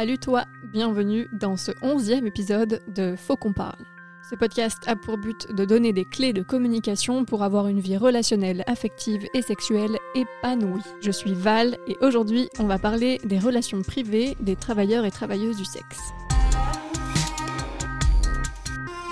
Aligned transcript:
Salut 0.00 0.16
toi, 0.16 0.46
bienvenue 0.72 1.28
dans 1.30 1.58
ce 1.58 1.72
onzième 1.82 2.26
épisode 2.26 2.80
de 2.88 3.16
Faut 3.16 3.36
qu'on 3.36 3.52
parle. 3.52 3.84
Ce 4.30 4.34
podcast 4.34 4.78
a 4.86 4.96
pour 4.96 5.18
but 5.18 5.52
de 5.52 5.66
donner 5.66 5.92
des 5.92 6.06
clés 6.06 6.32
de 6.32 6.40
communication 6.40 7.26
pour 7.26 7.42
avoir 7.42 7.68
une 7.68 7.80
vie 7.80 7.98
relationnelle, 7.98 8.64
affective 8.66 9.26
et 9.34 9.42
sexuelle 9.42 9.98
épanouie. 10.14 10.80
Je 11.02 11.10
suis 11.10 11.34
Val 11.34 11.76
et 11.86 11.98
aujourd'hui 12.00 12.48
on 12.58 12.64
va 12.64 12.78
parler 12.78 13.18
des 13.24 13.38
relations 13.38 13.82
privées 13.82 14.38
des 14.40 14.56
travailleurs 14.56 15.04
et 15.04 15.10
travailleuses 15.10 15.58
du 15.58 15.66
sexe. 15.66 15.98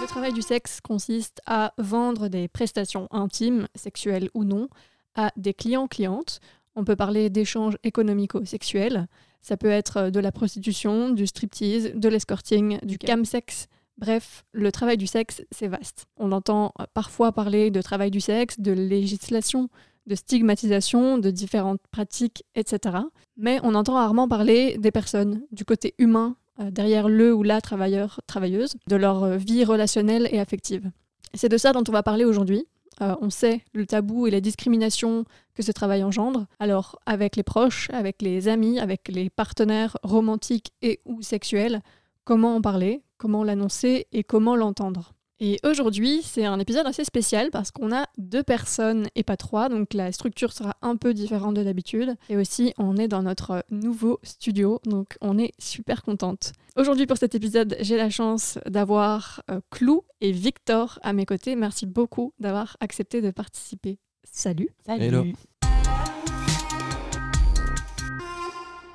Le 0.01 0.07
travail 0.07 0.33
du 0.33 0.41
sexe 0.41 0.81
consiste 0.81 1.43
à 1.45 1.75
vendre 1.77 2.29
des 2.29 2.49
prestations 2.49 3.09
intimes, 3.11 3.69
sexuelles 3.75 4.31
ou 4.33 4.45
non, 4.45 4.71
à 5.17 5.33
des 5.37 5.53
clients-clientes. 5.53 6.41
On 6.77 6.85
peut 6.85 6.97
parler 6.97 7.29
d'échanges 7.29 7.77
économico-sexuels. 7.83 9.07
Ça 9.41 9.57
peut 9.57 9.71
être 9.71 10.11
de 10.11 10.21
la 10.21 10.33
prostitution, 10.33 11.11
du 11.11 11.27
striptease, 11.27 11.93
de 11.95 12.09
l'escorting, 12.09 12.79
du 12.85 12.99
camsex. 12.99 13.69
Bref, 13.97 14.45
le 14.53 14.71
travail 14.71 14.97
du 14.97 15.07
sexe, 15.07 15.43
c'est 15.51 15.69
vaste. 15.69 16.07
On 16.17 16.33
entend 16.33 16.73
parfois 16.95 17.33
parler 17.33 17.71
de 17.71 17.83
travail 17.83 18.11
du 18.11 18.21
sexe, 18.21 18.61
de 18.61 18.73
législation, 18.73 19.69
de 20.09 20.15
stigmatisation, 20.15 21.19
de 21.19 21.31
différentes 21.31 21.81
pratiques, 21.91 22.45
etc. 22.55 22.97
Mais 23.37 23.61
on 23.63 23.75
entend 23.75 23.95
rarement 23.95 24.27
parler 24.27 24.79
des 24.79 24.91
personnes, 24.91 25.43
du 25.53 25.65
côté 25.65 25.95
humain 25.99 26.37
euh, 26.61 26.71
derrière 26.71 27.09
le 27.09 27.33
ou 27.33 27.45
la 27.45 27.61
travailleur, 27.61 28.21
travailleuse, 28.27 28.75
de 28.89 28.97
leur 28.97 29.23
euh, 29.23 29.37
vie 29.37 29.65
relationnelle 29.65 30.29
et 30.33 30.41
affective. 30.41 30.91
C'est 31.35 31.49
de 31.49 31.59
ça 31.59 31.73
dont 31.73 31.85
on 31.89 31.93
va 31.93 32.03
parler 32.03 32.25
aujourd'hui. 32.25 32.67
Euh, 33.01 33.15
on 33.21 33.31
sait 33.31 33.63
le 33.75 33.87
tabou 33.87 34.27
et 34.27 34.31
la 34.31 34.41
discrimination 34.41 35.25
que 35.59 35.65
ce 35.65 35.73
travail 35.73 36.05
engendre. 36.05 36.47
Alors, 36.61 37.01
avec 37.05 37.35
les 37.35 37.43
proches, 37.43 37.91
avec 37.91 38.23
les 38.23 38.47
amis, 38.47 38.79
avec 38.79 39.09
les 39.09 39.29
partenaires 39.29 39.97
romantiques 40.05 40.73
et 40.83 41.01
ou 41.05 41.21
sexuels, 41.21 41.83
comment 42.23 42.55
en 42.55 42.61
parler, 42.61 43.03
comment 43.17 43.43
l'annoncer 43.43 44.07
et 44.13 44.23
comment 44.23 44.55
l'entendre. 44.55 45.15
Et 45.41 45.59
aujourd'hui, 45.65 46.23
c'est 46.23 46.45
un 46.45 46.61
épisode 46.61 46.87
assez 46.87 47.05
spécial 47.05 47.51
parce 47.51 47.73
qu'on 47.73 47.93
a 47.93 48.07
deux 48.19 48.45
personnes 48.45 49.09
et 49.17 49.25
pas 49.25 49.37
trois, 49.37 49.69
donc 49.69 49.95
la 49.95 50.13
structure 50.13 50.53
sera 50.53 50.77
un 50.81 50.95
peu 50.95 51.13
différente 51.13 51.55
de 51.55 51.65
d'habitude. 51.65 52.15
Et 52.29 52.37
aussi, 52.37 52.73
on 52.79 52.97
est 52.97 53.09
dans 53.09 53.23
notre 53.23 53.65
nouveau 53.71 54.21
studio, 54.23 54.81
donc 54.85 55.17
on 55.21 55.39
est 55.39 55.53
super 55.59 56.03
contente. 56.03 56.53
Aujourd'hui, 56.77 57.07
pour 57.07 57.19
cet 57.19 57.35
épisode, 57.35 57.77
j'ai 57.81 57.97
la 57.97 58.11
chance 58.11 58.61
d'avoir 58.67 59.43
euh, 59.51 59.61
Clou 59.71 60.05
et 60.21 60.31
Victor 60.31 61.01
à 61.03 61.13
mes 61.13 61.27
côtés. 61.27 61.57
Merci 61.57 61.87
beaucoup 61.87 62.33
d'avoir 62.39 62.77
accepté 62.81 63.21
de 63.23 63.33
participer. 63.33 63.99
Salut. 64.25 64.69
Salut. 64.87 65.03
Hello. 65.05 65.25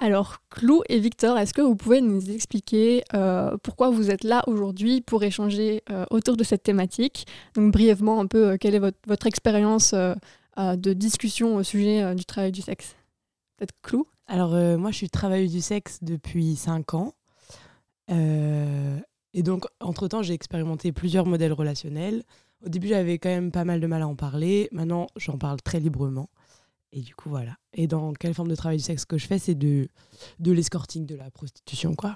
Alors, 0.03 0.41
Clou 0.49 0.81
et 0.89 0.99
Victor, 0.99 1.37
est-ce 1.37 1.53
que 1.53 1.61
vous 1.61 1.77
pouvez 1.77 2.01
nous 2.01 2.29
expliquer 2.29 3.05
euh, 3.13 3.55
pourquoi 3.63 3.89
vous 3.89 4.11
êtes 4.11 4.25
là 4.25 4.43
aujourd'hui 4.47 4.99
pour 4.99 5.23
échanger 5.23 5.81
euh, 5.89 6.03
autour 6.11 6.35
de 6.35 6.43
cette 6.43 6.61
thématique? 6.61 7.25
Donc, 7.53 7.71
brièvement, 7.71 8.19
un 8.19 8.27
peu, 8.27 8.49
euh, 8.49 8.57
quelle 8.59 8.75
est 8.75 8.79
votre, 8.79 9.27
expérience 9.27 9.93
de 9.93 10.93
discussion 10.93 11.55
au 11.55 11.63
sujet 11.63 12.13
du 12.15 12.25
travail 12.25 12.51
du 12.51 12.61
sexe? 12.61 12.97
Peut-être 13.55 13.71
Clou? 13.81 14.05
Alors, 14.27 14.51
moi, 14.77 14.91
je 14.91 14.97
suis 14.97 15.09
travailleuse 15.09 15.53
du 15.53 15.61
sexe 15.61 15.99
depuis 16.01 16.57
5 16.57 16.95
ans. 16.95 17.13
et 18.09 19.41
donc, 19.41 19.63
entre-temps, 19.79 20.21
j'ai 20.21 20.33
expérimenté 20.33 20.91
plusieurs 20.91 21.25
modèles 21.25 21.53
relationnels. 21.53 22.23
Au 22.65 22.69
début, 22.69 22.87
j'avais 22.87 23.17
quand 23.17 23.29
même 23.29 23.51
pas 23.51 23.65
mal 23.65 23.79
de 23.79 23.87
mal 23.87 24.01
à 24.01 24.07
en 24.07 24.15
parler. 24.15 24.69
Maintenant, 24.71 25.07
j'en 25.17 25.37
parle 25.37 25.61
très 25.61 25.79
librement. 25.79 26.29
Et 26.91 27.01
du 27.01 27.15
coup, 27.15 27.29
voilà. 27.29 27.57
Et 27.73 27.87
dans 27.87 28.13
quelle 28.13 28.33
forme 28.33 28.49
de 28.49 28.55
travail 28.55 28.77
du 28.77 28.83
sexe 28.83 29.03
que 29.05 29.17
je 29.17 29.27
fais, 29.27 29.39
c'est 29.39 29.55
de, 29.55 29.87
de 30.39 30.51
l'escorting, 30.51 31.05
de 31.05 31.15
la 31.15 31.29
prostitution, 31.31 31.95
quoi. 31.95 32.15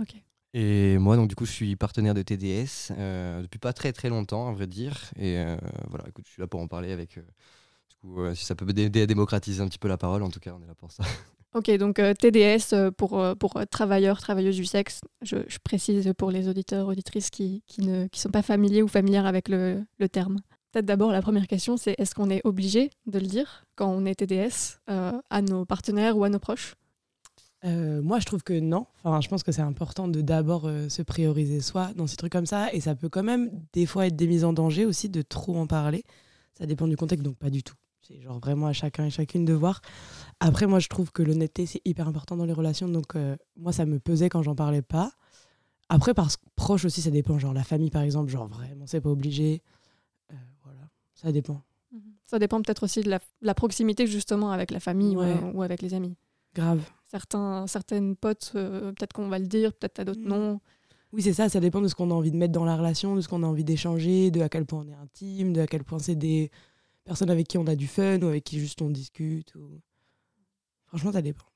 Ok. 0.00 0.14
Et 0.52 0.98
moi, 0.98 1.16
donc, 1.16 1.28
du 1.28 1.34
coup, 1.34 1.46
je 1.46 1.52
suis 1.52 1.76
partenaire 1.76 2.14
de 2.14 2.22
TDS 2.22 2.92
euh, 2.92 3.42
depuis 3.42 3.58
pas 3.58 3.72
très 3.72 3.92
très 3.92 4.08
longtemps, 4.08 4.48
à 4.48 4.52
vrai 4.52 4.66
dire. 4.66 5.10
Et 5.16 5.38
euh, 5.38 5.56
voilà, 5.88 6.08
écoute, 6.08 6.24
je 6.26 6.32
suis 6.32 6.40
là 6.40 6.46
pour 6.46 6.60
en 6.60 6.66
parler 6.66 6.92
avec. 6.92 7.18
Euh, 7.18 7.22
du 7.90 7.96
coup, 7.96 8.34
si 8.34 8.44
ça 8.44 8.54
peut 8.54 8.66
aider 8.68 9.02
à 9.02 9.06
démocratiser 9.06 9.62
un 9.62 9.68
petit 9.68 9.78
peu 9.78 9.88
la 9.88 9.96
parole, 9.96 10.22
en 10.22 10.30
tout 10.30 10.40
cas, 10.40 10.54
on 10.58 10.62
est 10.62 10.66
là 10.66 10.74
pour 10.74 10.92
ça. 10.92 11.04
Ok, 11.54 11.70
donc 11.78 12.00
TDS 12.18 12.90
pour, 12.98 13.22
pour 13.38 13.66
travailleurs, 13.70 14.20
travailleuses 14.20 14.56
du 14.56 14.66
sexe. 14.66 15.00
Je, 15.22 15.36
précise 15.64 16.12
pour 16.18 16.30
les 16.30 16.48
auditeurs, 16.48 16.88
auditrices 16.88 17.30
qui, 17.30 17.62
qui 17.66 17.80
ne 17.80 18.08
qui 18.08 18.20
sont 18.20 18.30
pas 18.30 18.42
familiers 18.42 18.82
ou 18.82 18.88
familières 18.88 19.24
avec 19.24 19.48
le, 19.48 19.82
le 19.98 20.08
terme. 20.08 20.38
Peut-être 20.76 20.84
d'abord, 20.84 21.10
la 21.10 21.22
première 21.22 21.46
question, 21.46 21.78
c'est 21.78 21.94
est-ce 21.96 22.14
qu'on 22.14 22.28
est 22.28 22.42
obligé 22.44 22.90
de 23.06 23.18
le 23.18 23.26
dire 23.26 23.64
quand 23.76 23.88
on 23.88 24.04
est 24.04 24.16
TDS 24.16 24.78
euh, 24.90 25.12
à 25.30 25.40
nos 25.40 25.64
partenaires 25.64 26.18
ou 26.18 26.24
à 26.24 26.28
nos 26.28 26.38
proches? 26.38 26.74
Euh, 27.64 28.02
moi, 28.02 28.20
je 28.20 28.26
trouve 28.26 28.42
que 28.42 28.60
non. 28.60 28.86
Enfin, 29.02 29.22
je 29.22 29.28
pense 29.28 29.42
que 29.42 29.52
c'est 29.52 29.62
important 29.62 30.06
de 30.06 30.20
d'abord 30.20 30.66
euh, 30.66 30.90
se 30.90 31.00
prioriser 31.00 31.62
soi 31.62 31.92
dans 31.96 32.06
ces 32.06 32.16
trucs 32.16 32.32
comme 32.32 32.44
ça. 32.44 32.70
Et 32.74 32.80
ça 32.80 32.94
peut 32.94 33.08
quand 33.08 33.22
même, 33.22 33.50
des 33.72 33.86
fois, 33.86 34.06
être 34.06 34.16
des 34.16 34.26
mises 34.26 34.44
en 34.44 34.52
danger 34.52 34.84
aussi 34.84 35.08
de 35.08 35.22
trop 35.22 35.56
en 35.56 35.66
parler. 35.66 36.04
Ça 36.58 36.66
dépend 36.66 36.86
du 36.86 36.96
contexte, 36.98 37.24
donc 37.24 37.36
pas 37.38 37.48
du 37.48 37.62
tout. 37.62 37.74
C'est 38.06 38.20
genre 38.20 38.38
vraiment 38.38 38.66
à 38.66 38.72
chacun 38.72 39.06
et 39.06 39.10
chacune 39.10 39.44
de 39.44 39.52
voir. 39.52 39.80
Après, 40.40 40.66
moi, 40.66 40.78
je 40.78 40.88
trouve 40.88 41.12
que 41.12 41.22
l'honnêteté, 41.22 41.66
c'est 41.66 41.80
hyper 41.84 42.08
important 42.08 42.36
dans 42.36 42.44
les 42.44 42.52
relations. 42.52 42.88
Donc, 42.88 43.14
moi, 43.56 43.72
ça 43.72 43.86
me 43.86 43.98
pesait 43.98 44.28
quand 44.28 44.42
j'en 44.42 44.54
parlais 44.54 44.82
pas. 44.82 45.12
Après, 45.88 46.14
parce 46.14 46.36
que 46.36 46.44
proche 46.56 46.84
aussi, 46.84 47.00
ça 47.02 47.10
dépend. 47.10 47.38
Genre, 47.38 47.52
la 47.52 47.64
famille, 47.64 47.90
par 47.90 48.02
exemple, 48.02 48.30
genre 48.30 48.46
vraiment, 48.46 48.86
c'est 48.86 49.00
pas 49.00 49.10
obligé. 49.10 49.62
Ça 51.16 51.32
dépend. 51.32 51.62
Mhm. 51.92 52.00
Ça 52.26 52.38
dépend 52.38 52.60
peut-être 52.62 52.84
aussi 52.84 53.00
de 53.00 53.10
la, 53.40 53.54
proximité 53.54 54.06
justement 54.06 54.50
avec 54.50 54.70
la 54.70 54.80
famille 54.80 55.16
ou, 55.16 55.62
avec 55.62 55.82
les 55.82 55.94
amis. 55.94 56.14
Grave. 56.54 56.82
Certains, 57.04 57.66
certaines 57.66 58.16
potes, 58.16 58.52
euh, 58.54 58.92
peut-être 58.92 59.12
qu'on 59.12 59.28
va 59.28 59.38
le 59.38 59.46
dire, 59.46 59.72
peut-être 59.74 60.00
à 60.00 60.04
d'autres 60.04 60.20
mm. 60.20 60.28
non. 60.28 60.60
Oui, 61.12 61.22
c'est 61.22 61.32
ça, 61.32 61.48
ça 61.48 61.60
dépend 61.60 61.80
de 61.80 61.88
ce 61.88 61.94
qu'on 61.94 62.10
a 62.10 62.14
envie 62.14 62.30
de 62.30 62.36
mettre 62.36 62.52
dans 62.52 62.64
la 62.64 62.76
relation, 62.76 63.14
de 63.14 63.20
ce 63.20 63.28
qu'on 63.28 63.42
a 63.42 63.46
envie 63.46 63.64
d'échanger, 63.64 64.30
de 64.30 64.40
à 64.40 64.48
quel 64.48 64.66
point 64.66 64.84
on 64.86 64.88
est 64.88 64.94
intime, 64.94 65.52
de 65.52 65.60
à 65.60 65.66
quel 65.66 65.84
point 65.84 65.98
c'est 65.98 66.16
des 66.16 66.50
personnes 67.06 67.30
avec 67.30 67.48
qui 67.48 67.56
on 67.56 67.66
a 67.66 67.74
du 67.74 67.86
fun 67.86 68.20
ou 68.20 68.26
avec 68.26 68.44
qui 68.44 68.60
juste 68.60 68.82
on 68.82 68.90
discute. 68.90 69.54
Ou... 69.54 69.80
Franchement, 70.88 71.12
ça 71.12 71.22
dépend. 71.22 71.46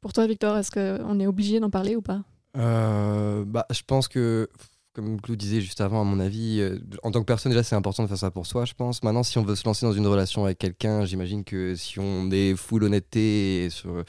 Pour 0.00 0.12
toi, 0.12 0.26
Victor, 0.26 0.56
est-ce 0.56 0.70
qu'on 0.70 1.20
est 1.20 1.26
obligé 1.26 1.60
d'en 1.60 1.70
parler 1.70 1.94
ou 1.94 2.02
pas? 2.02 2.24
Euh, 2.56 3.44
bah, 3.44 3.66
Je 3.70 3.82
pense 3.86 4.08
que 4.08 4.48
comme 4.92 5.20
Clou 5.20 5.36
disait 5.36 5.60
juste 5.60 5.80
avant, 5.80 6.00
à 6.00 6.04
mon 6.04 6.18
avis, 6.18 6.60
euh, 6.60 6.78
en 7.02 7.10
tant 7.10 7.20
que 7.20 7.26
personne, 7.26 7.52
déjà, 7.52 7.62
c'est 7.62 7.76
important 7.76 8.02
de 8.02 8.08
faire 8.08 8.18
ça 8.18 8.30
pour 8.30 8.46
soi, 8.46 8.64
je 8.64 8.74
pense. 8.74 9.02
Maintenant, 9.02 9.22
si 9.22 9.38
on 9.38 9.44
veut 9.44 9.54
se 9.54 9.64
lancer 9.64 9.86
dans 9.86 9.92
une 9.92 10.06
relation 10.06 10.44
avec 10.44 10.58
quelqu'un, 10.58 11.04
j'imagine 11.04 11.44
que 11.44 11.74
si 11.76 11.98
on 12.00 12.30
est 12.30 12.56
full 12.56 12.84
honnêteté 12.84 13.68
sur, 13.70 14.02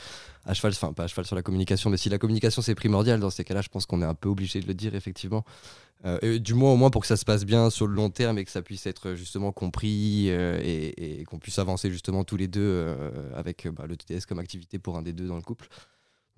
à 0.45 0.53
cheval, 0.53 0.71
enfin, 0.71 0.93
pas 0.93 1.03
à 1.03 1.07
cheval 1.07 1.25
sur 1.25 1.35
la 1.35 1.43
communication, 1.43 1.89
mais 1.89 1.97
si 1.97 2.09
la 2.09 2.17
communication 2.17 2.61
c'est 2.61 2.75
primordial, 2.75 3.19
dans 3.19 3.29
ces 3.29 3.43
cas-là, 3.43 3.61
je 3.61 3.69
pense 3.69 3.85
qu'on 3.85 4.01
est 4.01 4.05
un 4.05 4.15
peu 4.15 4.29
obligé 4.29 4.61
de 4.61 4.67
le 4.67 4.73
dire, 4.73 4.95
effectivement. 4.95 5.45
Euh, 6.05 6.39
du 6.39 6.53
moins, 6.53 6.71
au 6.71 6.77
moins 6.77 6.89
pour 6.89 7.01
que 7.01 7.07
ça 7.07 7.17
se 7.17 7.25
passe 7.25 7.45
bien 7.45 7.69
sur 7.69 7.85
le 7.85 7.93
long 7.93 8.09
terme 8.09 8.37
et 8.37 8.45
que 8.45 8.51
ça 8.51 8.61
puisse 8.61 8.87
être 8.87 9.15
justement 9.15 9.51
compris 9.51 10.27
euh, 10.29 10.59
et, 10.63 11.23
qu'on 11.25 11.39
puisse 11.39 11.59
avancer 11.59 11.91
justement 11.91 12.23
tous 12.23 12.37
les 12.37 12.47
deux 12.47 12.95
avec 13.35 13.67
bah, 13.67 13.85
le 13.87 13.97
TTS 13.97 14.25
comme 14.25 14.39
activité 14.39 14.79
pour 14.79 14.97
un 14.97 15.01
des 15.01 15.13
deux 15.13 15.27
dans 15.27 15.35
le 15.35 15.41
couple. 15.41 15.67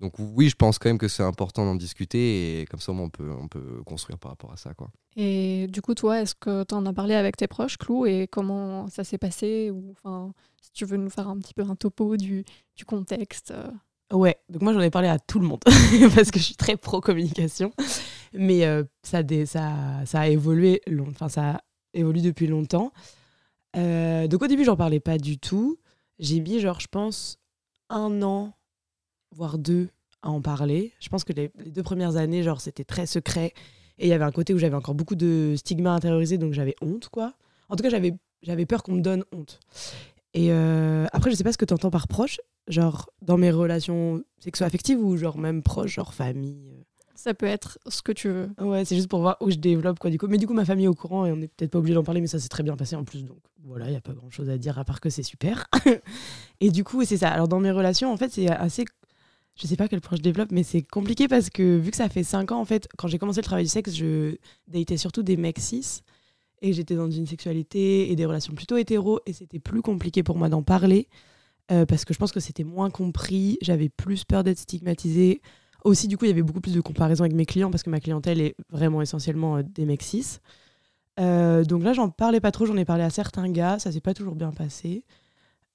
Donc 0.02 0.14
oui, 0.18 0.48
je 0.48 0.56
pense 0.56 0.80
quand 0.80 0.88
même 0.88 0.98
que 0.98 1.06
c'est 1.06 1.22
important 1.22 1.64
d'en 1.64 1.76
discuter 1.76 2.60
et 2.60 2.64
comme 2.66 2.80
ça 2.80 2.90
on 2.90 3.08
peut, 3.08 3.30
on 3.40 3.46
peut 3.46 3.82
construire 3.86 4.18
par 4.18 4.32
rapport 4.32 4.52
à 4.52 4.56
ça. 4.56 4.74
Quoi. 4.74 4.90
Et 5.14 5.68
du 5.68 5.80
coup, 5.80 5.94
toi, 5.94 6.20
est-ce 6.20 6.34
que 6.34 6.64
tu 6.64 6.74
en 6.74 6.84
as 6.86 6.92
parlé 6.92 7.14
avec 7.14 7.36
tes 7.36 7.46
proches, 7.46 7.78
Clou, 7.78 8.04
et 8.04 8.26
comment 8.26 8.88
ça 8.88 9.04
s'est 9.04 9.16
passé 9.16 9.70
ou, 9.70 9.92
enfin, 9.92 10.32
Si 10.60 10.72
tu 10.72 10.84
veux 10.86 10.96
nous 10.96 11.08
faire 11.08 11.28
un 11.28 11.38
petit 11.38 11.54
peu 11.54 11.62
un 11.62 11.76
topo 11.76 12.16
du, 12.16 12.44
du 12.74 12.84
contexte. 12.84 13.52
Euh. 13.52 13.70
Ouais, 14.12 14.36
donc 14.48 14.62
moi 14.62 14.72
j'en 14.72 14.80
ai 14.80 14.90
parlé 14.90 15.06
à 15.06 15.20
tout 15.20 15.38
le 15.38 15.46
monde 15.46 15.60
parce 16.14 16.32
que 16.32 16.40
je 16.40 16.44
suis 16.46 16.56
très 16.56 16.76
pro-communication. 16.76 17.72
Mais 18.34 18.64
euh, 18.64 18.82
ça, 19.04 19.22
ça, 19.46 20.04
ça, 20.04 20.20
a 20.20 20.26
évolué, 20.26 20.82
enfin 21.08 21.28
ça 21.28 21.50
a 21.50 21.60
évolué 21.94 22.22
depuis 22.22 22.48
longtemps. 22.48 22.92
Euh, 23.76 24.26
donc 24.26 24.42
au 24.42 24.48
début, 24.48 24.64
j'en 24.64 24.76
parlais 24.76 25.00
pas 25.00 25.16
du 25.16 25.38
tout. 25.38 25.78
J'ai 26.18 26.40
mis, 26.40 26.58
genre, 26.58 26.80
je 26.80 26.88
pense, 26.88 27.38
un 27.88 28.20
an 28.22 28.52
voire 29.32 29.58
deux 29.58 29.88
à 30.22 30.30
en 30.30 30.40
parler. 30.40 30.92
Je 31.00 31.08
pense 31.08 31.24
que 31.24 31.32
les, 31.32 31.50
deux 31.66 31.82
premières 31.82 32.16
années, 32.16 32.42
genre, 32.42 32.60
c'était 32.60 32.84
très 32.84 33.06
secret. 33.06 33.52
Et 33.98 34.06
il 34.06 34.08
y 34.08 34.12
avait 34.12 34.24
un 34.24 34.32
côté 34.32 34.54
où 34.54 34.58
j'avais 34.58 34.76
encore 34.76 34.94
beaucoup 34.94 35.14
de 35.14 35.54
stigmas 35.56 35.92
intériorisés, 35.92 36.38
donc 36.38 36.52
j'avais 36.52 36.74
honte, 36.80 37.08
quoi. 37.08 37.34
En 37.68 37.76
tout 37.76 37.82
cas, 37.82 37.90
j'avais, 37.90 38.14
j'avais 38.42 38.66
peur 38.66 38.82
qu'on 38.82 38.92
me 38.92 39.02
donne 39.02 39.24
honte. 39.32 39.60
Et 40.34 40.50
euh, 40.50 41.06
après, 41.12 41.30
je 41.30 41.36
sais 41.36 41.44
pas 41.44 41.52
ce 41.52 41.58
que 41.58 41.64
tu 41.64 41.74
entends 41.74 41.90
par 41.90 42.08
proche, 42.08 42.40
genre 42.68 43.10
dans 43.20 43.36
mes 43.36 43.50
relations 43.50 44.22
sexo 44.38 44.64
affectives 44.64 44.98
ou 44.98 45.16
genre 45.16 45.38
même 45.38 45.62
proche, 45.62 45.94
genre 45.94 46.14
famille. 46.14 46.70
Euh. 46.70 46.82
Ça 47.14 47.34
peut 47.34 47.46
être 47.46 47.78
ce 47.86 48.02
que 48.02 48.10
tu 48.10 48.28
veux. 48.28 48.50
Ouais, 48.60 48.84
c'est 48.84 48.96
juste 48.96 49.08
pour 49.08 49.20
voir 49.20 49.36
où 49.40 49.50
je 49.50 49.56
développe, 49.56 49.98
quoi, 49.98 50.10
du 50.10 50.18
coup. 50.18 50.26
Mais 50.26 50.38
du 50.38 50.46
coup, 50.46 50.54
ma 50.54 50.64
famille 50.64 50.86
est 50.86 50.88
au 50.88 50.94
courant 50.94 51.26
et 51.26 51.32
on 51.32 51.36
n'est 51.36 51.48
peut-être 51.48 51.70
pas 51.70 51.78
obligé 51.78 51.94
d'en 51.94 52.02
parler, 52.02 52.20
mais 52.20 52.26
ça 52.26 52.38
s'est 52.38 52.48
très 52.48 52.62
bien 52.62 52.74
passé 52.76 52.96
en 52.96 53.04
plus. 53.04 53.24
Donc 53.24 53.38
voilà, 53.64 53.86
il 53.86 53.90
n'y 53.90 53.96
a 53.96 54.00
pas 54.00 54.14
grand 54.14 54.30
chose 54.30 54.48
à 54.48 54.58
dire 54.58 54.78
à 54.78 54.84
part 54.84 55.00
que 55.00 55.10
c'est 55.10 55.22
super. 55.22 55.68
et 56.60 56.70
du 56.70 56.82
coup, 56.82 57.04
c'est 57.04 57.18
ça. 57.18 57.30
Alors 57.30 57.46
dans 57.46 57.60
mes 57.60 57.70
relations, 57.70 58.12
en 58.12 58.16
fait, 58.16 58.32
c'est 58.32 58.48
assez 58.48 58.84
je 59.54 59.66
sais 59.66 59.76
pas 59.76 59.88
quel 59.88 60.00
point 60.00 60.16
je 60.16 60.22
développe, 60.22 60.50
mais 60.50 60.62
c'est 60.62 60.82
compliqué 60.82 61.28
parce 61.28 61.50
que 61.50 61.76
vu 61.78 61.90
que 61.90 61.96
ça 61.96 62.08
fait 62.08 62.24
5 62.24 62.52
ans, 62.52 62.60
en 62.60 62.64
fait, 62.64 62.88
quand 62.96 63.08
j'ai 63.08 63.18
commencé 63.18 63.40
le 63.40 63.44
travail 63.44 63.64
du 63.64 63.70
sexe, 63.70 63.94
je 63.94 64.36
datais 64.68 64.96
surtout 64.96 65.22
des 65.22 65.36
mecs 65.36 65.58
cis 65.58 66.02
et 66.62 66.72
j'étais 66.72 66.94
dans 66.94 67.10
une 67.10 67.26
sexualité 67.26 68.10
et 68.10 68.16
des 68.16 68.24
relations 68.24 68.54
plutôt 68.54 68.76
hétéro 68.76 69.20
et 69.26 69.32
c'était 69.32 69.58
plus 69.58 69.82
compliqué 69.82 70.22
pour 70.22 70.38
moi 70.38 70.48
d'en 70.48 70.62
parler 70.62 71.08
euh, 71.70 71.86
parce 71.86 72.04
que 72.04 72.12
je 72.14 72.18
pense 72.18 72.32
que 72.32 72.40
c'était 72.40 72.64
moins 72.64 72.90
compris, 72.90 73.58
j'avais 73.62 73.88
plus 73.88 74.24
peur 74.24 74.44
d'être 74.44 74.58
stigmatisée. 74.58 75.40
Aussi, 75.84 76.08
du 76.08 76.16
coup, 76.16 76.24
il 76.24 76.28
y 76.28 76.32
avait 76.32 76.42
beaucoup 76.42 76.60
plus 76.60 76.74
de 76.74 76.80
comparaisons 76.80 77.24
avec 77.24 77.34
mes 77.34 77.46
clients 77.46 77.70
parce 77.70 77.82
que 77.82 77.90
ma 77.90 78.00
clientèle 78.00 78.40
est 78.40 78.54
vraiment 78.70 79.02
essentiellement 79.02 79.58
euh, 79.58 79.62
des 79.62 79.84
mecs 79.84 80.02
cis. 80.02 80.38
Euh, 81.20 81.64
donc 81.64 81.82
là, 81.82 81.92
j'en 81.92 82.08
parlais 82.08 82.40
pas 82.40 82.50
trop, 82.50 82.66
j'en 82.66 82.76
ai 82.76 82.84
parlé 82.84 83.04
à 83.04 83.10
certains 83.10 83.50
gars, 83.50 83.78
ça 83.78 83.92
s'est 83.92 84.00
pas 84.00 84.14
toujours 84.14 84.34
bien 84.34 84.50
passé. 84.52 85.04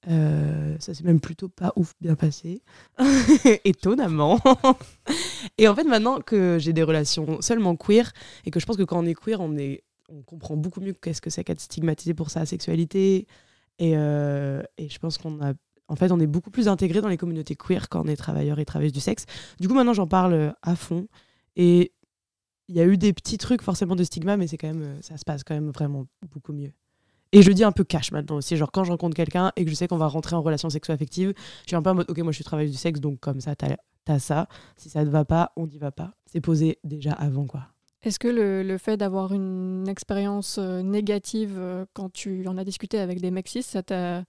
Euh, 0.07 0.75
ça 0.79 0.93
s'est 0.93 1.03
même 1.03 1.19
plutôt 1.19 1.49
pas 1.49 1.73
ouf 1.75 1.93
bien 1.99 2.15
passé, 2.15 2.61
étonnamment. 3.65 4.39
et 5.57 5.67
en 5.67 5.75
fait, 5.75 5.83
maintenant 5.83 6.21
que 6.21 6.57
j'ai 6.59 6.71
des 6.71 6.83
relations 6.83 7.41
seulement 7.41 7.75
queer, 7.75 8.11
et 8.45 8.51
que 8.51 8.59
je 8.59 8.65
pense 8.65 8.77
que 8.77 8.83
quand 8.83 8.99
on 8.99 9.05
est 9.05 9.15
queer, 9.15 9.41
on, 9.41 9.57
est, 9.57 9.83
on 10.09 10.21
comprend 10.21 10.55
beaucoup 10.55 10.81
mieux 10.81 10.93
qu'est-ce 10.93 11.21
que 11.21 11.29
c'est 11.29 11.43
qu'être 11.43 11.59
stigmatisé 11.59 12.13
pour 12.13 12.29
sa 12.29 12.45
sexualité. 12.45 13.27
Et, 13.79 13.97
euh, 13.97 14.61
je 14.79 14.97
pense 14.99 15.17
qu'on 15.17 15.41
a. 15.41 15.53
En 15.89 15.95
fait, 15.95 16.11
on 16.11 16.19
est 16.19 16.27
beaucoup 16.27 16.51
plus 16.51 16.67
intégré 16.67 16.99
dans 16.99 17.07
les 17.07 17.17
communautés 17.17 17.55
queer 17.55 17.87
quand 17.87 18.01
on 18.05 18.07
est 18.07 18.17
travailleur 18.17 18.59
et 18.59 18.65
travailleuse 18.65 18.93
du 18.93 18.99
sexe. 18.99 19.25
Du 19.59 19.67
coup, 19.69 19.73
maintenant, 19.73 19.93
j'en 19.93 20.07
parle 20.07 20.53
à 20.61 20.75
fond. 20.75 21.07
Et 21.55 21.93
il 22.67 22.75
y 22.75 22.81
a 22.81 22.85
eu 22.85 22.97
des 22.97 23.13
petits 23.13 23.37
trucs 23.37 23.61
forcément 23.61 23.95
de 23.95 24.03
stigma, 24.03 24.35
mais 24.35 24.47
c'est 24.47 24.57
quand 24.57 24.67
même, 24.67 25.01
ça 25.01 25.17
se 25.17 25.23
passe 25.23 25.43
quand 25.43 25.53
même 25.53 25.69
vraiment 25.69 26.05
beaucoup 26.29 26.51
mieux. 26.51 26.73
Et 27.31 27.41
je 27.41 27.51
dis 27.51 27.63
un 27.63 27.71
peu 27.71 27.83
cash 27.83 28.11
maintenant 28.11 28.37
aussi. 28.37 28.55
Genre, 28.57 28.71
quand 28.71 28.83
je 28.83 28.91
rencontre 28.91 29.15
quelqu'un 29.15 29.51
et 29.55 29.65
que 29.65 29.69
je 29.69 29.75
sais 29.75 29.87
qu'on 29.87 29.97
va 29.97 30.07
rentrer 30.07 30.35
en 30.35 30.41
relation 30.41 30.69
sexo-affective, 30.69 31.33
je 31.63 31.67
suis 31.67 31.75
un 31.75 31.81
peu 31.81 31.89
en 31.89 31.95
mode, 31.95 32.09
ok, 32.09 32.17
moi 32.19 32.31
je 32.31 32.37
suis 32.37 32.43
travailleuse 32.43 32.71
du 32.71 32.77
sexe, 32.77 32.99
donc 32.99 33.19
comme 33.19 33.41
ça, 33.41 33.55
t'as 33.55 33.75
as 34.07 34.19
ça. 34.19 34.47
Si 34.77 34.89
ça 34.89 35.03
ne 35.03 35.09
va 35.09 35.25
pas, 35.25 35.51
on 35.57 35.67
n'y 35.67 35.77
va 35.77 35.91
pas. 35.91 36.13
C'est 36.25 36.41
posé 36.41 36.79
déjà 36.83 37.11
avant, 37.11 37.45
quoi. 37.45 37.67
Est-ce 38.03 38.19
que 38.19 38.27
le, 38.27 38.63
le 38.63 38.77
fait 38.77 38.95
d'avoir 38.95 39.33
une 39.33 39.87
expérience 39.87 40.59
euh, 40.59 40.81
négative 40.81 41.55
euh, 41.57 41.85
quand 41.93 42.11
tu 42.13 42.47
en 42.47 42.57
as 42.57 42.63
discuté 42.63 42.99
avec 42.99 43.19
des 43.19 43.31
mecs 43.31 43.47
cis, 43.47 43.63
ça 43.63 43.83
t'a 43.83 44.23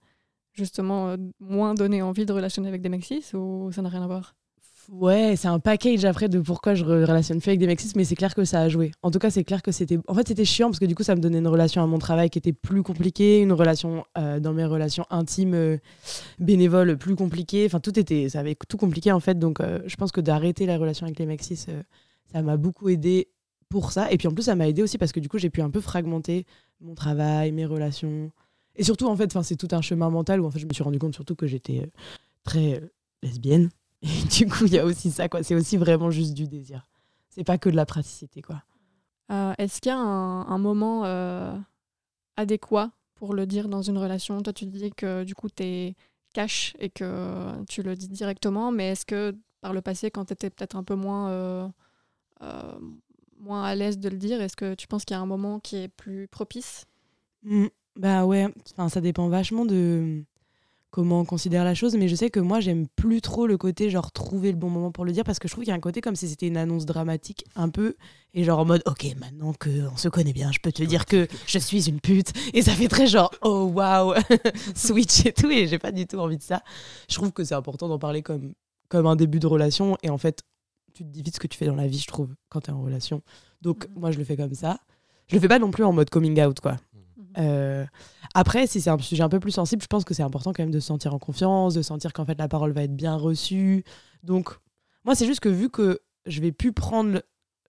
justement 0.53 1.09
euh, 1.09 1.17
moins 1.39 1.75
donné 1.75 2.01
envie 2.01 2.25
de 2.25 2.33
relationner 2.33 2.67
avec 2.67 2.81
des 2.81 2.89
mecs 2.89 3.05
cis 3.05 3.23
ou 3.33 3.71
ça 3.71 3.81
n'a 3.81 3.89
rien 3.89 4.01
à 4.01 4.07
voir? 4.07 4.35
Ouais, 4.91 5.35
c'est 5.37 5.47
un 5.47 5.59
package 5.59 6.03
après 6.03 6.29
de 6.29 6.39
pourquoi 6.39 6.73
je 6.73 6.83
relationne 6.83 7.39
plus 7.39 7.49
avec 7.49 7.59
des 7.59 7.67
mecs 7.67 7.79
mais 7.95 8.03
c'est 8.03 8.15
clair 8.15 8.33
que 8.33 8.43
ça 8.43 8.61
a 8.61 8.69
joué. 8.69 8.91
En 9.03 9.11
tout 9.11 9.19
cas, 9.19 9.29
c'est 9.29 9.43
clair 9.43 9.61
que 9.61 9.71
c'était. 9.71 9.99
En 10.07 10.15
fait, 10.15 10.27
c'était 10.27 10.45
chiant 10.45 10.67
parce 10.67 10.79
que 10.79 10.85
du 10.85 10.95
coup, 10.95 11.03
ça 11.03 11.15
me 11.15 11.21
donnait 11.21 11.37
une 11.37 11.47
relation 11.47 11.83
à 11.83 11.87
mon 11.87 11.99
travail 11.99 12.31
qui 12.31 12.39
était 12.39 12.53
plus 12.53 12.81
compliquée, 12.81 13.39
une 13.39 13.53
relation 13.53 14.03
dans 14.15 14.53
mes 14.53 14.65
relations 14.65 15.05
intimes, 15.11 15.77
bénévoles 16.39 16.97
plus 16.97 17.15
compliquée. 17.15 17.67
Enfin, 17.67 17.79
tout 17.79 17.99
était. 17.99 18.29
Ça 18.29 18.39
avait 18.39 18.55
tout 18.67 18.77
compliqué 18.77 19.11
en 19.11 19.19
fait. 19.19 19.37
Donc, 19.37 19.59
je 19.61 19.95
pense 19.95 20.11
que 20.11 20.21
d'arrêter 20.21 20.65
la 20.65 20.77
relation 20.77 21.05
avec 21.05 21.19
les 21.19 21.27
mecs 21.27 21.43
cis, 21.43 21.67
ça 22.31 22.41
m'a 22.41 22.57
beaucoup 22.57 22.89
aidé 22.89 23.29
pour 23.69 23.91
ça. 23.91 24.11
Et 24.11 24.17
puis 24.17 24.27
en 24.27 24.31
plus, 24.31 24.43
ça 24.43 24.55
m'a 24.55 24.67
aidé 24.67 24.81
aussi 24.81 24.97
parce 24.97 25.11
que 25.11 25.19
du 25.19 25.29
coup, 25.29 25.37
j'ai 25.37 25.49
pu 25.49 25.61
un 25.61 25.69
peu 25.69 25.81
fragmenter 25.81 26.45
mon 26.81 26.95
travail, 26.95 27.51
mes 27.51 27.65
relations. 27.65 28.31
Et 28.75 28.83
surtout, 28.83 29.07
en 29.07 29.15
fait, 29.15 29.37
c'est 29.43 29.55
tout 29.55 29.67
un 29.71 29.81
chemin 29.81 30.09
mental 30.09 30.41
où 30.41 30.45
en 30.45 30.51
fait, 30.51 30.59
je 30.59 30.65
me 30.65 30.73
suis 30.73 30.83
rendu 30.83 30.99
compte 30.99 31.13
surtout 31.13 31.35
que 31.35 31.47
j'étais 31.47 31.81
euh, 31.81 31.87
très 32.43 32.75
euh, 32.75 32.91
lesbienne. 33.21 33.69
Et 34.01 34.23
du 34.29 34.47
coup, 34.47 34.65
il 34.65 34.73
y 34.73 34.79
a 34.79 34.85
aussi 34.85 35.11
ça, 35.11 35.29
quoi. 35.29 35.43
C'est 35.43 35.55
aussi 35.55 35.77
vraiment 35.77 36.09
juste 36.11 36.33
du 36.33 36.47
désir. 36.47 36.87
C'est 37.29 37.43
pas 37.43 37.57
que 37.57 37.69
de 37.69 37.75
la 37.75 37.85
praticité, 37.85 38.41
quoi. 38.41 38.63
Euh, 39.31 39.53
est-ce 39.57 39.81
qu'il 39.81 39.91
y 39.91 39.93
a 39.93 39.97
un, 39.97 40.57
moment 40.57 41.03
adéquat 42.35 42.91
pour 43.15 43.33
le 43.33 43.45
dire 43.45 43.67
dans 43.67 43.81
une 43.81 43.97
relation? 43.97 44.41
Toi, 44.41 44.53
tu 44.53 44.65
dis 44.65 44.91
que 44.91 45.23
du 45.23 45.35
coup, 45.35 45.49
tu 45.49 45.63
es 45.63 45.95
cash 46.33 46.73
et 46.79 46.89
que 46.89 47.63
tu 47.65 47.83
le 47.83 47.95
dis 47.95 48.07
directement, 48.07 48.71
mais 48.71 48.91
est-ce 48.91 49.05
que 49.05 49.35
par 49.61 49.73
le 49.73 49.81
passé, 49.81 50.09
quand 50.09 50.25
tu 50.25 50.33
étais 50.33 50.49
peut-être 50.49 50.75
un 50.75 50.83
peu 50.83 50.95
moins 50.95 51.71
moins 53.39 53.63
à 53.63 53.75
l'aise 53.75 53.97
de 53.97 54.09
le 54.09 54.17
dire 54.17 54.41
Est-ce 54.41 54.55
que 54.55 54.75
tu 54.75 54.87
penses 54.87 55.05
qu'il 55.05 55.15
y 55.15 55.17
a 55.17 55.21
un 55.21 55.25
moment 55.25 55.59
qui 55.59 55.77
est 55.77 55.87
plus 55.87 56.27
propice? 56.27 56.85
Mmh, 57.43 57.67
Bah 57.95 58.25
ouais, 58.25 58.47
enfin, 58.71 58.89
ça 58.89 59.01
dépend 59.01 59.27
vachement 59.29 59.65
de 59.65 60.23
comment 60.91 61.21
on 61.21 61.25
considère 61.25 61.63
la 61.63 61.75
chose, 61.75 61.95
mais 61.95 62.07
je 62.07 62.15
sais 62.15 62.29
que 62.29 62.39
moi 62.39 62.59
j'aime 62.59 62.87
plus 62.95 63.21
trop 63.21 63.47
le 63.47 63.57
côté 63.57 63.89
genre 63.89 64.11
trouver 64.11 64.51
le 64.51 64.57
bon 64.57 64.69
moment 64.69 64.91
pour 64.91 65.05
le 65.05 65.11
dire 65.11 65.23
parce 65.23 65.39
que 65.39 65.47
je 65.47 65.53
trouve 65.53 65.63
qu'il 65.63 65.71
y 65.71 65.73
a 65.73 65.77
un 65.77 65.79
côté 65.79 66.01
comme 66.01 66.15
si 66.15 66.27
c'était 66.27 66.47
une 66.47 66.57
annonce 66.57 66.85
dramatique 66.85 67.45
un 67.55 67.69
peu 67.69 67.95
et 68.33 68.43
genre 68.43 68.59
en 68.59 68.65
mode 68.65 68.81
ok 68.85 69.15
maintenant 69.19 69.53
que 69.53 69.69
on 69.91 69.97
se 69.97 70.09
connaît 70.09 70.33
bien 70.33 70.51
je 70.51 70.59
peux 70.59 70.71
te 70.71 70.83
dire 70.83 71.05
que 71.05 71.27
je 71.45 71.59
suis 71.59 71.89
une 71.89 71.99
pute 71.99 72.33
et 72.53 72.61
ça 72.61 72.71
fait 72.71 72.87
très 72.87 73.07
genre 73.07 73.31
oh 73.41 73.71
waouh 73.73 74.13
switch 74.75 75.25
et 75.25 75.33
tout 75.33 75.49
et 75.49 75.67
j'ai 75.67 75.79
pas 75.79 75.91
du 75.91 76.07
tout 76.07 76.17
envie 76.17 76.37
de 76.37 76.43
ça. 76.43 76.63
Je 77.09 77.15
trouve 77.15 77.31
que 77.31 77.43
c'est 77.43 77.55
important 77.55 77.87
d'en 77.87 77.99
parler 77.99 78.21
comme 78.21 78.53
comme 78.87 79.05
un 79.05 79.15
début 79.15 79.39
de 79.39 79.47
relation 79.47 79.97
et 80.01 80.09
en 80.09 80.17
fait 80.17 80.43
tu 80.93 81.03
te 81.03 81.09
dis 81.09 81.21
vite 81.21 81.35
ce 81.35 81.39
que 81.39 81.47
tu 81.47 81.57
fais 81.57 81.65
dans 81.65 81.75
la 81.75 81.87
vie, 81.87 81.99
je 81.99 82.07
trouve, 82.07 82.35
quand 82.49 82.61
tu 82.61 82.71
es 82.71 82.73
en 82.73 82.81
relation. 82.81 83.21
Donc, 83.61 83.87
mhm. 83.87 83.99
moi, 83.99 84.11
je 84.11 84.17
le 84.17 84.23
fais 84.23 84.35
comme 84.35 84.53
ça. 84.53 84.79
Je 85.27 85.35
le 85.35 85.41
fais 85.41 85.47
pas 85.47 85.59
non 85.59 85.71
plus 85.71 85.83
en 85.83 85.93
mode 85.93 86.09
coming 86.09 86.41
out, 86.41 86.59
quoi. 86.59 86.77
Euh, 87.39 87.85
après, 88.33 88.67
si 88.67 88.81
c'est 88.81 88.89
un 88.89 88.97
sujet 88.97 89.23
un 89.23 89.29
peu 89.29 89.39
plus 89.39 89.51
sensible, 89.51 89.81
je 89.81 89.87
pense 89.87 90.03
que 90.03 90.13
c'est 90.13 90.23
important 90.23 90.53
quand 90.53 90.63
même 90.63 90.71
de 90.71 90.79
se 90.79 90.87
sentir 90.87 91.13
en 91.13 91.19
confiance, 91.19 91.73
de 91.73 91.81
sentir 91.81 92.13
qu'en 92.13 92.25
fait 92.25 92.37
la 92.37 92.47
parole 92.47 92.71
va 92.71 92.83
être 92.83 92.95
bien 92.95 93.15
reçue. 93.15 93.83
Donc, 94.23 94.49
moi, 95.05 95.15
c'est 95.15 95.25
juste 95.25 95.39
que 95.39 95.49
vu 95.49 95.69
que 95.69 95.99
je 96.25 96.41
vais 96.41 96.51
plus 96.51 96.73
prendre. 96.73 97.21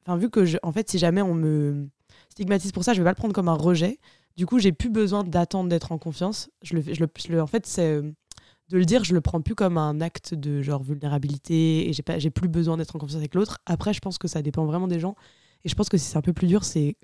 Enfin, 0.04 0.16
vu 0.16 0.30
que, 0.30 0.44
je... 0.44 0.58
en 0.62 0.72
fait, 0.72 0.90
si 0.90 0.98
jamais 0.98 1.22
on 1.22 1.34
me 1.34 1.88
stigmatise 2.30 2.72
pour 2.72 2.84
ça, 2.84 2.92
je 2.94 2.98
vais 3.00 3.04
pas 3.04 3.10
le 3.10 3.16
prendre 3.16 3.34
comme 3.34 3.48
un 3.48 3.54
rejet. 3.54 3.98
Du 4.36 4.46
coup, 4.46 4.58
j'ai 4.58 4.72
plus 4.72 4.90
besoin 4.90 5.24
d'attendre 5.24 5.68
d'être 5.68 5.92
en 5.92 5.98
confiance. 5.98 6.50
Je 6.62 6.74
le, 6.74 6.82
je 6.82 7.32
le, 7.32 7.42
en 7.42 7.46
fait, 7.46 7.66
c'est 7.66 8.00
de 8.70 8.78
le 8.78 8.84
dire, 8.84 9.04
je 9.04 9.14
le 9.14 9.20
prends 9.20 9.40
plus 9.40 9.54
comme 9.54 9.76
un 9.76 10.00
acte 10.00 10.34
de 10.34 10.62
genre 10.62 10.82
vulnérabilité 10.82 11.88
et 11.88 11.92
j'ai 11.92 12.02
pas 12.02 12.18
j'ai 12.18 12.30
plus 12.30 12.48
besoin 12.48 12.76
d'être 12.76 12.94
en 12.94 12.98
confiance 12.98 13.18
avec 13.18 13.34
l'autre. 13.34 13.58
Après, 13.66 13.92
je 13.92 14.00
pense 14.00 14.16
que 14.16 14.28
ça 14.28 14.42
dépend 14.42 14.64
vraiment 14.64 14.86
des 14.86 15.00
gens 15.00 15.16
et 15.64 15.68
je 15.68 15.74
pense 15.74 15.88
que 15.88 15.98
si 15.98 16.06
c'est 16.06 16.16
un 16.16 16.22
peu 16.22 16.32
plus 16.32 16.46
dur, 16.46 16.64
c'est 16.64 16.96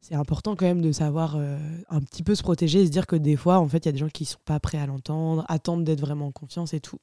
c'est 0.00 0.14
important 0.14 0.56
quand 0.56 0.66
même 0.66 0.80
de 0.80 0.92
savoir 0.92 1.36
euh, 1.36 1.58
un 1.88 2.00
petit 2.00 2.22
peu 2.22 2.34
se 2.34 2.42
protéger 2.42 2.80
et 2.80 2.86
se 2.86 2.90
dire 2.90 3.06
que 3.06 3.16
des 3.16 3.36
fois, 3.36 3.58
en 3.58 3.68
fait, 3.68 3.78
il 3.78 3.86
y 3.86 3.88
a 3.88 3.92
des 3.92 3.98
gens 3.98 4.08
qui 4.08 4.24
sont 4.24 4.38
pas 4.44 4.60
prêts 4.60 4.78
à 4.78 4.86
l'entendre, 4.86 5.44
attendent 5.48 5.84
d'être 5.84 6.00
vraiment 6.00 6.26
en 6.26 6.32
confiance 6.32 6.74
et 6.74 6.80
tout. 6.80 6.98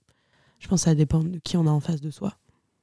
Je 0.59 0.68
pense 0.68 0.81
que 0.81 0.86
ça 0.86 0.95
dépend 0.95 1.24
de 1.24 1.38
qui 1.39 1.57
on 1.57 1.68
a 1.68 1.71
en 1.71 1.80
face 1.80 2.01
de 2.01 2.09
soi. 2.09 2.33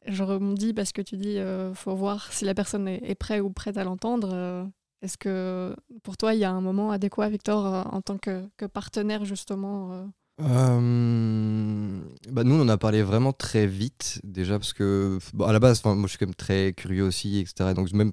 Je 0.06 0.22
rebondis 0.22 0.74
parce 0.74 0.92
que 0.92 1.00
tu 1.00 1.16
dis 1.16 1.38
euh, 1.38 1.74
faut 1.74 1.94
voir 1.94 2.32
si 2.32 2.44
la 2.44 2.54
personne 2.54 2.88
est, 2.88 3.14
prête 3.14 3.40
ou 3.40 3.50
prête 3.50 3.76
à 3.76 3.84
l'entendre. 3.84 4.30
Euh, 4.32 4.64
est-ce 5.00 5.16
que 5.16 5.74
pour 6.02 6.16
toi, 6.16 6.34
il 6.34 6.40
y 6.40 6.44
a 6.44 6.50
un 6.50 6.60
moment 6.60 6.90
adéquat, 6.90 7.28
Victor, 7.28 7.88
en 7.92 8.02
tant 8.02 8.18
que, 8.18 8.44
que 8.56 8.66
partenaire 8.66 9.24
justement 9.24 10.06
euh, 10.40 12.00
bah 12.30 12.44
nous, 12.44 12.54
on 12.54 12.62
en 12.62 12.68
a 12.68 12.78
parlé 12.78 13.02
vraiment 13.02 13.32
très 13.32 13.66
vite, 13.66 14.20
déjà, 14.24 14.58
parce 14.58 14.72
que, 14.72 15.18
bon, 15.34 15.44
à 15.44 15.52
la 15.52 15.60
base, 15.60 15.84
moi, 15.84 15.96
je 16.02 16.08
suis 16.08 16.18
quand 16.18 16.26
même 16.26 16.34
très 16.34 16.72
curieux 16.72 17.04
aussi, 17.04 17.38
etc. 17.38 17.74
Donc, 17.74 17.92
même, 17.92 18.12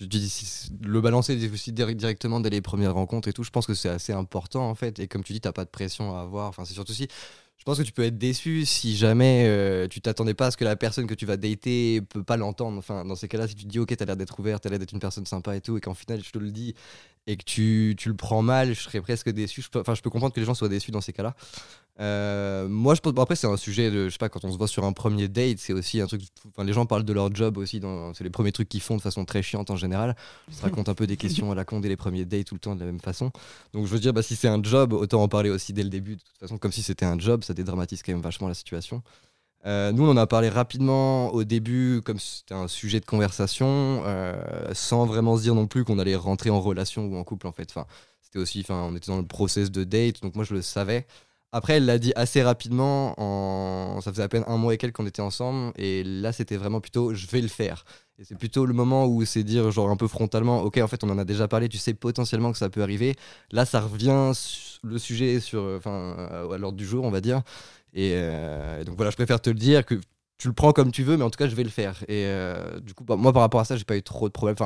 le 0.00 1.00
balancer 1.00 1.50
aussi 1.52 1.72
directement 1.72 2.40
dès 2.40 2.50
les 2.50 2.60
premières 2.60 2.94
rencontres 2.94 3.28
et 3.28 3.32
tout, 3.32 3.44
je 3.44 3.50
pense 3.50 3.66
que 3.66 3.74
c'est 3.74 3.88
assez 3.88 4.12
important, 4.12 4.68
en 4.68 4.74
fait. 4.74 4.98
Et 4.98 5.08
comme 5.08 5.22
tu 5.22 5.32
dis, 5.32 5.40
t'as 5.40 5.52
pas 5.52 5.64
de 5.64 5.70
pression 5.70 6.16
à 6.16 6.22
avoir. 6.22 6.48
Enfin, 6.48 6.64
c'est 6.64 6.74
surtout 6.74 6.92
si. 6.92 7.08
Je 7.56 7.62
pense 7.64 7.78
que 7.78 7.82
tu 7.82 7.92
peux 7.92 8.02
être 8.02 8.18
déçu 8.18 8.66
si 8.66 8.94
jamais 8.94 9.44
euh, 9.46 9.88
tu 9.88 10.02
t'attendais 10.02 10.34
pas 10.34 10.48
à 10.48 10.50
ce 10.50 10.56
que 10.56 10.64
la 10.64 10.76
personne 10.76 11.06
que 11.06 11.14
tu 11.14 11.24
vas 11.24 11.38
dater 11.38 12.02
peut 12.02 12.22
pas 12.22 12.36
l'entendre. 12.36 12.76
Enfin, 12.76 13.04
dans 13.06 13.14
ces 13.14 13.28
cas-là, 13.28 13.48
si 13.48 13.54
tu 13.54 13.64
te 13.64 13.68
dis, 13.68 13.78
ok, 13.78 13.96
t'as 13.96 14.04
l'air 14.04 14.16
d'être 14.16 14.38
ouvert, 14.38 14.60
t'as 14.60 14.68
l'air 14.68 14.78
d'être 14.78 14.92
une 14.92 14.98
personne 14.98 15.24
sympa 15.24 15.56
et 15.56 15.60
tout, 15.62 15.78
et 15.78 15.80
qu'en 15.80 15.94
final, 15.94 16.22
je 16.22 16.30
te 16.30 16.38
le 16.38 16.50
dis, 16.50 16.74
et 17.26 17.36
que 17.36 17.44
tu, 17.44 17.94
tu, 17.96 18.10
le 18.10 18.16
prends 18.16 18.42
mal, 18.42 18.74
je 18.74 18.80
serais 18.80 19.00
presque 19.00 19.30
déçu. 19.30 19.62
Je 19.62 19.70
peux, 19.70 19.80
enfin, 19.80 19.94
je 19.94 20.02
peux 20.02 20.10
comprendre 20.10 20.34
que 20.34 20.40
les 20.40 20.46
gens 20.46 20.54
soient 20.54 20.68
déçus 20.68 20.90
dans 20.90 21.00
ces 21.00 21.14
cas-là. 21.14 21.34
Euh, 22.00 22.66
moi, 22.68 22.94
je 22.94 23.00
pense, 23.00 23.12
après, 23.16 23.36
c'est 23.36 23.46
un 23.46 23.56
sujet 23.56 23.90
de, 23.90 24.06
je 24.06 24.10
sais 24.10 24.18
pas, 24.18 24.28
quand 24.28 24.44
on 24.44 24.52
se 24.52 24.58
voit 24.58 24.66
sur 24.66 24.84
un 24.84 24.92
premier 24.92 25.28
date, 25.28 25.58
c'est 25.58 25.72
aussi 25.72 26.00
un 26.00 26.06
truc. 26.06 26.22
Enfin, 26.48 26.64
les 26.64 26.72
gens 26.72 26.86
parlent 26.86 27.04
de 27.04 27.12
leur 27.12 27.32
job 27.34 27.56
aussi. 27.56 27.80
C'est 28.14 28.24
les 28.24 28.30
premiers 28.30 28.52
trucs 28.52 28.68
qu'ils 28.68 28.80
font 28.80 28.96
de 28.96 29.02
façon 29.02 29.24
très 29.24 29.42
chiante 29.42 29.70
en 29.70 29.76
général. 29.76 30.16
Ils 30.48 30.54
se 30.54 30.62
racontent 30.62 30.90
un 30.90 30.94
peu 30.94 31.06
des 31.06 31.16
questions 31.16 31.52
à 31.52 31.54
la 31.54 31.64
con 31.64 31.80
dès 31.80 31.88
les 31.88 31.96
premiers 31.96 32.24
dates 32.24 32.46
tout 32.46 32.54
le 32.54 32.60
temps 32.60 32.74
de 32.74 32.80
la 32.80 32.86
même 32.86 33.00
façon. 33.00 33.30
Donc, 33.72 33.86
je 33.86 33.92
veux 33.92 34.00
dire, 34.00 34.12
bah, 34.12 34.22
si 34.22 34.34
c'est 34.34 34.48
un 34.48 34.62
job, 34.62 34.92
autant 34.92 35.22
en 35.22 35.28
parler 35.28 35.50
aussi 35.50 35.72
dès 35.72 35.84
le 35.84 35.90
début. 35.90 36.16
De 36.16 36.20
toute 36.20 36.38
façon, 36.40 36.58
comme 36.58 36.72
si 36.72 36.82
c'était 36.82 37.06
un 37.06 37.18
job, 37.18 37.44
ça 37.44 37.54
dédramatise 37.54 38.02
quand 38.02 38.12
même 38.12 38.22
vachement 38.22 38.48
la 38.48 38.54
situation. 38.54 39.02
Euh, 39.66 39.92
nous, 39.92 40.04
on 40.04 40.10
en 40.10 40.16
a 40.16 40.26
parlé 40.26 40.48
rapidement 40.48 41.32
au 41.32 41.44
début, 41.44 42.02
comme 42.04 42.18
c'était 42.18 42.54
un 42.54 42.68
sujet 42.68 43.00
de 43.00 43.06
conversation, 43.06 44.02
euh, 44.04 44.34
sans 44.74 45.06
vraiment 45.06 45.36
se 45.38 45.42
dire 45.42 45.54
non 45.54 45.66
plus 45.66 45.84
qu'on 45.84 45.98
allait 45.98 46.16
rentrer 46.16 46.50
en 46.50 46.60
relation 46.60 47.06
ou 47.06 47.16
en 47.16 47.24
couple, 47.24 47.46
en 47.46 47.52
fait. 47.52 47.70
Enfin, 47.70 47.86
c'était 48.20 48.38
aussi, 48.38 48.60
enfin, 48.60 48.82
on 48.90 48.94
était 48.94 49.10
dans 49.10 49.16
le 49.16 49.26
process 49.26 49.70
de 49.70 49.84
date, 49.84 50.20
donc 50.22 50.34
moi, 50.34 50.44
je 50.44 50.54
le 50.54 50.60
savais. 50.60 51.06
Après, 51.56 51.74
elle 51.74 51.86
l'a 51.86 51.98
dit 51.98 52.12
assez 52.16 52.42
rapidement, 52.42 53.14
en... 53.16 54.00
ça 54.00 54.10
faisait 54.10 54.24
à 54.24 54.28
peine 54.28 54.42
un 54.48 54.56
mois 54.56 54.74
et 54.74 54.76
quelques 54.76 54.96
qu'on 54.96 55.06
était 55.06 55.22
ensemble, 55.22 55.72
et 55.76 56.02
là, 56.02 56.32
c'était 56.32 56.56
vraiment 56.56 56.80
plutôt, 56.80 57.14
je 57.14 57.28
vais 57.28 57.40
le 57.40 57.46
faire. 57.46 57.84
C'est 58.22 58.36
plutôt 58.36 58.66
le 58.66 58.74
moment 58.74 59.06
où 59.06 59.24
c'est 59.24 59.44
dire, 59.44 59.70
genre, 59.70 59.88
un 59.88 59.96
peu 59.96 60.08
frontalement, 60.08 60.62
ok, 60.62 60.78
en 60.78 60.88
fait, 60.88 61.04
on 61.04 61.10
en 61.10 61.18
a 61.18 61.24
déjà 61.24 61.46
parlé, 61.46 61.68
tu 61.68 61.78
sais 61.78 61.94
potentiellement 61.94 62.50
que 62.50 62.58
ça 62.58 62.70
peut 62.70 62.82
arriver. 62.82 63.14
Là, 63.52 63.64
ça 63.64 63.80
revient, 63.80 64.32
le 64.82 64.98
sujet 64.98 65.38
sur, 65.38 65.62
enfin, 65.76 66.16
à 66.52 66.58
l'ordre 66.58 66.76
du 66.76 66.84
jour, 66.86 67.04
on 67.04 67.10
va 67.12 67.20
dire. 67.20 67.42
Euh, 67.96 68.80
et, 68.80 68.84
donc 68.84 68.96
voilà, 68.96 69.12
je 69.12 69.16
préfère 69.16 69.40
te 69.40 69.50
le 69.50 69.56
dire 69.56 69.86
que 69.86 69.94
tu 70.38 70.48
le 70.48 70.54
prends 70.54 70.72
comme 70.72 70.90
tu 70.90 71.04
veux, 71.04 71.16
mais 71.16 71.24
en 71.24 71.30
tout 71.30 71.38
cas, 71.38 71.48
je 71.48 71.54
vais 71.54 71.62
le 71.62 71.70
faire. 71.70 72.02
Et 72.08 72.24
euh, 72.26 72.80
du 72.80 72.94
coup, 72.94 73.04
bah, 73.04 73.14
moi, 73.14 73.32
par 73.32 73.42
rapport 73.42 73.60
à 73.60 73.64
ça, 73.64 73.76
j'ai 73.76 73.84
pas 73.84 73.96
eu 73.96 74.02
trop 74.02 74.28
de 74.28 74.32
problèmes. 74.32 74.56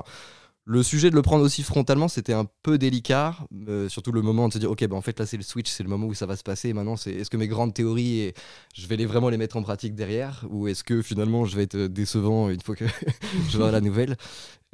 Le 0.70 0.82
sujet 0.82 1.08
de 1.08 1.14
le 1.14 1.22
prendre 1.22 1.42
aussi 1.42 1.62
frontalement, 1.62 2.08
c'était 2.08 2.34
un 2.34 2.46
peu 2.62 2.76
délicat, 2.76 3.34
euh, 3.68 3.88
surtout 3.88 4.12
le 4.12 4.20
moment 4.20 4.48
de 4.48 4.52
se 4.52 4.58
dire, 4.58 4.70
ok, 4.70 4.86
bah, 4.86 4.96
en 4.96 5.00
fait 5.00 5.18
là 5.18 5.24
c'est 5.24 5.38
le 5.38 5.42
switch, 5.42 5.70
c'est 5.70 5.82
le 5.82 5.88
moment 5.88 6.06
où 6.06 6.12
ça 6.12 6.26
va 6.26 6.36
se 6.36 6.42
passer. 6.42 6.74
Maintenant, 6.74 6.96
c'est 6.96 7.10
est-ce 7.12 7.30
que 7.30 7.38
mes 7.38 7.48
grandes 7.48 7.72
théories, 7.72 8.20
et 8.20 8.34
je 8.74 8.86
vais 8.86 8.96
les 8.96 9.06
vraiment 9.06 9.30
les 9.30 9.38
mettre 9.38 9.56
en 9.56 9.62
pratique 9.62 9.94
derrière, 9.94 10.44
ou 10.50 10.68
est-ce 10.68 10.84
que 10.84 11.00
finalement 11.00 11.46
je 11.46 11.56
vais 11.56 11.62
être 11.62 11.78
décevant 11.86 12.50
une 12.50 12.60
fois 12.60 12.76
que 12.76 12.84
je 13.48 13.56
vais 13.56 13.72
la 13.72 13.80
nouvelle? 13.80 14.16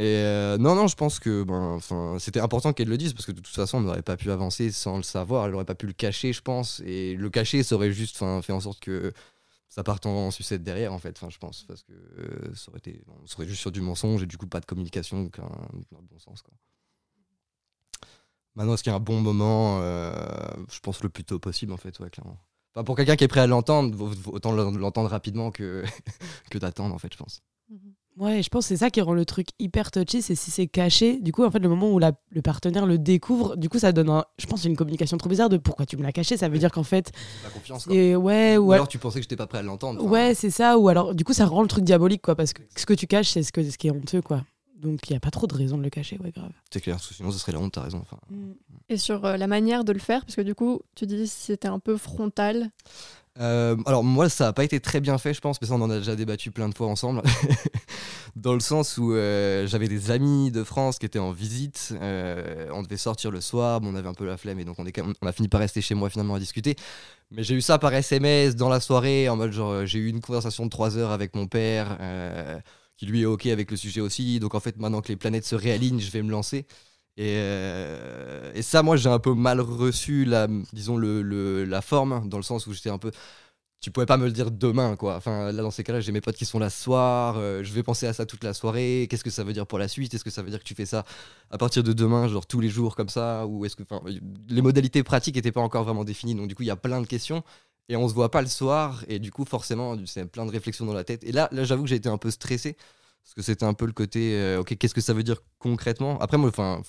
Et 0.00 0.20
non, 0.58 0.74
non, 0.74 0.88
je 0.88 0.96
pense 0.96 1.20
que 1.20 1.44
ben, 1.44 1.78
c'était 2.18 2.40
important 2.40 2.72
qu'elle 2.72 2.88
le 2.88 2.96
dise 2.96 3.12
parce 3.12 3.26
que 3.26 3.30
de 3.30 3.40
toute 3.40 3.54
façon, 3.54 3.78
on 3.78 3.82
n'aurait 3.82 4.02
pas 4.02 4.16
pu 4.16 4.32
avancer 4.32 4.72
sans 4.72 4.96
le 4.96 5.04
savoir, 5.04 5.44
elle 5.44 5.52
n'aurait 5.52 5.64
pas 5.64 5.76
pu 5.76 5.86
le 5.86 5.92
cacher, 5.92 6.32
je 6.32 6.40
pense, 6.42 6.82
et 6.84 7.14
le 7.14 7.30
cacher, 7.30 7.62
ça 7.62 7.76
aurait 7.76 7.92
juste 7.92 8.18
fait 8.18 8.52
en 8.52 8.60
sorte 8.60 8.80
que 8.80 9.12
ça 9.75 9.83
parte 9.83 10.07
en 10.07 10.31
sucette 10.31 10.62
derrière 10.62 10.93
en 10.93 11.00
fait 11.00 11.19
je 11.28 11.37
pense 11.37 11.64
parce 11.64 11.83
que 11.83 11.93
euh, 11.93 12.54
ça 12.54 12.71
aurait 12.71 12.78
été 12.78 13.02
on 13.09 13.26
serait 13.26 13.45
juste 13.45 13.61
sur 13.61 13.73
du 13.73 13.81
mensonge 13.81 14.23
et 14.23 14.26
du 14.26 14.38
coup 14.38 14.47
pas 14.47 14.61
de 14.61 14.66
communication 14.66 15.23
aucun 15.25 15.49
le 15.73 16.07
bon 16.09 16.19
sens 16.21 16.43
quoi. 16.43 16.54
Maintenant 18.54 18.75
est-ce 18.75 18.85
qu'il 18.85 18.93
y 18.93 18.93
a 18.93 18.97
un 18.97 19.00
bon 19.00 19.21
moment 19.21 19.81
euh, 19.81 20.12
je 20.71 20.78
pense 20.78 21.02
le 21.02 21.09
plus 21.09 21.25
tôt 21.25 21.40
possible 21.40 21.73
en 21.73 21.76
fait 21.76 21.99
ouais 21.99 22.09
clairement. 22.09 22.38
Enfin, 22.73 22.85
pour 22.85 22.95
quelqu'un 22.95 23.16
qui 23.16 23.25
est 23.25 23.28
prêt 23.28 23.40
à 23.40 23.49
l'entendre 23.49 24.12
autant 24.26 24.52
l'entendre 24.52 25.11
rapidement 25.11 25.50
que 25.50 25.83
que 26.52 26.59
d'attendre 26.59 26.95
en 26.95 26.99
fait 26.99 27.12
je 27.12 27.19
pense 27.19 27.43
Ouais, 28.16 28.42
je 28.42 28.49
pense 28.49 28.64
que 28.64 28.68
c'est 28.68 28.76
ça 28.76 28.90
qui 28.90 29.00
rend 29.00 29.12
le 29.12 29.25
truc 29.25 29.49
hyper 29.59 29.90
touchy, 29.90 30.23
c'est 30.23 30.37
si 30.37 30.50
c'est 30.52 30.68
caché. 30.68 31.18
Du 31.21 31.33
coup, 31.33 31.44
en 31.44 31.50
fait, 31.50 31.59
le 31.59 31.68
moment 31.68 31.90
où 31.90 31.99
la- 31.99 32.12
le 32.30 32.42
partenaire 32.42 32.87
le 32.87 32.97
découvre, 32.97 33.56
du 33.56 33.68
coup, 33.68 33.78
ça 33.80 33.90
donne, 33.90 34.09
un- 34.09 34.25
je 34.38 34.47
pense, 34.47 34.64
une 34.64 34.76
communication 34.76 35.16
trop 35.16 35.28
bizarre 35.28 35.49
de 35.49 35.56
pourquoi 35.56 35.85
tu 35.85 35.97
me 35.97 36.02
l'as 36.04 36.12
caché. 36.12 36.37
Ça 36.37 36.49
veut 36.49 36.59
dire 36.59 36.71
qu'en 36.71 36.85
fait, 36.85 37.11
la 37.42 37.50
confiance 37.50 37.85
quoi. 37.87 37.92
c'est 37.94 38.14
ouais, 38.14 38.56
ou 38.56 38.66
ou 38.68 38.73
alors 38.73 38.87
tu 38.87 38.99
pensais 38.99 39.18
que 39.18 39.25
j'étais 39.25 39.35
pas 39.37 39.49
prêt 39.49 39.59
à 39.59 39.62
l'entendre 39.62 40.00
enfin, 40.00 40.11
Ouais, 40.11 40.35
c'est 40.35 40.50
ça. 40.50 40.78
Ou 40.78 40.88
alors, 40.88 41.14
du 41.14 41.25
coup, 41.25 41.33
ça 41.33 41.44
rend 41.47 41.62
le 41.62 41.68
truc 41.68 41.83
diabolique, 41.85 42.23
quoi. 42.23 42.37
Parce 42.37 42.52
que 42.52 42.62
ce 42.76 42.87
que 42.87 42.94
tu 42.94 43.06
caches, 43.09 43.30
c'est 43.30 43.42
ce, 43.42 43.50
que, 43.50 43.68
ce 43.68 43.76
qui 43.76 43.88
est 43.88 43.90
honteux, 43.90 44.23
quoi. 44.23 44.44
Donc, 44.76 45.09
il 45.09 45.12
n'y 45.14 45.16
a 45.16 45.21
pas 45.21 45.30
trop 45.30 45.47
de 45.47 45.54
raison 45.54 45.76
de 45.78 45.83
le 45.83 45.88
cacher, 45.90 46.18
ouais, 46.23 46.30
grave. 46.30 46.52
c'est 46.71 46.80
clair 46.80 47.00
sinon 47.00 47.30
ce 47.30 47.38
serait 47.38 47.52
la 47.52 47.59
honte 47.59 47.73
t'as 47.73 47.80
raison 47.83 48.00
enfin 48.02 48.18
Et 48.90 48.99
sur 48.99 49.25
euh, 49.25 49.37
la 49.38 49.47
manière 49.47 49.83
de 49.83 49.92
le 49.92 49.99
faire, 49.99 50.26
parce 50.26 50.37
que 50.37 50.42
du 50.42 50.54
coup, 50.54 50.83
tu 50.94 51.06
dis 51.06 51.26
c'était 51.26 51.68
un 51.68 51.78
peu 51.78 51.97
frontal. 51.97 52.71
Euh, 53.40 53.76
alors 53.86 54.04
moi 54.04 54.28
ça 54.28 54.46
a 54.46 54.52
pas 54.52 54.62
été 54.62 54.78
très 54.78 55.00
bien 55.00 55.18
fait 55.18 55.34
je 55.34 55.40
pense 55.40 55.60
mais 55.60 55.66
ça 55.66 55.74
on 55.74 55.80
en 55.80 55.90
a 55.90 55.98
déjà 55.98 56.14
débattu 56.14 56.52
plein 56.52 56.68
de 56.68 56.74
fois 56.74 56.86
ensemble. 56.86 57.22
Dans 58.36 58.54
le 58.54 58.60
sens 58.60 58.96
où 58.96 59.12
euh, 59.12 59.66
j'avais 59.66 59.88
des 59.88 60.12
amis 60.12 60.52
de 60.52 60.62
France 60.62 60.98
qui 60.98 61.06
étaient 61.06 61.18
en 61.18 61.32
visite 61.32 61.94
euh, 62.00 62.68
on 62.72 62.82
devait 62.82 62.96
sortir 62.96 63.32
le 63.32 63.40
soir 63.40 63.80
bon, 63.80 63.92
on 63.92 63.96
avait 63.96 64.08
un 64.08 64.14
peu 64.14 64.24
la 64.24 64.36
flemme 64.36 64.60
et 64.60 64.64
donc 64.64 64.76
on, 64.78 65.26
a 65.26 65.32
fini 65.32 65.48
par 65.48 65.60
rester 65.60 65.80
chez 65.80 65.96
moi 65.96 66.10
finalement 66.10 66.36
à 66.36 66.38
discuter. 66.38 66.76
Mais 67.32 67.42
j'ai 67.42 67.56
eu 67.56 67.60
ça 67.60 67.78
par 67.78 67.92
SMS 67.92 68.54
dans 68.54 68.68
la 68.68 68.78
soirée 68.78 69.28
en 69.28 69.36
mode 69.36 69.50
genre 69.50 69.84
j'ai 69.84 69.98
eu 69.98 70.08
une 70.08 70.20
conversation 70.20 70.64
de 70.64 70.70
3 70.70 70.96
heures 70.96 71.10
avec 71.10 71.34
mon 71.34 71.48
père 71.48 71.98
qui 72.96 73.06
lui 73.06 73.22
est 73.22 73.26
ok 73.26 73.46
avec 73.46 73.70
le 73.72 73.76
sujet 73.76 74.00
aussi. 74.00 74.38
Donc 74.38 74.54
en 74.54 74.60
fait 74.60 74.78
maintenant 74.78 75.00
que 75.00 75.08
les 75.08 75.16
planètes 75.16 75.44
se 75.44 75.56
réalignent 75.56 76.00
je 76.00 76.10
vais 76.12 76.22
me 76.22 76.30
lancer 76.30 76.66
et, 77.16 77.37
euh, 77.38 78.52
et 78.54 78.62
ça, 78.62 78.83
moi, 78.83 78.97
j'ai 78.97 79.09
un 79.09 79.18
peu 79.21 79.35
mal 79.35 79.61
reçu 79.61 80.25
la, 80.25 80.49
disons, 80.73 80.97
le, 80.97 81.23
le- 81.23 81.64
la 81.64 81.80
forme, 81.83 82.28
dans 82.28 82.37
le 82.38 82.42
sens 82.42 82.66
où 82.66 82.73
j'étais 82.73 82.90
un 82.90 82.99
peu. 82.99 83.11
Tu 83.80 83.90
pouvais 83.90 84.06
pas 84.06 84.16
me 84.16 84.25
le 84.26 84.33
dire 84.33 84.50
demain, 84.50 84.97
quoi. 84.97 85.16
Enfin, 85.16 85.52
là, 85.52 85.62
dans 85.62 85.71
ces 85.71 85.85
cas-là, 85.85 86.00
j'ai 86.00 86.11
mes 86.12 86.23
potes 86.23 86.37
qui 86.37 86.47
sont 86.47 86.59
là 86.59 86.71
ce 86.71 86.83
soir, 86.83 87.37
euh, 87.38 87.62
je 87.62 87.73
vais 87.75 87.83
penser 87.83 88.06
à 88.06 88.14
ça 88.14 88.25
toute 88.26 88.42
la 88.42 88.54
soirée. 88.54 89.06
Qu'est-ce 89.11 89.25
que 89.25 89.30
ça 89.30 89.44
veut 89.44 89.52
dire 89.52 89.66
pour 89.66 89.78
la 89.78 89.88
suite? 89.88 90.14
Est-ce 90.14 90.25
que 90.25 90.30
ça 90.30 90.42
veut 90.42 90.49
dire 90.50 90.59
que 90.59 90.64
tu 90.64 90.75
fais 90.75 90.87
ça 90.87 91.04
à 91.50 91.59
partir 91.59 91.83
de 91.83 91.92
demain, 91.92 92.26
genre 92.28 92.47
tous 92.47 92.61
les 92.61 92.71
jours 92.71 92.97
comme 92.97 93.11
ça? 93.11 93.47
Ou 93.47 93.66
est-ce 93.66 93.76
que. 93.76 93.83
Les 94.49 94.62
modalités 94.62 95.02
pratiques 95.02 95.37
n'étaient 95.37 95.52
pas 95.52 95.61
encore 95.61 95.85
vraiment 95.85 96.04
définies, 96.04 96.35
donc 96.35 96.49
du 96.49 96.54
coup, 96.54 96.62
il 96.62 96.66
y 96.66 96.71
a 96.71 96.76
plein 96.76 97.00
de 97.02 97.06
questions. 97.06 97.42
Et 97.90 97.97
on 97.97 98.09
se 98.09 98.14
voit 98.14 98.30
pas 98.30 98.40
le 98.40 98.49
soir, 98.49 99.04
et 99.09 99.18
du 99.18 99.30
coup, 99.30 99.44
forcément, 99.44 99.97
c'est 100.06 100.25
plein 100.26 100.47
de 100.47 100.50
réflexions 100.50 100.87
dans 100.87 100.94
la 100.94 101.04
tête. 101.04 101.23
Et 101.25 101.33
là, 101.33 101.49
là 101.52 101.64
j'avoue 101.64 101.83
que 101.83 101.88
j'ai 101.90 101.97
été 101.97 102.09
un 102.09 102.16
peu 102.18 102.30
stressé, 102.30 102.76
parce 103.23 103.35
que 103.35 103.42
c'était 103.42 103.66
un 103.66 103.75
peu 103.75 103.85
le 103.87 103.92
côté, 103.92 104.35
euh, 104.40 104.61
ok, 104.61 104.76
qu'est-ce 104.78 104.94
que 104.94 105.02
ça 105.02 105.12
veut 105.12 105.23
dire 105.23 105.42
concrètement? 105.59 106.18
Après, 106.21 106.38
moi, 106.38 106.49
enfin, 106.49 106.80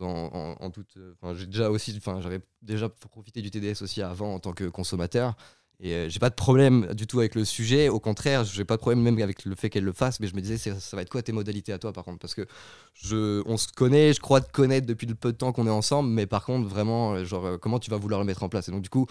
en, 0.00 0.70
toute, 0.70 0.96
euh, 0.96 1.14
enfin, 1.20 1.34
j'ai 1.34 1.46
déjà 1.46 1.70
aussi, 1.70 1.94
enfin, 1.96 2.20
j'avais 2.20 2.40
déjà 2.62 2.88
profité 2.88 3.42
du 3.42 3.50
TDS 3.50 3.82
aussi 3.82 4.02
avant 4.02 4.34
en 4.34 4.38
tant 4.38 4.52
que 4.52 4.64
consommateur. 4.64 5.36
Et 5.78 5.92
euh, 5.92 6.08
j'ai 6.08 6.18
pas 6.18 6.30
de 6.30 6.34
problème 6.34 6.94
du 6.94 7.06
tout 7.06 7.18
avec 7.18 7.34
le 7.34 7.44
sujet. 7.44 7.88
Au 7.88 8.00
contraire, 8.00 8.44
j'ai 8.44 8.64
pas 8.64 8.76
de 8.76 8.80
problème 8.80 9.02
même 9.02 9.20
avec 9.20 9.44
le 9.44 9.54
fait 9.54 9.68
qu'elle 9.68 9.84
le 9.84 9.92
fasse. 9.92 10.20
Mais 10.20 10.26
je 10.26 10.34
me 10.34 10.40
disais, 10.40 10.56
ça 10.56 10.96
va 10.96 11.02
être 11.02 11.10
quoi 11.10 11.22
tes 11.22 11.32
modalités 11.32 11.72
à 11.72 11.78
toi, 11.78 11.92
par 11.92 12.04
contre? 12.04 12.18
Parce 12.18 12.34
que 12.34 12.46
je, 12.94 13.42
on 13.46 13.56
se 13.56 13.68
connaît, 13.68 14.14
je 14.14 14.20
crois 14.20 14.40
te 14.40 14.50
connaître 14.50 14.86
depuis 14.86 15.06
le 15.06 15.14
peu 15.14 15.32
de 15.32 15.36
temps 15.36 15.52
qu'on 15.52 15.66
est 15.66 15.70
ensemble. 15.70 16.08
Mais 16.08 16.26
par 16.26 16.44
contre, 16.44 16.66
vraiment, 16.66 17.14
euh, 17.14 17.24
genre, 17.24 17.44
euh, 17.44 17.58
comment 17.58 17.78
tu 17.78 17.90
vas 17.90 17.98
vouloir 17.98 18.20
le 18.20 18.26
mettre 18.26 18.42
en 18.42 18.48
place? 18.48 18.68
Et 18.68 18.72
donc, 18.72 18.82
du 18.82 18.88
coup, 18.88 19.06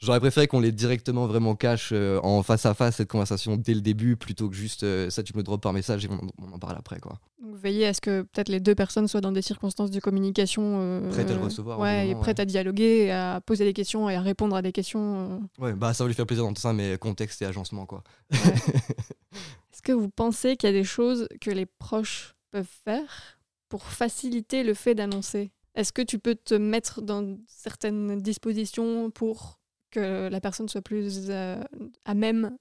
j'aurais 0.00 0.20
préféré 0.20 0.46
qu'on 0.46 0.60
l'ait 0.60 0.72
directement 0.72 1.26
vraiment 1.26 1.54
cash 1.54 1.90
euh, 1.92 2.18
en 2.22 2.42
face 2.42 2.66
à 2.66 2.74
face 2.74 2.96
cette 2.96 3.10
conversation 3.10 3.56
dès 3.56 3.74
le 3.74 3.80
début, 3.80 4.16
plutôt 4.16 4.48
que 4.48 4.56
juste 4.56 4.82
euh, 4.82 5.10
ça, 5.10 5.22
tu 5.22 5.32
me 5.34 5.38
le 5.38 5.42
drops 5.44 5.62
par 5.62 5.72
message 5.72 6.04
et 6.04 6.08
on, 6.10 6.20
on 6.42 6.52
en 6.52 6.58
parle 6.58 6.76
après, 6.76 7.00
quoi. 7.00 7.20
Donc 7.42 7.56
veillez 7.56 7.86
à 7.86 7.94
ce 7.94 8.00
que 8.00 8.22
peut-être 8.22 8.48
les 8.48 8.60
deux 8.60 8.74
personnes 8.74 9.08
soient 9.08 9.20
dans 9.20 9.32
des 9.32 9.42
circonstances 9.42 9.90
de 9.90 10.00
communication 10.00 10.78
euh, 10.80 11.10
Prêtes 11.10 11.30
à 11.30 11.34
le 11.34 11.40
recevoir 11.40 11.78
ouais, 11.78 12.08
et 12.08 12.14
prêtes 12.14 12.40
à 12.40 12.44
dialoguer, 12.44 13.10
à 13.10 13.40
poser 13.40 13.64
des 13.64 13.72
questions 13.72 14.08
et 14.08 14.16
à 14.16 14.20
répondre 14.20 14.56
à 14.56 14.62
des 14.62 14.72
questions. 14.72 15.40
Ouais, 15.58 15.74
bah 15.74 15.94
ça 15.94 16.04
va 16.04 16.08
lui 16.08 16.14
faire 16.14 16.26
plaisir 16.26 16.44
dans 16.44 16.52
tout 16.52 16.62
ça, 16.62 16.72
mais 16.72 16.98
contexte 16.98 17.40
et 17.42 17.46
agencement, 17.46 17.86
quoi. 17.86 18.02
Est-ce 18.30 19.82
que 19.82 19.92
vous 19.92 20.10
pensez 20.10 20.56
qu'il 20.56 20.68
y 20.68 20.72
a 20.72 20.76
des 20.76 20.84
choses 20.84 21.28
que 21.40 21.50
les 21.50 21.66
proches 21.66 22.34
peuvent 22.50 22.66
faire 22.84 23.38
pour 23.68 23.84
faciliter 23.84 24.62
le 24.62 24.74
fait 24.74 24.94
d'annoncer? 24.94 25.52
Est-ce 25.74 25.92
que 25.92 26.02
tu 26.02 26.18
peux 26.18 26.34
te 26.34 26.54
mettre 26.54 27.00
dans 27.00 27.38
certaines 27.46 28.20
dispositions 28.20 29.10
pour 29.10 29.59
que 29.90 30.28
la 30.28 30.40
personne 30.40 30.68
soit 30.68 30.82
plus 30.82 31.28
euh, 31.28 31.62
à 32.04 32.14
même 32.14 32.56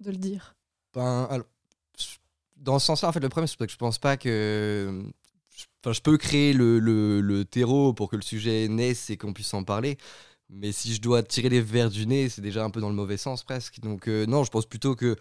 de 0.00 0.10
le 0.10 0.16
dire 0.16 0.54
Ben, 0.94 1.26
alors, 1.30 1.46
dans 2.56 2.78
ce 2.78 2.86
sens-là, 2.86 3.08
en 3.08 3.12
fait, 3.12 3.20
le 3.20 3.28
problème, 3.28 3.46
c'est 3.46 3.56
que 3.56 3.70
je 3.70 3.76
pense 3.76 3.98
pas 3.98 4.16
que. 4.16 5.02
Enfin, 5.82 5.92
je 5.92 6.00
peux 6.00 6.18
créer 6.18 6.52
le, 6.52 6.78
le, 6.78 7.20
le 7.20 7.44
terreau 7.44 7.94
pour 7.94 8.10
que 8.10 8.16
le 8.16 8.22
sujet 8.22 8.68
naisse 8.68 9.08
et 9.10 9.16
qu'on 9.16 9.32
puisse 9.32 9.54
en 9.54 9.64
parler. 9.64 9.96
Mais 10.50 10.72
si 10.72 10.94
je 10.94 11.00
dois 11.00 11.22
tirer 11.22 11.48
les 11.48 11.60
verres 11.60 11.90
du 11.90 12.06
nez, 12.06 12.28
c'est 12.28 12.42
déjà 12.42 12.64
un 12.64 12.70
peu 12.70 12.80
dans 12.80 12.88
le 12.88 12.94
mauvais 12.94 13.16
sens 13.16 13.42
presque. 13.44 13.80
Donc, 13.80 14.08
euh, 14.08 14.26
non, 14.26 14.44
je 14.44 14.50
pense 14.50 14.66
plutôt 14.66 14.94
que. 14.96 15.16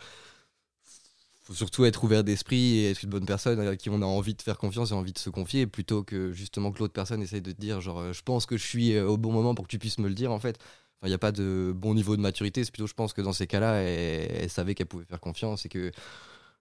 faut 1.44 1.54
surtout 1.54 1.86
être 1.86 2.04
ouvert 2.04 2.24
d'esprit 2.24 2.78
et 2.80 2.92
être 2.92 3.04
une 3.04 3.10
bonne 3.10 3.26
personne 3.26 3.60
à 3.60 3.76
qui 3.76 3.90
on 3.90 4.02
a 4.02 4.06
envie 4.06 4.34
de 4.34 4.42
faire 4.42 4.58
confiance 4.58 4.92
et 4.92 4.94
envie 4.94 5.14
de 5.14 5.20
se 5.20 5.30
confier 5.30 5.68
plutôt 5.68 6.04
que 6.04 6.32
justement 6.32 6.72
que 6.72 6.80
l'autre 6.80 6.94
personne 6.94 7.22
essaye 7.22 7.42
de 7.42 7.52
te 7.52 7.60
dire 7.62 7.82
genre 7.82 8.00
euh, 8.00 8.14
je 8.14 8.22
pense 8.24 8.46
que 8.48 8.58
je 8.58 8.66
suis 8.66 8.94
euh, 8.96 9.08
au 9.08 9.18
bon 9.18 9.32
moment 9.32 9.54
pour 9.54 9.66
que 9.66 9.72
tu 9.72 9.78
puisses 9.80 10.00
me 10.00 10.08
le 10.08 10.16
dire 10.16 10.32
en 10.32 10.40
fait. 10.40 10.58
Enfin, 11.00 11.08
il 11.08 11.10
n'y 11.10 11.16
a 11.16 11.20
pas 11.20 11.32
de 11.32 11.74
bon 11.76 11.94
niveau 11.94 12.16
de 12.16 12.22
maturité, 12.22 12.64
c'est 12.64 12.72
plutôt 12.72 12.88
je 12.88 12.94
pense 12.94 13.14
que 13.14 13.22
dans 13.22 13.34
ces 13.34 13.48
cas-là, 13.48 13.76
elle, 13.82 14.32
elle 14.44 14.50
savait 14.50 14.76
qu'elle 14.76 14.88
pouvait 14.88 15.06
faire 15.06 15.20
confiance 15.20 15.66
et 15.66 15.70
que 15.70 15.92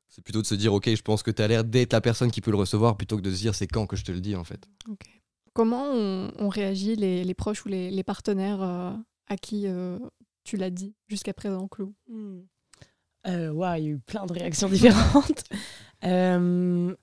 c'est 0.09 0.23
plutôt 0.23 0.43
de 0.43 0.47
se 0.47 0.55
dire 0.55 0.73
ok 0.75 0.95
je 0.95 1.03
pense 1.03 1.23
que 1.23 1.31
tu 1.31 1.43
as 1.43 1.49
l'air 1.49 1.65
d'être 1.65 1.93
la 1.93 2.01
personne 2.01 2.31
qui 2.31 2.41
peut 2.41 2.51
le 2.51 2.57
recevoir 2.57 2.97
plutôt 2.97 3.17
que 3.17 3.23
de 3.23 3.31
se 3.31 3.39
dire 3.39 3.55
c'est 3.55 3.67
quand 3.67 3.87
que 3.87 3.97
je 3.97 4.05
te 4.05 4.13
le 4.13 4.21
dis 4.21 4.37
en 4.37 4.45
fait. 4.45 4.69
Comment 5.53 5.85
on, 5.93 6.33
on 6.39 6.49
réagit 6.49 6.97
les, 6.97 7.23
les 7.25 7.35
proches 7.35 7.65
ou 7.65 7.69
les, 7.69 7.91
les 7.91 8.03
partenaires 8.03 8.61
euh, 8.63 8.93
à 9.29 9.37
qui 9.37 9.67
euh, 9.67 9.99
tu 10.43 10.57
l'as 10.57 10.71
dit 10.71 10.95
jusqu'à 11.09 11.33
présent, 11.33 11.69
Clou? 11.69 11.95
Euh, 13.27 13.51
ouais, 13.51 13.81
il 13.81 13.85
y 13.85 13.89
a 13.89 13.91
eu 13.93 13.99
plein 13.99 14.27
de 14.27 14.33
réactions 14.33 14.69
différentes. 14.71 15.45
Euh, 16.05 16.95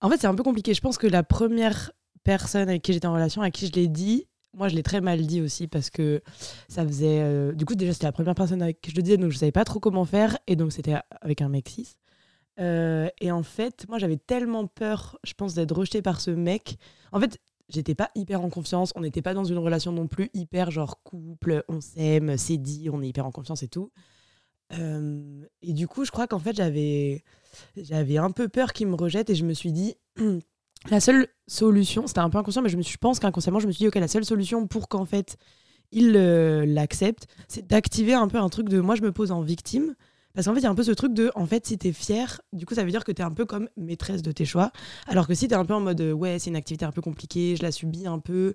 en 0.00 0.10
fait, 0.10 0.20
c'est 0.20 0.26
un 0.26 0.34
peu 0.34 0.42
compliqué. 0.42 0.74
Je 0.74 0.80
pense 0.80 0.98
que 0.98 1.06
la 1.06 1.22
première 1.22 1.92
personne 2.24 2.68
avec 2.68 2.82
qui 2.82 2.92
j'étais 2.92 3.06
en 3.06 3.14
relation, 3.14 3.42
à 3.42 3.50
qui 3.50 3.66
je 3.66 3.72
l'ai 3.72 3.88
dit, 3.88 4.26
moi, 4.54 4.68
je 4.68 4.74
l'ai 4.74 4.82
très 4.82 5.00
mal 5.00 5.26
dit 5.26 5.40
aussi 5.40 5.66
parce 5.66 5.90
que 5.90 6.22
ça 6.68 6.86
faisait. 6.86 7.20
euh, 7.22 7.52
du 7.52 7.64
coup, 7.64 7.74
déjà, 7.74 7.92
c'était 7.92 8.06
la 8.06 8.12
première 8.12 8.34
personne 8.34 8.62
avec 8.62 8.80
qui 8.80 8.90
je 8.90 8.96
le 8.96 9.02
disais, 9.02 9.16
donc 9.16 9.30
je 9.30 9.38
savais 9.38 9.52
pas 9.52 9.64
trop 9.64 9.80
comment 9.80 10.04
faire. 10.04 10.38
Et 10.46 10.56
donc, 10.56 10.72
c'était 10.72 10.96
avec 11.20 11.42
un 11.42 11.48
mec 11.48 11.68
cis. 11.68 11.96
Euh, 12.60 13.08
et 13.20 13.30
en 13.32 13.42
fait, 13.42 13.86
moi, 13.88 13.98
j'avais 13.98 14.18
tellement 14.18 14.66
peur, 14.66 15.18
je 15.24 15.32
pense, 15.34 15.54
d'être 15.54 15.74
rejetée 15.74 16.02
par 16.02 16.20
ce 16.20 16.30
mec. 16.30 16.76
En 17.12 17.20
fait, 17.20 17.38
j'étais 17.68 17.94
pas 17.94 18.10
hyper 18.14 18.42
en 18.42 18.50
confiance. 18.50 18.92
On 18.94 19.00
n'était 19.00 19.22
pas 19.22 19.34
dans 19.34 19.44
une 19.44 19.58
relation 19.58 19.92
non 19.92 20.06
plus 20.06 20.30
hyper 20.34 20.70
genre 20.70 21.02
couple, 21.02 21.64
on 21.68 21.80
s'aime, 21.80 22.36
c'est 22.36 22.58
dit, 22.58 22.90
on 22.92 23.02
est 23.02 23.08
hyper 23.08 23.26
en 23.26 23.30
confiance 23.32 23.62
et 23.62 23.68
tout. 23.68 23.90
Euh, 24.78 25.42
et 25.62 25.72
du 25.72 25.86
coup, 25.88 26.04
je 26.04 26.10
crois 26.10 26.26
qu'en 26.26 26.38
fait, 26.38 26.54
j'avais, 26.56 27.24
j'avais 27.76 28.18
un 28.18 28.30
peu 28.30 28.48
peur 28.48 28.72
qu'il 28.72 28.86
me 28.86 28.94
rejette 28.94 29.30
et 29.30 29.34
je 29.34 29.44
me 29.44 29.54
suis 29.54 29.72
dit, 29.72 29.94
la 30.90 31.00
seule 31.00 31.28
solution, 31.46 32.06
c'était 32.06 32.20
un 32.20 32.30
peu 32.30 32.38
inconscient, 32.38 32.62
mais 32.62 32.68
je, 32.68 32.80
je 32.80 32.96
pense 32.96 33.18
qu'inconsciemment, 33.20 33.60
je 33.60 33.66
me 33.66 33.72
suis 33.72 33.84
dit, 33.84 33.88
ok, 33.88 33.94
la 33.96 34.08
seule 34.08 34.24
solution 34.24 34.66
pour 34.66 34.88
qu'en 34.88 35.04
fait, 35.04 35.36
il 35.92 36.16
euh, 36.16 36.64
l'accepte, 36.66 37.26
c'est 37.48 37.66
d'activer 37.66 38.14
un 38.14 38.28
peu 38.28 38.38
un 38.38 38.48
truc 38.48 38.68
de 38.68 38.80
moi, 38.80 38.94
je 38.96 39.02
me 39.02 39.12
pose 39.12 39.30
en 39.30 39.42
victime. 39.42 39.94
Parce 40.34 40.46
qu'en 40.46 40.54
fait, 40.54 40.60
il 40.60 40.64
y 40.64 40.66
a 40.66 40.70
un 40.70 40.74
peu 40.74 40.82
ce 40.82 40.92
truc 40.92 41.12
de, 41.12 41.30
en 41.34 41.44
fait, 41.44 41.66
si 41.66 41.76
t'es 41.76 41.92
fier, 41.92 42.40
du 42.54 42.64
coup, 42.64 42.74
ça 42.74 42.84
veut 42.84 42.90
dire 42.90 43.04
que 43.04 43.12
t'es 43.12 43.22
un 43.22 43.32
peu 43.32 43.44
comme 43.44 43.68
maîtresse 43.76 44.22
de 44.22 44.32
tes 44.32 44.46
choix. 44.46 44.72
Alors 45.06 45.28
que 45.28 45.34
si 45.34 45.46
t'es 45.46 45.54
un 45.54 45.66
peu 45.66 45.74
en 45.74 45.80
mode, 45.80 46.00
euh, 46.00 46.12
ouais, 46.12 46.38
c'est 46.38 46.48
une 46.48 46.56
activité 46.56 46.86
un 46.86 46.90
peu 46.90 47.02
compliquée, 47.02 47.54
je 47.54 47.62
la 47.62 47.70
subis 47.70 48.06
un 48.06 48.18
peu, 48.18 48.54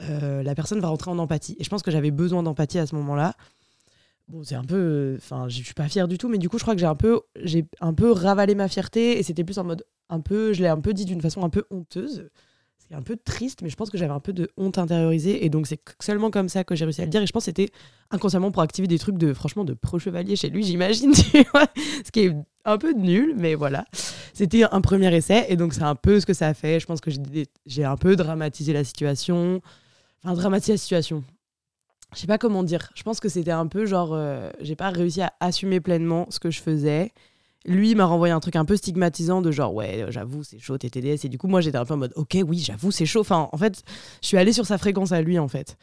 euh, 0.00 0.42
la 0.42 0.54
personne 0.56 0.80
va 0.80 0.88
rentrer 0.88 1.12
en 1.12 1.18
empathie. 1.18 1.56
Et 1.60 1.64
je 1.64 1.70
pense 1.70 1.82
que 1.82 1.92
j'avais 1.92 2.10
besoin 2.10 2.42
d'empathie 2.42 2.80
à 2.80 2.86
ce 2.86 2.96
moment-là. 2.96 3.34
Bon, 4.26 4.42
c'est 4.42 4.56
un 4.56 4.64
peu. 4.64 5.14
Enfin, 5.18 5.48
je 5.48 5.62
suis 5.62 5.74
pas 5.74 5.88
fière 5.88 6.08
du 6.08 6.18
tout, 6.18 6.28
mais 6.28 6.38
du 6.38 6.48
coup, 6.48 6.58
je 6.58 6.64
crois 6.64 6.74
que 6.74 6.80
j'ai 6.80 6.86
un 6.86 6.96
j'ai 7.42 7.66
un 7.80 7.94
peu 7.94 8.10
ravalé 8.10 8.54
ma 8.54 8.68
fierté 8.68 9.18
et 9.18 9.22
c'était 9.22 9.44
plus 9.44 9.58
en 9.58 9.64
mode 9.64 9.84
un 10.08 10.20
peu. 10.20 10.52
Je 10.52 10.62
l'ai 10.62 10.68
un 10.68 10.80
peu 10.80 10.92
dit 10.92 11.04
d'une 11.04 11.20
façon 11.20 11.42
un 11.42 11.50
peu 11.50 11.64
honteuse. 11.70 12.28
C'est 12.78 12.94
un 12.94 13.02
peu 13.02 13.16
triste, 13.16 13.62
mais 13.62 13.70
je 13.70 13.76
pense 13.76 13.88
que 13.88 13.96
j'avais 13.96 14.12
un 14.12 14.20
peu 14.20 14.34
de 14.34 14.50
honte 14.58 14.76
intériorisée 14.76 15.46
et 15.46 15.48
donc 15.48 15.66
c'est 15.66 15.80
seulement 16.00 16.30
comme 16.30 16.50
ça 16.50 16.64
que 16.64 16.74
j'ai 16.74 16.84
réussi 16.84 17.00
à 17.00 17.04
le 17.04 17.10
dire. 17.10 17.22
Et 17.22 17.26
je 17.26 17.32
pense 17.32 17.42
que 17.42 17.46
c'était 17.46 17.70
inconsciemment 18.10 18.50
pour 18.50 18.62
activer 18.62 18.86
des 18.86 18.98
trucs 18.98 19.16
de, 19.16 19.32
franchement, 19.32 19.64
de 19.64 19.72
pro-chevalier 19.72 20.36
chez 20.36 20.50
lui, 20.50 20.62
j'imagine. 20.62 21.14
Ce 21.14 22.10
qui 22.12 22.20
est 22.20 22.36
un 22.66 22.76
peu 22.76 22.92
nul, 22.92 23.34
mais 23.38 23.54
voilà. 23.54 23.86
C'était 24.34 24.64
un 24.64 24.82
premier 24.82 25.14
essai 25.14 25.46
et 25.48 25.56
donc 25.56 25.72
c'est 25.72 25.82
un 25.82 25.94
peu 25.94 26.20
ce 26.20 26.26
que 26.26 26.34
ça 26.34 26.48
a 26.48 26.54
fait. 26.54 26.78
Je 26.78 26.84
pense 26.84 27.00
que 27.00 27.10
j'ai 27.64 27.84
un 27.84 27.96
peu 27.96 28.16
dramatisé 28.16 28.74
la 28.74 28.84
situation. 28.84 29.62
Enfin, 30.22 30.34
dramatisé 30.34 30.72
la 30.72 30.78
situation 30.78 31.24
je 32.14 32.20
sais 32.20 32.26
pas 32.26 32.38
comment 32.38 32.62
dire. 32.62 32.90
Je 32.94 33.02
pense 33.02 33.20
que 33.20 33.28
c'était 33.28 33.50
un 33.50 33.66
peu 33.66 33.86
genre, 33.86 34.14
euh, 34.14 34.50
j'ai 34.60 34.76
pas 34.76 34.90
réussi 34.90 35.20
à 35.20 35.32
assumer 35.40 35.80
pleinement 35.80 36.26
ce 36.30 36.38
que 36.38 36.50
je 36.50 36.60
faisais. 36.60 37.12
Lui 37.66 37.94
m'a 37.94 38.04
renvoyé 38.04 38.32
un 38.32 38.40
truc 38.40 38.56
un 38.56 38.64
peu 38.64 38.76
stigmatisant 38.76 39.40
de 39.40 39.50
genre, 39.50 39.72
ouais, 39.74 40.02
euh, 40.02 40.10
j'avoue, 40.10 40.42
c'est 40.42 40.58
chaud, 40.58 40.76
t'es 40.76 40.90
TDS. 40.90 41.24
Et 41.24 41.28
du 41.28 41.38
coup, 41.38 41.48
moi, 41.48 41.60
j'étais 41.60 41.78
un 41.78 41.84
peu 41.84 41.94
en 41.94 41.98
mode, 41.98 42.12
ok, 42.16 42.36
oui, 42.46 42.58
j'avoue, 42.58 42.90
c'est 42.90 43.06
chaud. 43.06 43.20
Enfin, 43.20 43.48
en 43.52 43.56
fait, 43.56 43.82
je 44.22 44.28
suis 44.28 44.36
allée 44.36 44.52
sur 44.52 44.66
sa 44.66 44.76
fréquence 44.76 45.12
à 45.12 45.22
lui, 45.22 45.38
en 45.38 45.48
fait. 45.48 45.78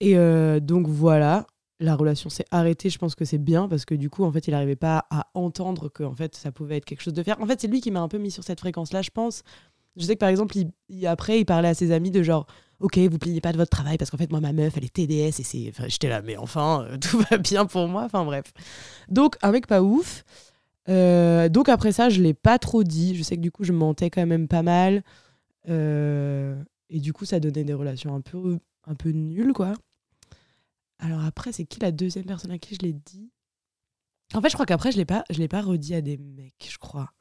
Et 0.00 0.16
euh, 0.16 0.60
donc, 0.60 0.86
voilà. 0.86 1.46
la 1.80 1.96
relation 1.96 2.28
s'est 2.28 2.44
arrêtée, 2.50 2.90
je 2.90 2.98
pense 2.98 3.14
que 3.14 3.24
c'est 3.24 3.38
bien 3.38 3.68
parce 3.68 3.84
que 3.84 3.94
du 3.94 4.10
coup, 4.10 4.24
en 4.24 4.32
fait, 4.32 4.48
il 4.48 4.50
n'arrivait 4.50 4.76
pas 4.76 5.06
à 5.10 5.28
entendre 5.34 5.88
que 5.88 6.02
en 6.02 6.14
fait, 6.14 6.36
ça 6.36 6.52
pouvait 6.52 6.76
être 6.76 6.84
quelque 6.84 7.02
chose 7.02 7.14
de 7.14 7.22
faire. 7.22 7.40
En 7.40 7.46
fait, 7.46 7.60
c'est 7.60 7.68
lui 7.68 7.80
qui 7.80 7.90
m'a 7.90 8.00
un 8.00 8.08
peu 8.08 8.18
mis 8.18 8.30
sur 8.30 8.44
cette 8.44 8.60
fréquence-là, 8.60 9.02
je 9.02 9.10
pense. 9.10 9.42
Je 9.96 10.04
sais 10.04 10.14
que 10.14 10.20
par 10.20 10.28
exemple, 10.28 10.56
il, 10.88 11.06
après, 11.06 11.40
il 11.40 11.44
parlait 11.44 11.68
à 11.68 11.74
ses 11.74 11.90
amis 11.90 12.10
de 12.10 12.22
genre, 12.22 12.46
ok, 12.80 12.98
vous 12.98 13.18
pliez 13.18 13.40
pas 13.40 13.52
de 13.52 13.56
votre 13.56 13.70
travail 13.70 13.98
parce 13.98 14.10
qu'en 14.10 14.16
fait, 14.16 14.30
moi, 14.30 14.40
ma 14.40 14.52
meuf, 14.52 14.76
elle 14.76 14.84
est 14.84 14.92
TDS 14.92 15.40
et 15.40 15.44
c'est. 15.44 15.66
Enfin, 15.70 15.84
J'étais 15.88 16.08
là, 16.08 16.22
mais 16.22 16.36
enfin, 16.36 16.84
euh, 16.84 16.96
tout 17.00 17.18
va 17.30 17.38
bien 17.38 17.66
pour 17.66 17.88
moi. 17.88 18.04
Enfin, 18.04 18.24
bref. 18.24 18.52
Donc, 19.08 19.36
un 19.42 19.50
mec 19.50 19.66
pas 19.66 19.82
ouf. 19.82 20.24
Euh, 20.88 21.48
donc, 21.48 21.68
après 21.68 21.92
ça, 21.92 22.08
je 22.08 22.22
l'ai 22.22 22.34
pas 22.34 22.58
trop 22.58 22.84
dit. 22.84 23.14
Je 23.14 23.22
sais 23.22 23.36
que 23.36 23.42
du 23.42 23.50
coup, 23.50 23.64
je 23.64 23.72
mentais 23.72 24.10
quand 24.10 24.24
même 24.26 24.48
pas 24.48 24.62
mal. 24.62 25.02
Euh, 25.68 26.60
et 26.90 27.00
du 27.00 27.12
coup, 27.12 27.24
ça 27.24 27.40
donnait 27.40 27.64
des 27.64 27.74
relations 27.74 28.14
un 28.14 28.20
peu, 28.20 28.58
un 28.86 28.94
peu 28.94 29.10
nulles, 29.10 29.52
quoi. 29.52 29.74
Alors 30.98 31.22
après, 31.24 31.52
c'est 31.52 31.64
qui 31.64 31.80
la 31.80 31.92
deuxième 31.92 32.24
personne 32.24 32.50
à 32.50 32.58
qui 32.58 32.74
je 32.74 32.80
l'ai 32.80 32.92
dit? 32.92 33.30
En 34.34 34.40
fait, 34.40 34.48
je 34.48 34.54
crois 34.54 34.66
qu'après, 34.66 34.92
je 34.92 34.96
l'ai 34.96 35.04
pas, 35.04 35.24
je 35.30 35.38
l'ai 35.38 35.48
pas 35.48 35.62
redit 35.62 35.94
à 35.94 36.00
des 36.00 36.16
mecs, 36.16 36.68
je 36.70 36.78
crois. 36.78 37.12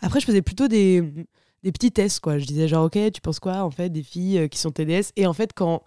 Après, 0.00 0.20
je 0.20 0.26
faisais 0.26 0.42
plutôt 0.42 0.68
des, 0.68 1.26
des 1.62 1.72
petits 1.72 1.92
tests, 1.92 2.20
quoi. 2.20 2.38
Je 2.38 2.46
disais 2.46 2.68
genre, 2.68 2.86
ok, 2.86 2.98
tu 3.12 3.20
penses 3.20 3.40
quoi, 3.40 3.62
en 3.62 3.70
fait, 3.70 3.90
des 3.90 4.02
filles 4.02 4.38
euh, 4.38 4.48
qui 4.48 4.58
sont 4.58 4.70
TDS 4.70 5.12
Et 5.16 5.26
en 5.26 5.32
fait, 5.32 5.52
quand 5.54 5.82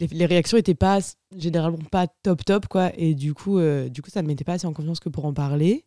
les, 0.00 0.26
réactions 0.26 0.56
étaient 0.56 0.74
pas 0.74 0.98
généralement 1.36 1.78
pas 1.90 2.06
top 2.06 2.44
top, 2.44 2.66
quoi. 2.68 2.92
Et 2.96 3.14
du 3.14 3.34
coup, 3.34 3.60
du 3.88 4.02
coup, 4.02 4.10
ça 4.10 4.22
ne 4.22 4.26
mettait 4.26 4.44
pas 4.44 4.54
assez 4.54 4.66
en 4.66 4.72
confiance 4.72 5.00
que 5.00 5.08
pour 5.08 5.24
en 5.26 5.34
parler. 5.34 5.84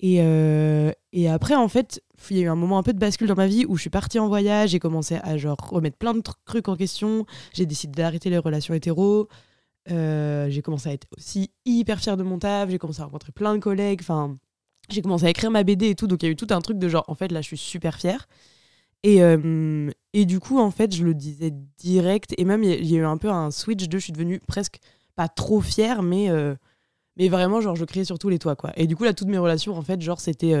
Et, 0.00 0.18
euh, 0.20 0.92
et 1.12 1.28
après, 1.28 1.54
en 1.54 1.68
fait, 1.68 2.02
il 2.30 2.36
y 2.36 2.40
a 2.40 2.44
eu 2.44 2.48
un 2.48 2.54
moment 2.54 2.78
un 2.78 2.82
peu 2.82 2.92
de 2.92 2.98
bascule 2.98 3.26
dans 3.26 3.34
ma 3.34 3.46
vie 3.46 3.64
où 3.66 3.76
je 3.76 3.82
suis 3.82 3.90
partie 3.90 4.18
en 4.18 4.28
voyage, 4.28 4.70
j'ai 4.70 4.78
commencé 4.78 5.16
à 5.22 5.36
genre 5.36 5.56
remettre 5.70 5.96
plein 5.96 6.14
de 6.14 6.22
trucs 6.44 6.68
en 6.68 6.76
question. 6.76 7.26
J'ai 7.52 7.66
décidé 7.66 7.92
d'arrêter 8.00 8.30
les 8.30 8.38
relations 8.38 8.74
hétéro. 8.74 9.28
Euh, 9.90 10.50
j'ai 10.50 10.62
commencé 10.62 10.88
à 10.90 10.92
être 10.92 11.06
aussi 11.16 11.50
hyper 11.64 11.98
fière 11.98 12.16
de 12.16 12.22
mon 12.22 12.38
taf, 12.38 12.70
j'ai 12.70 12.78
commencé 12.78 13.00
à 13.00 13.04
rencontrer 13.04 13.32
plein 13.32 13.54
de 13.54 13.60
collègues, 13.60 14.00
enfin, 14.02 14.36
j'ai 14.90 15.00
commencé 15.00 15.24
à 15.24 15.30
écrire 15.30 15.50
ma 15.50 15.62
BD 15.62 15.88
et 15.90 15.94
tout, 15.94 16.06
donc 16.06 16.22
il 16.22 16.26
y 16.26 16.28
a 16.28 16.32
eu 16.32 16.36
tout 16.36 16.48
un 16.50 16.60
truc 16.60 16.78
de 16.78 16.88
genre, 16.88 17.04
en 17.08 17.14
fait, 17.14 17.32
là, 17.32 17.40
je 17.40 17.46
suis 17.46 17.56
super 17.56 17.96
fière. 17.96 18.28
Et, 19.02 19.22
euh, 19.22 19.90
et 20.12 20.26
du 20.26 20.40
coup, 20.40 20.58
en 20.58 20.70
fait, 20.70 20.94
je 20.94 21.04
le 21.04 21.14
disais 21.14 21.52
direct, 21.78 22.34
et 22.36 22.44
même, 22.44 22.64
il 22.64 22.84
y, 22.84 22.96
a 22.96 22.98
eu 22.98 23.04
un 23.04 23.16
peu 23.16 23.30
un 23.30 23.50
switch 23.50 23.88
de, 23.88 23.98
je 23.98 24.04
suis 24.04 24.12
devenue 24.12 24.40
presque 24.46 24.78
pas 25.14 25.28
trop 25.28 25.60
fière, 25.60 26.02
mais, 26.02 26.28
mais 27.18 27.28
vraiment, 27.28 27.60
genre, 27.60 27.76
je 27.76 27.84
criais 27.84 28.04
sur 28.04 28.18
tous 28.18 28.28
les 28.28 28.38
toits, 28.38 28.56
quoi. 28.56 28.72
Et 28.76 28.86
du 28.86 28.96
coup, 28.96 29.04
là, 29.04 29.12
toutes 29.12 29.28
mes 29.28 29.38
relations, 29.38 29.76
en 29.76 29.82
fait, 29.82 30.00
genre, 30.00 30.20
c'était 30.20 30.54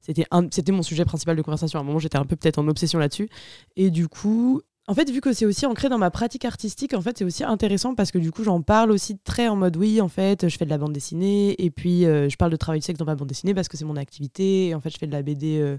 c'était 0.00 0.26
c'était 0.50 0.72
mon 0.72 0.82
sujet 0.82 1.04
principal 1.04 1.36
de 1.36 1.42
conversation. 1.42 1.78
À 1.78 1.82
un 1.82 1.84
moment, 1.84 1.98
j'étais 1.98 2.18
un 2.18 2.24
peu 2.24 2.36
peut-être 2.36 2.58
en 2.58 2.68
obsession 2.68 2.98
là-dessus. 2.98 3.28
Et 3.76 3.90
du 3.90 4.08
coup, 4.08 4.62
en 4.90 4.94
fait, 4.94 5.08
vu 5.10 5.20
que 5.20 5.32
c'est 5.32 5.46
aussi 5.46 5.66
ancré 5.66 5.88
dans 5.88 5.98
ma 5.98 6.10
pratique 6.10 6.44
artistique, 6.44 6.94
en 6.94 7.00
fait, 7.00 7.18
c'est 7.18 7.24
aussi 7.24 7.44
intéressant 7.44 7.94
parce 7.94 8.10
que 8.10 8.18
du 8.18 8.32
coup, 8.32 8.42
j'en 8.42 8.60
parle 8.62 8.90
aussi 8.90 9.18
très 9.18 9.46
en 9.46 9.54
mode 9.54 9.76
oui, 9.76 10.00
en 10.00 10.08
fait, 10.08 10.48
je 10.48 10.56
fais 10.56 10.64
de 10.64 10.70
la 10.70 10.78
bande 10.78 10.92
dessinée 10.92 11.54
et 11.62 11.70
puis 11.70 12.06
euh, 12.06 12.28
je 12.28 12.36
parle 12.36 12.50
de 12.50 12.56
travail 12.56 12.80
de 12.80 12.84
sexe 12.84 12.98
dans 12.98 13.04
ma 13.04 13.14
bande 13.14 13.28
dessinée 13.28 13.54
parce 13.54 13.68
que 13.68 13.76
c'est 13.76 13.84
mon 13.84 13.96
activité. 13.96 14.68
Et 14.68 14.74
en 14.74 14.80
fait, 14.80 14.90
je 14.90 14.98
fais 14.98 15.06
de 15.06 15.12
la 15.12 15.22
BD 15.22 15.60
euh, 15.60 15.78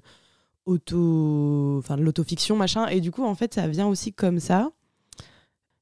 auto, 0.66 1.76
enfin 1.80 1.98
de 1.98 2.04
l'autofiction, 2.04 2.56
machin. 2.56 2.88
Et 2.88 3.02
du 3.02 3.12
coup, 3.12 3.26
en 3.26 3.36
fait, 3.36 3.54
ça 3.54 3.68
vient 3.68 3.88
aussi 3.88 4.14
comme 4.14 4.40
ça. 4.40 4.72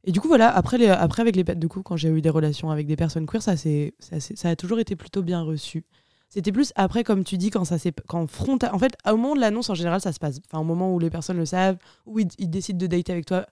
Et 0.10 0.12
du 0.12 0.20
coup, 0.20 0.28
voilà, 0.28 0.50
après, 0.50 0.80
les, 0.80 0.88
après 0.88 1.22
avec 1.22 1.36
les 1.36 1.44
du 1.44 1.68
coup, 1.68 1.84
quand 1.84 1.96
j'ai 1.96 2.10
eu 2.10 2.20
des 2.20 2.32
relations 2.32 2.72
avec 2.72 2.88
des 2.88 2.96
personnes 2.96 3.28
queer, 3.28 3.44
ça, 3.44 3.56
ça, 3.56 4.20
ça 4.20 4.50
a 4.50 4.56
toujours 4.56 4.80
été 4.80 4.96
plutôt 4.96 5.22
bien 5.22 5.44
reçu. 5.44 5.86
C'était 6.30 6.52
plus 6.52 6.74
après, 6.76 7.04
comme 7.04 7.24
tu 7.24 7.38
dis, 7.38 7.52
quand 7.52 7.64
ça 7.64 7.78
s'est. 7.78 7.94
Quand 8.08 8.26
frontal. 8.26 8.72
En 8.74 8.80
fait, 8.80 8.98
au 9.08 9.18
moment 9.18 9.36
de 9.36 9.40
l'annonce, 9.40 9.70
en 9.70 9.76
général, 9.76 10.02
ça 10.02 10.12
se 10.12 10.18
passe. 10.18 10.40
Enfin, 10.48 10.62
au 10.62 10.64
moment 10.64 10.92
où 10.96 10.98
les 10.98 11.12
personnes 11.12 11.38
le 11.38 11.46
savent, 11.46 11.78
où 12.08 12.18
ils, 12.18 12.50
décident 12.50 12.80
de 12.80 12.88
dater 12.88 13.12
avec 13.12 13.28
toi, 13.28 13.46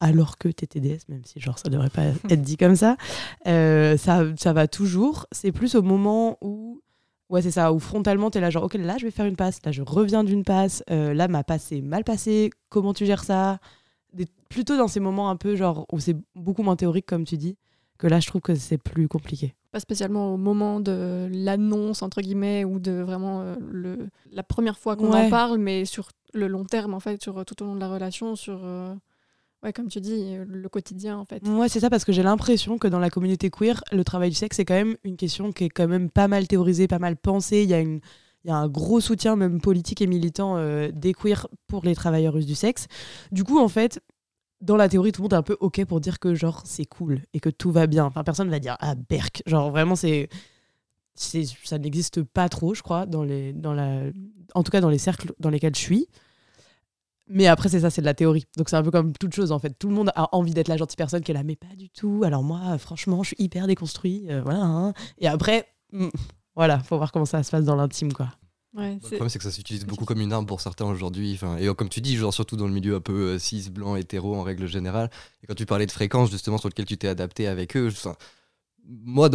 alors 0.00 0.38
que 0.38 0.48
t'es 0.48 0.66
TDS, 0.66 1.00
même 1.10 1.26
si 1.26 1.38
genre 1.38 1.58
ça 1.58 1.68
devrait 1.68 1.90
pas 1.90 2.04
être 2.30 2.40
dit 2.40 2.56
comme 2.56 2.76
ça, 2.76 2.96
euh, 3.46 3.98
ça, 3.98 4.24
ça 4.38 4.54
va 4.54 4.66
toujours. 4.66 5.26
C'est 5.32 5.52
plus 5.52 5.74
au 5.74 5.82
moment 5.82 6.38
où. 6.40 6.80
Ouais, 7.28 7.42
c'est 7.42 7.50
ça, 7.50 7.74
où 7.74 7.78
frontalement, 7.78 8.30
t'es 8.30 8.40
là, 8.40 8.48
genre, 8.48 8.64
ok, 8.64 8.72
là, 8.76 8.96
je 8.96 9.04
vais 9.04 9.10
faire 9.10 9.26
une 9.26 9.36
passe, 9.36 9.58
là, 9.66 9.70
je 9.72 9.82
reviens 9.82 10.24
d'une 10.24 10.44
passe, 10.44 10.82
euh, 10.90 11.12
là, 11.12 11.28
ma 11.28 11.44
passe 11.44 11.72
est 11.72 11.82
mal 11.82 12.04
passée, 12.04 12.48
comment 12.70 12.94
tu 12.94 13.04
gères 13.04 13.24
ça? 13.24 13.58
Plutôt 14.54 14.76
dans 14.76 14.88
ces 14.88 15.00
moments 15.00 15.30
un 15.30 15.36
peu, 15.36 15.56
genre, 15.56 15.86
où 15.92 15.98
c'est 15.98 16.16
beaucoup 16.34 16.62
moins 16.62 16.76
théorique, 16.76 17.06
comme 17.06 17.24
tu 17.24 17.36
dis, 17.36 17.56
que 17.98 18.06
là, 18.06 18.20
je 18.20 18.26
trouve 18.26 18.40
que 18.40 18.54
c'est 18.54 18.78
plus 18.78 19.08
compliqué 19.08 19.54
pas 19.74 19.80
spécialement 19.80 20.32
au 20.32 20.36
moment 20.36 20.78
de 20.78 21.28
l'annonce, 21.32 22.02
entre 22.02 22.20
guillemets, 22.20 22.64
ou 22.64 22.78
de 22.78 22.92
vraiment 22.92 23.40
euh, 23.40 23.56
le, 23.72 24.08
la 24.30 24.44
première 24.44 24.78
fois 24.78 24.94
qu'on 24.94 25.12
en 25.12 25.28
parle, 25.28 25.58
mais 25.58 25.84
sur 25.84 26.10
le 26.32 26.46
long 26.46 26.64
terme, 26.64 26.94
en 26.94 27.00
fait, 27.00 27.20
sur 27.20 27.44
tout 27.44 27.60
au 27.60 27.66
long 27.66 27.74
de 27.74 27.80
la 27.80 27.88
relation, 27.88 28.36
sur, 28.36 28.60
euh, 28.62 28.94
ouais, 29.64 29.72
comme 29.72 29.88
tu 29.88 30.00
dis, 30.00 30.36
le 30.46 30.68
quotidien, 30.68 31.18
en 31.18 31.24
fait. 31.24 31.42
Ouais, 31.48 31.68
c'est 31.68 31.80
ça, 31.80 31.90
parce 31.90 32.04
que 32.04 32.12
j'ai 32.12 32.22
l'impression 32.22 32.78
que 32.78 32.86
dans 32.86 33.00
la 33.00 33.10
communauté 33.10 33.50
queer, 33.50 33.82
le 33.90 34.04
travail 34.04 34.30
du 34.30 34.36
sexe, 34.36 34.58
c'est 34.58 34.64
quand 34.64 34.74
même 34.74 34.94
une 35.02 35.16
question 35.16 35.50
qui 35.50 35.64
est 35.64 35.70
quand 35.70 35.88
même 35.88 36.08
pas 36.08 36.28
mal 36.28 36.46
théorisée, 36.46 36.86
pas 36.86 37.00
mal 37.00 37.16
pensée. 37.16 37.64
Il 37.64 37.68
y 37.68 37.74
a 37.74 37.80
une 37.80 37.98
il 38.44 38.48
y 38.48 38.50
a 38.50 38.56
un 38.56 38.68
gros 38.68 39.00
soutien, 39.00 39.36
même 39.36 39.60
politique 39.60 40.02
et 40.02 40.06
militant, 40.06 40.56
euh, 40.58 40.90
des 40.92 41.14
queers 41.14 41.48
pour 41.66 41.82
les 41.84 41.94
travailleurs 41.94 42.38
du 42.38 42.54
sexe. 42.54 42.86
Du 43.32 43.42
coup, 43.42 43.58
en 43.58 43.68
fait, 43.68 44.00
dans 44.64 44.76
la 44.76 44.88
théorie, 44.88 45.12
tout 45.12 45.20
le 45.20 45.24
monde 45.24 45.34
est 45.34 45.36
un 45.36 45.42
peu 45.42 45.56
OK 45.60 45.84
pour 45.84 46.00
dire 46.00 46.18
que 46.18 46.34
genre 46.34 46.62
c'est 46.64 46.86
cool 46.86 47.20
et 47.32 47.40
que 47.40 47.50
tout 47.50 47.70
va 47.70 47.86
bien. 47.86 48.04
Enfin, 48.04 48.24
personne 48.24 48.48
va 48.48 48.58
dire 48.58 48.76
ah 48.80 48.94
berk. 48.94 49.42
Genre 49.46 49.70
vraiment 49.70 49.96
c'est 49.96 50.28
ça 51.14 51.78
n'existe 51.78 52.22
pas 52.22 52.48
trop, 52.48 52.74
je 52.74 52.82
crois, 52.82 53.06
dans 53.06 53.22
les 53.22 53.52
dans 53.52 53.72
la 53.72 54.02
en 54.54 54.62
tout 54.62 54.72
cas 54.72 54.80
dans 54.80 54.88
les 54.88 54.98
cercles 54.98 55.32
dans 55.38 55.50
lesquels 55.50 55.74
je 55.74 55.80
suis. 55.80 56.08
Mais 57.26 57.46
après 57.46 57.68
c'est 57.68 57.80
ça, 57.80 57.90
c'est 57.90 58.00
de 58.00 58.06
la 58.06 58.14
théorie. 58.14 58.44
Donc 58.56 58.68
c'est 58.68 58.76
un 58.76 58.82
peu 58.82 58.90
comme 58.90 59.12
toute 59.12 59.34
chose 59.34 59.52
en 59.52 59.58
fait. 59.58 59.78
Tout 59.78 59.88
le 59.88 59.94
monde 59.94 60.10
a 60.14 60.34
envie 60.34 60.52
d'être 60.52 60.68
la 60.68 60.76
gentille 60.76 60.96
personne 60.96 61.22
qu'elle 61.22 61.36
a, 61.36 61.42
mais 61.42 61.56
pas 61.56 61.74
du 61.76 61.88
tout. 61.90 62.22
Alors 62.24 62.42
moi, 62.42 62.76
franchement, 62.78 63.22
je 63.22 63.28
suis 63.28 63.36
hyper 63.38 63.66
déconstruit, 63.66 64.26
euh, 64.30 64.42
voilà. 64.42 64.62
Hein. 64.62 64.92
Et 65.18 65.28
après, 65.28 65.66
hmm, 65.92 66.08
voilà, 66.56 66.78
faut 66.80 66.96
voir 66.96 67.12
comment 67.12 67.24
ça 67.24 67.42
se 67.42 67.50
passe 67.50 67.64
dans 67.64 67.76
l'intime 67.76 68.12
quoi. 68.12 68.28
Ouais, 68.74 68.94
le 68.94 68.98
problème, 68.98 69.28
c'est 69.28 69.38
que 69.38 69.44
ça 69.44 69.52
s'utilise 69.52 69.86
beaucoup 69.86 70.04
comme 70.04 70.20
une 70.20 70.32
arme 70.32 70.46
pour 70.46 70.60
certains 70.60 70.86
aujourd'hui. 70.86 71.38
Et 71.58 71.74
comme 71.74 71.88
tu 71.88 72.00
dis, 72.00 72.16
genre, 72.16 72.34
surtout 72.34 72.56
dans 72.56 72.66
le 72.66 72.72
milieu 72.72 72.96
un 72.96 73.00
peu 73.00 73.34
euh, 73.34 73.38
cis, 73.38 73.70
blanc, 73.70 73.94
hétéro 73.94 74.34
en 74.34 74.42
règle 74.42 74.66
générale. 74.66 75.10
Et 75.42 75.46
quand 75.46 75.54
tu 75.54 75.64
parlais 75.64 75.86
de 75.86 75.92
fréquences, 75.92 76.30
justement, 76.30 76.58
sur 76.58 76.68
lequel 76.68 76.84
tu 76.84 76.98
t'es 76.98 77.06
adapté 77.06 77.46
avec 77.46 77.76
eux, 77.76 77.90
moi, 78.86 79.30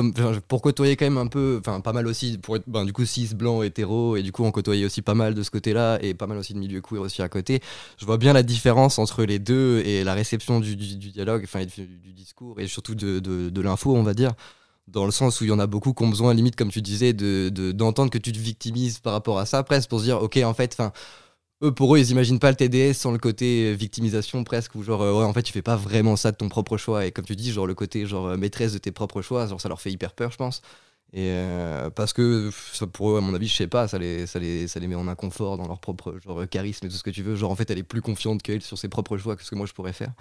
pour 0.47 0.61
côtoyer 0.61 0.95
quand 0.95 1.05
même 1.05 1.17
un 1.17 1.27
peu, 1.27 1.57
enfin, 1.59 1.79
pas 1.79 1.93
mal 1.93 2.05
aussi, 2.05 2.37
pour 2.37 2.57
être 2.57 2.65
ben, 2.67 2.85
du 2.85 2.91
coup 2.93 3.05
cis, 3.05 3.33
blanc, 3.33 3.63
hétéro, 3.63 4.17
et 4.17 4.23
du 4.23 4.31
coup, 4.31 4.43
on 4.43 4.51
côtoyait 4.51 4.85
aussi 4.85 5.01
pas 5.01 5.15
mal 5.15 5.33
de 5.33 5.41
ce 5.41 5.49
côté-là, 5.49 5.99
et 6.01 6.13
pas 6.13 6.27
mal 6.27 6.37
aussi 6.37 6.53
de 6.53 6.59
milieu 6.59 6.81
queer 6.81 7.01
aussi 7.01 7.21
à 7.21 7.29
côté. 7.29 7.61
Je 7.97 8.05
vois 8.05 8.17
bien 8.17 8.33
la 8.33 8.43
différence 8.43 8.99
entre 8.99 9.23
les 9.23 9.39
deux 9.39 9.81
et 9.85 10.03
la 10.03 10.13
réception 10.13 10.59
du, 10.59 10.75
dialogue, 10.75 11.43
enfin, 11.45 11.65
du, 11.65 11.87
du, 11.87 12.13
discours, 12.13 12.59
et 12.59 12.67
surtout 12.67 12.93
de, 12.93 13.19
de, 13.19 13.49
de 13.49 13.61
l'info, 13.61 13.95
on 13.95 14.03
va 14.03 14.13
dire 14.13 14.33
dans 14.91 15.05
le 15.05 15.11
sens 15.11 15.41
où 15.41 15.43
il 15.45 15.49
y 15.49 15.51
en 15.51 15.59
a 15.59 15.67
beaucoup 15.67 15.93
qui 15.93 16.03
ont 16.03 16.09
besoin, 16.09 16.33
limite, 16.33 16.55
comme 16.55 16.69
tu 16.71 16.81
disais, 16.81 17.13
d'entendre 17.13 17.49
de, 17.49 17.71
d'entendre 17.71 18.11
que 18.11 18.17
tu 18.17 18.31
te 18.31 18.39
victimises 18.39 18.99
par 18.99 19.13
rapport 19.13 19.39
à 19.39 19.45
ça, 19.45 19.63
presque 19.63 19.89
pour 19.89 19.99
se 19.99 20.05
dire, 20.05 20.21
ok, 20.21 20.37
en 20.43 20.53
fait, 20.53 20.73
enfin. 20.73 20.91
Eux, 21.61 21.73
pour 21.73 21.93
eux, 21.93 21.99
ils 21.99 22.11
imaginent 22.11 22.39
pas 22.39 22.51
le 22.51 22.55
TDS 22.55 22.93
sans 22.93 23.11
le 23.11 23.17
côté 23.17 23.73
victimisation 23.75 24.45
presque, 24.45 24.75
ou 24.75 24.83
genre, 24.83 25.01
euh, 25.01 25.19
ouais, 25.19 25.25
en 25.25 25.33
fait, 25.33 25.43
tu 25.43 25.51
fais 25.51 25.61
pas 25.61 25.75
vraiment 25.75 26.15
ça 26.15 26.31
de 26.31 26.37
ton 26.37 26.47
propre 26.47 26.77
choix. 26.77 27.05
Et 27.05 27.11
comme 27.11 27.25
tu 27.25 27.35
dis, 27.35 27.51
genre, 27.51 27.67
le 27.67 27.75
côté 27.75 28.05
genre 28.05 28.27
euh, 28.27 28.37
maîtresse 28.37 28.71
de 28.71 28.77
tes 28.77 28.91
propres 28.93 29.21
choix, 29.21 29.45
genre, 29.45 29.59
ça 29.59 29.67
leur 29.67 29.81
fait 29.81 29.91
hyper 29.91 30.13
peur, 30.13 30.31
je 30.31 30.37
pense. 30.37 30.61
Et 31.11 31.31
euh, 31.31 31.89
parce 31.89 32.13
que 32.13 32.49
pour 32.93 33.11
eux, 33.11 33.17
à 33.17 33.21
mon 33.21 33.33
avis, 33.33 33.47
je 33.47 33.55
sais 33.55 33.67
pas, 33.67 33.87
ça 33.89 33.97
les, 33.97 34.25
ça, 34.27 34.39
les, 34.39 34.67
ça 34.67 34.79
les 34.79 34.87
met 34.87 34.95
en 34.95 35.07
inconfort 35.07 35.57
dans 35.57 35.67
leur 35.67 35.79
propre 35.79 36.17
genre, 36.23 36.47
charisme 36.47 36.85
et 36.85 36.89
tout 36.89 36.95
ce 36.95 37.03
que 37.03 37.09
tu 37.09 37.23
veux. 37.23 37.35
Genre, 37.35 37.51
en 37.51 37.55
fait, 37.55 37.69
elle 37.71 37.79
est 37.79 37.83
plus 37.83 38.01
confiante 38.01 38.41
qu'elle 38.41 38.61
sur 38.61 38.77
ses 38.77 38.87
propres 38.87 39.17
choix 39.17 39.35
que 39.35 39.43
ce 39.43 39.49
que 39.49 39.55
moi 39.55 39.65
je 39.65 39.73
pourrais 39.73 39.93
faire. 39.93 40.13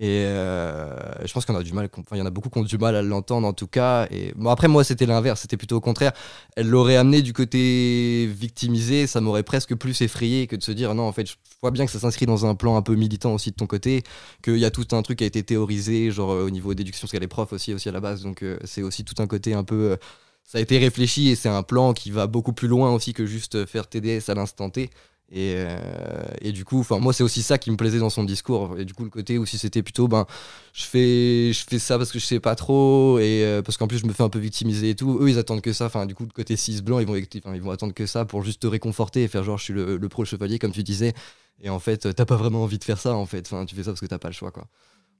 Et 0.00 0.22
euh, 0.26 1.26
je 1.26 1.32
pense 1.32 1.44
qu'on 1.44 1.56
a 1.56 1.62
du 1.64 1.72
mal, 1.72 1.88
enfin, 1.92 2.14
il 2.14 2.18
y 2.18 2.22
en 2.22 2.26
a 2.26 2.30
beaucoup 2.30 2.50
qui 2.50 2.58
ont 2.58 2.62
du 2.62 2.78
mal 2.78 2.94
à 2.94 3.02
l'entendre 3.02 3.48
en 3.48 3.52
tout 3.52 3.66
cas. 3.66 4.06
Et 4.12 4.32
bon, 4.36 4.48
après, 4.48 4.68
moi, 4.68 4.84
c'était 4.84 5.06
l'inverse, 5.06 5.40
c'était 5.40 5.56
plutôt 5.56 5.76
au 5.76 5.80
contraire. 5.80 6.12
Elle 6.56 6.68
l'aurait 6.68 6.94
amené 6.94 7.20
du 7.20 7.32
côté 7.32 8.26
victimisé, 8.32 9.08
ça 9.08 9.20
m'aurait 9.20 9.42
presque 9.42 9.74
plus 9.74 10.00
effrayé 10.00 10.46
que 10.46 10.54
de 10.54 10.62
se 10.62 10.70
dire 10.70 10.94
non, 10.94 11.02
en 11.02 11.12
fait, 11.12 11.26
je 11.26 11.34
vois 11.60 11.72
bien 11.72 11.84
que 11.84 11.90
ça 11.90 11.98
s'inscrit 11.98 12.26
dans 12.26 12.46
un 12.46 12.54
plan 12.54 12.76
un 12.76 12.82
peu 12.82 12.94
militant 12.94 13.34
aussi 13.34 13.50
de 13.50 13.56
ton 13.56 13.66
côté, 13.66 14.04
qu'il 14.42 14.58
y 14.58 14.64
a 14.64 14.70
tout 14.70 14.86
un 14.92 15.02
truc 15.02 15.18
qui 15.18 15.24
a 15.24 15.26
été 15.26 15.42
théorisé, 15.42 16.12
genre 16.12 16.30
euh, 16.30 16.46
au 16.46 16.50
niveau 16.50 16.74
d'éducation, 16.74 17.06
parce 17.06 17.12
qu'elle 17.12 17.24
est 17.24 17.28
prof 17.28 17.52
aussi, 17.52 17.74
aussi 17.74 17.88
à 17.88 17.92
la 17.92 18.00
base, 18.00 18.22
donc 18.22 18.44
euh, 18.44 18.56
c'est 18.64 18.82
aussi 18.82 19.04
tout 19.04 19.20
un 19.20 19.26
côté 19.26 19.54
un 19.54 19.64
peu. 19.64 19.96
ça 20.44 20.58
a 20.58 20.60
été 20.60 20.78
réfléchi 20.78 21.30
et 21.30 21.34
c'est 21.34 21.48
un 21.48 21.64
plan 21.64 21.92
qui 21.92 22.12
va 22.12 22.28
beaucoup 22.28 22.52
plus 22.52 22.68
loin 22.68 22.94
aussi 22.94 23.14
que 23.14 23.26
juste 23.26 23.66
faire 23.66 23.88
TDS 23.88 24.30
à 24.30 24.34
l'instant 24.34 24.70
T. 24.70 24.90
Et, 25.30 25.54
euh, 25.56 26.24
et, 26.40 26.52
du 26.52 26.64
coup, 26.64 26.84
moi, 26.90 27.12
c'est 27.12 27.22
aussi 27.22 27.42
ça 27.42 27.58
qui 27.58 27.70
me 27.70 27.76
plaisait 27.76 27.98
dans 27.98 28.08
son 28.08 28.24
discours. 28.24 28.76
Et 28.78 28.86
du 28.86 28.94
coup, 28.94 29.04
le 29.04 29.10
côté 29.10 29.36
où 29.36 29.44
si 29.44 29.58
c'était 29.58 29.82
plutôt, 29.82 30.08
ben, 30.08 30.26
je 30.72 30.84
fais, 30.84 31.52
je 31.52 31.64
fais 31.68 31.78
ça 31.78 31.98
parce 31.98 32.12
que 32.12 32.18
je 32.18 32.24
sais 32.24 32.40
pas 32.40 32.54
trop, 32.54 33.18
et 33.18 33.44
euh, 33.44 33.60
parce 33.60 33.76
qu'en 33.76 33.86
plus, 33.86 33.98
je 33.98 34.06
me 34.06 34.12
fais 34.12 34.22
un 34.22 34.30
peu 34.30 34.38
victimiser 34.38 34.90
et 34.90 34.94
tout. 34.94 35.18
Eux, 35.20 35.28
ils 35.28 35.38
attendent 35.38 35.60
que 35.60 35.74
ça. 35.74 35.86
Enfin, 35.86 36.06
du 36.06 36.14
coup, 36.14 36.24
le 36.24 36.30
côté 36.30 36.56
6 36.56 36.82
blanc, 36.82 36.98
ils 36.98 37.06
vont, 37.06 37.16
ils 37.16 37.62
vont 37.62 37.70
attendre 37.70 37.92
que 37.92 38.06
ça 38.06 38.24
pour 38.24 38.42
juste 38.42 38.62
te 38.62 38.66
réconforter 38.66 39.24
et 39.24 39.28
faire 39.28 39.44
genre, 39.44 39.58
je 39.58 39.64
suis 39.64 39.74
le, 39.74 39.98
pro 40.08 40.24
chevalier, 40.24 40.58
comme 40.58 40.72
tu 40.72 40.82
disais. 40.82 41.12
Et 41.60 41.68
en 41.68 41.78
fait, 41.78 42.14
t'as 42.14 42.24
pas 42.24 42.36
vraiment 42.36 42.62
envie 42.62 42.78
de 42.78 42.84
faire 42.84 42.98
ça, 42.98 43.14
en 43.14 43.26
fait. 43.26 43.46
Enfin, 43.46 43.66
tu 43.66 43.74
fais 43.74 43.82
ça 43.82 43.90
parce 43.90 44.00
que 44.00 44.06
t'as 44.06 44.18
pas 44.18 44.28
le 44.28 44.34
choix, 44.34 44.50
quoi. 44.50 44.64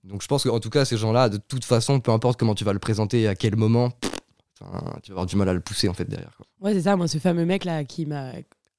Donc, 0.05 0.23
je 0.23 0.29
pense 0.29 0.45
qu'en 0.45 0.61
tout 0.61 0.71
cas, 0.71 0.87
ces 0.87 0.97
gens-là, 0.97 1.29
de 1.29 1.37
toute 1.37 1.65
façon, 1.65 2.01
peu 2.01 2.13
importe 2.13 2.39
comment 2.39 2.55
tu 2.55 2.65
vas 2.65 2.73
le 2.73 2.79
présenter 2.79 3.23
et 3.23 3.29
à 3.29 3.35
quel 3.35 3.57
moment, 3.57 3.91
tu 4.59 4.65
vas 4.65 5.11
avoir 5.11 5.27
du 5.27 5.37
mal 5.37 5.51
à 5.51 5.53
le 5.53 5.61
pousser, 5.61 5.89
en 5.89 5.95
fait, 5.95 6.09
derrière. 6.09 6.35
Quoi. 6.37 6.47
Ouais, 6.61 6.73
c'est 6.73 6.83
ça. 6.83 6.97
Moi, 6.97 7.09
ce 7.09 7.19
fameux 7.19 7.45
mec-là 7.45 7.85
qui 7.85 8.07
m'a 8.07 8.33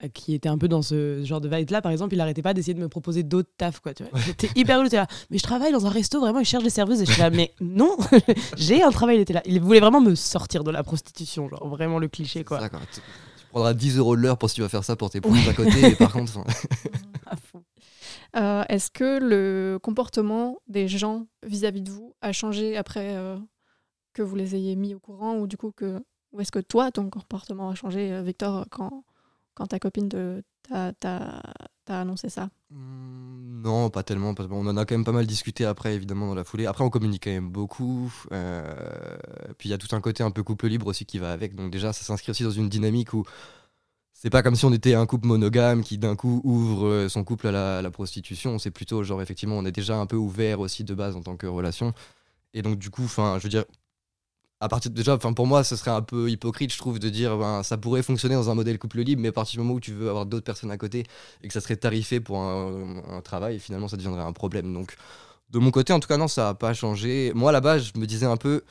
qui 0.08 0.34
était 0.34 0.48
un 0.50 0.58
peu 0.58 0.68
dans 0.68 0.82
ce 0.82 1.24
genre 1.26 1.42
de 1.42 1.50
vibe 1.50 1.70
là 1.72 1.82
par 1.82 1.92
exemple 1.92 2.14
il 2.14 2.22
arrêtait 2.22 2.42
pas 2.42 2.54
d'essayer 2.54 2.74
de 2.74 2.80
me 2.80 2.88
proposer 2.88 3.24
d'autres 3.24 3.50
tafs 3.58 3.80
quoi 3.82 3.94
tu 3.94 4.04
vois. 4.04 4.20
J'étais 4.22 4.50
hyper 4.56 4.82
là 4.82 5.08
mais 5.30 5.38
je 5.38 5.44
travaille 5.44 5.74
dans 5.74 5.86
un 5.86 5.90
resto 5.90 6.22
vraiment 6.22 6.40
il 6.40 6.46
cherche 6.46 6.64
des 6.64 6.70
serveuses 6.70 7.02
et 7.02 7.06
je 7.06 7.12
suis 7.12 7.22
là 7.22 7.30
mais 7.30 7.54
non 7.60 7.98
j'ai 8.58 8.82
un 8.82 8.92
travail 8.92 9.18
il 9.18 9.22
était 9.22 9.34
là. 9.34 9.42
Il 9.46 9.60
voulait 9.60 9.82
vraiment 9.82 10.00
me 10.00 10.16
sortir 10.16 10.64
de 10.64 10.72
la 10.72 10.84
prostitution 10.84 11.50
genre 11.50 11.68
vraiment 11.68 12.00
le 12.00 12.08
cliché 12.08 12.44
quoi. 12.46 12.60
D'accord. 12.60 12.82
Tu, 12.94 13.02
tu 13.02 13.46
prendras 13.50 13.74
10 13.74 13.98
euros 13.98 14.16
de 14.16 14.22
l'heure 14.22 14.38
pour 14.38 14.50
si 14.50 14.56
tu 14.56 14.62
vas 14.62 14.70
faire 14.70 14.84
ça 14.86 14.96
pour 14.96 15.10
tes 15.10 15.20
points 15.20 15.38
à 15.50 15.54
côté 15.54 15.88
et 15.92 15.96
par 15.96 16.14
contre 16.14 16.38
enfin, 16.38 16.46
à 17.26 17.36
fond. 17.36 17.64
Euh, 18.36 18.64
Est-ce 18.70 18.92
que 18.92 19.20
le 19.20 19.80
comportement 19.82 20.58
des 20.68 20.88
gens 20.88 21.26
vis-à-vis 21.46 21.82
de 21.82 21.92
vous 21.92 22.14
a 22.22 22.32
changé 22.32 22.78
après 22.78 23.16
euh, 23.16 23.38
que 24.14 24.22
vous 24.22 24.36
les 24.36 24.56
ayez 24.56 24.76
mis 24.76 24.94
au 24.94 25.00
courant 25.00 25.38
ou 25.38 25.48
du 25.48 25.58
coup 25.58 25.72
que 25.72 26.02
ou 26.32 26.42
est-ce 26.42 26.52
que 26.52 26.60
toi 26.60 26.92
ton 26.92 27.10
comportement 27.10 27.70
a 27.70 27.76
changé 27.76 28.14
euh, 28.14 28.22
Victor 28.22 28.66
quand 28.70 29.04
quand 29.60 29.68
ta 29.68 29.80
copine 29.80 30.10
t'a 30.10 30.94
annoncé 31.88 32.30
ça 32.30 32.50
Hmm, 32.72 33.62
Non, 33.64 33.90
pas 33.90 34.04
tellement. 34.04 34.34
tellement. 34.36 34.60
On 34.60 34.68
en 34.68 34.78
a 34.78 34.86
quand 34.86 34.94
même 34.96 35.04
pas 35.06 35.12
mal 35.12 35.26
discuté 35.26 35.66
après, 35.66 35.96
évidemment, 35.96 36.28
dans 36.28 36.36
la 36.36 36.44
foulée. 36.44 36.66
Après, 36.68 36.84
on 36.84 36.90
communique 36.90 37.24
quand 37.24 37.32
même 37.32 37.50
beaucoup. 37.50 38.14
euh, 38.32 39.18
Puis 39.58 39.70
il 39.70 39.72
y 39.72 39.76
a 39.76 39.78
tout 39.78 39.94
un 39.96 40.02
côté 40.02 40.24
un 40.24 40.32
peu 40.32 40.44
couple 40.44 40.68
libre 40.68 40.88
aussi 40.88 41.06
qui 41.06 41.18
va 41.18 41.32
avec. 41.32 41.56
Donc 41.56 41.72
déjà, 41.72 41.94
ça 41.94 42.04
s'inscrit 42.04 42.32
aussi 42.32 42.44
dans 42.44 42.52
une 42.52 42.70
dynamique 42.70 43.14
où 43.14 43.26
c'est 44.14 44.30
pas 44.30 44.44
comme 44.44 44.56
si 44.56 44.66
on 44.66 44.74
était 44.74 44.96
un 44.96 45.06
couple 45.06 45.28
monogame 45.28 45.84
qui 45.84 45.98
d'un 45.98 46.16
coup 46.16 46.42
ouvre 46.44 46.88
euh, 46.88 47.10
son 47.10 47.24
couple 47.24 47.48
à 47.48 47.52
la, 47.52 47.78
à 47.80 47.82
la 47.82 47.92
prostitution. 47.92 48.60
C'est 48.60 48.72
plutôt 48.72 49.04
genre, 49.04 49.22
effectivement, 49.22 49.58
on 49.58 49.66
est 49.66 49.72
déjà 49.72 49.98
un 49.98 50.06
peu 50.06 50.18
ouvert 50.18 50.60
aussi 50.60 50.84
de 50.84 50.94
base 50.94 51.16
en 51.16 51.22
tant 51.22 51.38
que 51.38 51.48
relation. 51.48 51.94
Et 52.54 52.62
donc, 52.64 52.80
du 52.80 52.90
coup, 52.92 53.04
enfin, 53.06 53.38
je 53.40 53.44
veux 53.44 53.50
dire, 53.50 53.66
à 54.62 54.68
partir 54.68 54.92
de, 54.92 54.96
déjà, 54.96 55.16
enfin, 55.16 55.34
pour 55.34 55.48
moi, 55.48 55.64
ce 55.64 55.76
serait 55.76 55.92
un 55.92 56.02
peu 56.02 56.30
hypocrite, 56.30 56.74
je 56.74 56.78
trouve, 56.78 57.00
de 57.00 57.10
dire, 57.10 57.38
ben, 57.38 57.64
ça 57.64 57.78
pourrait 57.78 58.04
fonctionner 58.04 58.36
dans 58.36 58.50
un 58.50 58.56
modèle 58.56 58.78
couple 58.78 59.02
libre, 59.02 59.22
mais 59.22 59.30
à 59.30 59.32
partir 59.32 59.60
du 59.60 59.66
moment 59.66 59.76
où 59.76 59.80
tu 59.80 59.94
veux 59.94 60.10
avoir 60.10 60.26
d'autres 60.26 60.44
personnes 60.44 60.72
à 60.72 60.78
côté 60.78 61.06
et 61.42 61.48
que 61.48 61.54
ça 61.54 61.62
serait 61.62 61.78
tarifé 61.78 62.20
pour 62.20 62.40
un, 62.40 63.22
travail, 63.24 63.60
finalement, 63.60 63.88
ça 63.88 63.98
deviendrait 63.98 64.24
un 64.24 64.34
problème. 64.34 64.74
Donc, 64.74 64.96
de 65.52 65.60
mon 65.60 65.72
côté, 65.72 65.94
en 65.94 66.00
tout 66.00 66.08
cas, 66.08 66.18
non, 66.18 66.28
ça 66.28 66.44
n'a 66.46 66.54
pas 66.56 66.74
changé. 66.74 67.32
Moi, 67.36 67.52
là-bas, 67.52 67.80
je 67.80 67.92
me 67.98 68.06
disais 68.06 68.26
un 68.26 68.38
peu, 68.38 68.64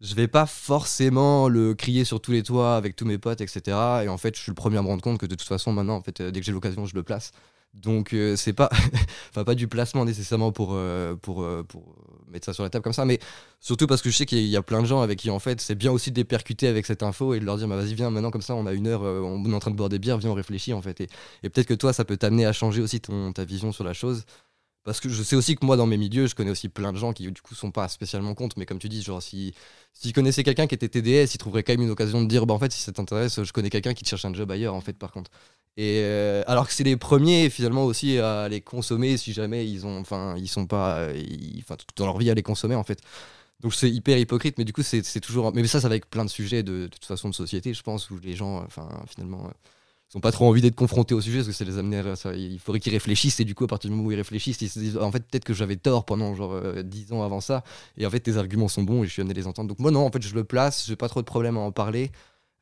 je 0.00 0.14
vais 0.14 0.28
pas 0.28 0.46
forcément 0.46 1.48
le 1.48 1.74
crier 1.74 2.04
sur 2.04 2.20
tous 2.20 2.32
les 2.32 2.42
toits 2.42 2.76
avec 2.76 2.96
tous 2.96 3.06
mes 3.06 3.18
potes, 3.18 3.40
etc. 3.40 4.02
Et 4.04 4.08
en 4.08 4.18
fait, 4.18 4.36
je 4.36 4.42
suis 4.42 4.50
le 4.50 4.54
premier 4.54 4.78
à 4.78 4.82
me 4.82 4.88
rendre 4.88 5.02
compte 5.02 5.18
que 5.18 5.26
de 5.26 5.34
toute 5.34 5.48
façon, 5.48 5.72
maintenant, 5.72 5.96
en 5.96 6.02
fait, 6.02 6.20
euh, 6.20 6.30
dès 6.30 6.40
que 6.40 6.46
j'ai 6.46 6.52
l'occasion, 6.52 6.84
je 6.86 6.94
le 6.94 7.02
place. 7.02 7.32
Donc, 7.76 8.12
euh, 8.14 8.36
c'est 8.36 8.52
pas, 8.52 8.70
enfin, 9.30 9.44
pas 9.44 9.54
du 9.54 9.68
placement 9.68 10.04
nécessairement 10.04 10.52
pour, 10.52 10.70
euh, 10.72 11.14
pour, 11.16 11.42
euh, 11.42 11.62
pour 11.62 11.96
mettre 12.36 12.46
ça 12.46 12.52
sur 12.52 12.62
la 12.62 12.70
table 12.70 12.82
comme 12.82 12.92
ça, 12.92 13.04
mais 13.04 13.18
surtout 13.60 13.86
parce 13.86 14.02
que 14.02 14.10
je 14.10 14.16
sais 14.16 14.26
qu'il 14.26 14.46
y 14.46 14.56
a 14.56 14.62
plein 14.62 14.82
de 14.82 14.86
gens 14.86 15.00
avec 15.00 15.18
qui, 15.18 15.30
en 15.30 15.38
fait, 15.38 15.60
c'est 15.60 15.74
bien 15.74 15.90
aussi 15.90 16.12
de 16.12 16.22
percuter 16.22 16.68
avec 16.68 16.86
cette 16.86 17.02
info 17.02 17.34
et 17.34 17.40
de 17.40 17.44
leur 17.44 17.56
dire, 17.56 17.68
bah, 17.68 17.76
vas-y, 17.76 17.94
viens, 17.94 18.10
maintenant, 18.10 18.30
comme 18.30 18.42
ça, 18.42 18.54
on 18.54 18.66
a 18.66 18.72
une 18.72 18.86
heure, 18.86 19.02
euh, 19.02 19.20
on 19.20 19.44
est 19.50 19.54
en 19.54 19.58
train 19.58 19.70
de 19.70 19.76
boire 19.76 19.88
des 19.88 19.98
bières, 19.98 20.18
viens, 20.18 20.30
on 20.30 20.34
réfléchit, 20.34 20.72
en 20.72 20.82
fait. 20.82 21.00
Et, 21.00 21.08
peut-être 21.42 21.66
que 21.66 21.74
toi, 21.74 21.92
ça 21.92 22.04
peut 22.04 22.16
t'amener 22.16 22.46
à 22.46 22.52
changer 22.52 22.82
aussi 22.82 23.00
ton, 23.00 23.32
ta 23.32 23.44
vision 23.44 23.72
sur 23.72 23.84
la 23.84 23.92
chose. 23.92 24.24
Parce 24.84 25.00
que 25.00 25.08
je 25.08 25.22
sais 25.24 25.34
aussi 25.34 25.56
que 25.56 25.66
moi, 25.66 25.76
dans 25.76 25.86
mes 25.86 25.96
milieux, 25.96 26.28
je 26.28 26.36
connais 26.36 26.52
aussi 26.52 26.68
plein 26.68 26.92
de 26.92 26.98
gens 26.98 27.12
qui, 27.12 27.30
du 27.30 27.42
coup, 27.42 27.56
sont 27.56 27.72
pas 27.72 27.88
spécialement 27.88 28.34
contre. 28.34 28.56
Mais 28.58 28.66
comme 28.66 28.78
tu 28.78 28.88
dis, 28.88 29.02
genre, 29.02 29.20
si, 29.20 29.52
s'ils 29.92 30.12
connaissaient 30.12 30.44
quelqu'un 30.44 30.68
qui 30.68 30.76
était 30.76 30.88
TDS, 30.88 31.34
ils 31.34 31.38
trouveraient 31.38 31.64
quand 31.64 31.72
même 31.72 31.82
une 31.82 31.90
occasion 31.90 32.22
de 32.22 32.28
dire, 32.28 32.46
bah, 32.46 32.54
en 32.54 32.58
fait, 32.60 32.70
si 32.70 32.80
ça 32.80 32.92
t'intéresse, 32.92 33.42
je 33.42 33.52
connais 33.52 33.70
quelqu'un 33.70 33.94
qui 33.94 34.04
te 34.04 34.08
cherche 34.08 34.24
un 34.24 34.32
job 34.32 34.48
ailleurs, 34.50 34.74
en 34.74 34.80
fait, 34.80 34.92
par 34.92 35.10
contre. 35.10 35.30
Et 35.76 36.00
euh, 36.04 36.42
alors 36.46 36.66
que 36.66 36.72
c'est 36.72 36.84
les 36.84 36.96
premiers, 36.96 37.50
finalement, 37.50 37.84
aussi 37.84 38.18
à 38.18 38.48
les 38.48 38.60
consommer 38.62 39.16
si 39.18 39.32
jamais 39.32 39.68
ils 39.68 39.86
ont, 39.86 39.98
enfin, 40.00 40.34
ils 40.38 40.48
sont 40.48 40.66
pas, 40.66 40.98
euh, 40.98 41.22
enfin, 41.58 41.76
tout 41.76 41.86
dans 41.96 42.06
leur 42.06 42.18
vie 42.18 42.30
à 42.30 42.34
les 42.34 42.42
consommer, 42.42 42.74
en 42.74 42.84
fait. 42.84 43.00
Donc 43.60 43.74
c'est 43.74 43.90
hyper 43.90 44.18
hypocrite, 44.18 44.58
mais 44.58 44.64
du 44.64 44.72
coup, 44.72 44.82
c'est 44.82 45.02
toujours. 45.20 45.52
Mais 45.54 45.66
ça, 45.66 45.80
ça 45.80 45.88
va 45.88 45.92
avec 45.94 46.10
plein 46.10 46.24
de 46.24 46.30
sujets 46.30 46.62
de, 46.62 46.88
toute 46.88 47.04
façon 47.04 47.28
de 47.30 47.34
société, 47.34 47.74
je 47.74 47.82
pense, 47.82 48.10
où 48.10 48.18
les 48.22 48.34
gens, 48.36 48.58
enfin, 48.64 48.88
finalement. 49.08 49.46
euh, 49.46 49.50
ils 50.14 50.18
n'ont 50.18 50.20
pas 50.20 50.30
trop 50.30 50.46
envie 50.46 50.62
d'être 50.62 50.76
confrontés 50.76 51.14
au 51.14 51.20
sujet 51.20 51.38
parce 51.38 51.48
que 51.48 51.52
ça 51.52 51.64
les 51.64 51.78
amener 51.78 51.98
à 51.98 52.14
ça, 52.16 52.32
il 52.34 52.58
faudrait 52.60 52.78
qu'ils 52.78 52.92
réfléchissent 52.92 53.40
et 53.40 53.44
du 53.44 53.56
coup 53.56 53.64
à 53.64 53.66
partir 53.66 53.90
du 53.90 53.96
moment 53.96 54.08
où 54.08 54.12
ils 54.12 54.16
réfléchissent 54.16 54.60
ils 54.62 54.68
se 54.68 54.78
disent 54.78 54.96
en 54.98 55.10
fait 55.10 55.20
peut-être 55.20 55.44
que 55.44 55.52
j'avais 55.52 55.76
tort 55.76 56.04
pendant 56.04 56.32
genre 56.34 56.52
euh, 56.52 56.82
10 56.84 57.12
ans 57.12 57.22
avant 57.24 57.40
ça 57.40 57.64
et 57.98 58.06
en 58.06 58.10
fait 58.10 58.20
tes 58.20 58.36
arguments 58.36 58.68
sont 58.68 58.84
bons 58.84 59.02
et 59.02 59.06
je 59.08 59.12
suis 59.12 59.20
amené 59.20 59.32
à 59.32 59.40
les 59.40 59.46
entendre 59.48 59.68
donc 59.68 59.80
moi 59.80 59.90
non 59.90 60.06
en 60.06 60.10
fait 60.12 60.22
je 60.22 60.32
le 60.34 60.44
place 60.44 60.86
j'ai 60.86 60.94
pas 60.94 61.08
trop 61.08 61.22
de 61.22 61.26
problème 61.26 61.56
à 61.56 61.60
en 61.60 61.72
parler 61.72 62.12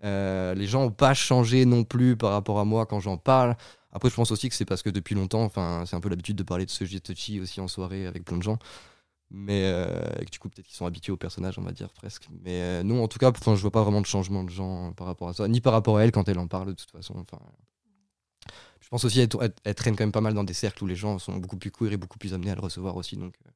Euh, 0.05 0.55
les 0.55 0.67
gens 0.67 0.85
ont 0.85 0.91
pas 0.91 1.15
changé 1.15 1.65
non 1.65 1.85
plus 1.85 2.17
par 2.17 2.33
rapport 2.33 2.61
à 2.61 2.65
moi 2.65 2.87
quand 2.87 3.01
j'en 3.01 3.17
parle. 3.17 3.57
Après 3.93 4.11
je 4.11 4.15
pense 4.15 4.31
aussi 4.31 4.49
que 4.49 4.55
c'est 4.55 4.65
parce 4.65 4.83
que 4.83 4.91
depuis 4.91 5.15
longtemps 5.15 5.51
c'est 5.87 5.97
un 5.97 6.01
peu 6.01 6.09
l'habitude 6.09 6.37
de 6.37 6.43
parler 6.43 6.67
de 6.67 6.71
ce 6.71 6.85
touchy 6.99 7.41
aussi 7.41 7.61
en 7.61 7.69
soirée 7.69 8.07
avec 8.07 8.25
plein 8.25 8.37
de 8.37 8.43
gens. 8.43 8.59
Mais 9.31 9.63
euh, 9.65 9.87
du 10.31 10.39
coup 10.39 10.49
peut-être 10.49 10.67
qu'ils 10.67 10.77
sont 10.77 10.87
habitués 10.87 11.13
au 11.13 11.17
personnage 11.17 11.59
on 11.59 11.63
va 11.63 11.73
dire 11.73 11.91
presque. 11.93 12.29
Mais 12.43 12.61
euh, 12.61 12.83
non 12.83 13.03
en 13.03 13.09
tout 13.09 13.19
cas 13.19 13.33
je 13.35 13.51
vois 13.53 13.71
pas 13.71 13.83
vraiment 13.83 14.01
de 14.01 14.07
changement 14.07 14.45
de 14.45 14.51
gens 14.51 14.93
par 14.93 15.07
rapport 15.07 15.29
à 15.29 15.33
ça 15.33 15.49
ni 15.49 15.61
par 15.61 15.73
rapport 15.73 15.97
à 15.97 16.05
elle 16.05 16.13
quand 16.13 16.29
elle 16.29 16.39
en 16.39 16.49
parle 16.49 16.69
de 16.69 16.73
toute 16.73 16.91
façon. 16.91 17.25
Je 18.81 18.89
pense 18.91 19.05
aussi 19.05 19.27
qu'elle 19.27 19.41
elle, 19.43 19.55
elle 19.65 19.75
traîne 19.75 19.97
quand 19.97 20.05
même 20.05 20.13
pas 20.13 20.21
mal 20.21 20.35
dans 20.35 20.45
des 20.45 20.55
cercles 20.55 20.85
où 20.85 20.87
les 20.87 20.97
gens 20.97 21.19
sont 21.19 21.39
beaucoup 21.39 21.57
plus 21.57 21.71
queer 21.71 21.93
et 21.93 21.97
beaucoup 21.97 22.19
plus 22.19 22.35
amenés 22.35 22.51
à 22.51 22.55
le 22.55 22.61
recevoir 22.61 22.97
aussi. 22.97 23.17
Donc 23.17 23.35
euh, 23.47 23.51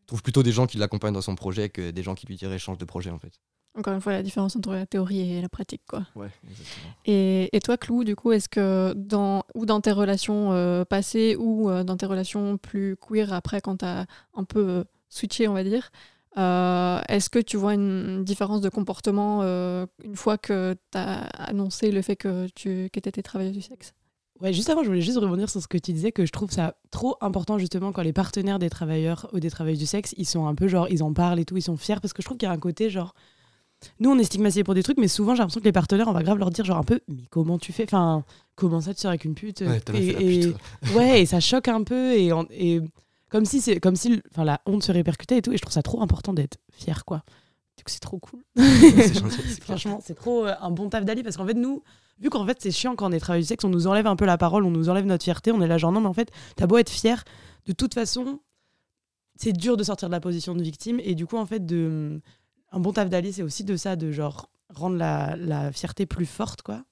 je 0.00 0.06
trouve 0.06 0.22
plutôt 0.22 0.42
des 0.42 0.52
gens 0.52 0.66
qui 0.66 0.78
l'accompagnent 0.78 1.14
dans 1.14 1.20
son 1.20 1.34
projet 1.34 1.68
que 1.68 1.90
des 1.90 2.02
gens 2.02 2.14
qui 2.14 2.26
lui 2.26 2.36
diraient 2.36 2.58
change 2.58 2.78
de 2.78 2.84
projet 2.86 3.10
en 3.10 3.18
fait 3.18 3.38
Encore 3.76 3.94
une 3.94 4.00
fois, 4.02 4.12
la 4.12 4.22
différence 4.22 4.54
entre 4.54 4.72
la 4.72 4.84
théorie 4.84 5.32
et 5.32 5.40
la 5.40 5.48
pratique, 5.48 5.82
quoi. 5.88 6.06
ouais 6.14 6.28
exactement 6.50 6.94
Et, 7.06 7.48
et 7.56 7.60
toi, 7.60 7.78
Clou, 7.78 8.04
du 8.04 8.14
coup, 8.14 8.32
est-ce 8.32 8.48
que 8.48 8.92
dans, 8.94 9.44
ou 9.54 9.64
dans 9.64 9.80
tes 9.80 9.92
relations 9.92 10.52
euh, 10.52 10.84
passées 10.84 11.36
ou 11.38 11.70
euh, 11.70 11.82
dans 11.82 11.96
tes 11.96 12.06
relations 12.06 12.58
plus 12.58 12.96
queer 12.96 13.32
après, 13.32 13.60
quand 13.62 13.78
tu 13.78 13.84
as 13.86 14.06
un 14.34 14.44
peu 14.44 14.68
euh, 14.68 14.84
switché, 15.08 15.48
on 15.48 15.54
va 15.54 15.64
dire, 15.64 15.90
euh, 16.38 17.00
est-ce 17.08 17.30
que 17.30 17.38
tu 17.38 17.56
vois 17.56 17.74
une 17.74 18.24
différence 18.24 18.60
de 18.60 18.68
comportement 18.68 19.40
euh, 19.42 19.86
une 20.04 20.16
fois 20.16 20.38
que 20.38 20.74
tu 20.90 20.98
as 20.98 21.24
annoncé 21.38 21.90
le 21.90 22.02
fait 22.02 22.16
que 22.16 22.48
tu 22.54 22.88
que 22.92 22.98
étais 22.98 23.22
travailleuse 23.22 23.54
du 23.54 23.62
sexe? 23.62 23.94
Ouais, 24.40 24.52
juste 24.52 24.70
avant, 24.70 24.82
je 24.82 24.88
voulais 24.88 25.02
juste 25.02 25.18
rebondir 25.18 25.48
sur 25.48 25.62
ce 25.62 25.68
que 25.68 25.78
tu 25.78 25.92
disais, 25.92 26.10
que 26.10 26.26
je 26.26 26.32
trouve 26.32 26.50
ça 26.50 26.74
trop 26.90 27.16
important 27.20 27.58
justement 27.58 27.92
quand 27.92 28.02
les 28.02 28.12
partenaires 28.12 28.58
des 28.58 28.70
travailleurs 28.70 29.28
ou 29.32 29.40
des 29.40 29.50
travailleuses 29.50 29.78
du 29.78 29.86
sexe, 29.86 30.14
ils 30.16 30.26
sont 30.26 30.46
un 30.46 30.54
peu 30.54 30.68
genre, 30.68 30.88
ils 30.90 31.02
en 31.02 31.12
parlent 31.12 31.38
et 31.38 31.44
tout, 31.44 31.56
ils 31.56 31.62
sont 31.62 31.76
fiers, 31.76 31.96
parce 32.00 32.12
que 32.12 32.22
je 32.22 32.26
trouve 32.26 32.38
qu'il 32.38 32.48
y 32.48 32.50
a 32.50 32.52
un 32.52 32.58
côté 32.58 32.90
genre, 32.90 33.14
nous 34.00 34.10
on 34.10 34.18
est 34.18 34.24
stigmatisés 34.24 34.64
pour 34.64 34.74
des 34.74 34.82
trucs, 34.82 34.98
mais 34.98 35.08
souvent 35.08 35.34
j'ai 35.34 35.40
l'impression 35.40 35.60
que 35.60 35.64
les 35.66 35.72
partenaires, 35.72 36.08
on 36.08 36.12
va 36.12 36.22
grave 36.22 36.38
leur 36.38 36.50
dire 36.50 36.64
genre 36.64 36.78
un 36.78 36.82
peu, 36.84 37.00
mais 37.08 37.22
comment 37.30 37.58
tu 37.58 37.72
fais? 37.72 37.84
Enfin, 37.84 38.24
comment 38.54 38.80
ça 38.80 38.94
tu 38.94 39.00
sors 39.00 39.10
avec 39.10 39.24
une 39.24 39.34
pute? 39.34 39.60
Ouais 39.62 39.80
fait 39.86 39.92
la 40.12 40.20
et- 40.20 40.40
pute 40.40 40.52
toi. 40.52 40.92
ouais, 40.98 41.22
et 41.22 41.26
ça 41.26 41.40
choque 41.40 41.68
un 41.68 41.82
peu 41.82 42.12
et, 42.14 42.30
et 42.50 42.80
comme 43.30 43.44
si 43.44 43.60
c'est 43.60 43.80
comme 43.80 43.96
si 43.96 44.20
enfin 44.30 44.44
la 44.44 44.60
honte 44.66 44.82
se 44.82 44.92
répercutait 44.92 45.38
et 45.38 45.42
tout, 45.42 45.52
et 45.52 45.56
je 45.56 45.62
trouve 45.62 45.72
ça 45.72 45.82
trop 45.82 46.02
important 46.02 46.32
d'être 46.32 46.58
fier 46.72 47.04
quoi. 47.04 47.22
Du 47.78 47.84
coup, 47.84 47.90
c'est 47.90 48.00
trop 48.00 48.18
cool. 48.18 48.44
C'est 48.54 49.14
gentil, 49.14 49.36
c'est 49.48 49.54
clair. 49.60 49.64
Franchement, 49.64 50.00
c'est 50.04 50.14
trop 50.14 50.44
euh, 50.46 50.52
un 50.60 50.70
bon 50.70 50.90
taf 50.90 51.06
d'Ali 51.06 51.22
parce 51.22 51.38
qu'en 51.38 51.46
fait, 51.46 51.54
nous, 51.54 51.82
vu 52.20 52.28
qu'en 52.28 52.46
fait, 52.46 52.58
c'est 52.60 52.70
chiant 52.70 52.94
quand 52.94 53.08
on 53.08 53.12
est 53.12 53.18
travailleur 53.18 53.42
du 53.42 53.48
sexe, 53.48 53.64
on 53.64 53.70
nous 53.70 53.86
enlève 53.86 54.06
un 54.06 54.14
peu 54.14 54.26
la 54.26 54.36
parole, 54.36 54.64
on 54.64 54.70
nous 54.70 54.90
enlève 54.90 55.06
notre 55.06 55.24
fierté, 55.24 55.50
on 55.52 55.60
est 55.62 55.66
là 55.66 55.78
genre 55.78 55.90
non, 55.90 56.02
mais 56.02 56.06
en 56.06 56.12
fait, 56.12 56.30
t'as 56.54 56.66
beau 56.66 56.76
être 56.76 56.90
fier, 56.90 57.24
de 57.66 57.72
toute 57.72 57.94
façon, 57.94 58.40
c'est 59.36 59.54
dur 59.54 59.78
de 59.78 59.84
sortir 59.84 60.08
de 60.08 60.12
la 60.12 60.20
position 60.20 60.54
de 60.54 60.62
victime 60.62 61.00
et 61.02 61.14
du 61.14 61.26
coup, 61.26 61.38
en 61.38 61.46
fait, 61.46 61.64
de 61.64 62.20
un 62.72 62.80
bon 62.80 62.92
taf 62.92 63.08
d'Ali, 63.10 63.32
c'est 63.32 63.42
aussi 63.42 63.64
de 63.64 63.76
ça, 63.76 63.96
de 63.96 64.10
genre 64.12 64.50
rendre 64.70 64.96
la, 64.96 65.36
la 65.36 65.72
fierté 65.72 66.06
plus 66.06 66.26
forte, 66.26 66.62
quoi, 66.62 66.84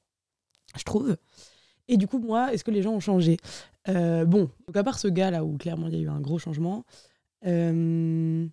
je 0.76 0.84
trouve. 0.84 1.16
Et 1.88 1.96
du 1.96 2.06
coup, 2.06 2.18
moi, 2.18 2.52
est-ce 2.52 2.64
que 2.64 2.70
les 2.70 2.82
gens 2.82 2.92
ont 2.92 3.00
changé? 3.00 3.38
Euh, 3.88 4.24
Bon, 4.24 4.50
donc 4.66 4.76
à 4.76 4.84
part 4.84 4.98
ce 4.98 5.08
gars 5.08 5.30
là 5.30 5.44
où 5.44 5.56
clairement 5.58 5.88
il 5.88 5.94
y 5.94 5.98
a 5.98 6.00
eu 6.02 6.08
un 6.08 6.20
gros 6.20 6.38
changement, 6.38 6.84
euh, 7.46 8.46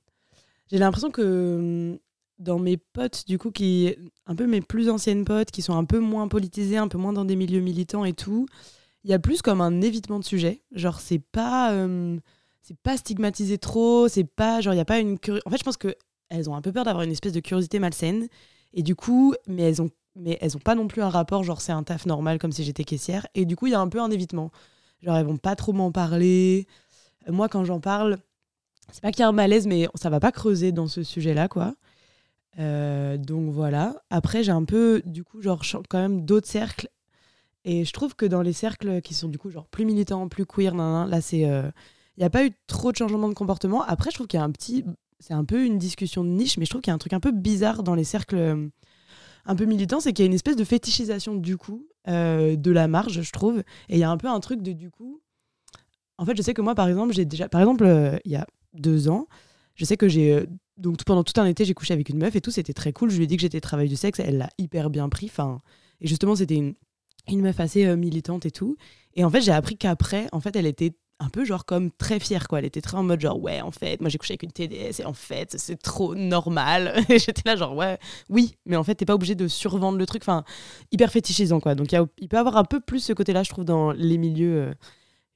j'ai 0.71 0.77
l'impression 0.77 1.11
que 1.11 1.99
dans 2.39 2.59
mes 2.59 2.77
potes, 2.77 3.25
du 3.27 3.37
coup, 3.39 3.51
qui 3.51 3.95
un 4.27 4.35
peu 4.35 4.45
mes 4.47 4.61
plus 4.61 4.89
anciennes 4.89 5.25
potes, 5.25 5.51
qui 5.51 5.61
sont 5.61 5.75
un 5.75 5.85
peu 5.85 5.99
moins 5.99 6.27
politisées, 6.27 6.77
un 6.77 6.87
peu 6.87 6.97
moins 6.97 7.13
dans 7.13 7.25
des 7.25 7.35
milieux 7.35 7.61
militants 7.61 8.05
et 8.05 8.13
tout, 8.13 8.45
il 9.03 9.11
y 9.11 9.13
a 9.13 9.19
plus 9.19 9.41
comme 9.41 9.61
un 9.61 9.81
évitement 9.81 10.19
de 10.19 10.25
sujet. 10.25 10.63
Genre, 10.73 10.99
c'est 10.99 11.19
pas, 11.19 11.73
euh, 11.73 12.17
c'est 12.63 12.77
pas 12.79 12.97
stigmatisé 12.97 13.57
trop, 13.59 14.07
c'est 14.09 14.25
pas, 14.25 14.61
genre, 14.61 14.73
il 14.73 14.77
y 14.77 14.81
a 14.81 14.85
pas 14.85 14.99
une 14.99 15.17
curi- 15.17 15.41
En 15.45 15.51
fait, 15.51 15.57
je 15.59 15.63
pense 15.63 15.77
que 15.77 15.95
elles 16.29 16.49
ont 16.49 16.55
un 16.55 16.61
peu 16.61 16.71
peur 16.71 16.85
d'avoir 16.85 17.03
une 17.03 17.11
espèce 17.11 17.33
de 17.33 17.39
curiosité 17.39 17.79
malsaine. 17.79 18.27
Et 18.73 18.83
du 18.83 18.95
coup, 18.95 19.33
mais 19.47 19.63
elles 19.63 19.81
ont, 19.81 19.89
mais 20.15 20.37
elles 20.41 20.55
ont 20.57 20.59
pas 20.61 20.75
non 20.75 20.87
plus 20.87 21.01
un 21.01 21.09
rapport, 21.09 21.43
genre, 21.43 21.61
c'est 21.61 21.71
un 21.71 21.83
taf 21.83 22.05
normal, 22.05 22.39
comme 22.39 22.51
si 22.51 22.63
j'étais 22.63 22.83
caissière. 22.83 23.27
Et 23.35 23.45
du 23.45 23.55
coup, 23.55 23.67
il 23.67 23.71
y 23.71 23.75
a 23.75 23.79
un 23.79 23.87
peu 23.87 24.01
un 24.01 24.11
évitement. 24.11 24.51
Genre, 25.01 25.15
elles 25.17 25.25
vont 25.25 25.37
pas 25.37 25.55
trop 25.55 25.73
m'en 25.73 25.91
parler. 25.91 26.67
Euh, 27.27 27.31
Moi, 27.31 27.49
quand 27.49 27.63
j'en 27.65 27.79
parle, 27.79 28.17
c'est 28.91 29.01
pas 29.01 29.11
qu'il 29.11 29.21
y 29.21 29.23
a 29.23 29.27
un 29.27 29.33
malaise, 29.33 29.67
mais 29.67 29.87
ça 29.95 30.09
va 30.09 30.19
pas 30.19 30.31
creuser 30.31 30.71
dans 30.71 30.87
ce 30.87 31.03
sujet-là, 31.03 31.47
quoi. 31.47 31.75
Euh, 32.59 33.17
donc 33.17 33.51
voilà. 33.51 34.01
Après, 34.09 34.43
j'ai 34.43 34.51
un 34.51 34.63
peu, 34.65 35.01
du 35.05 35.23
coup, 35.23 35.41
genre, 35.41 35.61
quand 35.89 35.99
même 35.99 36.25
d'autres 36.25 36.47
cercles. 36.47 36.89
Et 37.65 37.85
je 37.85 37.93
trouve 37.93 38.15
que 38.15 38.25
dans 38.25 38.41
les 38.41 38.53
cercles 38.53 39.01
qui 39.01 39.13
sont, 39.13 39.27
du 39.27 39.37
coup, 39.37 39.49
genre, 39.49 39.67
plus 39.67 39.85
militants, 39.85 40.27
plus 40.29 40.45
queer, 40.45 40.73
là, 40.75 41.21
c'est. 41.21 41.39
Il 42.17 42.21
n'y 42.21 42.25
a 42.25 42.31
pas 42.31 42.45
eu 42.45 42.51
trop 42.65 42.91
de 42.91 42.97
changement 42.97 43.29
de 43.29 43.35
comportement. 43.35 43.83
Après, 43.83 44.09
je 44.09 44.15
trouve 44.15 44.27
qu'il 44.27 44.39
y 44.39 44.41
a 44.41 44.45
un 44.45 44.51
petit. 44.51 44.83
C'est 45.19 45.33
un 45.33 45.45
peu 45.45 45.65
une 45.65 45.77
discussion 45.77 46.23
de 46.23 46.29
niche, 46.29 46.57
mais 46.57 46.65
je 46.65 46.69
trouve 46.69 46.81
qu'il 46.81 46.91
y 46.91 46.93
a 46.93 46.95
un 46.95 46.99
truc 46.99 47.13
un 47.13 47.19
peu 47.19 47.31
bizarre 47.31 47.83
dans 47.83 47.95
les 47.95 48.03
cercles 48.03 48.35
euh, 48.35 48.67
un 49.45 49.55
peu 49.55 49.65
militants, 49.65 49.99
c'est 49.99 50.13
qu'il 50.13 50.23
y 50.23 50.27
a 50.27 50.29
une 50.29 50.33
espèce 50.33 50.55
de 50.55 50.63
fétichisation, 50.63 51.35
du 51.35 51.57
coup, 51.57 51.87
euh, 52.07 52.55
de 52.55 52.71
la 52.71 52.87
marge, 52.87 53.21
je 53.21 53.31
trouve. 53.31 53.59
Et 53.89 53.95
il 53.95 53.99
y 53.99 54.03
a 54.03 54.09
un 54.09 54.17
peu 54.17 54.27
un 54.27 54.39
truc 54.39 54.61
de, 54.61 54.73
du 54.73 54.91
coup. 54.91 55.21
En 56.17 56.25
fait, 56.25 56.35
je 56.35 56.41
sais 56.41 56.53
que 56.53 56.61
moi, 56.61 56.75
par 56.75 56.87
exemple, 56.87 57.13
j'ai 57.13 57.25
déjà. 57.25 57.49
Par 57.49 57.61
exemple, 57.61 57.85
euh, 57.85 58.17
il 58.25 58.31
y 58.31 58.35
a 58.35 58.45
deux 58.73 59.09
ans, 59.09 59.27
je 59.75 59.85
sais 59.85 59.97
que 59.97 60.07
j'ai. 60.07 60.45
donc 60.77 61.03
pendant 61.03 61.23
tout 61.23 61.39
un 61.39 61.45
été, 61.45 61.65
j'ai 61.65 61.73
couché 61.73 61.93
avec 61.93 62.09
une 62.09 62.17
meuf 62.17 62.35
et 62.35 62.41
tout, 62.41 62.51
c'était 62.51 62.73
très 62.73 62.93
cool. 62.93 63.09
Je 63.09 63.17
lui 63.17 63.23
ai 63.23 63.27
dit 63.27 63.37
que 63.37 63.41
j'étais 63.41 63.61
travail 63.61 63.89
du 63.89 63.95
sexe, 63.95 64.19
elle 64.19 64.37
l'a 64.37 64.49
hyper 64.57 64.89
bien 64.89 65.09
pris. 65.09 65.27
Enfin, 65.27 65.59
et 66.01 66.07
justement, 66.07 66.35
c'était 66.35 66.55
une, 66.55 66.75
une 67.27 67.41
meuf 67.41 67.59
assez 67.59 67.95
militante 67.95 68.45
et 68.45 68.51
tout. 68.51 68.77
Et 69.15 69.23
en 69.23 69.29
fait, 69.29 69.41
j'ai 69.41 69.51
appris 69.51 69.77
qu'après, 69.77 70.27
en 70.31 70.39
fait, 70.39 70.55
elle 70.55 70.67
était 70.67 70.93
un 71.19 71.29
peu 71.29 71.45
genre 71.45 71.65
comme 71.65 71.91
très 71.91 72.19
fière 72.19 72.47
quoi 72.47 72.59
elle 72.59 72.65
était 72.65 72.81
très 72.81 72.97
en 72.97 73.03
mode 73.03 73.19
genre 73.19 73.41
ouais 73.41 73.61
en 73.61 73.71
fait 73.71 73.99
moi 74.01 74.09
j'ai 74.09 74.17
couché 74.17 74.33
avec 74.33 74.43
une 74.43 74.51
TDS 74.51 75.01
et 75.01 75.05
en 75.05 75.13
fait 75.13 75.55
c'est 75.57 75.77
trop 75.77 76.15
normal 76.15 77.03
et 77.09 77.19
j'étais 77.19 77.41
là 77.45 77.55
genre 77.55 77.75
ouais 77.75 77.97
oui 78.29 78.55
mais 78.65 78.75
en 78.75 78.83
fait 78.83 78.95
t'es 78.95 79.05
pas 79.05 79.15
obligé 79.15 79.35
de 79.35 79.47
survendre 79.47 79.97
le 79.97 80.05
truc 80.05 80.21
enfin 80.23 80.43
hyper 80.91 81.11
fétichisant 81.11 81.59
quoi 81.59 81.75
donc 81.75 81.91
y 81.91 81.95
a, 81.95 82.05
il 82.19 82.27
peut 82.27 82.37
avoir 82.37 82.57
un 82.57 82.65
peu 82.65 82.79
plus 82.79 82.99
ce 82.99 83.13
côté 83.13 83.33
là 83.33 83.43
je 83.43 83.49
trouve 83.49 83.65
dans 83.65 83.91
les 83.91 84.17
milieux 84.17 84.57
euh, 84.57 84.73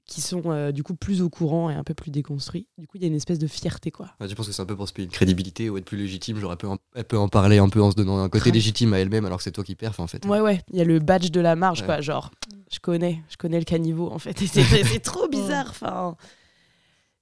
qui 0.06 0.22
sont 0.22 0.44
euh, 0.48 0.72
du 0.72 0.84
coup 0.84 0.94
plus 0.94 1.22
au 1.22 1.30
courant 1.30 1.70
et 1.70 1.74
un 1.74 1.84
peu 1.84 1.94
plus 1.94 2.12
déconstruits. 2.12 2.68
Du 2.78 2.86
coup, 2.86 2.98
il 2.98 3.02
y 3.02 3.06
a 3.06 3.08
une 3.08 3.16
espèce 3.16 3.40
de 3.40 3.48
fierté, 3.48 3.92
quoi. 3.92 4.10
je 4.20 4.34
pense 4.34 4.48
que 4.48 4.52
c'est 4.52 4.62
un 4.62 4.66
peu 4.66 4.76
pour 4.76 4.88
se 4.88 4.94
payer 4.94 5.06
une 5.06 5.12
crédibilité 5.12 5.70
ou 5.70 5.78
être 5.78 5.86
plus 5.86 5.98
légitime. 5.98 6.38
Genre, 6.38 6.52
elle 6.52 6.58
peut, 6.58 6.68
en, 6.68 6.78
elle 6.96 7.06
peut 7.06 7.18
en 7.18 7.30
parler 7.30 7.60
un 7.60 7.70
peu 7.70 7.82
en 7.82 7.92
se 7.92 7.96
donnant 7.96 8.20
un 8.20 8.28
côté 8.28 8.52
légitime 8.52 8.94
à 8.94 9.00
elle-même 9.00 9.26
alors 9.26 9.38
que 9.38 9.44
c'est 9.44 9.52
toi 9.54 9.64
qui 9.64 9.76
perds, 9.76 10.00
en 10.00 10.08
fait. 10.08 10.26
Ouais, 10.26 10.42
ouais, 10.42 10.62
il 10.72 10.80
y 10.80 10.82
a 10.82 10.84
le 10.84 11.00
badge 11.00 11.32
de 11.32 11.40
la 11.40 11.56
marge, 11.56 11.86
quoi. 11.86 12.02
Genre, 12.02 12.30
je 12.72 12.80
connais, 12.80 13.22
je 13.30 13.38
connais 13.38 13.60
le 13.60 13.66
caniveau, 13.66 14.10
en 14.12 14.20
fait. 14.20 14.38
C'est 14.46 15.00
trop 15.00 15.28
bizarre, 15.28 15.68
enfin. 15.70 16.16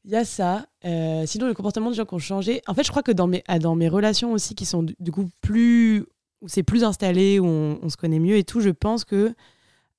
Il 0.06 0.12
y 0.12 0.16
a 0.16 0.24
ça. 0.24 0.66
Euh, 0.86 1.26
sinon, 1.26 1.48
le 1.48 1.54
comportement 1.54 1.90
des 1.90 1.98
gens 1.98 2.06
qui 2.06 2.14
ont 2.14 2.20
changé. 2.20 2.62
En 2.68 2.74
fait, 2.74 2.84
je 2.84 2.90
crois 2.90 3.04
que 3.04 3.12
dans 3.12 3.28
mes, 3.28 3.44
ah, 3.48 3.60
dans 3.60 3.76
mes 3.76 3.90
relations 3.90 4.32
aussi, 4.32 4.56
qui 4.56 4.66
sont 4.66 4.84
du, 4.84 5.12
coup 5.12 5.30
plus. 5.42 6.06
où 6.42 6.48
c'est 6.48 6.64
plus 6.64 6.84
installé, 6.84 7.40
où 7.40 7.46
on, 7.46 7.80
on, 7.82 7.90
se 7.90 7.98
connaît 7.98 8.20
mieux 8.20 8.38
et 8.38 8.46
tout, 8.46 8.62
je 8.62 8.70
pense 8.70 9.04
que 9.04 9.36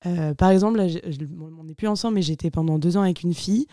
euh, 0.07 0.35
par 0.35 0.51
exemple, 0.51 0.79
là, 0.79 0.87
on 1.59 1.65
n'est 1.65 1.75
plus 1.75 1.89
ensemble, 1.89 2.15
mais 2.15 2.23
j'étais 2.23 2.51
pendant 2.51 2.79
deux 2.79 2.97
ans 2.97 3.03
avec 3.03 3.23
une 3.23 3.35
fille. 3.35 3.67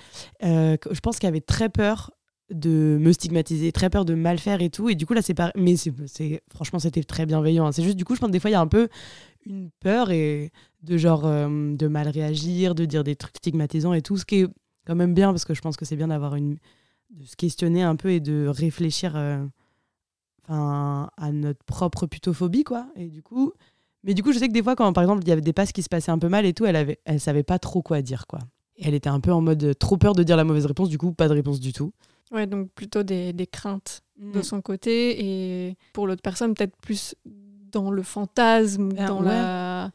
Euh, 0.43 0.77
je 0.91 0.99
pense 0.99 1.19
qu'elle 1.19 1.29
avait 1.29 1.41
très 1.41 1.69
peur 1.69 2.11
de 2.49 2.97
me 2.99 3.11
stigmatiser, 3.11 3.71
très 3.71 3.89
peur 3.89 4.05
de 4.05 4.13
mal 4.13 4.39
faire 4.39 4.61
et 4.61 4.69
tout. 4.69 4.89
Et 4.89 4.95
du 4.95 5.05
coup, 5.05 5.13
là, 5.13 5.21
c'est 5.21 5.33
pas. 5.33 5.51
Mais 5.55 5.75
c'est, 5.77 5.93
franchement, 6.53 6.79
c'était 6.79 7.03
très 7.03 7.25
bienveillant. 7.25 7.65
Hein. 7.65 7.71
C'est 7.71 7.83
juste, 7.83 7.97
du 7.97 8.05
coup, 8.05 8.15
je 8.15 8.19
pense 8.19 8.27
que 8.27 8.33
des 8.33 8.39
fois, 8.39 8.49
il 8.49 8.53
y 8.53 8.57
a 8.57 8.61
un 8.61 8.67
peu 8.67 8.89
une 9.49 9.69
peur 9.79 10.11
et 10.11 10.51
de 10.83 10.97
genre 10.97 11.23
de 11.23 11.87
mal 11.87 12.07
réagir, 12.07 12.75
de 12.75 12.85
dire 12.85 13.03
des 13.03 13.15
trucs 13.15 13.37
stigmatisants 13.37 13.93
et 13.93 14.01
tout. 14.01 14.17
Ce 14.17 14.25
qui 14.25 14.41
est 14.41 14.47
quand 14.85 14.95
même 14.95 15.13
bien, 15.13 15.31
parce 15.31 15.45
que 15.45 15.53
je 15.53 15.61
pense 15.61 15.77
que 15.77 15.85
c'est 15.85 15.95
bien 15.95 16.07
d'avoir 16.07 16.35
une. 16.35 16.57
de 17.09 17.25
se 17.25 17.35
questionner 17.35 17.83
un 17.83 17.95
peu 17.95 18.11
et 18.11 18.19
de 18.19 18.47
réfléchir 18.47 19.15
enfin 20.47 21.09
à 21.17 21.31
notre 21.31 21.63
propre 21.65 22.05
putophobie, 22.07 22.63
quoi. 22.63 22.87
Et 22.95 23.07
du 23.07 23.21
coup 23.21 23.53
mais 24.07 24.13
du 24.13 24.23
coup, 24.23 24.31
je 24.31 24.39
sais 24.39 24.47
que 24.47 24.53
des 24.53 24.63
fois, 24.63 24.75
quand 24.75 24.91
par 24.93 25.03
exemple, 25.03 25.21
il 25.23 25.27
y 25.27 25.31
avait 25.33 25.41
des 25.41 25.53
passes 25.53 25.73
qui 25.73 25.83
se 25.83 25.89
passaient 25.89 26.11
un 26.11 26.17
peu 26.17 26.29
mal 26.29 26.45
et 26.45 26.53
tout, 26.53 26.65
elle, 26.65 26.77
avait, 26.77 26.99
elle 27.03 27.19
savait 27.19 27.43
pas 27.43 27.59
trop 27.59 27.81
quoi 27.81 28.01
dire, 28.01 28.25
quoi. 28.25 28.39
Et 28.77 28.87
elle 28.87 28.93
était 28.93 29.09
un 29.09 29.19
peu 29.19 29.33
en 29.33 29.41
mode 29.41 29.63
euh, 29.63 29.73
trop 29.73 29.97
peur 29.97 30.13
de 30.13 30.23
dire 30.23 30.37
la 30.37 30.45
mauvaise 30.45 30.65
réponse, 30.65 30.87
du 30.87 30.97
coup, 30.97 31.11
pas 31.11 31.27
de 31.27 31.33
réponse 31.33 31.59
du 31.59 31.73
tout. 31.73 31.91
Ouais, 32.31 32.47
donc 32.47 32.71
plutôt 32.71 33.03
des, 33.03 33.33
des 33.33 33.47
craintes 33.47 34.01
de 34.17 34.39
mm. 34.39 34.43
son 34.43 34.61
côté 34.61 35.25
et 35.67 35.77
pour 35.93 36.07
l'autre 36.07 36.21
personne, 36.21 36.53
peut-être 36.53 36.75
plus 36.77 37.15
dans 37.71 37.91
le 37.91 38.03
fantasme, 38.03 38.93
ah, 38.97 39.05
dans 39.05 39.21
la. 39.21 39.91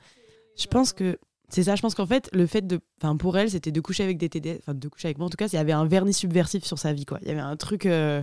Je 0.57 0.67
pense 0.67 0.93
que 0.93 1.19
c'est 1.49 1.65
ça, 1.65 1.77
je 1.77 1.83
pense 1.83 1.95
qu'en 1.95 2.07
fait, 2.07 2.31
le 2.33 2.47
fait 2.47 2.67
de. 2.67 2.81
Enfin, 2.99 3.17
pour 3.17 3.37
elle, 3.37 3.51
c'était 3.51 3.73
de 3.73 3.81
coucher 3.81 4.05
avec 4.05 4.19
des 4.19 4.29
TDS, 4.29 4.59
enfin, 4.61 4.75
de 4.75 4.89
coucher 4.89 5.09
avec 5.09 5.19
moi 5.19 5.27
en 5.27 5.31
tout 5.31 5.37
cas, 5.37 5.47
il 5.49 5.55
y 5.55 5.59
avait 5.59 5.73
un 5.73 5.87
vernis 5.87 6.15
subversif 6.15 6.65
sur 6.65 6.79
sa 6.79 6.93
vie, 6.93 7.05
quoi. 7.05 7.19
Il 7.23 7.29
y 7.29 7.31
avait 7.31 7.41
un 7.41 7.57
truc. 7.57 7.87
Euh, 7.87 8.23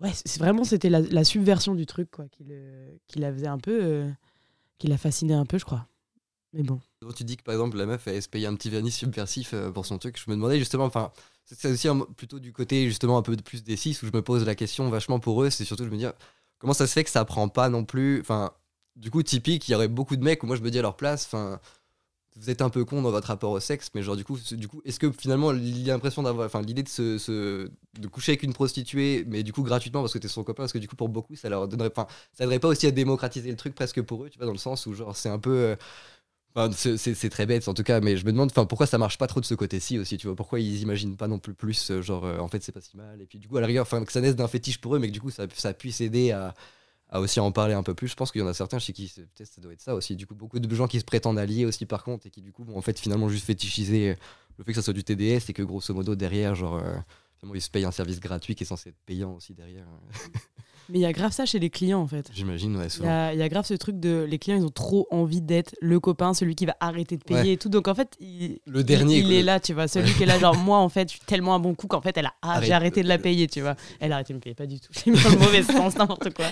ouais, 0.00 0.10
c'est 0.12 0.38
vraiment, 0.38 0.64
c'était 0.64 0.90
la, 0.90 1.00
la, 1.00 1.24
subversion 1.24 1.74
du 1.74 1.86
truc, 1.86 2.10
quoi, 2.10 2.26
qui, 2.28 2.44
le... 2.44 2.98
qui 3.06 3.18
la 3.18 3.32
faisait 3.32 3.46
un 3.46 3.58
peu. 3.58 3.78
Euh, 3.82 4.10
qui 4.78 4.88
l'a 4.88 4.98
fasciné 4.98 5.34
un 5.34 5.46
peu, 5.46 5.58
je 5.58 5.64
crois. 5.64 5.86
Mais 6.52 6.64
bon. 6.64 6.80
Tu 7.16 7.24
dis 7.24 7.36
que 7.36 7.42
par 7.42 7.54
exemple 7.54 7.76
la 7.78 7.86
meuf 7.86 8.06
elle 8.06 8.20
se 8.20 8.28
paye 8.28 8.46
un 8.46 8.54
petit 8.54 8.68
vernis 8.68 8.90
subversif 8.90 9.54
euh, 9.54 9.70
pour 9.70 9.86
son 9.86 9.98
truc. 9.98 10.18
Je 10.18 10.30
me 10.30 10.34
demandais 10.34 10.58
justement, 10.58 10.84
enfin, 10.84 11.12
c'est 11.46 11.70
aussi 11.70 11.88
plutôt 12.16 12.40
du 12.40 12.52
côté 12.52 12.86
justement 12.86 13.16
un 13.16 13.22
peu 13.22 13.36
plus 13.36 13.62
des 13.62 13.76
six 13.76 14.02
où 14.02 14.06
je 14.06 14.12
me 14.12 14.22
pose 14.22 14.44
la 14.44 14.54
question 14.54 14.88
vachement 14.90 15.20
pour 15.20 15.42
eux. 15.42 15.50
C'est 15.50 15.64
surtout 15.64 15.84
je 15.84 15.90
me 15.90 15.96
dis 15.96 16.06
comment 16.62 16.74
ça 16.74 16.86
se 16.86 16.92
fait 16.92 17.02
que 17.04 17.10
ça 17.10 17.24
prend 17.24 17.48
pas 17.48 17.68
non 17.68 17.84
plus. 17.84 18.20
Enfin, 18.20 18.52
du 18.96 19.10
coup 19.10 19.22
typique, 19.22 19.68
il 19.68 19.72
y 19.72 19.74
aurait 19.74 19.88
beaucoup 19.88 20.16
de 20.16 20.22
mecs 20.22 20.42
où 20.44 20.46
moi 20.46 20.56
je 20.56 20.62
me 20.62 20.70
dis 20.70 20.78
à 20.78 20.82
leur 20.82 20.96
place, 20.96 21.26
enfin, 21.26 21.60
vous 22.36 22.50
êtes 22.50 22.62
un 22.62 22.70
peu 22.70 22.84
con 22.84 23.02
dans 23.02 23.10
votre 23.10 23.26
rapport 23.26 23.50
au 23.50 23.58
sexe, 23.60 23.90
mais 23.94 24.02
genre 24.02 24.16
du 24.16 24.24
coup, 24.24 24.38
du 24.52 24.68
coup, 24.68 24.80
est-ce 24.84 25.00
que 25.00 25.10
finalement 25.10 25.50
l'impression 25.52 26.22
d'avoir, 26.22 26.46
enfin 26.46 26.62
l'idée 26.62 26.84
de 26.84 28.06
coucher 28.08 28.32
avec 28.32 28.44
une 28.44 28.52
prostituée, 28.52 29.24
mais 29.26 29.42
du 29.42 29.52
coup 29.52 29.64
gratuitement 29.64 30.02
parce 30.02 30.12
que 30.12 30.18
t'es 30.18 30.28
son 30.28 30.44
copain, 30.44 30.62
parce 30.62 30.72
que 30.72 30.78
du 30.78 30.86
coup 30.88 30.96
pour 30.96 31.08
beaucoup 31.08 31.34
ça 31.34 31.48
leur 31.48 31.66
donnerait, 31.66 31.90
enfin 31.94 32.06
ça 32.32 32.46
pas 32.60 32.68
aussi 32.68 32.86
à 32.86 32.92
démocratiser 32.92 33.50
le 33.50 33.56
truc 33.56 33.74
presque 33.74 34.00
pour 34.02 34.24
eux, 34.24 34.30
tu 34.30 34.38
vois, 34.38 34.46
dans 34.46 34.52
le 34.52 34.58
sens 34.58 34.86
où 34.86 34.94
genre 34.94 35.16
c'est 35.16 35.28
un 35.30 35.40
peu, 35.40 35.50
euh, 35.50 35.76
c'est 36.74 37.30
très 37.30 37.46
bête 37.46 37.66
en 37.68 37.74
tout 37.74 37.82
cas, 37.82 38.00
mais 38.00 38.16
je 38.16 38.24
me 38.24 38.32
demande, 38.32 38.50
enfin 38.50 38.66
pourquoi 38.66 38.86
ça 38.86 38.98
marche 38.98 39.18
pas 39.18 39.26
trop 39.26 39.40
de 39.40 39.44
ce 39.44 39.54
côté-ci 39.54 39.98
aussi, 39.98 40.18
tu 40.18 40.26
vois, 40.26 40.36
pourquoi 40.36 40.60
ils 40.60 40.80
imaginent 40.82 41.16
pas 41.16 41.28
non 41.28 41.38
plus 41.38 41.54
plus, 41.54 41.90
euh, 41.90 42.02
genre 42.02 42.24
euh, 42.24 42.38
en 42.38 42.48
fait 42.48 42.62
c'est 42.62 42.72
pas 42.72 42.80
si 42.80 42.96
mal, 42.96 43.20
et 43.20 43.26
puis 43.26 43.38
du 43.38 43.48
coup 43.48 43.56
à 43.56 43.60
la 43.60 43.66
rigueur, 43.66 43.82
enfin 43.82 44.04
que 44.04 44.12
ça 44.12 44.20
naisse 44.20 44.36
d'un 44.36 44.48
fétiche 44.48 44.80
pour 44.80 44.94
eux, 44.96 44.98
mais 44.98 45.08
que 45.08 45.12
du 45.12 45.20
coup 45.20 45.30
ça, 45.30 45.46
ça 45.54 45.72
puisse 45.74 46.00
aider 46.00 46.30
à 46.32 46.54
à 47.12 47.20
aussi 47.20 47.40
en 47.40 47.52
parler 47.52 47.74
un 47.74 47.82
peu 47.82 47.92
plus. 47.92 48.08
Je 48.08 48.16
pense 48.16 48.32
qu'il 48.32 48.40
y 48.40 48.44
en 48.44 48.46
a 48.46 48.54
certains 48.54 48.78
chez 48.78 48.94
qui 48.94 49.12
peut-être 49.14 49.52
ça 49.52 49.60
doit 49.60 49.74
être 49.74 49.82
ça 49.82 49.94
aussi. 49.94 50.16
Du 50.16 50.26
coup, 50.26 50.34
beaucoup 50.34 50.58
de 50.58 50.74
gens 50.74 50.88
qui 50.88 50.98
se 50.98 51.04
prétendent 51.04 51.38
alliés 51.38 51.66
aussi 51.66 51.84
par 51.84 52.04
contre 52.04 52.26
et 52.26 52.30
qui 52.30 52.40
du 52.40 52.52
coup 52.52 52.64
vont 52.64 52.76
en 52.76 52.80
fait 52.80 52.98
finalement 52.98 53.28
juste 53.28 53.44
fétichiser 53.44 54.16
le 54.56 54.64
fait 54.64 54.72
que 54.72 54.76
ça 54.76 54.82
soit 54.82 54.94
du 54.94 55.04
TDS 55.04 55.50
et 55.50 55.52
que 55.52 55.62
grosso 55.62 55.92
modo 55.92 56.14
derrière, 56.14 56.54
genre, 56.54 56.76
euh, 56.76 56.94
ils 57.54 57.60
se 57.60 57.70
payent 57.70 57.84
un 57.84 57.90
service 57.90 58.18
gratuit 58.18 58.54
qui 58.54 58.64
est 58.64 58.66
censé 58.66 58.90
être 58.90 59.00
payant 59.04 59.34
aussi 59.34 59.54
derrière. 59.54 59.86
Mais 60.88 60.98
il 60.98 61.02
y 61.02 61.06
a 61.06 61.12
grave 61.12 61.32
ça 61.32 61.46
chez 61.46 61.58
les 61.58 61.70
clients 61.70 62.00
en 62.00 62.06
fait. 62.06 62.28
J'imagine, 62.34 62.76
ouais. 62.76 62.88
Il 63.32 63.38
y, 63.38 63.42
a 63.42 63.48
grave 63.48 63.64
ce 63.64 63.74
truc 63.74 63.98
de 63.98 64.26
les 64.28 64.38
clients, 64.38 64.56
ils 64.56 64.64
ont 64.64 64.70
trop 64.70 65.06
envie 65.10 65.40
d'être 65.40 65.74
le 65.80 66.00
copain, 66.00 66.34
celui 66.34 66.54
qui 66.54 66.66
va 66.66 66.76
arrêter 66.80 67.16
de 67.16 67.24
payer 67.24 67.52
et 67.52 67.56
tout. 67.56 67.68
Donc 67.68 67.88
en 67.88 67.94
fait, 67.94 68.16
il, 68.20 68.58
le 68.66 68.82
dernier, 68.84 69.18
il, 69.18 69.32
est 69.32 69.42
là, 69.42 69.60
tu 69.60 69.72
vois. 69.72 69.88
Celui 69.88 70.12
qui 70.12 70.24
est 70.24 70.26
là, 70.26 70.38
genre 70.38 70.56
moi 70.56 70.78
en 70.78 70.88
fait, 70.88 71.08
je 71.08 71.16
suis 71.16 71.24
tellement 71.26 71.54
un 71.54 71.60
bon 71.60 71.74
coup 71.74 71.86
qu'en 71.86 72.00
fait, 72.00 72.16
elle 72.16 72.26
a 72.26 72.34
ah, 72.42 72.60
j'ai 72.60 72.72
arrêté 72.72 73.02
de 73.02 73.08
la 73.08 73.18
payer, 73.18 73.46
tu 73.46 73.60
vois. 73.60 73.76
Elle 74.00 74.12
a 74.12 74.16
arrêté 74.16 74.32
de 74.32 74.38
me 74.38 74.42
payer, 74.42 74.54
pas 74.54 74.66
du 74.66 74.80
tout. 74.80 74.88
J'ai 75.04 75.10
mis 75.10 75.22
dans 75.22 75.30
le 75.30 75.38
mauvais 75.38 75.62
sens, 75.62 75.96
n'importe 75.96 76.32
quoi. 76.34 76.46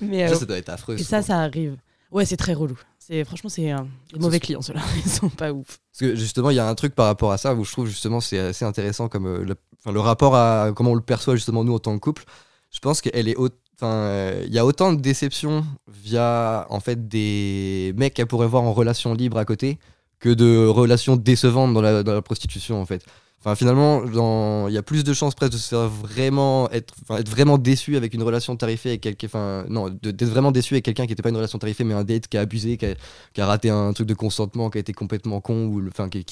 Mais, 0.00 0.26
ça, 0.28 0.34
euh, 0.34 0.38
ça 0.38 0.46
doit 0.46 0.58
être 0.58 0.68
affreux. 0.70 0.98
Et 0.98 1.02
ça, 1.02 1.22
ça 1.22 1.40
arrive. 1.40 1.76
Ouais, 2.10 2.24
c'est 2.24 2.36
très 2.36 2.54
relou. 2.54 2.78
C'est 2.98 3.24
franchement 3.24 3.50
c'est 3.50 3.70
un 3.70 3.86
mauvais 4.18 4.40
clients 4.40 4.62
ceux-là, 4.62 4.80
ils 5.04 5.10
sont 5.10 5.28
pas 5.28 5.52
ouf. 5.52 5.78
Parce 5.92 6.00
que 6.00 6.16
justement, 6.16 6.50
il 6.50 6.56
y 6.56 6.58
a 6.58 6.68
un 6.68 6.74
truc 6.74 6.94
par 6.94 7.06
rapport 7.06 7.30
à 7.30 7.38
ça 7.38 7.54
où 7.54 7.64
je 7.64 7.70
trouve 7.70 7.86
justement 7.86 8.20
c'est 8.20 8.38
assez 8.38 8.64
intéressant 8.64 9.08
comme 9.08 9.26
euh, 9.26 9.44
le, 9.44 9.54
le 9.92 10.00
rapport 10.00 10.34
à 10.34 10.72
comment 10.74 10.92
on 10.92 10.94
le 10.94 11.00
perçoit 11.00 11.36
justement 11.36 11.62
nous 11.62 11.74
en 11.74 11.78
tant 11.78 11.94
que 11.94 12.00
couple. 12.00 12.24
Je 12.72 12.80
pense 12.80 13.00
qu'elle 13.00 13.28
est 13.28 13.36
haute 13.36 13.58
Il 13.82 14.48
y 14.52 14.58
a 14.58 14.64
autant 14.64 14.92
de 14.92 15.00
déceptions 15.00 15.64
via 15.88 16.66
en 16.70 16.80
fait 16.80 17.08
des 17.08 17.92
mecs 17.96 18.14
qu'elle 18.14 18.26
pourrait 18.26 18.46
voir 18.46 18.62
en 18.62 18.72
relation 18.72 19.14
libre 19.14 19.38
à 19.38 19.44
côté 19.44 19.78
que 20.18 20.30
de 20.30 20.66
relations 20.66 21.16
décevantes 21.16 21.74
dans 21.74 21.82
la, 21.82 22.02
dans 22.02 22.14
la 22.14 22.22
prostitution 22.22 22.80
en 22.80 22.86
fait. 22.86 23.04
Enfin, 23.46 23.54
finalement, 23.54 24.66
il 24.66 24.74
y 24.74 24.76
a 24.76 24.82
plus 24.82 25.04
de 25.04 25.14
chances 25.14 25.36
presque 25.36 25.52
de 25.52 25.56
se 25.56 25.68
faire 25.68 25.88
vraiment 25.88 26.68
être, 26.72 26.92
être 27.16 27.28
vraiment 27.28 27.58
déçu 27.58 27.96
avec 27.96 28.12
une 28.12 28.24
relation 28.24 28.56
tarifée 28.56 28.88
avec 28.88 29.02
quelqu'un. 29.02 29.28
Enfin, 29.28 29.64
non, 29.68 29.88
d'être 29.88 30.24
vraiment 30.24 30.50
déçu 30.50 30.74
avec 30.74 30.84
quelqu'un 30.84 31.04
qui 31.04 31.12
n'était 31.12 31.22
pas 31.22 31.28
une 31.28 31.36
relation 31.36 31.56
tarifée, 31.56 31.84
mais 31.84 31.94
un 31.94 32.02
date 32.02 32.26
qui 32.26 32.36
a 32.38 32.40
abusé, 32.40 32.76
qui 32.76 33.40
a, 33.40 33.46
raté 33.46 33.70
un 33.70 33.92
truc 33.92 34.08
de 34.08 34.14
consentement, 34.14 34.68
qui 34.68 34.78
a 34.78 34.80
été 34.80 34.92
complètement 34.92 35.40
con 35.40 35.66
ou 35.66 35.80
enfin 35.86 36.08
qui 36.08 36.24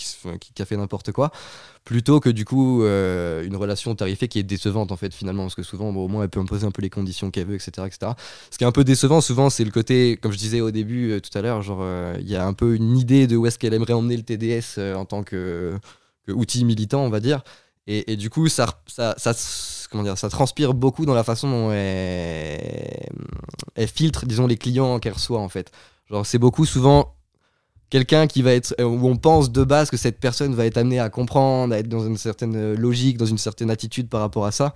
a 0.58 0.64
fait 0.64 0.76
n'importe 0.76 1.12
quoi, 1.12 1.30
plutôt 1.84 2.18
que 2.18 2.30
du 2.30 2.44
coup 2.44 2.82
euh, 2.82 3.44
une 3.44 3.54
relation 3.54 3.94
tarifée 3.94 4.26
qui 4.26 4.40
est 4.40 4.42
décevante 4.42 4.90
en 4.90 4.96
fait 4.96 5.14
finalement, 5.14 5.44
parce 5.44 5.54
que 5.54 5.62
souvent, 5.62 5.90
au 5.90 6.08
moins, 6.08 6.24
elle 6.24 6.30
peut 6.30 6.40
imposer 6.40 6.66
un 6.66 6.72
peu 6.72 6.82
les 6.82 6.90
conditions 6.90 7.30
qu'elle 7.30 7.46
veut, 7.46 7.54
etc., 7.54 7.86
etc. 7.86 8.12
Ce 8.50 8.58
qui 8.58 8.64
est 8.64 8.66
un 8.66 8.72
peu 8.72 8.82
décevant, 8.82 9.20
souvent, 9.20 9.50
c'est 9.50 9.64
le 9.64 9.70
côté, 9.70 10.18
comme 10.20 10.32
je 10.32 10.38
disais 10.38 10.60
au 10.60 10.72
début 10.72 11.12
euh, 11.12 11.20
tout 11.20 11.38
à 11.38 11.42
l'heure, 11.42 11.62
genre 11.62 11.78
euh, 11.82 12.16
il 12.18 12.28
y 12.28 12.34
a 12.34 12.44
un 12.44 12.54
peu 12.54 12.74
une 12.74 12.98
idée 12.98 13.28
de 13.28 13.36
où 13.36 13.46
est-ce 13.46 13.56
qu'elle 13.56 13.74
aimerait 13.74 13.92
emmener 13.92 14.16
le 14.16 14.24
TDS 14.24 14.80
en 14.96 15.04
tant 15.04 15.22
que 15.22 15.78
outil 16.28 16.64
militant, 16.64 17.00
on 17.00 17.10
va 17.10 17.20
dire. 17.20 17.42
Et, 17.86 18.16
du 18.16 18.30
coup, 18.30 18.48
ça, 18.48 18.82
ça, 18.86 19.14
ça, 19.18 19.34
comment 19.90 20.02
dire, 20.02 20.16
ça 20.16 20.30
transpire 20.30 20.72
beaucoup 20.72 21.04
dans 21.04 21.12
la 21.12 21.24
façon 21.24 21.50
dont 21.50 21.70
elle, 21.70 23.88
filtre, 23.88 24.24
disons, 24.24 24.46
les 24.46 24.56
clients 24.56 24.98
qu'elle 24.98 25.12
reçoit, 25.12 25.40
en 25.40 25.50
fait. 25.50 25.70
Genre, 26.10 26.24
c'est 26.24 26.38
beaucoup 26.38 26.64
souvent 26.64 27.14
quelqu'un 27.90 28.26
qui 28.26 28.40
va 28.40 28.52
être 28.52 28.74
où 28.82 29.06
on 29.06 29.16
pense 29.16 29.52
de 29.52 29.64
base 29.64 29.90
que 29.90 29.98
cette 29.98 30.18
personne 30.18 30.54
va 30.54 30.64
être 30.64 30.78
amenée 30.78 30.98
à 30.98 31.10
comprendre, 31.10 31.74
à 31.74 31.78
être 31.78 31.88
dans 31.88 32.06
une 32.06 32.16
certaine 32.16 32.74
logique, 32.74 33.18
dans 33.18 33.26
une 33.26 33.38
certaine 33.38 33.70
attitude 33.70 34.08
par 34.08 34.20
rapport 34.20 34.46
à 34.46 34.52
ça. 34.52 34.72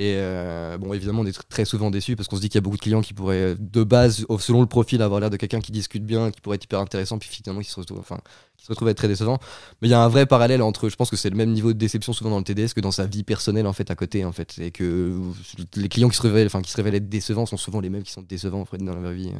Et 0.00 0.14
euh, 0.16 0.78
bon, 0.78 0.94
évidemment, 0.94 1.20
on 1.20 1.26
est 1.26 1.48
très 1.50 1.66
souvent 1.66 1.90
déçus 1.90 2.16
parce 2.16 2.26
qu'on 2.26 2.36
se 2.36 2.40
dit 2.40 2.48
qu'il 2.48 2.54
y 2.54 2.58
a 2.58 2.62
beaucoup 2.62 2.78
de 2.78 2.80
clients 2.80 3.02
qui 3.02 3.12
pourraient, 3.12 3.54
de 3.58 3.84
base, 3.84 4.24
selon 4.38 4.62
le 4.62 4.66
profil, 4.66 5.02
avoir 5.02 5.20
l'air 5.20 5.28
de 5.28 5.36
quelqu'un 5.36 5.60
qui 5.60 5.72
discute 5.72 6.06
bien, 6.06 6.30
qui 6.30 6.40
pourrait 6.40 6.54
être 6.54 6.64
hyper 6.64 6.80
intéressant, 6.80 7.18
puis 7.18 7.28
finalement, 7.28 7.60
qui 7.60 7.68
se 7.68 7.78
retrouve, 7.78 7.98
enfin, 7.98 8.18
qui 8.56 8.64
se 8.64 8.72
retrouve 8.72 8.88
être 8.88 8.96
très 8.96 9.08
décevant. 9.08 9.38
Mais 9.82 9.88
il 9.88 9.90
y 9.90 9.94
a 9.94 10.02
un 10.02 10.08
vrai 10.08 10.24
parallèle 10.24 10.62
entre, 10.62 10.88
je 10.88 10.96
pense 10.96 11.10
que 11.10 11.16
c'est 11.16 11.28
le 11.28 11.36
même 11.36 11.52
niveau 11.52 11.74
de 11.74 11.78
déception 11.78 12.14
souvent 12.14 12.30
dans 12.30 12.38
le 12.38 12.44
TDS 12.44 12.72
que 12.74 12.80
dans 12.80 12.92
sa 12.92 13.04
vie 13.04 13.24
personnelle, 13.24 13.66
en 13.66 13.74
fait, 13.74 13.90
à 13.90 13.94
côté, 13.94 14.24
en 14.24 14.32
fait. 14.32 14.58
Et 14.58 14.70
que 14.70 15.20
les 15.76 15.90
clients 15.90 16.08
qui 16.08 16.16
se 16.16 16.22
révèlent, 16.22 16.46
enfin, 16.46 16.62
qui 16.62 16.70
se 16.70 16.78
révèlent 16.78 16.94
être 16.94 17.10
décevants 17.10 17.44
sont 17.44 17.58
souvent 17.58 17.82
les 17.82 17.90
mêmes 17.90 18.02
qui 18.02 18.12
sont 18.12 18.22
décevants, 18.22 18.66
dans 18.80 18.94
la 18.94 19.00
vraie 19.00 19.14
vie. 19.14 19.32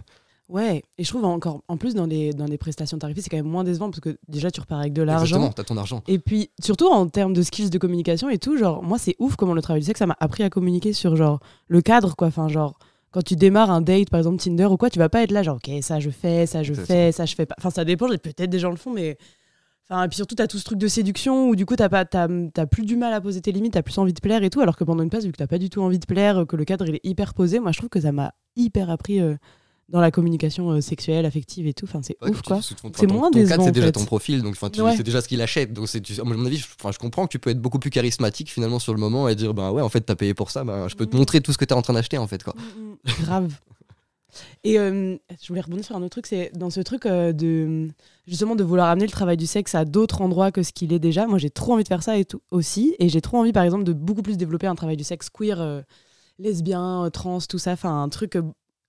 Ouais, 0.51 0.83
et 0.99 1.05
je 1.05 1.09
trouve 1.09 1.25
encore, 1.25 1.63
en 1.69 1.77
plus, 1.77 1.95
dans 1.95 2.09
des, 2.09 2.33
dans 2.33 2.47
des 2.47 2.59
prestations 2.59 2.99
tarifées, 2.99 3.21
c'est 3.21 3.31
quand 3.31 3.37
même 3.37 3.47
moins 3.47 3.63
décevant 3.63 3.89
parce 3.89 4.01
que 4.01 4.19
déjà, 4.27 4.51
tu 4.51 4.61
repars 4.61 4.81
avec 4.81 4.93
de 4.93 5.03
l'argent. 5.03 5.37
Exactement, 5.37 5.53
t'as 5.53 5.63
ton 5.63 5.77
argent. 5.77 6.03
Et 6.09 6.19
puis, 6.19 6.51
surtout 6.61 6.89
en 6.89 7.09
termes 7.09 7.33
de 7.33 7.43
skills 7.43 7.71
de 7.71 7.79
communication 7.79 8.29
et 8.29 8.39
tout, 8.39 8.59
genre, 8.59 8.83
moi, 8.83 8.99
c'est 8.99 9.15
ouf 9.21 9.37
comment 9.37 9.55
le 9.55 9.63
travail 9.63 9.81
du 9.81 9.87
sexe, 9.87 10.01
ça 10.01 10.07
m'a 10.07 10.17
appris 10.19 10.43
à 10.43 10.51
communiquer 10.51 10.93
sur, 10.93 11.15
genre, 11.15 11.39
le 11.69 11.81
cadre, 11.83 12.17
quoi. 12.17 12.27
Enfin, 12.27 12.49
genre, 12.49 12.79
quand 13.13 13.23
tu 13.23 13.37
démarres 13.37 13.71
un 13.71 13.81
date, 13.81 14.11
par 14.11 14.19
exemple 14.19 14.43
Tinder 14.43 14.67
ou 14.67 14.77
quoi, 14.77 14.91
tu 14.91 14.99
vas 14.99 15.09
pas 15.09 15.23
être 15.23 15.31
là, 15.31 15.45
genre, 15.45 15.57
ok, 15.65 15.83
ça 15.83 16.01
je 16.01 16.11
fais, 16.11 16.47
ça 16.47 16.65
je 16.65 16.75
fais, 16.75 17.13
ça 17.13 17.27
je 17.27 17.37
fais 17.37 17.47
pas. 17.47 17.55
Enfin, 17.59 17.71
ça 17.71 17.85
dépend, 17.85 18.09
peut-être 18.09 18.51
des 18.51 18.59
gens 18.59 18.71
le 18.71 18.77
font, 18.77 18.93
mais. 18.93 19.19
Enfin, 19.89 20.05
et 20.05 20.09
puis 20.09 20.17
surtout, 20.17 20.35
t'as 20.35 20.49
tout 20.49 20.59
ce 20.59 20.65
truc 20.65 20.79
de 20.79 20.89
séduction 20.89 21.49
où 21.49 21.57
du 21.57 21.65
coup, 21.67 21.77
t'as 21.77 21.89
pas, 21.89 22.05
as, 22.13 22.67
plus 22.67 22.85
du 22.85 22.97
mal 22.97 23.13
à 23.13 23.21
poser 23.21 23.41
tes 23.41 23.53
limites, 23.53 23.75
t'as 23.75 23.83
plus 23.83 23.99
envie 23.99 24.13
de 24.13 24.21
plaire 24.21 24.43
et 24.43 24.51
tout, 24.51 24.61
alors 24.61 24.77
que 24.77 24.85
pendant 24.85 25.03
une 25.03 25.11
passe, 25.11 25.25
vu 25.25 25.33
que 25.33 25.37
t'as 25.37 25.49
pas 25.49 25.59
du 25.59 25.69
tout 25.71 25.81
envie 25.81 25.99
de 25.99 26.07
plaire, 26.07 26.45
que 26.49 26.57
le 26.57 26.65
cadre 26.65 26.89
il 26.89 26.97
est 26.97 27.05
hyper 27.05 27.35
posé, 27.35 27.61
moi 27.61 27.71
je 27.71 27.79
trouve 27.79 27.89
que 27.89 28.01
ça 28.01 28.11
m'a 28.11 28.35
hyper 28.57 28.91
appris. 28.91 29.21
Euh, 29.21 29.37
dans 29.91 30.01
la 30.01 30.11
communication 30.11 30.71
euh, 30.71 30.81
sexuelle, 30.81 31.27
affective 31.27 31.67
et 31.67 31.75
tout. 31.75 31.85
Enfin, 31.85 32.01
c'est 32.03 32.17
Ouais, 32.23 32.31
ouf, 32.31 32.43
quoi. 32.43 32.61
C'est 32.63 33.07
moins 33.07 33.31
cadre, 33.31 33.65
c'est 33.65 33.73
déjà 33.73 33.87
fait. 33.87 33.93
ton 33.93 34.05
profil, 34.05 34.43
donc 34.43 34.57
tu- 34.73 34.81
Ouais. 34.83 34.97
c'est 34.97 35.03
déjà 35.03 35.21
ce 35.21 35.29
qu'il 35.29 35.41
achète. 35.43 35.73
Donc 35.73 35.89
tu- 35.89 36.21
à 36.21 36.25
mon 36.25 36.47
avis, 36.47 36.57
je, 36.59 36.67
je 36.93 36.99
comprends 36.99 37.27
que 37.27 37.31
tu 37.33 37.39
peux 37.39 37.51
être 37.51 37.61
beaucoup 37.61 37.79
plus 37.79 37.91
charismatique 37.91 38.51
finalement 38.51 38.79
sur 38.79 38.95
le 38.95 39.01
moment 39.01 39.29
et 39.29 39.35
dire 39.35 39.53
ben 39.53 39.71
ouais, 39.73 39.83
en 39.83 39.89
fait, 39.89 40.01
t'as 40.03 40.15
payé 40.15 40.33
pour 40.33 40.51
ça, 40.51 40.65
ben, 40.65 40.89
je 40.89 40.95
peux 40.95 41.07
te 41.07 41.15
Mm. 41.15 41.19
montrer 41.19 41.41
tout 41.41 41.53
ce 41.53 41.59
que 41.59 41.65
t'es 41.65 41.75
en 41.75 41.83
train 41.83 41.93
d'acheter 41.93 42.19
en 42.19 42.27
fait 42.27 42.43
quoi. 42.43 42.55
Grave. 43.23 43.53
Et 44.63 44.79
euh, 44.79 45.17
je 45.43 45.49
voulais 45.49 45.61
rebondir 45.61 45.85
sur 45.85 45.97
un 45.97 46.03
autre 46.03 46.11
truc, 46.11 46.27
c'est 46.29 46.53
dans 46.55 46.71
ce 46.71 46.81
truc 46.81 47.05
euh, 47.05 47.33
de 47.33 47.89
justement 48.29 48.55
de 48.55 48.63
vouloir 48.63 48.89
amener 48.89 49.07
le 49.07 49.11
travail 49.11 49.37
du 49.37 49.47
sexe 49.47 49.75
à 49.75 49.85
d'autres 49.85 50.21
endroits 50.23 50.53
que 50.53 50.63
ce 50.63 50.73
qu'il 50.73 50.93
est 50.93 51.01
déjà. 51.01 51.27
Moi, 51.27 51.39
j'ai 51.39 51.51
trop 51.51 51.73
envie 51.75 51.83
de 51.83 51.89
faire 51.89 52.05
ça 52.05 52.17
et 52.17 52.25
tout 52.25 52.41
aussi, 52.53 52.95
et 53.01 53.09
j'ai 53.09 53.21
trop 53.21 53.39
envie, 53.39 53.53
par 53.53 53.65
exemple, 53.65 53.83
de 53.83 53.93
beaucoup 53.93 54.23
plus 54.23 54.37
développer 54.37 54.69
un 54.69 54.77
travail 54.77 54.97
du 54.97 55.03
sexe 55.03 55.31
queer, 55.31 55.61
euh, 55.61 55.81
lesbien, 56.39 57.11
trans, 57.13 57.41
tout 57.41 57.59
ça. 57.59 57.73
Enfin, 57.73 58.03
un 58.03 58.09
truc 58.09 58.39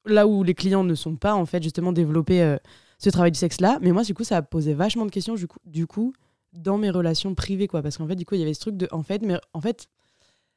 là 0.05 0.27
où 0.27 0.43
les 0.43 0.53
clients 0.53 0.83
ne 0.83 0.95
sont 0.95 1.15
pas 1.15 1.33
en 1.33 1.45
fait 1.45 1.61
justement 1.61 1.91
développer 1.91 2.41
euh, 2.41 2.57
ce 3.01 3.09
travail 3.09 3.31
du 3.31 3.39
sexe 3.39 3.59
là. 3.61 3.79
Mais 3.81 3.91
moi, 3.91 4.03
du 4.03 4.13
coup, 4.13 4.23
ça 4.23 4.41
posait 4.41 4.73
vachement 4.73 5.05
de 5.05 5.11
questions 5.11 5.35
du 5.65 5.87
coup, 5.87 6.13
dans 6.53 6.77
mes 6.77 6.89
relations 6.89 7.33
privées, 7.35 7.67
quoi, 7.67 7.81
parce 7.81 7.97
qu'en 7.97 8.07
fait, 8.07 8.15
du 8.15 8.25
coup, 8.25 8.35
il 8.35 8.41
y 8.41 8.43
avait 8.43 8.53
ce 8.53 8.61
truc 8.61 8.77
de, 8.77 8.87
en 8.91 9.03
fait, 9.03 9.21
mais 9.21 9.37
en 9.53 9.61
fait. 9.61 9.87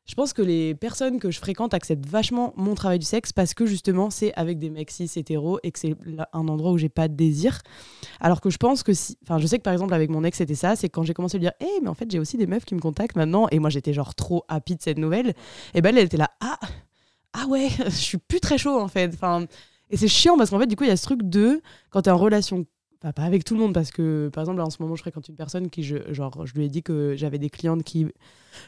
Je 0.06 0.14
pense 0.14 0.34
que 0.34 0.42
les 0.42 0.74
personnes 0.74 1.18
que 1.18 1.30
je 1.30 1.38
fréquente 1.38 1.72
acceptent 1.72 2.04
vachement 2.04 2.52
mon 2.56 2.74
travail 2.74 2.98
du 2.98 3.06
sexe 3.06 3.32
parce 3.32 3.54
que 3.54 3.64
justement 3.64 4.10
c'est 4.10 4.34
avec 4.34 4.58
des 4.58 4.68
mecs 4.68 4.90
cis 4.90 5.10
hétéros 5.16 5.58
et 5.62 5.72
que 5.72 5.78
c'est 5.78 5.96
un 6.34 6.48
endroit 6.48 6.72
où 6.72 6.76
j'ai 6.76 6.90
pas 6.90 7.08
de 7.08 7.14
désir. 7.14 7.62
Alors 8.20 8.42
que 8.42 8.50
je 8.50 8.58
pense 8.58 8.82
que 8.82 8.92
si. 8.92 9.16
Enfin, 9.22 9.38
je 9.38 9.46
sais 9.46 9.56
que 9.56 9.62
par 9.62 9.72
exemple 9.72 9.94
avec 9.94 10.10
mon 10.10 10.22
ex 10.22 10.36
c'était 10.36 10.54
ça, 10.54 10.76
c'est 10.76 10.90
quand 10.90 11.04
j'ai 11.04 11.14
commencé 11.14 11.36
à 11.36 11.38
lui 11.38 11.46
dire 11.46 11.54
Hé, 11.58 11.80
mais 11.80 11.88
en 11.88 11.94
fait 11.94 12.10
j'ai 12.10 12.18
aussi 12.18 12.36
des 12.36 12.46
meufs 12.46 12.66
qui 12.66 12.74
me 12.74 12.80
contactent 12.80 13.16
maintenant 13.16 13.48
et 13.50 13.58
moi 13.58 13.70
j'étais 13.70 13.94
genre 13.94 14.14
trop 14.14 14.44
happy 14.48 14.76
de 14.76 14.82
cette 14.82 14.98
nouvelle. 14.98 15.32
Et 15.72 15.80
ben 15.80 15.96
elle 15.96 16.04
était 16.04 16.18
là 16.18 16.28
Ah, 16.42 16.58
ah 17.34 17.46
ouais, 17.48 17.68
je 17.84 17.90
suis 17.90 18.18
plus 18.18 18.40
très 18.40 18.56
chaud 18.58 18.78
en 18.78 18.88
fait. 18.88 19.12
Enfin, 19.12 19.46
et 19.90 19.96
c'est 19.96 20.08
chiant 20.08 20.36
parce 20.36 20.50
qu'en 20.50 20.58
fait 20.58 20.66
du 20.66 20.76
coup 20.76 20.84
il 20.84 20.88
y 20.88 20.92
a 20.92 20.96
ce 20.96 21.04
truc 21.04 21.22
de 21.22 21.60
quand 21.90 22.02
t'es 22.02 22.10
en 22.10 22.16
relation. 22.16 22.64
pas 23.00 23.12
avec 23.18 23.44
tout 23.44 23.54
le 23.54 23.60
monde 23.60 23.74
parce 23.74 23.90
que 23.90 24.30
par 24.32 24.42
exemple 24.42 24.60
en 24.60 24.70
ce 24.70 24.80
moment 24.80 24.96
je 24.96 25.02
fréquente 25.02 25.28
une 25.28 25.36
personne 25.36 25.68
qui 25.68 25.82
je, 25.82 25.96
genre 26.12 26.46
je 26.46 26.54
lui 26.54 26.64
ai 26.64 26.68
dit 26.68 26.82
que 26.82 27.14
j'avais 27.16 27.38
des 27.38 27.50
clientes 27.50 27.82
qui 27.82 28.06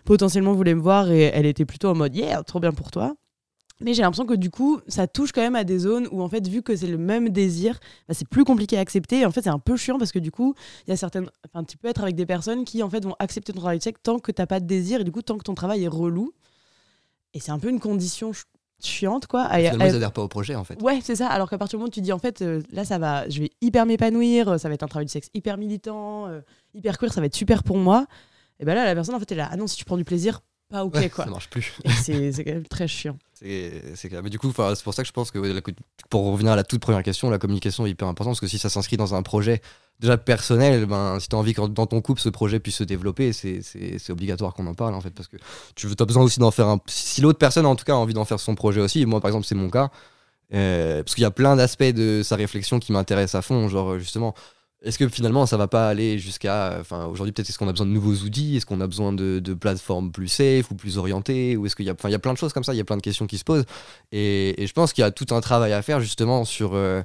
potentiellement 0.04 0.52
voulaient 0.52 0.74
me 0.74 0.80
voir 0.80 1.10
et 1.10 1.22
elle 1.22 1.46
était 1.46 1.64
plutôt 1.64 1.88
en 1.88 1.94
mode 1.94 2.14
yeah 2.14 2.42
trop 2.42 2.60
bien 2.60 2.72
pour 2.72 2.90
toi 2.90 3.14
mais 3.80 3.92
j'ai 3.94 4.02
l'impression 4.02 4.26
que 4.26 4.34
du 4.34 4.50
coup 4.50 4.80
ça 4.88 5.06
touche 5.06 5.32
quand 5.32 5.40
même 5.40 5.56
à 5.56 5.64
des 5.64 5.78
zones 5.78 6.06
où 6.10 6.22
en 6.22 6.28
fait 6.28 6.46
vu 6.46 6.62
que 6.62 6.76
c'est 6.76 6.86
le 6.86 6.98
même 6.98 7.30
désir 7.30 7.78
bah, 8.08 8.14
c'est 8.14 8.28
plus 8.28 8.44
compliqué 8.44 8.76
à 8.76 8.80
accepter 8.80 9.24
en 9.24 9.30
fait 9.30 9.42
c'est 9.42 9.50
un 9.50 9.58
peu 9.58 9.76
chiant 9.76 9.98
parce 9.98 10.12
que 10.12 10.18
du 10.18 10.30
coup 10.30 10.54
il 10.86 10.90
y 10.90 10.92
a 10.92 10.96
certaines 10.96 11.30
tu 11.66 11.78
peux 11.78 11.88
être 11.88 12.02
avec 12.02 12.14
des 12.14 12.26
personnes 12.26 12.64
qui 12.64 12.82
en 12.82 12.90
fait 12.90 13.04
vont 13.04 13.16
accepter 13.18 13.54
ton 13.54 13.60
travail 13.60 13.78
de 13.78 13.90
tant 14.02 14.18
que 14.18 14.32
t'as 14.32 14.46
pas 14.46 14.60
de 14.60 14.66
désir 14.66 15.00
et 15.00 15.04
du 15.04 15.12
coup 15.12 15.22
tant 15.22 15.38
que 15.38 15.44
ton 15.44 15.54
travail 15.54 15.84
est 15.84 15.88
relou 15.88 16.32
et 17.32 17.40
c'est 17.40 17.52
un 17.52 17.58
peu 17.58 17.68
une 17.68 17.80
condition 17.80 18.32
chiante 18.82 19.26
quoi 19.26 19.42
à- 19.44 19.58
Finalement, 19.58 19.84
à- 19.84 19.88
ils 19.88 19.94
adhèrent 19.96 20.12
pas 20.12 20.22
au 20.22 20.28
projet 20.28 20.54
en 20.54 20.64
fait. 20.64 20.80
Ouais, 20.82 21.00
c'est 21.02 21.16
ça. 21.16 21.28
Alors 21.28 21.48
qu'à 21.50 21.58
partir 21.58 21.78
du 21.78 21.80
moment 21.80 21.88
où 21.88 21.92
tu 21.92 22.00
dis, 22.00 22.12
en 22.12 22.18
fait, 22.18 22.42
euh, 22.42 22.62
là, 22.72 22.84
ça 22.84 22.98
va, 22.98 23.28
je 23.28 23.40
vais 23.40 23.50
hyper 23.60 23.86
m'épanouir, 23.86 24.48
euh, 24.48 24.58
ça 24.58 24.68
va 24.68 24.74
être 24.74 24.82
un 24.82 24.88
travail 24.88 25.06
de 25.06 25.10
sexe 25.10 25.28
hyper 25.34 25.56
militant, 25.56 26.26
euh, 26.28 26.40
hyper 26.74 26.98
queer, 26.98 27.12
ça 27.12 27.20
va 27.20 27.26
être 27.26 27.34
super 27.36 27.62
pour 27.62 27.78
moi. 27.78 28.06
Et 28.60 28.64
ben 28.64 28.74
là, 28.74 28.84
la 28.84 28.94
personne, 28.94 29.14
en 29.14 29.18
fait, 29.18 29.30
elle 29.32 29.38
est 29.38 29.42
là, 29.42 29.48
ah 29.52 29.56
non, 29.56 29.66
si 29.66 29.76
tu 29.76 29.84
prends 29.84 29.96
du 29.96 30.04
plaisir, 30.04 30.40
pas 30.70 30.84
ok, 30.84 30.94
Ouais, 30.94 31.08
quoi. 31.08 31.24
Ça 31.24 31.30
marche 31.30 31.48
plus. 31.48 31.72
C'est 32.02 32.32
quand 32.44 32.52
même 32.52 32.66
très 32.66 32.88
chiant. 32.88 33.16
C'est 33.34 34.08
clair. 34.08 34.22
Mais 34.22 34.30
du 34.30 34.38
coup, 34.38 34.52
c'est 34.56 34.82
pour 34.82 34.94
ça 34.94 35.02
que 35.02 35.06
je 35.08 35.12
pense 35.12 35.30
que 35.30 35.38
la 35.38 35.60
pour 36.10 36.32
revenir 36.32 36.52
à 36.52 36.56
la 36.56 36.64
toute 36.64 36.80
première 36.80 37.02
question, 37.02 37.30
la 37.30 37.38
communication 37.38 37.86
est 37.86 37.90
hyper 37.90 38.08
importante 38.08 38.32
parce 38.32 38.40
que 38.40 38.46
si 38.46 38.58
ça 38.58 38.68
s'inscrit 38.70 38.96
dans 38.96 39.14
un 39.14 39.22
projet 39.22 39.60
déjà 40.00 40.16
personnel, 40.18 40.86
ben, 40.86 41.18
si 41.20 41.28
tu 41.28 41.36
as 41.36 41.38
envie 41.38 41.54
que 41.54 41.60
dans 41.66 41.86
ton 41.86 42.00
couple 42.00 42.20
ce 42.20 42.28
projet 42.28 42.60
puisse 42.60 42.76
se 42.76 42.84
développer, 42.84 43.32
c'est- 43.32 43.60
obligatoire 44.10 44.54
qu'on 44.54 44.66
en 44.66 44.74
parle 44.74 44.94
en 44.94 45.00
fait 45.00 45.10
parce 45.10 45.28
que 45.28 45.36
tu 45.74 45.86
as 45.98 46.04
besoin 46.04 46.22
aussi 46.22 46.40
d'en 46.40 46.50
faire 46.50 46.68
un. 46.68 46.80
Si 46.86 47.20
l'autre 47.20 47.38
personne 47.38 47.66
en 47.66 47.76
tout 47.76 47.84
cas 47.84 47.92
a 47.94 47.96
envie 47.96 48.14
d'en 48.14 48.24
faire 48.24 48.40
son 48.40 48.54
projet 48.54 48.80
aussi, 48.80 49.04
moi 49.06 49.20
par 49.20 49.28
exemple 49.28 49.46
c'est 49.46 49.54
mon 49.54 49.70
cas, 49.70 49.90
euh, 50.54 51.02
parce 51.02 51.14
qu'il 51.14 51.22
y 51.22 51.26
a 51.26 51.30
plein 51.30 51.56
d'aspects 51.56 51.82
de 51.84 52.22
sa 52.24 52.36
réflexion 52.36 52.78
qui 52.78 52.92
m'intéressent 52.92 53.34
à 53.38 53.42
fond, 53.42 53.68
genre 53.68 53.98
justement. 53.98 54.34
Est-ce 54.82 54.98
que 54.98 55.08
finalement 55.08 55.46
ça 55.46 55.56
va 55.56 55.68
pas 55.68 55.88
aller 55.88 56.18
jusqu'à. 56.18 56.76
Enfin, 56.80 57.06
aujourd'hui, 57.06 57.32
peut-être 57.32 57.48
est-ce 57.48 57.58
qu'on 57.58 57.68
a 57.68 57.72
besoin 57.72 57.86
de 57.86 57.92
nouveaux 57.92 58.14
outils? 58.14 58.56
Est-ce 58.56 58.66
qu'on 58.66 58.80
a 58.80 58.86
besoin 58.86 59.12
de, 59.12 59.40
plateformes 59.54 60.12
plus 60.12 60.28
safe 60.28 60.70
ou 60.70 60.74
plus 60.74 60.98
orientées? 60.98 61.56
Ou 61.56 61.66
est-ce 61.66 61.74
qu'il 61.76 61.86
y 61.86 61.90
a. 61.90 61.94
Enfin, 61.94 62.08
il 62.08 62.12
y 62.12 62.16
a 62.16 62.18
plein 62.18 62.32
de 62.32 62.38
choses 62.38 62.52
comme 62.52 62.64
ça, 62.64 62.74
il 62.74 62.76
y 62.76 62.80
a 62.80 62.84
plein 62.84 62.96
de 62.96 63.02
questions 63.02 63.26
qui 63.26 63.38
se 63.38 63.44
posent. 63.44 63.64
Et, 64.12 64.62
et 64.62 64.66
je 64.66 64.72
pense 64.72 64.92
qu'il 64.92 65.02
y 65.02 65.04
a 65.04 65.10
tout 65.10 65.34
un 65.34 65.40
travail 65.40 65.72
à 65.72 65.82
faire 65.82 66.00
justement 66.00 66.44
sur. 66.44 66.74
euh, 66.74 67.02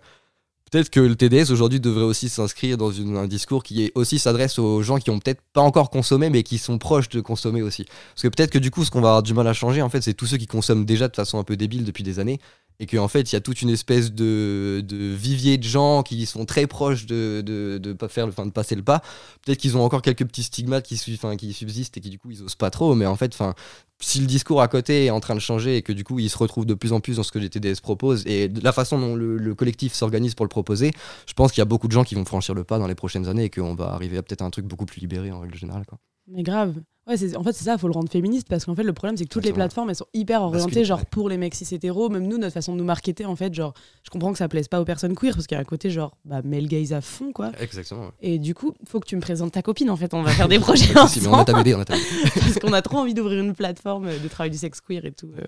Peut-être 0.72 0.90
que 0.90 1.02
le 1.02 1.18
TDS 1.18 1.52
aujourd'hui 1.52 1.82
devrait 1.82 2.06
aussi 2.06 2.30
s'inscrire 2.30 2.78
dans 2.78 2.98
un 3.18 3.28
discours 3.28 3.62
qui 3.62 3.84
est 3.84 3.92
aussi 3.94 4.20
s'adresse 4.20 4.58
aux 4.58 4.82
gens 4.82 5.00
qui 5.00 5.10
ont 5.10 5.20
peut-être 5.20 5.42
pas 5.52 5.60
encore 5.60 5.90
consommé 5.90 6.30
mais 6.30 6.44
qui 6.44 6.58
sont 6.58 6.78
proches 6.78 7.10
de 7.10 7.20
consommer 7.20 7.62
aussi. 7.62 7.84
Parce 7.84 8.22
que 8.22 8.30
peut-être 8.30 8.52
que 8.52 8.58
du 8.58 8.72
coup 8.72 8.86
ce 8.86 8.90
qu'on 8.90 9.02
va 9.02 9.10
avoir 9.10 9.24
du 9.24 9.34
mal 9.34 9.46
à 9.48 9.54
changer 9.54 9.82
en 9.82 9.90
fait 9.90 10.00
c'est 10.00 10.14
tous 10.14 10.28
ceux 10.28 10.38
qui 10.38 10.48
consomment 10.48 10.86
déjà 10.86 11.10
de 11.10 11.16
façon 11.16 11.40
un 11.40 11.44
peu 11.44 11.58
débile 11.58 11.84
depuis 11.84 12.06
des 12.06 12.20
années 12.20 12.40
et 12.82 12.88
qu'en 12.88 13.08
fait 13.08 13.32
il 13.32 13.36
y 13.36 13.38
a 13.38 13.42
toute 13.42 13.62
une 13.62 13.70
espèce 13.70 14.12
de, 14.12 14.84
de 14.86 14.98
vivier 14.98 15.58
de 15.58 15.64
gens 15.64 16.02
qui 16.02 16.26
sont 16.26 16.46
très 16.46 16.66
proches 16.66 17.06
de, 17.06 17.42
de, 17.42 17.94
pas 17.94 18.10
faire, 18.10 18.28
enfin, 18.28 18.46
de 18.46 18.52
passer 18.52 18.76
le 18.76 18.82
pas. 18.82 19.02
Peut-être 19.46 19.60
qu'ils 19.60 19.78
ont 19.78 19.84
encore 19.84 20.02
quelques 20.02 20.26
petits 20.26 20.44
stigmates 20.44 20.86
qui, 20.86 20.98
subsistent 20.98 21.98
et 21.98 22.02
qui 22.02 22.10
du 22.10 22.18
coup 22.18 22.32
ils 22.32 22.42
osent 22.42 22.56
pas 22.56 22.72
trop 22.72 22.96
mais 22.96 23.06
en 23.06 23.16
fait 23.16 23.34
enfin 23.34 23.54
si 24.00 24.20
le 24.20 24.26
discours 24.26 24.64
à 24.64 24.68
côté 24.68 25.06
est 25.06 25.10
en 25.12 25.20
train 25.20 25.36
de 25.36 25.40
changer 25.40 25.78
et 25.78 25.82
que 25.84 25.94
du 25.94 26.04
coup 26.04 26.18
il 26.18 26.30
se 26.30 26.38
retrouve 26.38 26.66
de 26.66 26.74
plus 26.74 26.92
en 26.92 27.00
plus 27.00 27.18
dans 27.18 27.24
ce 27.24 27.32
que 27.32 27.38
les 27.38 27.52
TDS 27.52 27.82
proposent 27.82 28.26
et 28.26 28.50
de 28.50 28.60
la 28.62 28.72
façon 28.72 29.00
dont 29.00 29.16
le, 29.16 29.38
le 29.38 29.56
collectif 29.56 29.94
s'organise 29.94 30.34
pour 30.34 30.46
le 30.46 30.50
proposer, 30.50 30.92
je 31.28 31.34
pense 31.34 31.52
qu'il 31.52 31.60
y 31.60 31.62
a 31.62 31.66
beaucoup 31.66 31.88
de 31.88 31.94
gens 31.94 32.04
qui 32.04 32.16
vont 32.16 32.26
franchir 32.26 32.56
le 32.56 32.64
pas 32.64 32.80
dans 32.80 32.88
les 32.88 32.96
prochaines 32.96 33.28
années 33.28 33.46
et 33.46 33.50
qu'on 33.52 33.76
va 33.76 33.90
arriver 33.94 34.18
à 34.18 34.24
peut-être 34.24 34.42
un 34.42 34.50
truc 34.50 34.66
beaucoup 34.66 34.88
plus 34.88 35.00
libéré 35.00 35.32
en 35.32 35.42
règle 35.42 35.56
générale. 35.56 35.86
Mais 36.28 36.42
grave. 36.42 36.82
Ouais, 37.08 37.18
c'est- 37.18 37.36
en 37.36 37.42
fait, 37.44 37.52
c'est 37.54 37.64
ça, 37.66 37.74
il 37.74 37.80
faut 37.80 37.88
le 37.88 37.94
rendre 37.94 38.10
féministe 38.12 38.48
parce 38.48 38.64
qu'en 38.66 38.76
fait, 38.76 38.84
le 38.84 38.94
problème, 38.94 39.18
c'est 39.18 39.24
que 39.26 39.30
toutes 39.30 39.44
les 39.44 39.50
plateformes, 39.56 39.90
elles 39.90 39.96
sont 39.96 40.06
hyper 40.14 40.42
orientées, 40.44 40.86
genre 40.86 41.00
pour 41.08 41.30
les 41.30 41.38
mecs 41.38 41.56
cis 41.56 41.68
hétéros. 41.74 42.10
Même 42.10 42.28
nous, 42.28 42.38
notre 42.38 42.54
façon 42.54 42.74
de 42.74 42.78
nous 42.78 42.84
marketer, 42.84 43.26
en 43.26 43.36
fait, 43.36 43.54
genre, 43.54 43.74
je 44.04 44.10
comprends 44.12 44.32
que 44.32 44.38
ça 44.38 44.48
plaise 44.48 44.68
pas 44.68 44.80
aux 44.80 44.86
personnes 44.86 45.16
queer 45.16 45.34
parce 45.34 45.48
qu'il 45.48 45.56
y 45.56 45.58
a 45.58 45.62
un 45.62 45.66
côté, 45.66 45.90
genre, 45.90 46.16
bah, 46.26 46.42
male 46.44 46.68
gaze 46.68 46.94
à 46.94 47.02
fond, 47.02 47.32
quoi. 47.34 47.52
Exactement. 47.60 48.12
Et 48.22 48.38
du 48.38 48.54
coup, 48.54 48.74
faut 48.88 49.00
que 49.00 49.08
tu 49.08 49.16
me 49.16 49.22
présentes 49.22 49.52
ta 49.54 49.62
copine, 49.64 49.90
en 49.90 49.96
fait. 49.98 50.14
On 50.14 50.22
va 50.22 50.32
faire 50.32 50.48
des 50.48 50.60
projets 50.60 50.94
mais 50.94 51.00
on 51.00 51.00
a 51.02 51.04
ensemble 51.06 51.46
ta 51.46 51.54
BD, 51.54 51.74
on 51.76 51.80
a 51.80 51.86
ta 51.86 51.96
BD. 51.96 52.06
parce 52.40 52.60
qu'on 52.60 52.74
a 52.74 52.82
trop 52.84 52.98
envie 53.00 53.14
d'ouvrir 53.16 53.42
une 53.44 53.56
plateforme 53.56 54.08
de 54.22 54.28
travail 54.28 54.52
du 54.52 54.58
sexe 54.58 54.80
queer 54.80 55.04
et 55.06 55.12
tout. 55.12 55.30
euh. 55.40 55.46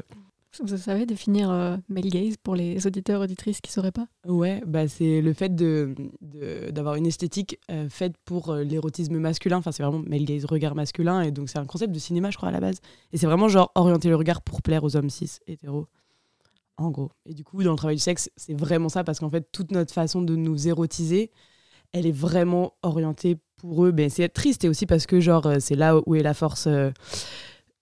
Vous 0.61 0.77
savez 0.77 1.05
définir 1.05 1.49
euh, 1.49 1.77
male 1.89 2.09
gaze 2.09 2.35
pour 2.37 2.55
les 2.55 2.85
auditeurs 2.85 3.21
auditrices 3.21 3.59
qui 3.59 3.71
sauraient 3.71 3.91
pas? 3.91 4.07
Ouais, 4.27 4.61
bah 4.67 4.87
c'est 4.87 5.19
le 5.21 5.33
fait 5.33 5.55
de 5.55 5.95
de- 6.21 6.69
d'avoir 6.69 6.95
une 6.95 7.07
esthétique 7.07 7.59
euh, 7.71 7.89
faite 7.89 8.13
pour 8.23 8.49
euh, 8.49 8.63
l'érotisme 8.63 9.17
masculin. 9.17 9.57
Enfin, 9.57 9.71
c'est 9.71 9.81
vraiment 9.83 10.03
male 10.07 10.25
gaze, 10.25 10.45
regard 10.45 10.75
masculin. 10.75 11.21
Et 11.21 11.31
donc, 11.31 11.49
c'est 11.49 11.57
un 11.57 11.65
concept 11.65 11.91
de 11.93 11.99
cinéma, 11.99 12.29
je 12.29 12.37
crois, 12.37 12.49
à 12.49 12.51
la 12.51 12.59
base. 12.59 12.81
Et 13.11 13.17
c'est 13.17 13.25
vraiment 13.25 13.47
genre 13.47 13.71
orienter 13.75 14.09
le 14.09 14.15
regard 14.15 14.41
pour 14.43 14.61
plaire 14.61 14.83
aux 14.83 14.95
hommes 14.95 15.09
cis, 15.09 15.39
hétéros. 15.47 15.87
En 16.77 16.91
gros. 16.91 17.11
Et 17.25 17.33
du 17.33 17.43
coup, 17.43 17.63
dans 17.63 17.71
le 17.71 17.77
travail 17.77 17.95
du 17.97 18.01
sexe, 18.01 18.29
c'est 18.35 18.53
vraiment 18.57 18.89
ça 18.89 19.03
parce 19.03 19.19
qu'en 19.19 19.29
fait, 19.29 19.47
toute 19.51 19.71
notre 19.71 19.93
façon 19.93 20.21
de 20.21 20.35
nous 20.35 20.67
érotiser, 20.67 21.31
elle 21.93 22.05
est 22.07 22.11
vraiment 22.11 22.73
orientée 22.83 23.37
pour 23.57 23.85
eux. 23.85 23.91
Ben, 23.91 24.09
c'est 24.09 24.27
triste 24.29 24.65
et 24.65 24.69
aussi 24.69 24.85
parce 24.85 25.05
que, 25.07 25.19
genre, 25.19 25.45
euh, 25.45 25.57
c'est 25.59 25.75
là 25.75 25.99
où 26.05 26.15
est 26.15 26.23
la 26.23 26.33
force. 26.33 26.67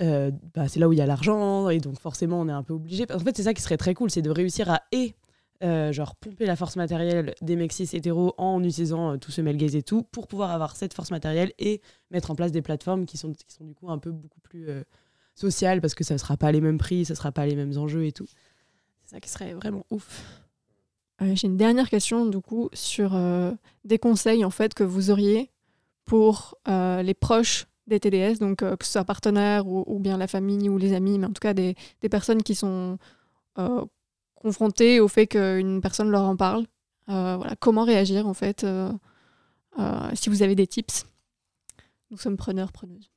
Euh, 0.01 0.31
bah, 0.55 0.67
c'est 0.67 0.79
là 0.79 0.87
où 0.87 0.93
il 0.93 0.99
y 0.99 1.01
a 1.01 1.05
l'argent 1.05 1.69
et 1.69 1.79
donc 1.79 1.99
forcément 1.99 2.39
on 2.41 2.47
est 2.47 2.53
un 2.53 2.63
peu 2.63 2.73
obligé. 2.73 3.05
En 3.11 3.19
fait, 3.19 3.35
c'est 3.35 3.43
ça 3.43 3.53
qui 3.53 3.61
serait 3.61 3.77
très 3.77 3.93
cool, 3.93 4.09
c'est 4.09 4.21
de 4.21 4.31
réussir 4.31 4.69
à 4.69 4.81
et 4.91 5.15
euh, 5.63 5.91
genre 5.91 6.15
pomper 6.15 6.47
la 6.47 6.55
force 6.55 6.75
matérielle 6.75 7.35
des 7.41 7.55
mecs 7.55 7.79
hétéros 7.79 8.33
en 8.39 8.63
utilisant 8.63 9.13
euh, 9.13 9.17
tout 9.17 9.29
ce 9.29 9.41
male 9.41 9.57
gaze 9.57 9.75
et 9.75 9.83
tout 9.83 10.01
pour 10.01 10.27
pouvoir 10.27 10.51
avoir 10.51 10.75
cette 10.75 10.93
force 10.95 11.11
matérielle 11.11 11.53
et 11.59 11.81
mettre 12.09 12.31
en 12.31 12.35
place 12.35 12.51
des 12.51 12.63
plateformes 12.63 13.05
qui 13.05 13.17
sont, 13.17 13.33
qui 13.33 13.53
sont 13.53 13.65
du 13.65 13.75
coup 13.75 13.91
un 13.91 13.99
peu 13.99 14.11
beaucoup 14.11 14.39
plus 14.41 14.69
sociales 15.35 15.81
parce 15.81 15.93
que 15.93 16.03
ça 16.03 16.15
ne 16.15 16.19
sera 16.19 16.35
pas 16.35 16.51
les 16.51 16.61
mêmes 16.61 16.79
prix, 16.79 17.05
ça 17.05 17.13
ne 17.13 17.17
sera 17.17 17.31
pas 17.31 17.45
les 17.45 17.55
mêmes 17.55 17.77
enjeux 17.77 18.05
et 18.05 18.11
tout. 18.11 18.27
C'est 19.03 19.15
ça 19.15 19.19
qui 19.19 19.29
serait 19.29 19.53
vraiment 19.53 19.85
ouf. 19.91 20.41
J'ai 21.21 21.45
une 21.45 21.57
dernière 21.57 21.89
question 21.89 22.25
du 22.25 22.39
coup 22.39 22.69
sur 22.73 23.15
des 23.85 23.99
conseils 23.99 24.43
en 24.43 24.49
fait 24.49 24.73
que 24.73 24.83
vous 24.83 25.11
auriez 25.11 25.51
pour 26.05 26.57
les 26.65 27.13
proches 27.13 27.67
des 27.91 27.99
TDS, 27.99 28.39
donc 28.39 28.63
euh, 28.63 28.75
que 28.75 28.86
ce 28.86 28.93
soit 28.93 29.04
partenaires 29.04 29.67
ou, 29.67 29.99
bien 29.99 30.17
la 30.17 30.27
famille 30.27 30.69
ou 30.69 30.77
les 30.77 30.94
amis, 30.94 31.19
mais 31.19 31.27
en 31.27 31.31
tout 31.31 31.42
cas 31.42 31.54
des, 31.54 31.75
personnes 32.10 32.42
qui 32.42 32.56
sont 32.56 32.98
euh, 33.60 33.85
confrontées 34.35 35.00
au 35.00 35.08
fait 35.08 35.27
qu'une 35.27 35.81
personne 35.81 36.10
leur 36.10 36.23
en 36.23 36.35
parle. 36.35 36.65
Euh, 37.10 37.35
voilà, 37.37 37.56
comment 37.60 37.83
réagir 37.83 38.27
en 38.27 38.33
fait 38.33 38.65
Si 40.15 40.29
vous 40.29 40.42
avez 40.42 40.56
des 40.56 40.67
tips, 40.67 41.06
nous 42.10 42.17
sommes 42.17 42.37
preneurs, 42.37 42.71
preneuses. 42.71 43.12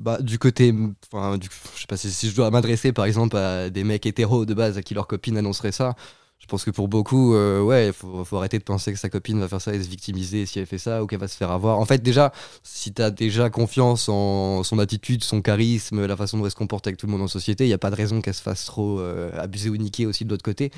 Bah, 0.00 0.18
du 0.20 0.38
côté, 0.38 0.74
enfin, 1.12 1.38
je 1.40 1.80
sais 1.80 1.86
pas 1.88 1.96
si, 1.96 2.10
si 2.10 2.30
je 2.30 2.36
dois 2.36 2.50
m'adresser 2.50 2.92
par 2.92 3.04
exemple 3.04 3.36
à 3.36 3.70
des 3.70 3.84
mecs 3.84 4.06
hétéros 4.06 4.46
de 4.46 4.54
base 4.54 4.78
à 4.78 4.82
qui 4.82 4.94
leur 4.94 5.06
copine 5.06 5.36
annoncerait 5.36 5.72
ça. 5.72 5.94
Je 6.38 6.46
pense 6.46 6.64
que 6.64 6.70
pour 6.70 6.88
beaucoup, 6.88 7.34
euh, 7.34 7.60
ouais, 7.60 7.92
faut, 7.92 8.36
arrêter 8.36 8.58
de 8.58 8.64
penser 8.64 8.92
que 8.92 8.98
sa 8.98 9.08
copine 9.08 9.40
va 9.40 9.48
faire 9.48 9.60
ça 9.60 9.74
et 9.74 9.82
se 9.82 9.88
victimiser 9.88 10.46
si 10.46 10.58
elle 10.58 10.66
fait 10.66 10.78
ça 10.78 11.02
ou 11.02 11.06
qu'elle 11.06 11.18
va 11.18 11.28
se 11.28 11.36
faire 11.36 11.50
avoir. 11.50 11.78
En 11.78 11.84
fait, 11.84 12.02
déjà, 12.02 12.32
si 12.62 12.92
t'as 12.92 13.10
déjà 13.10 13.50
confiance 13.50 14.08
en 14.08 14.62
son 14.62 14.78
attitude, 14.78 15.24
son 15.24 15.42
charisme, 15.42 16.06
la 16.06 16.16
façon 16.16 16.38
dont 16.38 16.44
elle 16.44 16.50
se 16.50 16.56
comporte 16.56 16.86
avec 16.86 16.96
tout 16.96 17.06
le 17.06 17.12
monde 17.12 17.22
en 17.22 17.28
société, 17.28 17.64
il 17.64 17.68
n'y 17.68 17.74
a 17.74 17.78
pas 17.78 17.90
de 17.90 17.96
raison 17.96 18.20
qu'elle 18.20 18.34
se 18.34 18.42
fasse 18.42 18.64
trop 18.64 19.00
euh, 19.00 19.30
abuser 19.36 19.68
ou 19.68 19.76
niquer 19.76 20.06
aussi 20.06 20.24
de 20.24 20.30
l'autre 20.30 20.44
côté. 20.44 20.70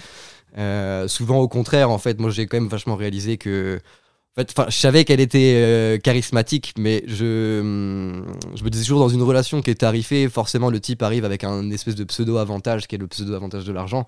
Euh, 0.59 1.09
souvent, 1.09 1.39
au 1.39 1.49
contraire, 1.49 1.91
en 1.91 1.99
fait, 1.99 2.19
moi 2.21 2.31
j'ai 2.31 2.47
quand 2.47 2.59
même 2.59 2.69
vachement 2.69 2.97
réalisé 2.97 3.37
que. 3.37 3.81
En 4.37 4.43
fait, 4.43 4.55
je 4.71 4.77
savais 4.77 5.05
qu'elle 5.05 5.21
était 5.21 5.55
euh, 5.57 5.99
charismatique, 5.99 6.75
mais 6.79 7.03
je, 7.07 7.61
hum, 7.61 8.27
je 8.55 8.63
me 8.63 8.71
disais 8.71 8.85
toujours 8.85 9.01
dans 9.01 9.09
une 9.09 9.23
relation 9.23 9.61
qui 9.61 9.71
est 9.71 9.75
tarifée, 9.75 10.29
forcément 10.29 10.71
le 10.71 10.79
type 10.79 11.03
arrive 11.03 11.25
avec 11.25 11.43
un 11.43 11.69
espèce 11.73 11.97
de 11.97 12.05
pseudo-avantage 12.05 12.87
qui 12.87 12.95
est 12.95 12.99
le 12.99 13.09
pseudo-avantage 13.09 13.65
de 13.65 13.73
l'argent. 13.73 14.07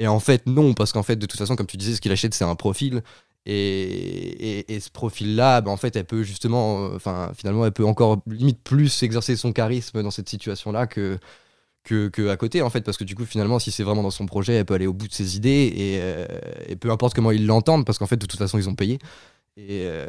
Et 0.00 0.08
en 0.08 0.18
fait, 0.18 0.46
non, 0.46 0.72
parce 0.72 0.92
qu'en 0.92 1.02
fait, 1.02 1.16
de 1.16 1.26
toute 1.26 1.38
façon, 1.38 1.56
comme 1.56 1.66
tu 1.66 1.76
disais, 1.76 1.94
ce 1.94 2.00
qu'il 2.00 2.10
achète, 2.10 2.32
c'est 2.32 2.44
un 2.44 2.54
profil. 2.54 3.02
Et, 3.44 4.74
et, 4.74 4.80
ce 4.80 4.90
profil-là, 4.90 5.60
bah, 5.60 5.70
en 5.70 5.76
fait, 5.76 5.94
elle 5.94 6.06
peut 6.06 6.22
justement, 6.22 6.86
euh, 6.86 6.96
enfin, 6.96 7.32
finalement, 7.36 7.66
elle 7.66 7.72
peut 7.72 7.84
encore 7.84 8.22
limite 8.26 8.62
plus 8.62 9.02
exercer 9.02 9.36
son 9.36 9.52
charisme 9.52 10.02
dans 10.02 10.10
cette 10.10 10.28
situation-là 10.28 10.86
que, 10.86 11.18
que, 11.84 12.28
à 12.28 12.36
côté, 12.38 12.62
en 12.62 12.70
fait, 12.70 12.80
parce 12.80 12.96
que 12.96 13.04
du 13.04 13.14
coup, 13.14 13.26
finalement, 13.26 13.58
si 13.58 13.70
c'est 13.70 13.82
vraiment 13.82 14.02
dans 14.02 14.10
son 14.10 14.24
projet, 14.24 14.54
elle 14.54 14.64
peut 14.64 14.74
aller 14.74 14.86
au 14.86 14.94
bout 14.94 15.08
de 15.08 15.12
ses 15.12 15.36
idées 15.36 15.72
et, 15.74 15.98
euh, 16.00 16.26
peu 16.80 16.90
importe 16.90 17.14
comment 17.14 17.30
ils 17.30 17.46
l'entendent, 17.46 17.84
parce 17.84 17.98
qu'en 17.98 18.06
fait, 18.06 18.16
de 18.16 18.26
toute 18.26 18.38
façon, 18.38 18.56
ils 18.56 18.70
ont 18.70 18.74
payé. 18.74 18.98
Et, 19.58 19.82
euh, 19.84 20.08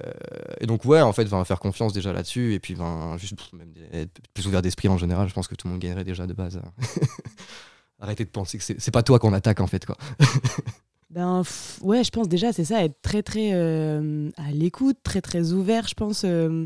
donc, 0.63 0.85
ouais, 0.85 1.01
en 1.01 1.11
fait, 1.11 1.25
va 1.25 1.43
faire 1.43 1.59
confiance 1.59 1.91
déjà 1.91 2.13
là-dessus 2.13 2.53
et 2.53 2.59
puis 2.59 2.77
juste 3.17 3.35
même 3.53 3.73
être 3.91 4.21
plus 4.33 4.47
ouvert 4.47 4.61
d'esprit 4.61 4.87
en 4.87 4.97
général. 4.97 5.27
Je 5.27 5.33
pense 5.33 5.49
que 5.49 5.55
tout 5.55 5.67
le 5.67 5.73
monde 5.73 5.81
gagnerait 5.81 6.05
déjà 6.05 6.27
de 6.27 6.33
base. 6.33 6.61
Arrêtez 8.01 8.25
de 8.25 8.29
penser 8.29 8.57
que 8.57 8.63
c'est 8.63 8.91
pas 8.91 9.03
toi 9.03 9.19
qu'on 9.19 9.31
attaque 9.31 9.61
en 9.61 9.67
fait, 9.67 9.85
quoi. 9.85 9.95
Ben 11.11 11.43
ouais, 11.81 12.05
je 12.05 12.09
pense 12.09 12.29
déjà 12.29 12.53
c'est 12.53 12.63
ça, 12.63 12.85
être 12.85 13.01
très 13.01 13.21
très 13.21 13.51
euh, 13.53 14.29
à 14.37 14.51
l'écoute, 14.51 14.97
très 15.03 15.19
très 15.19 15.51
ouvert. 15.51 15.85
Je 15.85 15.93
pense, 15.93 16.23
euh, 16.23 16.65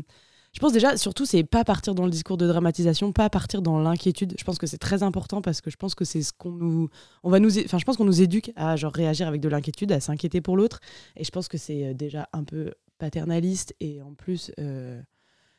je 0.52 0.60
pense 0.60 0.72
déjà 0.72 0.96
surtout 0.96 1.26
c'est 1.26 1.42
pas 1.42 1.64
partir 1.64 1.96
dans 1.96 2.04
le 2.04 2.12
discours 2.12 2.36
de 2.36 2.46
dramatisation, 2.46 3.10
pas 3.10 3.28
partir 3.28 3.60
dans 3.60 3.80
l'inquiétude. 3.80 4.34
Je 4.38 4.44
pense 4.44 4.58
que 4.58 4.68
c'est 4.68 4.78
très 4.78 5.02
important 5.02 5.42
parce 5.42 5.60
que 5.60 5.68
je 5.68 5.76
pense 5.76 5.96
que 5.96 6.04
c'est 6.04 6.22
ce 6.22 6.32
qu'on 6.32 6.52
nous, 6.52 6.88
on 7.24 7.30
va 7.30 7.40
nous, 7.40 7.58
enfin 7.58 7.78
je 7.78 7.84
pense 7.84 7.96
qu'on 7.96 8.04
nous 8.04 8.22
éduque 8.22 8.52
à 8.54 8.76
genre 8.76 8.92
réagir 8.92 9.26
avec 9.26 9.40
de 9.40 9.48
l'inquiétude, 9.48 9.90
à 9.90 9.98
s'inquiéter 9.98 10.40
pour 10.40 10.56
l'autre. 10.56 10.78
Et 11.16 11.24
je 11.24 11.30
pense 11.32 11.48
que 11.48 11.58
c'est 11.58 11.84
euh, 11.84 11.92
déjà 11.92 12.28
un 12.32 12.44
peu 12.44 12.72
paternaliste 12.98 13.74
et 13.80 14.00
en 14.00 14.14
plus 14.14 14.52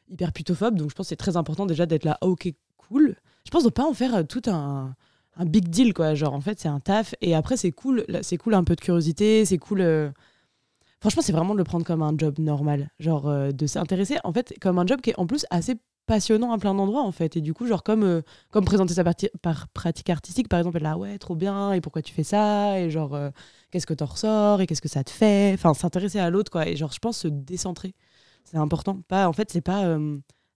hyper 0.07 0.31
putophobe. 0.31 0.77
Donc 0.77 0.91
je 0.91 0.95
pense 0.95 1.07
que 1.07 1.09
c'est 1.09 1.17
très 1.17 1.35
important 1.35 1.65
déjà 1.65 1.85
d'être 1.85 2.05
là, 2.05 2.17
ok 2.21 2.53
cool. 2.77 3.17
Je 3.43 3.51
pense 3.51 3.65
de 3.65 3.69
pas 3.69 3.85
en 3.85 3.93
faire 3.93 4.25
tout 4.25 4.43
un 4.47 4.95
un 5.37 5.45
big 5.45 5.69
deal 5.69 5.93
quoi. 5.93 6.13
Genre 6.15 6.33
en 6.33 6.41
fait 6.41 6.59
c'est 6.59 6.67
un 6.67 6.79
taf 6.79 7.15
et 7.21 7.35
après 7.35 7.57
c'est 7.57 7.71
cool 7.71 8.05
c'est 8.21 8.37
cool 8.37 8.53
un 8.53 8.63
peu 8.63 8.75
de 8.75 8.81
curiosité 8.81 9.45
c'est 9.45 9.57
cool 9.57 9.81
euh, 9.81 10.09
franchement 10.99 11.21
c'est 11.21 11.31
vraiment 11.31 11.53
de 11.53 11.59
le 11.59 11.63
prendre 11.63 11.85
comme 11.85 12.01
un 12.01 12.13
job 12.17 12.39
normal. 12.39 12.89
Genre 12.99 13.27
euh, 13.27 13.51
de 13.51 13.67
s'intéresser 13.67 14.17
en 14.23 14.33
fait 14.33 14.53
comme 14.61 14.79
un 14.79 14.85
job 14.85 15.01
qui 15.01 15.11
est 15.11 15.19
en 15.19 15.27
plus 15.27 15.45
assez 15.49 15.75
passionnant 16.05 16.51
à 16.53 16.57
plein 16.57 16.73
d'endroits 16.73 17.03
en 17.03 17.11
fait. 17.11 17.37
Et 17.37 17.41
du 17.41 17.53
coup 17.53 17.67
genre 17.67 17.83
comme 17.83 18.03
euh, 18.03 18.21
comme 18.51 18.65
présenter 18.65 18.93
sa 18.93 19.03
partie 19.03 19.29
par 19.41 19.67
pratique 19.69 20.09
artistique 20.09 20.49
par 20.49 20.59
exemple 20.59 20.79
là 20.79 20.97
ouais 20.97 21.17
trop 21.17 21.35
bien 21.35 21.73
et 21.73 21.81
pourquoi 21.81 22.01
tu 22.01 22.13
fais 22.13 22.23
ça? 22.23 22.79
Et 22.79 22.89
genre 22.89 23.17
qu'est-ce 23.71 23.85
que 23.87 23.93
t'en 23.93 24.05
ressors? 24.05 24.61
Et 24.61 24.67
qu'est-ce 24.67 24.81
que 24.81 24.89
ça 24.89 25.03
te 25.03 25.11
fait? 25.11 25.53
Enfin 25.53 25.73
s'intéresser 25.73 26.19
à 26.19 26.29
l'autre 26.29 26.51
quoi. 26.51 26.67
Et 26.67 26.75
genre 26.75 26.91
je 26.91 26.99
pense 26.99 27.17
se 27.19 27.27
décentrer 27.27 27.93
c'est 28.43 28.57
important. 28.57 29.01
Pas 29.07 29.27
en 29.27 29.33
fait 29.33 29.51
c'est 29.51 29.61
pas 29.61 29.97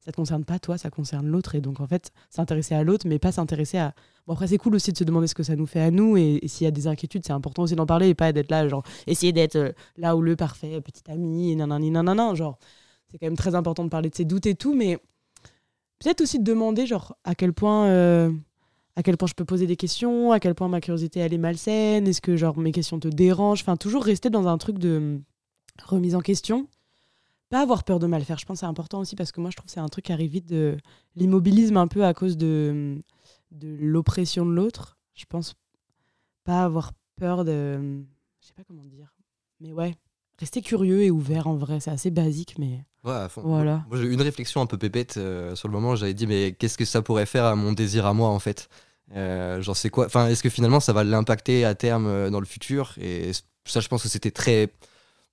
ça 0.03 0.11
te 0.11 0.15
concerne 0.15 0.43
pas 0.43 0.57
toi, 0.57 0.77
ça 0.77 0.89
concerne 0.89 1.27
l'autre. 1.27 1.53
Et 1.53 1.61
donc, 1.61 1.79
en 1.79 1.87
fait, 1.87 2.11
s'intéresser 2.29 2.73
à 2.73 2.83
l'autre, 2.83 3.07
mais 3.07 3.19
pas 3.19 3.31
s'intéresser 3.31 3.77
à. 3.77 3.93
Bon, 4.25 4.33
après, 4.33 4.47
c'est 4.47 4.57
cool 4.57 4.75
aussi 4.75 4.91
de 4.91 4.97
se 4.97 5.03
demander 5.03 5.27
ce 5.27 5.35
que 5.35 5.43
ça 5.43 5.55
nous 5.55 5.67
fait 5.67 5.79
à 5.79 5.91
nous. 5.91 6.17
Et, 6.17 6.41
s'il 6.47 6.65
y 6.65 6.67
a 6.67 6.71
des 6.71 6.87
inquiétudes, 6.87 7.23
c'est 7.25 7.33
important 7.33 7.63
aussi 7.63 7.75
d'en 7.75 7.85
parler 7.85 8.09
et 8.09 8.15
pas 8.15 8.33
d'être 8.33 8.49
là, 8.49 8.67
genre, 8.67 8.83
essayer 9.05 9.31
d'être 9.31 9.55
euh, 9.55 9.71
là 9.97 10.15
où 10.15 10.21
le 10.21 10.35
parfait 10.35 10.81
petit 10.81 11.03
ami, 11.09 11.51
et 11.51 11.55
nanani, 11.55 11.91
nanana. 11.91 12.33
Genre, 12.33 12.57
c'est 13.09 13.19
quand 13.19 13.27
même 13.27 13.37
très 13.37 13.53
important 13.53 13.83
de 13.83 13.89
parler 13.89 14.09
de 14.09 14.15
ses 14.15 14.25
doutes 14.25 14.47
et 14.47 14.55
tout, 14.55 14.73
mais 14.73 14.97
peut-être 15.99 16.21
aussi 16.21 16.39
de 16.39 16.43
demander, 16.43 16.87
genre, 16.87 17.15
à 17.23 17.35
quel 17.35 17.53
point. 17.53 17.85
Euh, 17.87 18.31
à 18.97 19.03
quel 19.03 19.15
point 19.15 19.27
je 19.27 19.33
peux 19.33 19.45
poser 19.45 19.67
des 19.67 19.77
questions, 19.77 20.33
à 20.33 20.41
quel 20.41 20.53
point 20.53 20.67
ma 20.67 20.81
curiosité 20.81 21.21
elle 21.21 21.33
est 21.33 21.37
malsaine, 21.37 22.05
est-ce 22.09 22.19
que 22.19 22.35
genre 22.35 22.57
mes 22.57 22.73
questions 22.73 22.99
te 22.99 23.07
dérangent, 23.07 23.61
enfin 23.61 23.77
toujours 23.77 24.03
rester 24.03 24.29
dans 24.29 24.49
un 24.49 24.57
truc 24.57 24.79
de 24.79 25.21
remise 25.85 26.13
en 26.13 26.19
question 26.19 26.67
pas 27.51 27.61
avoir 27.61 27.83
peur 27.83 27.99
de 27.99 28.07
mal 28.07 28.23
faire. 28.23 28.39
Je 28.39 28.45
pense 28.45 28.55
que 28.55 28.59
c'est 28.61 28.65
important 28.65 28.99
aussi 28.99 29.15
parce 29.15 29.31
que 29.31 29.41
moi, 29.41 29.51
je 29.51 29.57
trouve 29.57 29.67
que 29.67 29.71
c'est 29.71 29.79
un 29.81 29.89
truc 29.89 30.05
qui 30.05 30.13
arrive 30.13 30.31
vite 30.31 30.47
de 30.47 30.77
l'immobilisme 31.15 31.77
un 31.77 31.87
peu 31.87 32.05
à 32.05 32.13
cause 32.13 32.37
de, 32.37 33.03
de 33.51 33.77
l'oppression 33.79 34.45
de 34.45 34.51
l'autre. 34.51 34.97
Je 35.13 35.25
pense 35.25 35.53
pas 36.45 36.63
avoir 36.63 36.93
peur 37.17 37.43
de. 37.45 38.01
Je 38.39 38.47
sais 38.47 38.53
pas 38.53 38.63
comment 38.63 38.85
dire. 38.85 39.13
Mais 39.59 39.73
ouais, 39.73 39.95
rester 40.39 40.61
curieux 40.61 41.03
et 41.03 41.11
ouvert 41.11 41.45
en 41.47 41.55
vrai. 41.55 41.79
C'est 41.81 41.91
assez 41.91 42.09
basique, 42.09 42.55
mais. 42.57 42.83
Ouais, 43.03 43.11
à 43.13 43.29
fond. 43.29 43.41
Voilà. 43.43 43.83
Moi, 43.89 43.97
j'ai 43.97 44.05
eu 44.05 44.13
une 44.13 44.21
réflexion 44.21 44.61
un 44.61 44.65
peu 44.65 44.77
pépette 44.77 45.17
euh, 45.17 45.53
sur 45.55 45.67
le 45.67 45.73
moment. 45.73 45.95
J'avais 45.95 46.13
dit, 46.13 46.27
mais 46.27 46.53
qu'est-ce 46.53 46.77
que 46.77 46.85
ça 46.85 47.01
pourrait 47.01 47.25
faire 47.25 47.45
à 47.45 47.55
mon 47.55 47.73
désir 47.73 48.05
à 48.05 48.13
moi 48.13 48.29
en 48.29 48.39
fait? 48.39 48.69
Euh, 49.13 49.61
Genre, 49.61 49.75
c'est 49.75 49.89
quoi 49.89 50.05
Enfin, 50.05 50.27
est-ce 50.29 50.41
que 50.41 50.49
finalement 50.49 50.79
ça 50.79 50.93
va 50.93 51.03
l'impacter 51.03 51.65
à 51.65 51.75
terme 51.75 52.07
euh, 52.07 52.29
dans 52.29 52.39
le 52.39 52.45
futur? 52.45 52.93
Et 53.01 53.31
ça, 53.65 53.81
je 53.81 53.87
pense 53.89 54.03
que 54.03 54.09
c'était 54.09 54.31
très 54.31 54.69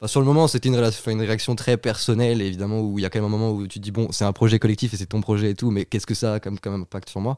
sur 0.06 0.20
le 0.20 0.26
moment, 0.26 0.46
c'était 0.46 0.68
une, 0.68 0.76
réaction 0.76 1.56
très 1.56 1.76
personnelle, 1.76 2.40
évidemment, 2.40 2.80
où 2.80 2.98
il 2.98 3.02
y 3.02 3.04
a 3.04 3.10
quand 3.10 3.18
même 3.18 3.26
un 3.26 3.36
moment 3.36 3.50
où 3.50 3.66
tu 3.66 3.80
dis, 3.80 3.90
bon, 3.90 4.12
c'est 4.12 4.24
un 4.24 4.32
projet 4.32 4.58
collectif 4.58 4.94
et 4.94 4.96
c'est 4.96 5.06
ton 5.06 5.20
projet 5.20 5.50
et 5.50 5.54
tout, 5.54 5.70
mais 5.70 5.84
qu'est-ce 5.84 6.06
que 6.06 6.14
ça 6.14 6.34
a 6.34 6.40
comme, 6.40 6.58
comme 6.58 6.82
impact 6.82 7.08
sur 7.08 7.20
moi? 7.20 7.36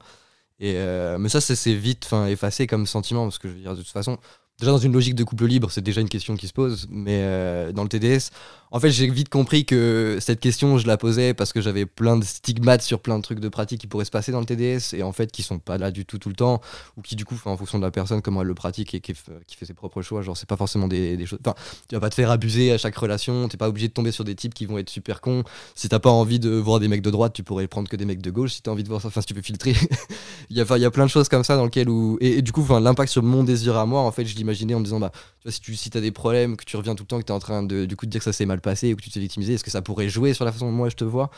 Et, 0.59 0.75
euh, 0.77 1.19
Mais 1.19 1.31
ça, 1.31 1.41
c'est 1.41 1.75
vite 1.75 2.09
effacé 2.29 2.67
comme 2.67 2.87
sentiment, 2.87 3.25
parce 3.25 3.39
que 3.39 3.49
je 3.49 3.55
veux 3.55 3.61
dire, 3.61 3.73
de 3.75 3.83
toute 3.83 3.89
façon, 3.89 4.19
déjà 4.61 4.73
dans 4.73 4.79
une 4.79 4.93
logique 4.93 5.15
de 5.15 5.25
couple 5.25 5.47
libre, 5.47 5.71
c'est 5.71 5.81
déjà 5.81 6.01
une 6.01 6.09
question 6.09 6.37
qui 6.37 6.47
se 6.47 6.53
pose, 6.53 6.87
mais 6.91 7.21
euh, 7.23 7.73
dans 7.73 7.83
le 7.83 7.89
TDS, 7.89 8.31
en 8.73 8.79
fait, 8.79 8.91
j'ai 8.91 9.11
vite 9.11 9.29
compris 9.29 9.65
que 9.65 10.19
cette 10.21 10.39
question, 10.39 10.79
je 10.79 10.87
la 10.87 10.97
posais 10.97 11.35
parce 11.35 11.53
que 11.53 11.61
j'avais 11.61 11.87
plein 11.87 12.17
de 12.17 12.25
stigmates 12.25 12.83
sur 12.83 13.01
plein 13.01 13.19
de 13.19 13.23
trucs 13.23 13.41
de 13.41 13.49
pratique 13.49 13.81
qui 13.81 13.89
pourraient 13.89 14.05
se 14.05 14.13
passer 14.13 14.31
dans 14.31 14.39
le 14.39 14.47
TDS 14.47 14.95
et 14.95 15.03
en 15.03 15.11
fait 15.11 15.33
qui 15.33 15.43
sont 15.43 15.59
pas 15.59 15.77
là 15.77 15.91
du 15.91 16.07
tout 16.07 16.19
tout 16.19 16.29
le 16.29 16.37
temps 16.37 16.61
ou 16.97 17.03
qui 17.03 17.17
du 17.17 17.25
coup, 17.25 17.35
en 17.47 17.57
fonction 17.57 17.79
de 17.79 17.85
la 17.85 17.91
personne, 17.91 18.23
comment 18.23 18.43
elle 18.43 18.49
le 18.49 18.55
pratique 18.55 18.95
et 18.95 19.01
qui, 19.01 19.15
fait 19.15 19.67
ses 19.67 19.75
propres 19.75 20.03
choix, 20.03 20.23
genre 20.23 20.37
c'est 20.37 20.49
pas 20.49 20.57
forcément 20.57 20.87
des, 20.87 21.27
choses. 21.27 21.41
Enfin, 21.45 21.57
tu 21.89 21.97
vas 21.97 22.01
pas 22.01 22.11
te 22.11 22.15
faire 22.15 22.31
abuser 22.31 22.71
à 22.71 22.79
chaque 22.79 22.97
relation, 22.97 23.49
t'es 23.49 23.57
pas 23.57 23.69
obligé 23.69 23.89
de 23.89 23.93
tomber 23.93 24.13
sur 24.13 24.23
des 24.23 24.37
types 24.37 24.55
qui 24.55 24.67
vont 24.67 24.79
être 24.79 24.91
super 24.91 25.21
cons. 25.21 25.43
Si 25.75 25.89
t'as 25.89 25.99
pas 25.99 26.11
envie 26.11 26.39
de 26.39 26.51
voir 26.51 26.79
des 26.79 26.87
mecs 26.87 27.03
de 27.03 27.11
droite, 27.11 27.33
tu 27.33 27.43
pourrais 27.43 27.67
prendre 27.67 27.89
que 27.89 27.97
des 27.97 28.05
mecs 28.05 28.23
de 28.23 28.31
gauche. 28.31 28.53
Si 28.53 28.63
t'as 28.63 28.71
envie 28.71 28.85
de 28.85 28.89
voir 28.89 29.01
ça, 29.01 29.09
enfin, 29.09 29.21
si 29.21 29.27
tu 29.27 29.35
peux 29.35 29.43
filtrer. 29.43 29.75
il, 30.51 30.57
y 30.57 30.61
a, 30.61 30.91
plein 30.91 31.07
de 31.07 31.11
choses 31.11 31.29
comme 31.29 31.45
ça 31.45 31.57
dans 31.57 31.65
lesquelles 31.65 31.89
où. 31.89 32.19
Et, 32.21 32.41
du 32.43 32.53
coup, 32.53 32.65
l'impact 32.69 33.11
sur 33.11 33.23
mon 33.23 33.43
désir 33.43 33.77
à 33.77 33.87
moi, 33.87 34.03
en 34.03 34.13
fait, 34.13 34.25
je 34.25 34.37
l'imaginais 34.51 34.75
en 34.75 34.81
me 34.81 34.85
disant, 34.85 35.01
bah, 35.01 35.13
si 35.47 35.61
tu 35.61 35.75
si 35.77 35.91
as 35.95 36.01
des 36.01 36.13
problèmes, 36.13 36.57
que 36.57 36.65
tu 36.65 36.77
reviens 36.77 36.95
tout 36.95 37.05
le 37.05 37.09
temps, 37.09 37.19
que 37.19 37.25
tu 37.25 37.33
es 37.33 37.35
en 37.35 37.41
train 37.41 37.63
de, 37.63 37.85
du 37.85 37.97
coup, 37.97 38.07
de 38.07 38.11
dire 38.11 38.21
que 38.21 38.25
ça 38.25 38.33
s'est 38.33 38.47
mal 38.47 38.61
passé 38.61 38.93
ou 38.93 38.97
que 38.97 39.03
tu 39.03 39.11
t'es 39.11 39.21
victimisé, 39.21 39.55
est-ce 39.55 39.65
que 39.65 39.71
ça 39.71 39.83
pourrait 39.83 40.09
jouer 40.09 40.35
sur 40.35 40.45
la 40.45 40.53
façon 40.53 40.67
dont 40.67 40.73
moi 40.73 40.89
je 40.89 40.97
te 40.97 41.05
vois? 41.05 41.31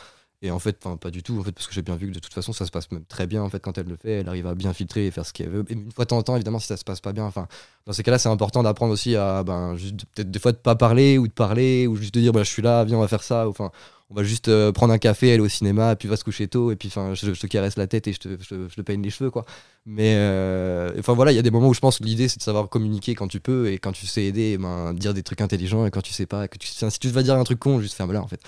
Et 0.43 0.51
en 0.51 0.59
fait, 0.59 0.77
pas 0.99 1.09
du 1.09 1.23
tout, 1.23 1.39
en 1.39 1.43
fait, 1.43 1.53
parce 1.53 1.67
que 1.67 1.73
j'ai 1.73 1.81
bien 1.81 1.95
vu 1.95 2.09
que 2.09 2.15
de 2.15 2.19
toute 2.19 2.33
façon, 2.33 2.51
ça 2.51 2.65
se 2.65 2.71
passe 2.71 2.89
très 3.07 3.27
bien 3.27 3.41
en 3.41 3.49
fait 3.49 3.61
quand 3.61 3.77
elle 3.77 3.87
le 3.87 3.95
fait. 3.95 4.11
Elle 4.19 4.27
arrive 4.27 4.45
à 4.45 4.55
bien 4.55 4.73
filtrer 4.73 5.07
et 5.07 5.11
faire 5.11 5.25
ce 5.25 5.31
qu'elle 5.31 5.49
veut. 5.49 5.63
Et 5.69 5.73
une 5.73 5.89
fois 5.89 6.03
de 6.03 6.09
temps 6.09 6.17
en 6.17 6.23
temps, 6.23 6.35
évidemment, 6.35 6.59
si 6.59 6.67
ça 6.67 6.75
se 6.75 6.83
passe 6.83 6.99
pas 6.99 7.13
bien, 7.13 7.23
enfin, 7.23 7.47
dans 7.85 7.93
ces 7.93 8.03
cas-là, 8.03 8.19
c'est 8.19 8.27
important 8.27 8.61
d'apprendre 8.61 8.91
aussi 8.91 9.15
à, 9.15 9.43
ben, 9.43 9.77
peut-être 10.13 10.29
des 10.29 10.39
fois 10.39 10.51
de 10.51 10.57
pas 10.57 10.75
parler 10.75 11.17
ou 11.17 11.29
de 11.29 11.33
parler 11.33 11.87
ou 11.87 11.95
juste 11.95 12.13
de 12.13 12.19
dire, 12.19 12.33
bah, 12.33 12.43
je 12.43 12.49
suis 12.49 12.61
là, 12.61 12.83
viens, 12.83 12.97
on 12.97 13.01
va 13.01 13.07
faire 13.07 13.23
ça. 13.23 13.47
Enfin, 13.47 13.71
on 14.09 14.15
va 14.15 14.23
juste 14.23 14.47
euh, 14.47 14.71
prendre 14.71 14.93
un 14.93 14.97
café, 14.97 15.31
aller 15.31 15.41
au 15.41 15.47
cinéma, 15.47 15.95
puis 15.95 16.07
va 16.07 16.17
se 16.17 16.23
coucher 16.23 16.47
tôt, 16.47 16.71
et 16.71 16.75
puis 16.75 16.89
enfin, 16.89 17.13
je, 17.13 17.31
te 17.31 17.47
caresse 17.47 17.77
la 17.77 17.87
tête 17.87 18.07
et 18.07 18.13
je 18.13 18.19
te, 18.19 18.37
je, 18.39 18.75
te 18.75 18.81
peigne 18.81 19.01
les 19.01 19.09
cheveux, 19.09 19.31
quoi. 19.31 19.45
Mais 19.85 20.15
euh, 20.15 20.91
enfin 20.99 21.13
voilà, 21.13 21.31
il 21.31 21.35
y 21.35 21.39
a 21.39 21.41
des 21.41 21.51
moments 21.51 21.69
où 21.69 21.73
je 21.73 21.79
pense 21.79 21.99
que 21.99 22.03
l'idée 22.03 22.27
c'est 22.27 22.37
de 22.37 22.43
savoir 22.43 22.69
communiquer 22.69 23.15
quand 23.15 23.27
tu 23.27 23.39
peux 23.39 23.71
et 23.71 23.79
quand 23.79 23.91
tu 23.91 24.05
sais 24.05 24.23
aider, 24.23 24.57
ben, 24.57 24.93
dire 24.93 25.13
des 25.13 25.23
trucs 25.23 25.41
intelligents 25.41 25.85
et 25.85 25.91
quand 25.91 26.01
tu 26.01 26.13
sais 26.13 26.25
pas, 26.25 26.47
que 26.47 26.57
tu, 26.57 26.67
si 26.67 26.99
tu 26.99 27.07
vas 27.09 27.23
dire 27.23 27.35
un 27.35 27.43
truc 27.43 27.59
con, 27.59 27.79
juste 27.79 27.95
ferme-la 27.95 28.21
en 28.21 28.27
fait. 28.27 28.41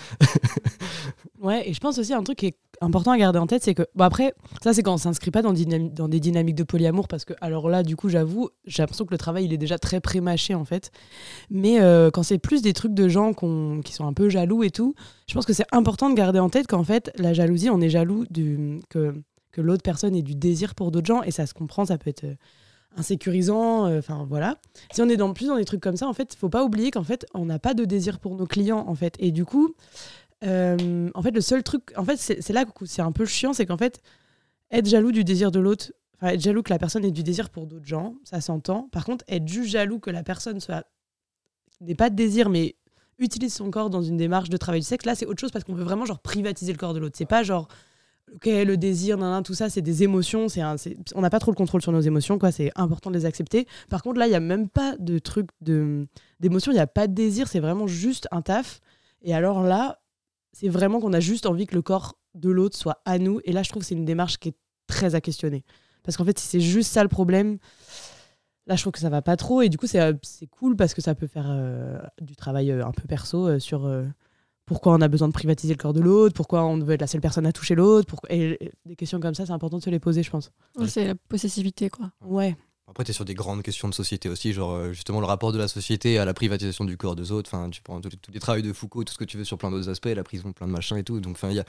ouais, 1.40 1.68
et 1.68 1.74
je 1.74 1.80
pense 1.80 1.98
aussi 1.98 2.14
un 2.14 2.22
truc 2.22 2.38
qui 2.38 2.46
est 2.46 2.56
important 2.80 3.12
à 3.12 3.18
garder 3.18 3.38
en 3.38 3.46
tête, 3.46 3.62
c'est 3.62 3.74
que, 3.74 3.86
bon 3.94 4.04
après, 4.04 4.34
ça 4.62 4.72
c'est 4.72 4.82
quand 4.82 4.94
on 4.94 4.98
s'inscrit 4.98 5.30
pas 5.30 5.42
dans, 5.42 5.52
des 5.52 6.20
dynamiques 6.20 6.54
de 6.54 6.62
polyamour, 6.62 7.08
parce 7.08 7.24
que, 7.24 7.34
alors 7.40 7.68
là, 7.68 7.82
du 7.82 7.96
coup, 7.96 8.08
j'avoue, 8.08 8.50
j'ai 8.66 8.82
l'impression 8.82 9.04
que 9.04 9.12
le 9.12 9.18
travail, 9.18 9.44
il 9.44 9.52
est 9.52 9.58
déjà 9.58 9.78
très 9.78 10.00
pré-mâché, 10.00 10.54
en 10.54 10.64
fait. 10.64 10.90
Mais 11.50 11.80
euh, 11.80 12.10
quand 12.10 12.22
c'est 12.22 12.38
plus 12.38 12.62
des 12.62 12.72
trucs 12.72 12.94
de 12.94 13.08
gens 13.08 13.32
qui 13.32 13.92
sont 13.92 14.06
un 14.06 14.12
peu 14.12 14.28
jaloux 14.28 14.62
et 14.62 14.70
tout, 14.70 14.94
je 15.28 15.34
pense 15.34 15.46
que 15.46 15.52
c'est 15.52 15.66
important 15.72 16.10
de 16.10 16.14
garder 16.14 16.38
en 16.38 16.48
tête 16.48 16.66
qu'en 16.66 16.84
fait, 16.84 17.10
la 17.16 17.32
jalousie, 17.32 17.70
on 17.70 17.80
est 17.80 17.90
jaloux 17.90 18.24
du, 18.30 18.80
que, 18.88 19.14
que 19.52 19.60
l'autre 19.60 19.82
personne 19.82 20.14
ait 20.14 20.22
du 20.22 20.34
désir 20.34 20.74
pour 20.74 20.90
d'autres 20.90 21.06
gens, 21.06 21.22
et 21.22 21.30
ça 21.30 21.46
se 21.46 21.54
comprend, 21.54 21.86
ça 21.86 21.98
peut 21.98 22.10
être 22.10 22.24
euh, 22.24 22.34
insécurisant, 22.96 23.86
euh, 23.86 23.98
enfin 23.98 24.26
voilà. 24.28 24.56
Si 24.92 25.02
on 25.02 25.08
est 25.08 25.16
dans 25.16 25.32
plus 25.32 25.46
dans 25.46 25.56
des 25.56 25.64
trucs 25.64 25.80
comme 25.80 25.96
ça, 25.96 26.08
en 26.08 26.12
fait, 26.12 26.34
faut 26.34 26.48
pas 26.48 26.64
oublier 26.64 26.90
qu'en 26.90 27.04
fait, 27.04 27.26
on 27.34 27.44
n'a 27.44 27.58
pas 27.58 27.74
de 27.74 27.84
désir 27.84 28.18
pour 28.18 28.36
nos 28.36 28.46
clients, 28.46 28.84
en 28.86 28.94
fait. 28.94 29.14
Et 29.18 29.30
du 29.30 29.44
coup, 29.44 29.74
euh, 30.44 31.10
en 31.14 31.22
fait, 31.22 31.30
le 31.30 31.40
seul 31.40 31.62
truc, 31.62 31.92
en 31.96 32.04
fait, 32.04 32.16
c'est 32.16 32.52
là 32.52 32.64
que 32.64 32.86
c'est 32.86 33.02
un 33.02 33.12
peu 33.12 33.24
chiant, 33.24 33.52
c'est 33.52 33.66
qu'en 33.66 33.76
fait, 33.76 34.00
être 34.70 34.86
jaloux 34.86 35.12
du 35.12 35.24
désir 35.24 35.50
de 35.50 35.60
l'autre, 35.60 35.92
enfin, 36.16 36.32
être 36.32 36.40
jaloux 36.40 36.62
que 36.62 36.70
la 36.70 36.78
personne 36.78 37.04
ait 37.04 37.10
du 37.10 37.22
désir 37.22 37.50
pour 37.50 37.66
d'autres 37.66 37.86
gens, 37.86 38.14
ça 38.24 38.40
s'entend. 38.40 38.88
Par 38.92 39.04
contre, 39.04 39.24
être 39.28 39.46
juste 39.48 39.70
jaloux 39.70 39.98
que 39.98 40.10
la 40.10 40.22
personne 40.22 40.60
soit 40.60 40.86
n'ait 41.80 41.94
pas 41.94 42.10
de 42.10 42.16
désir, 42.16 42.48
mais 42.48 42.76
utilise 43.18 43.54
son 43.54 43.70
corps 43.70 43.90
dans 43.90 44.02
une 44.02 44.16
démarche 44.16 44.50
de 44.50 44.56
travail 44.56 44.80
du 44.80 44.86
sexe, 44.86 45.06
là, 45.06 45.14
c'est 45.14 45.26
autre 45.26 45.40
chose 45.40 45.52
parce 45.52 45.64
qu'on 45.64 45.74
veut 45.74 45.84
vraiment 45.84 46.04
genre 46.04 46.20
privatiser 46.20 46.72
le 46.72 46.78
corps 46.78 46.94
de 46.94 46.98
l'autre. 46.98 47.16
C'est 47.16 47.26
pas 47.26 47.42
genre 47.42 47.68
ok 48.34 48.46
le 48.46 48.76
désir 48.76 49.18
nan, 49.18 49.30
nan, 49.30 49.42
tout 49.42 49.54
ça 49.54 49.70
c'est 49.70 49.82
des 49.82 50.02
émotions 50.02 50.48
c'est 50.48 50.60
on 51.14 51.20
n'a 51.20 51.30
pas 51.30 51.38
trop 51.38 51.52
le 51.52 51.56
contrôle 51.56 51.80
sur 51.80 51.92
nos 51.92 52.00
émotions 52.00 52.38
quoi 52.38 52.50
c'est 52.50 52.72
important 52.74 53.10
de 53.10 53.16
les 53.16 53.24
accepter 53.24 53.68
par 53.88 54.02
contre 54.02 54.18
là 54.18 54.26
il 54.26 54.32
y 54.32 54.34
a 54.34 54.40
même 54.40 54.68
pas 54.68 54.96
de 54.98 55.18
truc 55.18 55.48
de 55.60 56.08
d'émotion 56.40 56.72
il 56.72 56.74
n'y 56.74 56.80
a 56.80 56.88
pas 56.88 57.06
de 57.06 57.14
désir 57.14 57.46
c'est 57.46 57.60
vraiment 57.60 57.86
juste 57.86 58.26
un 58.32 58.42
taf 58.42 58.80
et 59.22 59.32
alors 59.32 59.62
là 59.62 60.00
c'est 60.58 60.68
vraiment 60.68 61.00
qu'on 61.00 61.12
a 61.12 61.20
juste 61.20 61.44
envie 61.44 61.66
que 61.66 61.74
le 61.74 61.82
corps 61.82 62.16
de 62.34 62.48
l'autre 62.48 62.78
soit 62.78 63.02
à 63.04 63.18
nous. 63.18 63.40
Et 63.44 63.52
là, 63.52 63.62
je 63.62 63.68
trouve 63.68 63.82
que 63.82 63.86
c'est 63.86 63.94
une 63.94 64.06
démarche 64.06 64.38
qui 64.38 64.48
est 64.48 64.56
très 64.86 65.14
à 65.14 65.20
questionner. 65.20 65.64
Parce 66.02 66.16
qu'en 66.16 66.24
fait, 66.24 66.38
si 66.38 66.46
c'est 66.46 66.60
juste 66.60 66.90
ça 66.90 67.02
le 67.02 67.10
problème, 67.10 67.58
là, 68.66 68.74
je 68.74 68.80
trouve 68.80 68.92
que 68.92 68.98
ça 68.98 69.10
va 69.10 69.20
pas 69.20 69.36
trop. 69.36 69.60
Et 69.60 69.68
du 69.68 69.76
coup, 69.76 69.86
c'est 69.86 70.00
euh, 70.00 70.14
cool 70.50 70.74
parce 70.74 70.94
que 70.94 71.02
ça 71.02 71.14
peut 71.14 71.26
faire 71.26 71.46
euh, 71.50 71.98
du 72.22 72.36
travail 72.36 72.70
euh, 72.70 72.86
un 72.86 72.92
peu 72.92 73.02
perso 73.06 73.58
sur 73.58 73.86
pourquoi 74.64 74.94
on 74.94 75.00
a 75.02 75.08
besoin 75.08 75.28
de 75.28 75.34
privatiser 75.34 75.74
le 75.74 75.78
corps 75.78 75.92
de 75.92 76.00
l'autre, 76.00 76.34
pourquoi 76.34 76.64
on 76.64 76.78
veut 76.78 76.94
être 76.94 77.02
la 77.02 77.06
seule 77.06 77.20
personne 77.20 77.46
à 77.46 77.52
toucher 77.52 77.74
l'autre. 77.74 78.16
Et, 78.30 78.72
des 78.86 78.96
questions 78.96 79.20
comme 79.20 79.34
ça, 79.34 79.44
c'est 79.44 79.52
important 79.52 79.76
de 79.76 79.82
se 79.82 79.90
les 79.90 80.00
poser, 80.00 80.22
je 80.22 80.30
pense. 80.30 80.52
c'est 80.86 81.08
la 81.08 81.14
possessivité, 81.14 81.90
quoi. 81.90 82.12
Ouais. 82.24 82.56
Après, 82.88 83.02
tu 83.02 83.10
es 83.10 83.14
sur 83.14 83.24
des 83.24 83.34
grandes 83.34 83.62
questions 83.62 83.88
de 83.88 83.94
société 83.94 84.28
aussi, 84.28 84.52
genre 84.52 84.72
euh, 84.72 84.92
justement 84.92 85.20
le 85.20 85.26
rapport 85.26 85.52
de 85.52 85.58
la 85.58 85.66
société 85.66 86.18
à 86.18 86.24
la 86.24 86.34
privatisation 86.34 86.84
du 86.84 86.96
corps 86.96 87.16
des 87.16 87.32
autres. 87.32 87.50
Enfin, 87.52 87.68
tu 87.68 87.82
prends 87.82 88.00
tous 88.00 88.10
les, 88.32 88.40
travaux 88.40 88.60
de 88.60 88.72
Foucault, 88.72 89.02
tout 89.02 89.12
ce 89.12 89.18
que 89.18 89.24
tu 89.24 89.36
veux 89.36 89.44
sur 89.44 89.58
plein 89.58 89.70
d'autres 89.70 89.88
aspects, 89.88 90.06
la 90.06 90.22
prison, 90.22 90.52
plein 90.52 90.68
de 90.68 90.72
machins 90.72 90.96
et 90.96 91.02
tout. 91.02 91.18
Donc, 91.20 91.34
enfin, 91.34 91.50
il 91.50 91.56
y 91.56 91.60
a 91.60 91.64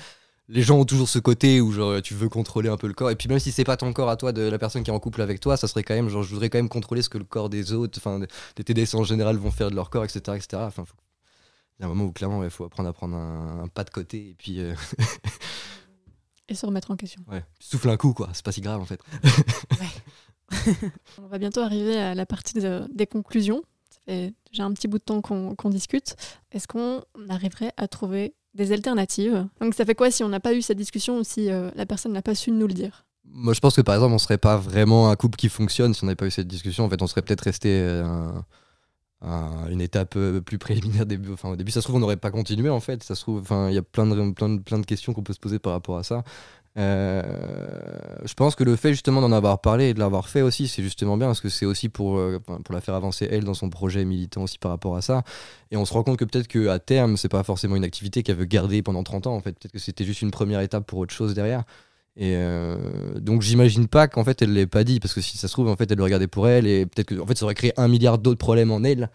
les 0.49 0.61
gens 0.61 0.77
ont 0.79 0.85
toujours 0.85 1.09
ce 1.09 1.19
côté 1.19 1.59
où 1.61 1.71
genre 1.71 2.01
tu 2.01 2.13
veux 2.13 2.29
contrôler 2.29 2.69
un 2.69 2.77
peu 2.77 2.87
le 2.87 2.93
corps 2.93 3.11
et 3.11 3.15
puis 3.15 3.27
même 3.27 3.39
si 3.39 3.51
c'est 3.51 3.63
pas 3.63 3.77
ton 3.77 3.91
corps 3.93 4.09
à 4.09 4.15
toi 4.15 4.31
de 4.31 4.41
la 4.41 4.57
personne 4.57 4.83
qui 4.83 4.89
est 4.89 4.93
en 4.93 4.99
couple 4.99 5.21
avec 5.21 5.39
toi 5.39 5.57
ça 5.57 5.67
serait 5.67 5.83
quand 5.83 5.93
même 5.93 6.09
genre 6.09 6.23
je 6.23 6.29
voudrais 6.29 6.49
quand 6.49 6.57
même 6.57 6.69
contrôler 6.69 7.01
ce 7.01 7.09
que 7.09 7.17
le 7.17 7.25
corps 7.25 7.49
des 7.49 7.73
autres 7.73 7.99
enfin 7.99 8.19
des 8.55 8.63
TDS 8.63 8.95
en 8.95 9.03
général 9.03 9.37
vont 9.37 9.51
faire 9.51 9.69
de 9.69 9.75
leur 9.75 9.89
corps 9.89 10.05
etc 10.05 10.37
etc 10.37 10.63
enfin 10.65 10.85
il 11.79 11.81
y 11.81 11.83
a 11.83 11.87
un 11.87 11.89
moment 11.89 12.05
où 12.05 12.11
clairement 12.11 12.43
il 12.43 12.49
faut 12.49 12.63
apprendre 12.63 12.89
à 12.89 12.93
prendre 12.93 13.17
un, 13.17 13.67
pas 13.67 13.83
de 13.83 13.89
côté 13.89 14.29
et 14.29 14.35
puis 14.37 14.61
euh, 14.61 14.73
et 16.47 16.55
se 16.55 16.65
remettre 16.65 16.91
en 16.91 16.95
question 16.95 17.21
ouais 17.31 17.43
souffle 17.59 17.89
un 17.89 17.97
coup 17.97 18.13
quoi 18.13 18.29
c'est 18.33 18.45
pas 18.45 18.53
si 18.53 18.61
grave 18.61 18.79
en 18.79 18.85
fait 18.85 19.01
on 21.21 21.27
va 21.27 21.37
bientôt 21.37 21.61
arriver 21.61 21.97
à 21.97 22.15
la 22.15 22.25
partie 22.25 22.53
des 22.53 23.07
conclusions 23.07 23.61
ça 23.89 23.99
fait 24.05 24.33
déjà 24.51 24.63
un 24.63 24.73
petit 24.73 24.87
bout 24.87 24.97
de 24.99 25.03
temps 25.03 25.21
qu'on 25.21 25.69
discute 25.69 26.15
est-ce 26.51 26.67
qu'on 26.67 27.01
arriverait 27.29 27.73
à 27.77 27.87
trouver 27.87 28.33
des 28.57 28.73
alternatives? 28.73 29.47
Donc 29.61 29.73
ça 29.73 29.85
fait 29.85 29.95
quoi 29.95 30.11
si 30.11 30.23
on 30.23 30.29
n'a 30.29 30.41
pas 30.41 30.53
eu 30.53 30.61
cette 30.61 30.77
discussion 30.77 31.19
ou 31.19 31.23
si 31.23 31.49
euh, 31.49 31.69
la 31.75 31.85
personne 31.85 32.11
n'a 32.11 32.21
pas 32.21 32.35
su 32.35 32.51
nous 32.51 32.67
le 32.67 32.73
dire? 32.73 33.05
Moi 33.23 33.53
je 33.53 33.59
pense 33.59 33.75
que 33.75 33.81
par 33.81 33.95
exemple 33.95 34.13
on 34.13 34.17
serait 34.17 34.37
pas 34.37 34.57
vraiment 34.57 35.09
un 35.09 35.15
couple 35.15 35.37
qui 35.37 35.47
fonctionne 35.47 35.93
si 35.93 36.03
on 36.03 36.07
n'avait 36.07 36.15
pas 36.15 36.25
eu 36.25 36.31
cette 36.31 36.47
discussion. 36.47 36.83
En 36.83 36.89
fait 36.89 37.01
on 37.01 37.07
serait 37.07 37.21
peut-être 37.21 37.41
resté 37.41 37.69
euh, 37.69 38.29
à 39.21 39.67
une 39.69 39.81
étape 39.81 40.15
euh, 40.17 40.41
plus 40.41 40.57
préliminaire. 40.57 41.05
Au 41.43 41.55
début 41.55 41.71
ça 41.71 41.81
se 41.81 41.85
trouve 41.85 41.97
on 41.97 41.99
n'aurait 41.99 42.17
pas 42.17 42.31
continué 42.31 42.69
en 42.69 42.79
fait. 42.79 43.03
Ça 43.03 43.15
se 43.15 43.21
trouve, 43.21 43.43
il 43.69 43.73
y 43.73 43.77
a 43.77 43.83
plein 43.83 44.05
de 44.05 44.85
questions 44.85 45.13
qu'on 45.13 45.23
peut 45.23 45.33
se 45.33 45.39
poser 45.39 45.59
par 45.59 45.73
rapport 45.73 45.97
à 45.97 46.03
ça. 46.03 46.23
Euh, 46.77 47.23
je 48.23 48.33
pense 48.35 48.55
que 48.55 48.63
le 48.63 48.75
fait 48.75 48.91
justement 48.91 49.19
d'en 49.21 49.31
avoir 49.31 49.61
parlé 49.61 49.89
et 49.89 49.93
de 49.93 49.99
l'avoir 49.99 50.29
fait 50.29 50.41
aussi, 50.41 50.67
c'est 50.67 50.83
justement 50.83 51.17
bien 51.17 51.27
parce 51.27 51.41
que 51.41 51.49
c'est 51.49 51.65
aussi 51.65 51.89
pour, 51.89 52.19
euh, 52.19 52.39
la 52.69 52.81
faire 52.81 52.93
avancer 52.93 53.27
elle 53.31 53.43
dans 53.43 53.55
son 53.55 53.69
projet 53.69 54.05
militant 54.05 54.43
aussi 54.43 54.59
par 54.59 54.69
rapport 54.71 54.95
à 54.95 55.01
ça. 55.01 55.23
Et 55.71 55.77
on 55.77 55.85
se 55.85 55.93
rend 55.93 56.03
compte 56.03 56.17
que 56.17 56.25
peut-être 56.25 56.47
qu'à 56.47 56.77
terme, 56.79 57.17
c'est 57.17 57.29
pas 57.29 57.43
forcément 57.43 57.75
une 57.75 57.83
activité 57.83 58.21
qu'elle 58.21 58.35
veut 58.35 58.45
garder 58.45 58.83
pendant 58.83 59.03
30 59.03 59.27
ans 59.27 59.35
en 59.35 59.41
fait. 59.41 59.53
Peut-être 59.53 59.71
que 59.71 59.79
c'était 59.79 60.05
juste 60.05 60.21
une 60.21 60.31
première 60.31 60.61
étape 60.61 60.85
pour 60.85 60.99
autre 60.99 61.13
chose 61.13 61.33
derrière. 61.33 61.63
Et 62.15 62.33
euh, 62.35 63.19
donc 63.19 63.43
j'imagine 63.43 63.87
pas 63.87 64.07
qu'en 64.07 64.23
fait 64.23 64.41
elle 64.41 64.53
l'ait 64.53 64.65
pas 64.65 64.83
dit 64.83 64.99
parce 64.99 65.13
que 65.13 65.21
si 65.21 65.37
ça 65.37 65.47
se 65.47 65.53
trouve 65.53 65.69
en 65.69 65.75
fait 65.75 65.91
elle 65.91 65.99
le 65.99 66.03
regardait 66.03 66.27
pour 66.27 66.47
elle 66.47 66.65
et 66.65 66.87
peut-être 66.87 67.07
que 67.07 67.25
fait 67.27 67.37
ça 67.37 67.45
aurait 67.45 67.53
créé 67.53 67.73
un 67.77 67.87
milliard 67.87 68.17
d'autres 68.17 68.39
problèmes 68.39 68.71
en 68.71 68.83
elle 68.83 69.11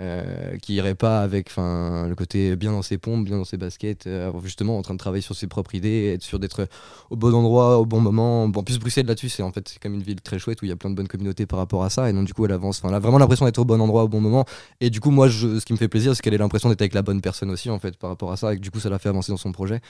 euh, 0.00 0.56
qui 0.56 0.74
irait 0.74 0.94
pas 0.94 1.20
avec 1.20 1.54
le 1.56 2.14
côté 2.14 2.56
bien 2.56 2.72
dans 2.72 2.80
ses 2.80 2.96
pompes, 2.96 3.26
bien 3.26 3.36
dans 3.36 3.44
ses 3.44 3.58
baskets, 3.58 4.06
euh, 4.06 4.32
justement 4.42 4.78
en 4.78 4.82
train 4.82 4.94
de 4.94 4.98
travailler 4.98 5.20
sur 5.20 5.36
ses 5.36 5.46
propres 5.46 5.74
idées, 5.74 6.12
être 6.14 6.22
sûr 6.22 6.38
d'être 6.38 6.66
au 7.10 7.16
bon 7.16 7.34
endroit, 7.34 7.78
au 7.78 7.84
bon 7.84 8.00
moment. 8.00 8.48
Bon, 8.48 8.60
en 8.60 8.62
plus, 8.62 8.78
Bruxelles 8.78 9.04
là-dessus, 9.04 9.28
c'est 9.28 9.42
en 9.42 9.52
fait 9.52 9.76
comme 9.82 9.92
une 9.94 10.02
ville 10.02 10.22
très 10.22 10.38
chouette 10.38 10.62
où 10.62 10.64
il 10.64 10.68
y 10.68 10.72
a 10.72 10.76
plein 10.76 10.88
de 10.88 10.94
bonnes 10.94 11.08
communautés 11.08 11.44
par 11.44 11.58
rapport 11.58 11.84
à 11.84 11.90
ça, 11.90 12.08
et 12.08 12.12
donc 12.14 12.26
du 12.26 12.32
coup, 12.32 12.46
elle 12.46 12.52
avance. 12.52 12.80
Elle 12.84 12.94
a 12.94 12.98
vraiment 13.00 13.18
l'impression 13.18 13.44
d'être 13.44 13.58
au 13.58 13.66
bon 13.66 13.80
endroit, 13.80 14.04
au 14.04 14.08
bon 14.08 14.20
moment. 14.20 14.46
Et 14.80 14.88
du 14.88 15.00
coup, 15.00 15.10
moi, 15.10 15.30
ce 15.30 15.62
qui 15.64 15.74
me 15.74 15.78
fait 15.78 15.88
plaisir, 15.88 16.16
c'est 16.16 16.22
qu'elle 16.22 16.34
ait 16.34 16.38
l'impression 16.38 16.70
d'être 16.70 16.80
avec 16.80 16.94
la 16.94 17.02
bonne 17.02 17.20
personne 17.20 17.50
aussi, 17.50 17.68
en 17.68 17.78
fait, 17.78 17.98
par 17.98 18.08
rapport 18.08 18.32
à 18.32 18.38
ça, 18.38 18.54
et 18.54 18.56
que 18.56 18.62
du 18.62 18.70
coup, 18.70 18.80
ça 18.80 18.88
l'a 18.88 18.98
fait 18.98 19.10
avancer 19.10 19.30
dans 19.30 19.36
son 19.36 19.52
projet. 19.52 19.80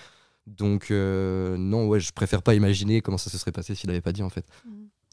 Donc, 0.49 0.91
euh, 0.91 1.57
non, 1.57 1.87
ouais, 1.87 2.01
je 2.01 2.11
préfère 2.13 2.43
pas 2.43 2.55
imaginer 2.55 3.01
comment 3.03 3.19
ça 3.19 3.31
se 3.31 3.39
serait 3.39 3.53
passé 3.53 3.77
s'il 3.77 3.89
avait 3.91 4.01
pas 4.01 4.13
dit, 4.13 4.25
en 4.25 4.31
fait. 4.31 4.45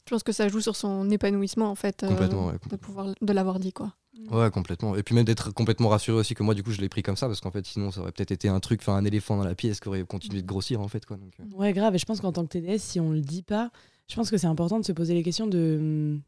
Je 0.06 0.14
pense 0.14 0.22
que 0.22 0.32
ça 0.32 0.48
joue 0.48 0.60
sur 0.60 0.76
son 0.76 1.10
épanouissement, 1.10 1.70
en 1.70 1.74
fait, 1.74 2.04
complètement, 2.06 2.52
de 2.70 2.76
pouvoir 2.76 3.14
de 3.20 3.32
l'avoir 3.32 3.58
dit, 3.60 3.72
quoi. 3.72 3.94
Mm. 4.14 4.34
Ouais, 4.34 4.50
complètement. 4.50 4.96
Et 4.96 5.02
puis 5.02 5.14
même 5.14 5.24
d'être 5.24 5.52
complètement 5.52 5.88
rassuré 5.88 6.18
aussi 6.18 6.34
que 6.34 6.42
moi, 6.42 6.54
du 6.54 6.62
coup, 6.62 6.72
je 6.72 6.80
l'ai 6.80 6.88
pris 6.88 7.02
comme 7.02 7.16
ça 7.16 7.26
parce 7.26 7.40
qu'en 7.40 7.50
fait, 7.50 7.64
sinon, 7.66 7.90
ça 7.90 8.00
aurait 8.00 8.12
peut-être 8.12 8.32
été 8.32 8.48
un 8.48 8.60
truc, 8.60 8.80
enfin, 8.82 8.94
un 8.94 9.04
éléphant 9.04 9.36
dans 9.36 9.44
la 9.44 9.54
pièce 9.54 9.80
qui 9.80 9.88
aurait 9.88 10.02
continué 10.04 10.42
de 10.42 10.46
grossir 10.46 10.80
en 10.80 10.88
fait. 10.88 11.06
Quoi, 11.06 11.16
donc, 11.16 11.32
euh. 11.40 11.56
Ouais, 11.56 11.72
grave. 11.72 11.94
Et 11.94 11.98
je 11.98 12.04
pense 12.04 12.20
qu'en 12.20 12.32
tant 12.32 12.44
que 12.44 12.58
TDS, 12.58 12.78
si 12.78 13.00
on 13.00 13.10
le 13.10 13.20
dit 13.20 13.42
pas, 13.42 13.70
je 14.08 14.16
pense 14.16 14.30
que 14.30 14.36
c'est 14.36 14.46
important 14.46 14.80
de 14.80 14.84
se 14.84 14.92
poser 14.92 15.14
les 15.14 15.22
questions 15.22 15.46
de, 15.46 16.18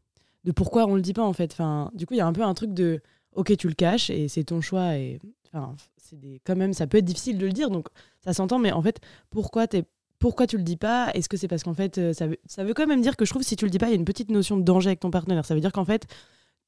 de 0.43 0.51
pourquoi 0.51 0.85
on 0.87 0.95
le 0.95 1.01
dit 1.01 1.13
pas 1.13 1.23
en 1.23 1.33
fait. 1.33 1.51
Enfin, 1.51 1.91
du 1.93 2.05
coup, 2.05 2.13
il 2.13 2.17
y 2.17 2.21
a 2.21 2.27
un 2.27 2.33
peu 2.33 2.43
un 2.43 2.53
truc 2.53 2.73
de 2.73 3.01
ok, 3.33 3.55
tu 3.57 3.67
le 3.67 3.73
caches 3.73 4.09
et 4.09 4.27
c'est 4.27 4.45
ton 4.45 4.61
choix 4.61 4.95
et 4.95 5.19
enfin, 5.51 5.75
c'est 5.97 6.19
des... 6.19 6.39
quand 6.45 6.55
même, 6.55 6.73
ça 6.73 6.87
peut 6.87 6.97
être 6.97 7.05
difficile 7.05 7.37
de 7.37 7.45
le 7.45 7.51
dire 7.51 7.69
donc 7.69 7.87
ça 8.23 8.33
s'entend, 8.33 8.59
mais 8.59 8.71
en 8.71 8.81
fait, 8.81 9.01
pourquoi 9.29 9.67
t'es 9.67 9.83
pourquoi 10.23 10.47
tu 10.47 10.55
le 10.55 10.63
dis 10.63 10.77
pas? 10.77 11.11
Est-ce 11.15 11.27
que 11.27 11.35
c'est 11.35 11.49
parce 11.49 11.63
qu'en 11.63 11.73
fait, 11.73 11.97
euh, 11.97 12.13
ça 12.13 12.27
veut, 12.27 12.73
quand 12.73 12.87
même 12.87 13.01
dire 13.01 13.17
que 13.17 13.25
je 13.25 13.29
trouve 13.29 13.43
si 13.43 13.57
tu 13.57 13.65
le 13.65 13.69
dis 13.69 13.77
pas, 13.77 13.87
il 13.87 13.89
y 13.89 13.93
a 13.93 13.97
une 13.97 14.05
petite 14.05 14.29
notion 14.29 14.55
de 14.55 14.63
danger 14.63 14.87
avec 14.87 15.01
ton 15.01 15.11
partenaire. 15.11 15.45
Ça 15.45 15.53
veut 15.53 15.59
dire 15.59 15.73
qu'en 15.73 15.83
fait, 15.83 16.07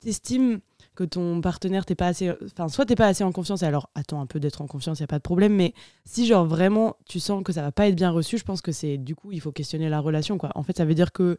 tu 0.02 0.10
estimes 0.10 0.60
que 0.94 1.06
ton 1.06 1.40
partenaire 1.40 1.86
t'es 1.86 1.96
pas 1.96 2.08
assez 2.08 2.34
enfin 2.44 2.68
soit 2.68 2.86
t'es 2.86 2.96
pas 2.96 3.08
assez 3.08 3.24
en 3.24 3.32
confiance 3.32 3.64
et 3.64 3.66
alors 3.66 3.90
attends 3.96 4.20
un 4.20 4.26
peu 4.26 4.42
d'être 4.42 4.62
en 4.62 4.68
confiance 4.68 5.00
il 5.00 5.04
y 5.04 5.04
a 5.04 5.08
pas 5.08 5.18
de 5.18 5.24
problème 5.24 5.54
mais 5.54 5.74
si 6.06 6.26
genre 6.26 6.46
vraiment 6.46 6.96
tu 7.06 7.20
sens 7.20 7.44
que 7.44 7.52
ça 7.52 7.62
va 7.62 7.74
pas 7.74 7.90
être 7.90 7.96
bien 7.96 8.12
reçu 8.12 8.38
je 8.38 8.46
pense 8.46 8.62
que 8.62 8.72
c'est 8.72 8.98
du 8.98 9.14
coup 9.14 9.34
il 9.34 9.42
faut 9.42 9.52
questionner 9.52 9.90
la 9.90 10.00
relation 10.00 10.38
quoi 10.38 10.52
en 10.56 10.64
fait 10.64 10.78
ça 10.78 10.86
veut 10.86 10.94
dire 10.94 11.12
que 11.12 11.38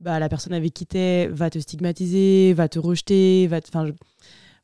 bah 0.00 0.18
la 0.18 0.28
personne 0.28 0.54
avec 0.54 0.74
qui 0.74 0.86
t'es 0.86 1.28
va 1.28 1.50
te 1.50 1.60
stigmatiser 1.60 2.52
va 2.52 2.68
te 2.68 2.80
rejeter 2.80 3.46
va 3.46 3.58
enfin 3.58 3.86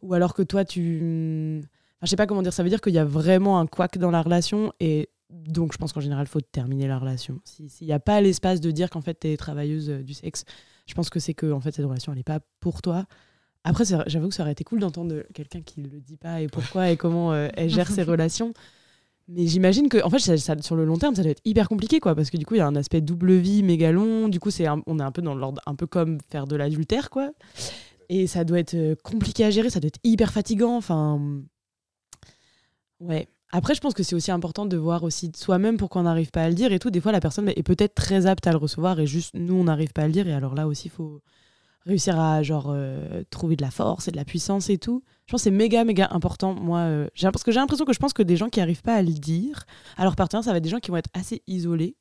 ou 0.03 0.12
alors 0.12 0.34
que 0.34 0.42
toi 0.42 0.64
tu 0.64 1.61
enfin 1.61 2.07
je 2.07 2.09
sais 2.09 2.16
pas 2.16 2.26
comment 2.26 2.42
dire 2.42 2.53
ça 2.53 2.64
veut 2.64 2.68
dire 2.68 2.80
qu'il 2.80 2.94
y 2.94 2.98
a 2.98 3.05
vraiment 3.05 3.61
un 3.61 3.66
couac 3.68 3.96
dans 3.96 4.11
la 4.11 4.22
relation 4.22 4.72
et 4.80 5.09
donc 5.33 5.72
je 5.72 5.78
pense 5.78 5.93
qu'en 5.93 6.01
général 6.01 6.26
il 6.26 6.30
faut 6.30 6.41
terminer 6.41 6.87
la 6.87 6.99
relation 6.99 7.41
s'il 7.45 7.87
n'y 7.87 7.93
a 7.93 8.01
pas 8.01 8.20
l'espace 8.20 8.61
de 8.61 8.70
dire 8.70 8.91
qu'en 8.91 9.01
fait 9.01 9.14
t'es 9.14 9.37
travailleuse 9.37 9.91
euh, 9.91 10.03
du 10.03 10.14
sexe 10.14 10.45
je 10.87 10.95
pense 10.95 11.11
que 11.11 11.20
c'est 11.20 11.35
que 11.35 11.51
en 11.51 11.61
fait 11.61 11.72
cette 11.72 11.87
relation 11.87 12.12
elle 12.12 12.18
est 12.18 12.24
pas 12.24 12.41
pour 12.61 12.83
toi 12.83 13.07
après, 13.64 13.85
j'avoue 14.07 14.28
que 14.28 14.35
ça 14.35 14.43
aurait 14.43 14.53
été 14.53 14.64
cool 14.64 14.80
d'entendre 14.80 15.22
quelqu'un 15.35 15.61
qui 15.62 15.80
ne 15.80 15.89
le 15.89 16.01
dit 16.01 16.16
pas 16.16 16.41
et 16.41 16.49
pourquoi 16.49 16.91
et 16.91 16.97
comment 16.97 17.33
euh, 17.33 17.49
elle 17.55 17.70
gère 17.70 17.89
ses 17.89 18.03
relations. 18.03 18.53
Mais 19.28 19.47
j'imagine 19.47 19.89
que, 19.89 20.03
en 20.03 20.11
fait, 20.11 20.18
ça, 20.18 20.61
sur 20.61 20.74
le 20.74 20.85
long 20.85 20.99
terme, 20.99 21.14
ça 21.14 21.22
doit 21.22 21.30
être 21.30 21.43
hyper 21.45 21.68
compliqué, 21.68 22.01
quoi, 22.01 22.16
parce 22.16 22.28
que 22.28 22.37
du 22.37 22.45
coup, 22.45 22.55
il 22.55 22.59
y 22.59 22.61
a 22.61 22.66
un 22.66 22.74
aspect 22.74 23.01
double 23.01 23.35
vie 23.35 23.62
méga 23.62 23.93
long. 23.93 24.28
Du 24.28 24.41
coup, 24.41 24.51
c'est 24.51 24.66
on 24.68 24.99
est 24.99 25.03
un 25.03 25.12
peu 25.12 25.22
dans 25.22 25.37
l'ordre, 25.37 25.62
un 25.66 25.76
peu 25.76 25.87
comme 25.87 26.18
faire 26.28 26.49
de 26.49 26.57
l'adultère, 26.57 27.09
quoi. 27.09 27.30
Et 28.09 28.26
ça 28.26 28.43
doit 28.43 28.59
être 28.59 28.74
euh, 28.74 28.97
compliqué 29.05 29.45
à 29.45 29.51
gérer, 29.51 29.70
ça 29.70 29.78
doit 29.78 29.89
être 29.89 30.01
hyper 30.03 30.33
fatigant. 30.33 30.76
Enfin, 30.76 31.20
ouais. 32.99 33.28
Après, 33.55 33.74
je 33.74 33.80
pense 33.80 33.92
que 33.92 34.03
c'est 34.03 34.14
aussi 34.14 34.30
important 34.30 34.64
de 34.64 34.76
voir 34.78 35.03
aussi 35.05 35.30
soi-même 35.36 35.76
pourquoi 35.76 36.00
on 36.00 36.05
n'arrive 36.05 36.30
pas 36.30 36.42
à 36.42 36.48
le 36.48 36.55
dire 36.55 36.72
et 36.72 36.78
tout. 36.78 36.90
Des 36.90 37.03
fois, 37.03 37.12
la 37.12 37.20
personne 37.20 37.50
est 37.50 37.62
peut-être 37.62 37.94
très 37.94 38.24
apte 38.24 38.46
à 38.46 38.50
le 38.50 38.57
recevoir 38.57 38.98
et 38.98 39.07
juste 39.07 39.34
nous, 39.34 39.55
on 39.55 39.64
n'arrive 39.64 39.92
pas 39.92 40.03
à 40.03 40.07
le 40.07 40.12
dire. 40.12 40.26
Et 40.26 40.32
alors 40.32 40.55
là 40.55 40.66
aussi, 40.66 40.88
il 40.88 40.90
faut 40.90 41.20
réussir 41.84 42.18
à 42.18 42.42
genre 42.42 42.68
euh, 42.70 43.22
trouver 43.28 43.57
de 43.57 43.62
la 43.62 43.70
force 43.70 44.09
et 44.09 44.11
de 44.11 44.16
la 44.16 44.24
puissance 44.24 44.70
et 44.70 44.78
tout. 44.78 45.03
Je 45.26 45.32
pense 45.32 45.40
que 45.40 45.44
c'est 45.44 45.50
méga 45.50 45.84
méga 45.84 46.09
important. 46.12 46.55
Moi, 46.55 46.78
euh, 46.78 47.09
parce 47.20 47.42
que 47.42 47.53
j'ai 47.53 47.61
l'impression 47.61 47.84
que 47.84 47.92
je 47.92 47.98
pense 47.98 48.14
que 48.14 48.22
des 48.22 48.36
gens 48.36 48.48
qui 48.48 48.61
arrivent 48.61 48.82
pas 48.82 48.94
à 48.94 49.03
le 49.03 49.12
dire 49.12 49.64
à 49.98 50.05
leur 50.05 50.16
partenaire, 50.16 50.44
ça 50.44 50.53
va 50.53 50.57
être 50.57 50.64
des 50.64 50.70
gens 50.70 50.80
qui 50.80 50.90
vont 50.90 50.96
être 50.96 51.11
assez 51.12 51.42
isolés 51.46 51.96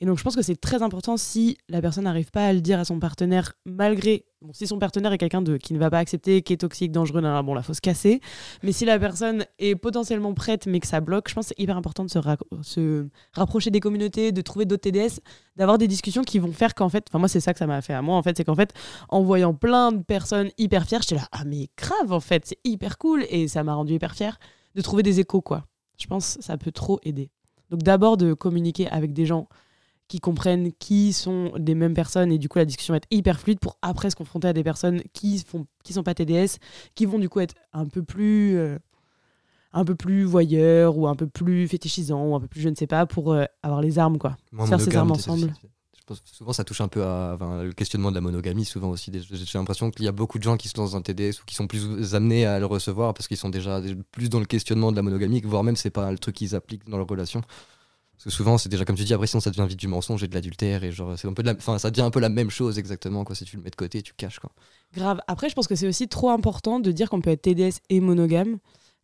et 0.00 0.06
donc, 0.06 0.18
je 0.18 0.24
pense 0.24 0.34
que 0.34 0.42
c'est 0.42 0.60
très 0.60 0.82
important 0.82 1.16
si 1.16 1.56
la 1.68 1.80
personne 1.80 2.04
n'arrive 2.04 2.30
pas 2.30 2.46
à 2.46 2.52
le 2.52 2.60
dire 2.60 2.80
à 2.80 2.84
son 2.84 2.98
partenaire, 2.98 3.52
malgré. 3.64 4.24
Bon, 4.42 4.52
si 4.52 4.66
son 4.66 4.78
partenaire 4.78 5.12
est 5.12 5.18
quelqu'un 5.18 5.40
de, 5.40 5.56
qui 5.56 5.72
ne 5.72 5.78
va 5.78 5.88
pas 5.88 5.98
accepter, 5.98 6.42
qui 6.42 6.52
est 6.52 6.58
toxique, 6.58 6.90
dangereux, 6.90 7.22
bon, 7.42 7.54
là, 7.54 7.62
faut 7.62 7.74
se 7.74 7.80
casser. 7.80 8.20
Mais 8.64 8.72
si 8.72 8.84
la 8.84 8.98
personne 8.98 9.46
est 9.60 9.76
potentiellement 9.76 10.34
prête, 10.34 10.66
mais 10.66 10.80
que 10.80 10.88
ça 10.88 11.00
bloque, 11.00 11.28
je 11.28 11.34
pense 11.34 11.46
c'est 11.46 11.58
hyper 11.58 11.76
important 11.76 12.04
de 12.04 12.10
se, 12.10 12.18
se, 12.62 13.06
rapprocher 13.32 13.70
des 13.70 13.78
communautés, 13.78 14.32
de 14.32 14.40
trouver 14.42 14.64
d'autres 14.64 14.90
TDS, 14.90 15.20
d'avoir 15.56 15.78
des 15.78 15.86
discussions 15.86 16.24
qui 16.24 16.40
vont 16.40 16.52
faire 16.52 16.74
qu'en 16.74 16.88
fait. 16.88 17.06
Enfin, 17.08 17.20
moi, 17.20 17.28
c'est 17.28 17.40
ça 17.40 17.52
que 17.52 17.60
ça 17.60 17.68
m'a 17.68 17.80
fait 17.80 17.94
à 17.94 18.02
moi, 18.02 18.16
en 18.16 18.22
fait. 18.22 18.36
C'est 18.36 18.44
qu'en 18.44 18.56
fait, 18.56 18.74
en 19.08 19.22
voyant 19.22 19.54
plein 19.54 19.92
de 19.92 20.02
personnes 20.02 20.50
hyper 20.58 20.86
fières, 20.86 21.02
j'étais 21.02 21.14
là, 21.14 21.28
ah, 21.30 21.44
mais 21.46 21.68
grave, 21.78 22.12
en 22.12 22.20
fait, 22.20 22.44
c'est 22.46 22.58
hyper 22.64 22.98
cool. 22.98 23.24
Et 23.30 23.46
ça 23.46 23.62
m'a 23.62 23.74
rendu 23.74 23.94
hyper 23.94 24.14
fière 24.14 24.38
de 24.74 24.82
trouver 24.82 25.04
des 25.04 25.20
échos, 25.20 25.40
quoi. 25.40 25.66
Je 25.98 26.08
pense 26.08 26.36
que 26.36 26.42
ça 26.42 26.58
peut 26.58 26.72
trop 26.72 26.98
aider. 27.04 27.30
Donc, 27.70 27.82
d'abord, 27.82 28.16
de 28.16 28.34
communiquer 28.34 28.88
avec 28.88 29.12
des 29.12 29.24
gens 29.24 29.48
qui 30.08 30.20
comprennent 30.20 30.72
qui 30.78 31.12
sont 31.12 31.52
des 31.58 31.74
mêmes 31.74 31.94
personnes 31.94 32.30
et 32.30 32.38
du 32.38 32.48
coup 32.48 32.58
la 32.58 32.64
discussion 32.64 32.92
va 32.92 32.98
être 32.98 33.08
hyper 33.10 33.40
fluide 33.40 33.58
pour 33.58 33.78
après 33.82 34.10
se 34.10 34.16
confronter 34.16 34.48
à 34.48 34.52
des 34.52 34.62
personnes 34.62 35.02
qui 35.12 35.38
font 35.38 35.66
qui 35.82 35.92
sont 35.92 36.02
pas 36.02 36.14
TDS 36.14 36.58
qui 36.94 37.06
vont 37.06 37.18
du 37.18 37.28
coup 37.28 37.40
être 37.40 37.54
un 37.72 37.86
peu 37.86 38.02
plus 38.02 38.56
euh, 38.56 38.78
un 39.74 39.84
peu 39.84 39.94
plus 39.94 40.24
voyeurs 40.24 40.96
ou 40.96 41.08
un 41.08 41.16
peu 41.16 41.26
plus 41.26 41.66
fétichisants 41.68 42.24
ou 42.24 42.34
un 42.34 42.40
peu 42.40 42.46
plus 42.46 42.60
je 42.60 42.68
ne 42.68 42.74
sais 42.74 42.86
pas 42.86 43.06
pour 43.06 43.32
euh, 43.32 43.44
avoir 43.62 43.82
les 43.82 43.98
armes 43.98 44.18
quoi. 44.18 44.36
Faire 44.66 44.80
ces 44.80 44.96
armes 44.96 45.10
ensemble. 45.10 45.52
je 45.96 46.02
pense 46.06 46.22
souvent 46.24 46.52
ça 46.52 46.64
touche 46.64 46.80
un 46.80 46.88
peu 46.88 47.02
à 47.02 47.36
le 47.62 47.72
questionnement 47.72 48.10
de 48.10 48.14
la 48.14 48.20
monogamie 48.20 48.64
souvent 48.64 48.90
aussi. 48.90 49.10
J'ai 49.12 49.58
l'impression 49.58 49.90
qu'il 49.90 50.04
y 50.04 50.08
a 50.08 50.12
beaucoup 50.12 50.38
de 50.38 50.44
gens 50.44 50.56
qui 50.56 50.68
se 50.68 50.78
lancent 50.78 50.92
dans 50.92 50.98
un 50.98 51.02
TDS 51.02 51.40
ou 51.40 51.44
qui 51.44 51.56
sont 51.56 51.66
plus 51.66 52.14
amenés 52.14 52.46
à 52.46 52.60
le 52.60 52.66
recevoir 52.66 53.14
parce 53.14 53.26
qu'ils 53.26 53.36
sont 53.36 53.48
déjà 53.48 53.80
plus 54.12 54.30
dans 54.30 54.38
le 54.38 54.46
questionnement 54.46 54.92
de 54.92 54.96
la 54.96 55.02
monogamie 55.02 55.40
voire 55.40 55.64
même 55.64 55.76
c'est 55.76 55.90
pas 55.90 56.10
le 56.12 56.18
truc 56.18 56.36
qu'ils 56.36 56.54
appliquent 56.54 56.88
dans 56.88 56.98
leur 56.98 57.08
relation 57.08 57.42
parce 58.16 58.24
que 58.24 58.30
souvent, 58.30 58.58
c'est 58.58 58.68
déjà 58.68 58.84
comme 58.84 58.96
tu 58.96 59.04
dis, 59.04 59.12
après, 59.12 59.26
sinon 59.26 59.40
ça 59.40 59.50
devient 59.50 59.66
vite 59.68 59.78
du 59.78 59.88
mensonge 59.88 60.22
et 60.22 60.28
de 60.28 60.34
l'adultère. 60.34 60.84
Et 60.84 60.92
genre, 60.92 61.18
c'est 61.18 61.28
un 61.28 61.32
peu 61.32 61.42
de 61.42 61.48
la... 61.48 61.54
enfin, 61.54 61.78
ça 61.78 61.90
devient 61.90 62.02
un 62.02 62.10
peu 62.10 62.20
la 62.20 62.28
même 62.28 62.50
chose 62.50 62.78
exactement, 62.78 63.24
quoi. 63.24 63.34
Si 63.34 63.44
tu 63.44 63.56
le 63.56 63.62
mets 63.62 63.70
de 63.70 63.76
côté, 63.76 64.02
tu 64.02 64.14
caches, 64.14 64.38
quoi. 64.38 64.50
Grave. 64.94 65.20
Après, 65.26 65.48
je 65.48 65.54
pense 65.54 65.66
que 65.66 65.74
c'est 65.74 65.88
aussi 65.88 66.08
trop 66.08 66.30
important 66.30 66.80
de 66.80 66.92
dire 66.92 67.10
qu'on 67.10 67.20
peut 67.20 67.30
être 67.30 67.42
TDS 67.42 67.80
et 67.90 68.00
monogame. 68.00 68.58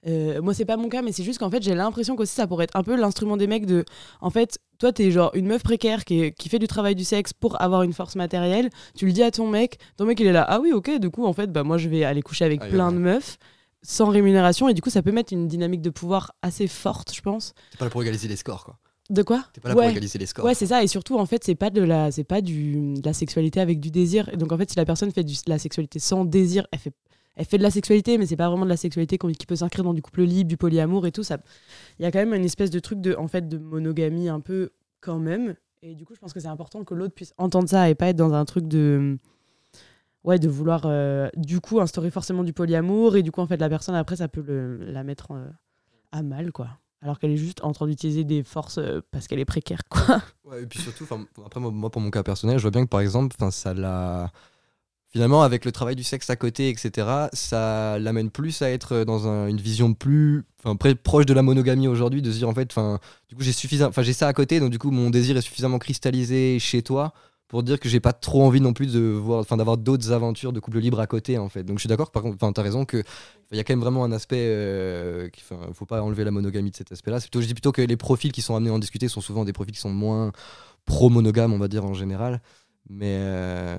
Euh, 0.06 0.40
moi, 0.40 0.54
c'est 0.54 0.64
pas 0.64 0.76
mon 0.76 0.88
cas, 0.88 1.02
mais 1.02 1.12
c'est 1.12 1.24
juste 1.24 1.38
qu'en 1.38 1.50
fait, 1.50 1.62
j'ai 1.62 1.74
l'impression 1.74 2.16
qu'aussi 2.16 2.34
ça 2.34 2.46
pourrait 2.46 2.64
être 2.64 2.76
un 2.76 2.82
peu 2.82 2.96
l'instrument 2.96 3.36
des 3.36 3.46
mecs 3.46 3.66
de. 3.66 3.84
En 4.20 4.30
fait, 4.30 4.58
toi, 4.78 4.92
t'es 4.92 5.10
genre 5.10 5.30
une 5.34 5.46
meuf 5.46 5.62
précaire 5.62 6.04
qui, 6.04 6.32
qui, 6.32 6.48
fait 6.48 6.58
du 6.58 6.68
travail 6.68 6.94
du 6.94 7.04
sexe 7.04 7.32
pour 7.34 7.60
avoir 7.60 7.82
une 7.82 7.92
force 7.92 8.16
matérielle. 8.16 8.70
Tu 8.96 9.04
le 9.04 9.12
dis 9.12 9.22
à 9.22 9.30
ton 9.30 9.48
mec, 9.48 9.78
ton 9.96 10.06
mec 10.06 10.18
il 10.20 10.26
est 10.26 10.32
là, 10.32 10.46
ah 10.48 10.60
oui, 10.60 10.72
ok, 10.72 10.98
du 10.98 11.10
coup, 11.10 11.26
en 11.26 11.34
fait, 11.34 11.52
bah 11.52 11.64
moi 11.64 11.76
je 11.76 11.88
vais 11.90 12.04
aller 12.04 12.22
coucher 12.22 12.46
avec 12.46 12.60
plein 12.70 12.92
de 12.92 12.98
meufs 12.98 13.36
sans 13.82 14.08
rémunération, 14.08 14.68
et 14.68 14.74
du 14.74 14.82
coup, 14.82 14.90
ça 14.90 15.02
peut 15.02 15.12
mettre 15.12 15.32
une 15.32 15.48
dynamique 15.48 15.82
de 15.82 15.90
pouvoir 15.90 16.32
assez 16.42 16.66
forte, 16.66 17.14
je 17.14 17.22
pense. 17.22 17.54
C'est 17.70 17.78
pas 17.78 17.86
là 17.86 17.90
pour 17.90 18.02
égaliser 18.02 18.28
les 18.28 18.36
scores, 18.36 18.64
quoi. 18.64 18.78
De 19.10 19.22
quoi 19.22 19.44
T'es 19.52 19.60
pas 19.60 19.70
là 19.70 19.74
ouais. 19.74 19.82
pour 19.82 19.90
égaliser 19.90 20.18
les 20.20 20.26
scores. 20.26 20.44
Ouais, 20.44 20.54
c'est 20.54 20.66
ça. 20.66 20.84
Et 20.84 20.86
surtout, 20.86 21.18
en 21.18 21.26
fait, 21.26 21.42
c'est 21.42 21.56
pas 21.56 21.70
de 21.70 21.82
la, 21.82 22.12
c'est 22.12 22.24
pas 22.24 22.40
du, 22.40 22.94
de 22.94 23.04
la 23.04 23.12
sexualité 23.12 23.60
avec 23.60 23.80
du 23.80 23.90
désir. 23.90 24.28
Et 24.32 24.36
donc, 24.36 24.52
en 24.52 24.56
fait, 24.56 24.70
si 24.70 24.76
la 24.76 24.84
personne 24.84 25.10
fait 25.10 25.24
de 25.24 25.32
la 25.48 25.58
sexualité 25.58 25.98
sans 25.98 26.24
désir, 26.24 26.64
elle 26.70 26.78
fait, 26.78 26.92
elle 27.34 27.44
fait 27.44 27.58
de 27.58 27.62
la 27.64 27.72
sexualité, 27.72 28.18
mais 28.18 28.26
c'est 28.26 28.36
pas 28.36 28.48
vraiment 28.48 28.64
de 28.64 28.70
la 28.70 28.76
sexualité 28.76 29.18
qui 29.18 29.46
peut 29.46 29.56
s'inscrire 29.56 29.84
dans 29.84 29.94
du 29.94 30.00
couple 30.00 30.22
libre, 30.22 30.48
du 30.48 30.56
polyamour 30.56 31.08
et 31.08 31.12
tout. 31.12 31.24
Ça, 31.24 31.38
il 31.98 32.04
y 32.04 32.06
a 32.06 32.12
quand 32.12 32.20
même 32.20 32.34
une 32.34 32.44
espèce 32.44 32.70
de 32.70 32.78
truc 32.78 33.00
de, 33.00 33.16
en 33.16 33.26
fait, 33.26 33.48
de 33.48 33.58
monogamie 33.58 34.28
un 34.28 34.38
peu 34.40 34.70
quand 35.00 35.18
même. 35.18 35.56
Et 35.82 35.96
du 35.96 36.04
coup, 36.04 36.14
je 36.14 36.20
pense 36.20 36.32
que 36.32 36.38
c'est 36.38 36.46
important 36.46 36.84
que 36.84 36.94
l'autre 36.94 37.14
puisse 37.14 37.34
entendre 37.36 37.68
ça 37.68 37.90
et 37.90 37.96
pas 37.96 38.08
être 38.08 38.16
dans 38.16 38.34
un 38.34 38.44
truc 38.44 38.68
de, 38.68 39.18
ouais, 40.22 40.38
de 40.38 40.48
vouloir, 40.48 40.82
euh, 40.84 41.28
du 41.36 41.60
coup, 41.60 41.80
instaurer 41.80 42.10
forcément 42.10 42.44
du 42.44 42.52
polyamour. 42.52 43.16
Et 43.16 43.22
du 43.22 43.32
coup, 43.32 43.40
en 43.40 43.46
fait, 43.46 43.56
la 43.56 43.68
personne 43.68 43.96
après, 43.96 44.16
ça 44.16 44.28
peut 44.28 44.44
le, 44.46 44.76
la 44.76 45.02
mettre 45.02 45.32
euh, 45.32 45.48
à 46.12 46.22
mal, 46.22 46.52
quoi. 46.52 46.78
Alors 47.02 47.18
qu'elle 47.18 47.30
est 47.30 47.36
juste 47.36 47.64
en 47.64 47.72
train 47.72 47.86
d'utiliser 47.86 48.24
des 48.24 48.42
forces 48.42 48.78
euh, 48.78 49.00
parce 49.10 49.26
qu'elle 49.26 49.38
est 49.38 49.44
précaire, 49.46 49.80
quoi. 49.88 50.20
Et 50.60 50.66
puis 50.66 50.80
surtout, 50.80 51.06
après 51.44 51.60
moi, 51.60 51.90
pour 51.90 52.00
mon 52.00 52.10
cas 52.10 52.22
personnel, 52.22 52.58
je 52.58 52.62
vois 52.62 52.70
bien 52.70 52.84
que 52.84 52.90
par 52.90 53.00
exemple, 53.00 53.34
ça 53.50 53.72
l'a. 53.74 54.30
Finalement, 55.12 55.42
avec 55.42 55.64
le 55.64 55.72
travail 55.72 55.96
du 55.96 56.04
sexe 56.04 56.30
à 56.30 56.36
côté, 56.36 56.68
etc., 56.68 57.28
ça 57.32 57.98
l'amène 57.98 58.30
plus 58.30 58.62
à 58.62 58.70
être 58.70 59.02
dans 59.02 59.26
un- 59.26 59.48
une 59.48 59.56
vision 59.56 59.92
plus, 59.92 60.44
proche 61.02 61.26
de 61.26 61.34
la 61.34 61.42
monogamie 61.42 61.88
aujourd'hui, 61.88 62.22
de 62.22 62.30
se 62.30 62.36
dire 62.38 62.48
en 62.48 62.54
fait, 62.54 62.70
enfin, 62.70 63.00
du 63.28 63.34
coup, 63.34 63.42
j'ai 63.42 63.52
suffisant, 63.52 63.88
enfin, 63.88 64.02
j'ai 64.02 64.12
ça 64.12 64.28
à 64.28 64.32
côté, 64.32 64.60
donc 64.60 64.70
du 64.70 64.78
coup, 64.78 64.92
mon 64.92 65.10
désir 65.10 65.36
est 65.36 65.40
suffisamment 65.40 65.80
cristallisé 65.80 66.60
chez 66.60 66.82
toi 66.82 67.12
pour 67.50 67.64
dire 67.64 67.80
que 67.80 67.88
j'ai 67.88 67.98
pas 67.98 68.12
trop 68.12 68.44
envie 68.44 68.60
non 68.60 68.72
plus 68.72 68.92
de 68.92 69.00
voir, 69.00 69.40
enfin, 69.40 69.56
d'avoir 69.56 69.76
d'autres 69.76 70.12
aventures 70.12 70.52
de 70.52 70.60
couple 70.60 70.78
libre 70.78 71.00
à 71.00 71.08
côté, 71.08 71.36
en 71.36 71.48
fait. 71.48 71.64
Donc, 71.64 71.78
je 71.78 71.80
suis 71.80 71.88
d'accord. 71.88 72.12
Par 72.12 72.22
contre, 72.22 72.38
t'as 72.52 72.62
raison 72.62 72.84
que 72.84 73.02
il 73.50 73.56
y 73.56 73.60
a 73.60 73.64
quand 73.64 73.72
même 73.72 73.80
vraiment 73.80 74.04
un 74.04 74.12
aspect, 74.12 74.38
euh, 74.38 75.28
qui, 75.30 75.42
enfin, 75.42 75.60
faut 75.72 75.84
pas 75.84 76.00
enlever 76.00 76.22
la 76.22 76.30
monogamie 76.30 76.70
de 76.70 76.76
cet 76.76 76.92
aspect-là. 76.92 77.18
Plutôt, 77.18 77.40
je 77.40 77.48
dis 77.48 77.54
plutôt 77.54 77.72
que 77.72 77.82
les 77.82 77.96
profils 77.96 78.30
qui 78.30 78.40
sont 78.40 78.54
amenés 78.54 78.70
à 78.70 78.74
en 78.74 78.78
discuter 78.78 79.08
sont 79.08 79.20
souvent 79.20 79.44
des 79.44 79.52
profils 79.52 79.74
qui 79.74 79.80
sont 79.80 79.90
moins 79.90 80.30
pro-monogame, 80.84 81.52
on 81.52 81.58
va 81.58 81.66
dire 81.66 81.84
en 81.84 81.92
général. 81.92 82.40
Mais, 82.88 83.18
euh, 83.20 83.76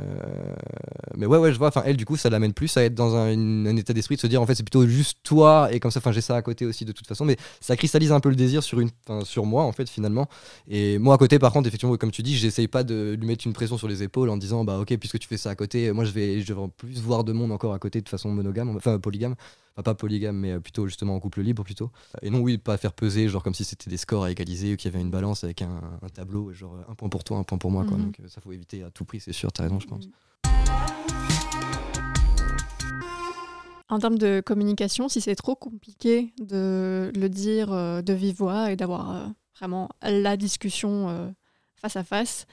mais 1.17 1.25
ouais, 1.25 1.37
ouais, 1.37 1.51
je 1.51 1.57
vois. 1.57 1.67
Enfin, 1.67 1.83
elle, 1.85 1.97
du 1.97 2.05
coup, 2.05 2.15
ça 2.15 2.29
l'amène 2.29 2.53
plus 2.53 2.75
à 2.77 2.83
être 2.83 2.95
dans 2.95 3.15
un, 3.15 3.75
état 3.75 3.93
d'esprit 3.93 4.15
de 4.15 4.21
se 4.21 4.27
dire, 4.27 4.41
en 4.41 4.45
fait, 4.45 4.55
c'est 4.55 4.63
plutôt 4.63 4.87
juste 4.87 5.17
toi, 5.23 5.69
et 5.71 5.79
comme 5.79 5.91
ça, 5.91 5.99
enfin, 5.99 6.11
j'ai 6.11 6.21
ça 6.21 6.35
à 6.35 6.41
côté 6.41 6.65
aussi 6.65 6.85
de 6.85 6.91
toute 6.93 7.07
façon. 7.07 7.25
Mais 7.25 7.35
ça 7.59 7.75
cristallise 7.75 8.11
un 8.11 8.19
peu 8.19 8.29
le 8.29 8.35
désir 8.35 8.63
sur, 8.63 8.79
une, 8.79 8.89
sur 9.23 9.45
moi, 9.45 9.63
en 9.63 9.71
fait, 9.73 9.89
finalement. 9.89 10.27
Et 10.69 10.97
moi, 10.97 11.15
à 11.15 11.17
côté, 11.17 11.39
par 11.39 11.51
contre, 11.51 11.67
effectivement, 11.67 11.95
comme 11.97 12.11
tu 12.11 12.23
dis, 12.23 12.37
j'essaye 12.37 12.67
pas 12.67 12.83
de 12.83 13.17
lui 13.19 13.27
mettre 13.27 13.45
une 13.45 13.53
pression 13.53 13.77
sur 13.77 13.87
les 13.87 14.03
épaules 14.03 14.29
en 14.29 14.37
disant, 14.37 14.63
bah, 14.63 14.79
ok, 14.79 14.95
puisque 14.97 15.19
tu 15.19 15.27
fais 15.27 15.37
ça 15.37 15.49
à 15.49 15.55
côté, 15.55 15.91
moi, 15.91 16.05
je 16.05 16.11
vais, 16.11 16.41
je 16.41 16.53
vais 16.53 16.61
plus 16.77 17.01
voir 17.01 17.23
de 17.23 17.33
monde 17.33 17.51
encore 17.51 17.73
à 17.73 17.79
côté 17.79 18.01
de 18.01 18.07
façon 18.07 18.29
monogame, 18.29 18.75
enfin, 18.77 18.97
polygame. 18.99 19.35
Enfin, 19.73 19.83
pas 19.83 19.95
polygame, 19.95 20.37
mais 20.37 20.51
euh, 20.51 20.59
plutôt 20.59 20.87
justement 20.87 21.15
en 21.15 21.19
couple 21.19 21.41
libre 21.41 21.63
plutôt. 21.63 21.91
Et 22.21 22.29
non, 22.29 22.39
oui, 22.39 22.57
pas 22.57 22.77
faire 22.77 22.93
peser, 22.93 23.29
genre 23.29 23.41
comme 23.41 23.53
si 23.53 23.63
c'était 23.63 23.89
des 23.89 23.97
scores 23.97 24.25
à 24.25 24.31
égaliser 24.31 24.73
ou 24.73 24.77
qu'il 24.77 24.91
y 24.91 24.93
avait 24.93 25.01
une 25.01 25.11
balance 25.11 25.43
avec 25.43 25.61
un, 25.61 25.81
un 26.01 26.09
tableau, 26.09 26.51
genre 26.51 26.77
un 26.89 26.95
point 26.95 27.09
pour 27.09 27.23
toi, 27.23 27.37
un 27.37 27.43
point 27.43 27.57
pour 27.57 27.71
moi. 27.71 27.85
Quoi. 27.85 27.97
Mhm. 27.97 28.05
Donc 28.05 28.19
euh, 28.19 28.27
ça, 28.27 28.41
faut 28.41 28.51
éviter 28.51 28.83
à 28.83 28.91
tout 28.91 29.05
prix, 29.05 29.19
c'est 29.19 29.33
sûr, 29.33 29.51
t'as 29.51 29.63
raison, 29.63 29.79
je 29.79 29.87
pense. 29.87 30.09
En 33.89 33.99
termes 33.99 34.17
de 34.17 34.41
communication, 34.45 35.09
si 35.09 35.19
c'est 35.21 35.35
trop 35.35 35.55
compliqué 35.55 36.33
de 36.39 37.11
le 37.13 37.29
dire 37.29 37.73
euh, 37.73 38.01
de 38.01 38.13
vive 38.13 38.37
voix 38.37 38.71
et 38.71 38.75
d'avoir 38.75 39.33
vraiment 39.57 39.89
la 40.01 40.37
discussion 40.37 41.33
face 41.75 41.95
à 41.95 42.03
face, 42.03 42.45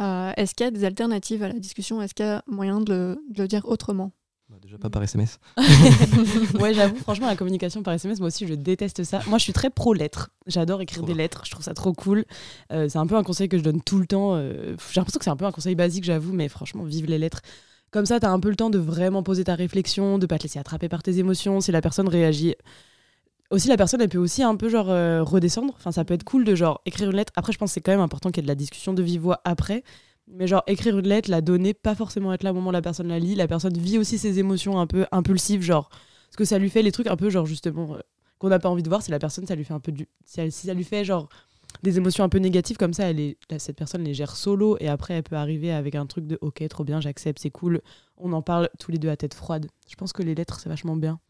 euh, 0.00 0.32
est-ce 0.36 0.54
qu'il 0.54 0.64
y 0.64 0.68
a 0.68 0.70
des 0.70 0.84
alternatives 0.84 1.42
à 1.42 1.48
la 1.48 1.58
discussion? 1.58 2.02
Est-ce 2.02 2.14
qu'il 2.14 2.26
y 2.26 2.28
a 2.28 2.42
moyen 2.46 2.80
de 2.80 2.92
le, 2.92 3.18
de 3.30 3.42
le 3.42 3.48
dire 3.48 3.66
autrement? 3.66 4.12
Bah, 4.48 4.56
déjà 4.62 4.78
pas 4.78 4.90
par 4.90 5.02
SMS. 5.02 5.40
ouais, 6.60 6.72
j'avoue, 6.72 6.96
franchement, 6.96 7.26
la 7.26 7.34
communication 7.36 7.82
par 7.82 7.94
SMS, 7.94 8.20
moi 8.20 8.28
aussi, 8.28 8.46
je 8.46 8.54
déteste 8.54 9.02
ça. 9.02 9.20
Moi, 9.26 9.38
je 9.38 9.42
suis 9.44 9.52
très 9.52 9.70
pro-lettres. 9.70 10.30
J'adore 10.46 10.80
écrire 10.82 10.98
Trop 10.98 11.06
des 11.06 11.14
bien. 11.14 11.24
lettres. 11.24 11.42
Je 11.44 11.50
trouve 11.50 11.64
ça 11.64 11.74
trop 11.74 11.92
cool. 11.92 12.24
Euh, 12.72 12.88
c'est 12.88 12.98
un 12.98 13.06
peu 13.08 13.16
un 13.16 13.24
conseil 13.24 13.48
que 13.48 13.58
je 13.58 13.62
donne 13.64 13.82
tout 13.82 13.98
le 13.98 14.06
temps. 14.06 14.34
euh, 14.36 14.76
J'ai 14.92 15.00
l'impression 15.00 15.18
que 15.18 15.24
c'est 15.24 15.30
un 15.30 15.36
peu 15.36 15.46
un 15.46 15.52
conseil 15.52 15.74
basique, 15.74 16.04
j'avoue, 16.04 16.32
mais 16.32 16.48
franchement, 16.48 16.84
vive 16.84 17.06
les 17.06 17.18
lettres. 17.18 17.40
Comme 17.90 18.06
ça, 18.06 18.20
t'as 18.20 18.30
un 18.30 18.38
peu 18.38 18.48
le 18.50 18.56
temps 18.56 18.70
de 18.70 18.78
vraiment 18.78 19.22
poser 19.24 19.42
ta 19.44 19.54
réflexion, 19.56 20.18
de 20.18 20.26
pas 20.26 20.38
te 20.38 20.44
laisser 20.44 20.58
attraper 20.60 20.88
par 20.88 21.02
tes 21.02 21.18
émotions. 21.18 21.60
Si 21.60 21.72
la 21.72 21.80
personne 21.80 22.08
réagit. 22.08 22.54
Aussi, 23.50 23.68
la 23.68 23.76
personne, 23.76 24.00
elle 24.00 24.08
peut 24.08 24.18
aussi 24.18 24.42
un 24.42 24.56
peu 24.56 24.68
genre 24.68 24.90
euh, 24.90 25.22
redescendre. 25.22 25.72
Enfin, 25.76 25.92
ça 25.92 26.04
peut 26.04 26.14
être 26.14 26.24
cool 26.24 26.44
de 26.44 26.54
genre 26.54 26.80
écrire 26.84 27.10
une 27.10 27.16
lettre. 27.16 27.32
Après, 27.36 27.52
je 27.52 27.58
pense 27.58 27.70
que 27.70 27.74
c'est 27.74 27.80
quand 27.80 27.92
même 27.92 28.00
important 28.00 28.30
qu'il 28.30 28.38
y 28.38 28.40
ait 28.40 28.46
de 28.46 28.48
la 28.48 28.56
discussion 28.56 28.92
de 28.92 29.02
vive 29.02 29.20
voix 29.22 29.40
après. 29.44 29.82
Mais 30.28 30.46
genre 30.46 30.62
écrire 30.66 30.98
une 30.98 31.06
lettre, 31.06 31.30
la 31.30 31.40
donner, 31.40 31.72
pas 31.72 31.94
forcément 31.94 32.32
être 32.32 32.42
là 32.42 32.50
au 32.50 32.54
moment 32.54 32.70
où 32.70 32.72
la 32.72 32.82
personne 32.82 33.08
la 33.08 33.18
lit. 33.18 33.34
La 33.34 33.46
personne 33.46 33.76
vit 33.76 33.98
aussi 33.98 34.18
ses 34.18 34.38
émotions 34.38 34.80
un 34.80 34.86
peu 34.86 35.06
impulsives, 35.12 35.62
genre 35.62 35.88
ce 36.30 36.36
que 36.36 36.44
ça 36.44 36.58
lui 36.58 36.70
fait, 36.70 36.82
les 36.82 36.92
trucs 36.92 37.06
un 37.06 37.16
peu 37.16 37.30
genre 37.30 37.46
justement 37.46 37.94
euh, 37.94 38.00
qu'on 38.38 38.48
n'a 38.48 38.58
pas 38.58 38.68
envie 38.68 38.82
de 38.82 38.88
voir, 38.88 39.02
si 39.02 39.10
la 39.10 39.18
personne 39.18 39.46
ça 39.46 39.54
lui 39.54 39.64
fait 39.64 39.74
un 39.74 39.80
peu 39.80 39.92
du. 39.92 40.08
Si, 40.24 40.50
ça 40.50 40.74
lui 40.74 40.84
fait 40.84 41.04
genre 41.04 41.28
des 41.82 41.98
émotions 41.98 42.24
un 42.24 42.28
peu 42.28 42.38
négatives 42.38 42.76
comme 42.76 42.92
ça, 42.92 43.10
cette 43.58 43.76
personne 43.76 44.02
les 44.02 44.14
gère 44.14 44.36
solo 44.36 44.76
et 44.80 44.88
après 44.88 45.14
elle 45.14 45.22
peut 45.22 45.36
arriver 45.36 45.72
avec 45.72 45.94
un 45.94 46.06
truc 46.06 46.26
de 46.26 46.38
ok, 46.40 46.66
trop 46.68 46.84
bien, 46.84 47.00
j'accepte, 47.00 47.38
c'est 47.38 47.50
cool, 47.50 47.80
on 48.18 48.32
en 48.32 48.42
parle 48.42 48.68
tous 48.78 48.90
les 48.90 48.98
deux 48.98 49.08
à 49.08 49.16
tête 49.16 49.34
froide. 49.34 49.66
Je 49.88 49.94
pense 49.94 50.12
que 50.12 50.22
les 50.22 50.34
lettres 50.34 50.58
c'est 50.60 50.68
vachement 50.68 50.96
bien. 50.96 51.20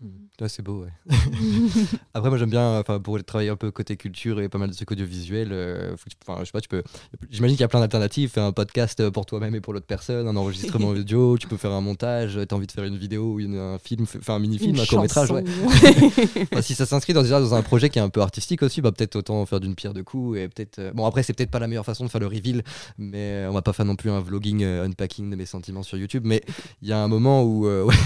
Ouais, 0.41 0.49
c'est 0.49 0.63
beau, 0.63 0.85
ouais. 0.85 0.91
Après, 2.15 2.31
moi, 2.31 2.39
j'aime 2.39 2.51
bien, 2.51 2.79
enfin, 2.81 3.01
pour 3.01 3.23
travailler 3.23 3.51
un 3.51 3.57
peu 3.57 3.71
côté 3.71 3.97
culture 3.97 4.41
et 4.41 4.49
pas 4.49 4.57
mal 4.59 4.71
de 4.71 4.75
trucs 4.75 4.91
audiovisuels, 4.91 5.53
euh, 5.53 5.97
faut 5.97 6.09
tu- 6.09 6.17
enfin, 6.27 6.41
je 6.41 6.47
sais 6.47 6.53
pas, 6.53 6.61
tu 6.63 6.69
peux. 6.69 6.83
J'imagine 7.31 7.57
qu'il 7.57 7.63
y 7.63 7.65
a 7.65 7.69
plein 7.69 7.81
d'alternatives. 7.81 8.33
Un 8.37 8.53
podcast 8.53 9.01
euh, 9.01 9.11
pour 9.11 9.27
toi-même 9.27 9.55
et 9.55 9.61
pour 9.61 9.73
l'autre 9.75 9.87
personne, 9.87 10.27
un 10.27 10.37
enregistrement 10.37 10.89
audio, 10.89 11.37
tu 11.37 11.49
peux 11.49 11.57
faire 11.59 11.73
un 11.73 11.81
montage, 11.83 12.39
t'as 12.49 12.57
envie 12.57 12.67
de 12.67 12.73
faire 12.73 12.85
une 12.85 12.97
vidéo 12.97 13.35
ou 13.35 13.41
une- 13.41 13.59
un 13.59 13.79
film, 13.79 14.07
faire 14.07 14.35
un 14.35 14.39
mini-film, 14.39 14.79
un 14.81 14.87
court-métrage, 14.87 15.31
ouais. 15.31 15.45
Enfin, 16.53 16.63
si 16.63 16.75
ça 16.75 16.87
s'inscrit 16.87 17.13
dans, 17.13 17.55
un 17.55 17.63
projet 17.63 17.91
qui 17.91 17.99
est 17.99 18.03
un 18.03 18.09
peu 18.09 18.21
artistique 18.23 18.63
aussi, 18.63 18.81
bah, 18.81 18.93
peut-être 18.93 19.17
autant 19.17 19.45
faire 19.47 19.61
d'une 19.61 19.75
pierre 19.75 19.93
deux 19.93 20.05
coups. 20.05 20.39
Et 20.39 20.49
peut-être, 20.49 20.79
euh, 20.79 20.93
Bon, 20.93 21.05
après, 21.05 21.23
c'est 21.23 21.33
peut-être 21.35 21.51
pas 21.51 21.59
la 21.59 21.67
meilleure 21.69 21.85
façon 21.85 22.05
de 22.05 22.11
faire 22.11 22.21
le 22.21 22.27
reveal, 22.27 22.63
mais 22.97 23.45
euh, 23.45 23.51
on 23.51 23.53
va 23.53 23.63
pas 23.63 23.73
faire 23.75 23.85
non 23.85 23.97
plus 23.97 24.11
un 24.11 24.21
vlogging 24.21 24.63
euh, 24.63 24.87
unpacking 24.87 25.29
de 25.31 25.37
mes 25.37 25.47
sentiments 25.47 25.83
sur 25.83 25.99
YouTube. 25.99 26.23
Mais 26.27 26.43
il 26.83 26.89
y 26.89 26.93
a 26.93 26.99
un 27.03 27.09
moment 27.09 27.43
où. 27.43 27.67
euh. 27.67 27.91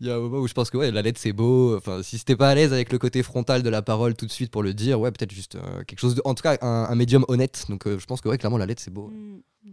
Il 0.00 0.06
y 0.06 0.10
a 0.10 0.16
un 0.16 0.20
moment 0.20 0.38
où 0.38 0.46
je 0.46 0.54
pense 0.54 0.70
que 0.70 0.76
ouais, 0.76 0.90
la 0.90 1.02
lettre 1.02 1.18
c'est 1.20 1.32
beau. 1.32 1.76
Enfin, 1.76 2.02
si 2.02 2.18
c'était 2.18 2.36
pas 2.36 2.50
à 2.50 2.54
l'aise 2.54 2.72
avec 2.72 2.92
le 2.92 2.98
côté 2.98 3.22
frontal 3.22 3.62
de 3.62 3.68
la 3.68 3.82
parole 3.82 4.14
tout 4.14 4.26
de 4.26 4.30
suite 4.30 4.50
pour 4.50 4.62
le 4.62 4.74
dire, 4.74 5.00
ouais, 5.00 5.10
peut-être 5.10 5.32
juste 5.32 5.56
euh, 5.56 5.82
quelque 5.84 5.98
chose 5.98 6.14
de. 6.14 6.22
En 6.24 6.34
tout 6.34 6.42
cas, 6.42 6.56
un, 6.60 6.94
médium 6.94 7.24
honnête. 7.28 7.64
Donc 7.68 7.86
euh, 7.86 7.98
je 7.98 8.06
pense 8.06 8.20
que 8.20 8.28
ouais, 8.28 8.38
clairement, 8.38 8.58
la 8.58 8.66
lettre 8.66 8.82
c'est 8.82 8.92
beau. 8.92 9.10
Ouais, 9.64 9.72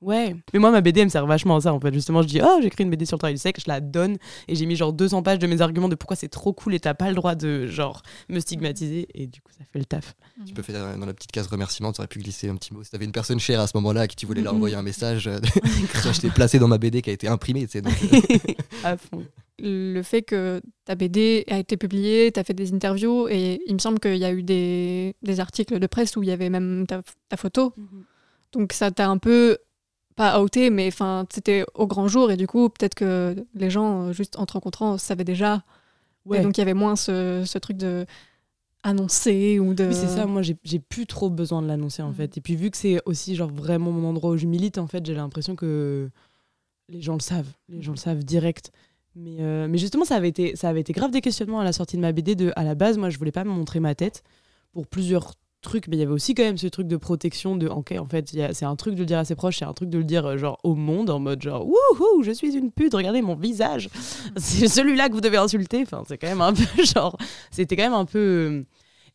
mais 0.00 0.58
moi 0.60 0.70
ma 0.70 0.80
BD 0.80 1.00
elle 1.00 1.06
me 1.06 1.10
sert 1.10 1.26
vachement 1.26 1.56
à 1.56 1.60
ça 1.60 1.72
en 1.72 1.80
fait. 1.80 1.92
Justement, 1.92 2.22
je 2.22 2.28
dis 2.28 2.40
oh 2.42 2.58
j'écris 2.62 2.84
une 2.84 2.90
BD 2.90 3.04
sur 3.04 3.16
le 3.16 3.18
travail 3.18 3.34
du 3.34 3.40
sexe, 3.40 3.62
je 3.64 3.70
la 3.70 3.80
donne 3.80 4.16
et 4.46 4.54
j'ai 4.54 4.66
mis 4.66 4.76
genre 4.76 4.92
200 4.92 5.22
pages 5.22 5.38
de 5.38 5.46
mes 5.46 5.60
arguments 5.60 5.88
de 5.88 5.94
pourquoi 5.94 6.16
c'est 6.16 6.28
trop 6.28 6.52
cool 6.52 6.74
et 6.74 6.80
t'as 6.80 6.94
pas 6.94 7.08
le 7.08 7.14
droit 7.14 7.34
de 7.34 7.66
genre 7.66 8.02
me 8.28 8.40
stigmatiser 8.40 9.08
et 9.14 9.26
du 9.26 9.40
coup 9.40 9.52
ça 9.56 9.64
fait 9.72 9.78
le 9.78 9.84
taf. 9.84 10.14
Tu 10.46 10.54
peux 10.54 10.62
faire 10.62 10.76
euh, 10.76 10.96
dans 10.96 11.06
la 11.06 11.14
petite 11.14 11.32
case 11.32 11.46
remerciement, 11.48 11.92
tu 11.92 12.00
aurais 12.00 12.08
pu 12.08 12.20
glisser 12.20 12.48
un 12.48 12.56
petit 12.56 12.72
mot. 12.72 12.84
Si 12.84 12.90
t'avais 12.90 13.04
une 13.04 13.12
personne 13.12 13.40
chère 13.40 13.60
à 13.60 13.66
ce 13.66 13.76
moment-là 13.76 14.02
à 14.02 14.06
qui 14.06 14.16
tu 14.16 14.26
voulais 14.26 14.42
leur 14.42 14.54
envoyer 14.54 14.76
un 14.76 14.82
message, 14.82 15.26
euh, 15.26 15.38
je 15.64 16.20
t'ai 16.20 16.30
placé 16.30 16.58
dans 16.58 16.68
ma 16.68 16.78
BD 16.78 17.02
qui 17.02 17.10
a 17.10 17.12
été 17.12 17.28
imprimée. 17.28 17.66
tu 17.66 17.72
sais, 17.72 17.82
donc, 17.82 17.94
euh, 18.12 18.54
à 18.84 18.96
fond. 18.96 19.24
le 19.58 20.02
fait 20.02 20.22
que 20.22 20.60
ta 20.84 20.94
BD 20.94 21.44
a 21.48 21.58
été 21.58 21.76
publiée, 21.76 22.30
tu 22.32 22.38
as 22.38 22.44
fait 22.44 22.54
des 22.54 22.72
interviews 22.72 23.28
et 23.28 23.60
il 23.66 23.74
me 23.74 23.80
semble 23.80 23.98
qu'il 23.98 24.16
y 24.16 24.24
a 24.24 24.32
eu 24.32 24.42
des, 24.42 25.16
des 25.22 25.40
articles 25.40 25.78
de 25.78 25.86
presse 25.86 26.16
où 26.16 26.22
il 26.22 26.28
y 26.28 26.32
avait 26.32 26.50
même 26.50 26.86
ta, 26.86 27.02
ta 27.28 27.36
photo. 27.36 27.74
Donc 28.52 28.72
ça 28.72 28.90
t'a 28.90 29.08
un 29.08 29.18
peu 29.18 29.58
pas 30.18 30.42
outé, 30.42 30.68
mais 30.70 30.88
enfin 30.88 31.24
c'était 31.32 31.64
au 31.74 31.86
grand 31.86 32.08
jour 32.08 32.30
et 32.30 32.36
du 32.36 32.46
coup 32.46 32.68
peut-être 32.68 32.94
que 32.94 33.34
les 33.54 33.70
gens 33.70 34.08
euh, 34.08 34.12
juste 34.12 34.36
en 34.38 34.44
te 34.46 34.52
rencontrant 34.52 34.98
savaient 34.98 35.24
déjà. 35.24 35.62
Ouais. 36.26 36.38
Et 36.38 36.42
donc 36.42 36.58
il 36.58 36.60
y 36.60 36.62
avait 36.62 36.74
moins 36.74 36.96
ce, 36.96 37.44
ce 37.46 37.56
truc 37.58 37.76
de 37.78 38.04
annoncer 38.82 39.58
ou 39.58 39.74
de. 39.74 39.86
Oui, 39.86 39.94
c'est 39.94 40.08
ça, 40.08 40.26
moi 40.26 40.42
j'ai 40.42 40.78
plus 40.78 41.06
trop 41.06 41.30
besoin 41.30 41.62
de 41.62 41.66
l'annoncer 41.66 42.02
en 42.02 42.08
Mhm. 42.08 42.14
fait. 42.14 42.36
Et 42.36 42.40
puis 42.40 42.56
vu 42.56 42.70
que 42.70 42.76
c'est 42.76 43.00
aussi 43.06 43.34
genre 43.34 43.50
vraiment 43.50 43.90
mon 43.90 44.08
endroit 44.08 44.30
où 44.30 44.36
je 44.36 44.46
milite, 44.46 44.78
en 44.78 44.86
fait, 44.86 45.04
j'ai 45.04 45.14
l'impression 45.14 45.56
que 45.56 46.08
les 46.88 47.02
gens 47.02 47.14
le 47.14 47.20
savent, 47.20 47.52
les 47.68 47.82
gens 47.82 47.92
le 47.92 47.96
savent 47.98 48.24
direct. 48.24 48.70
Mais, 49.16 49.38
euh, 49.40 49.66
mais 49.68 49.78
justement, 49.78 50.04
ça 50.04 50.14
avait, 50.14 50.28
été, 50.28 50.54
ça 50.54 50.68
avait 50.68 50.80
été 50.80 50.92
grave 50.92 51.10
des 51.10 51.20
questionnements 51.20 51.58
à 51.60 51.64
la 51.64 51.72
sortie 51.72 51.96
de 51.96 52.02
ma 52.02 52.12
BD. 52.12 52.34
De, 52.36 52.52
à 52.56 52.62
la 52.62 52.74
base, 52.76 52.98
moi 52.98 53.10
je 53.10 53.18
voulais 53.18 53.32
pas 53.32 53.42
me 53.44 53.50
montrer 53.50 53.80
ma 53.80 53.94
tête 53.94 54.22
pour 54.72 54.86
plusieurs 54.86 55.34
trucs, 55.60 55.88
mais 55.88 55.96
il 55.96 56.00
y 56.00 56.02
avait 56.02 56.12
aussi 56.12 56.34
quand 56.34 56.42
même 56.42 56.58
ce 56.58 56.66
truc 56.66 56.86
de 56.86 56.96
protection 56.96 57.56
de 57.56 57.66
ok, 57.68 57.94
en 57.98 58.06
fait, 58.06 58.28
c'est 58.52 58.64
un 58.64 58.76
truc 58.76 58.94
de 58.94 59.00
le 59.00 59.06
dire 59.06 59.18
à 59.18 59.24
ses 59.24 59.34
proches, 59.34 59.58
c'est 59.58 59.64
un 59.64 59.72
truc 59.72 59.90
de 59.90 59.98
le 59.98 60.04
dire 60.04 60.26
euh, 60.26 60.36
genre 60.36 60.58
au 60.62 60.74
monde 60.74 61.10
en 61.10 61.18
mode 61.18 61.42
genre 61.42 61.66
wouhou, 61.66 62.22
je 62.22 62.30
suis 62.30 62.56
une 62.56 62.70
pute, 62.70 62.94
regardez 62.94 63.22
mon 63.22 63.34
visage, 63.34 63.90
c'est 64.36 64.68
celui-là 64.68 65.08
que 65.08 65.14
vous 65.14 65.20
devez 65.20 65.36
insulter. 65.36 65.82
Enfin, 65.82 66.02
c'est 66.06 66.18
quand 66.18 66.28
même 66.28 66.40
un 66.40 66.52
peu 66.54 66.84
genre, 66.84 67.16
c'était 67.50 67.76
quand 67.76 67.84
même 67.84 67.94
un 67.94 68.04
peu. 68.04 68.18
euh, 68.18 68.64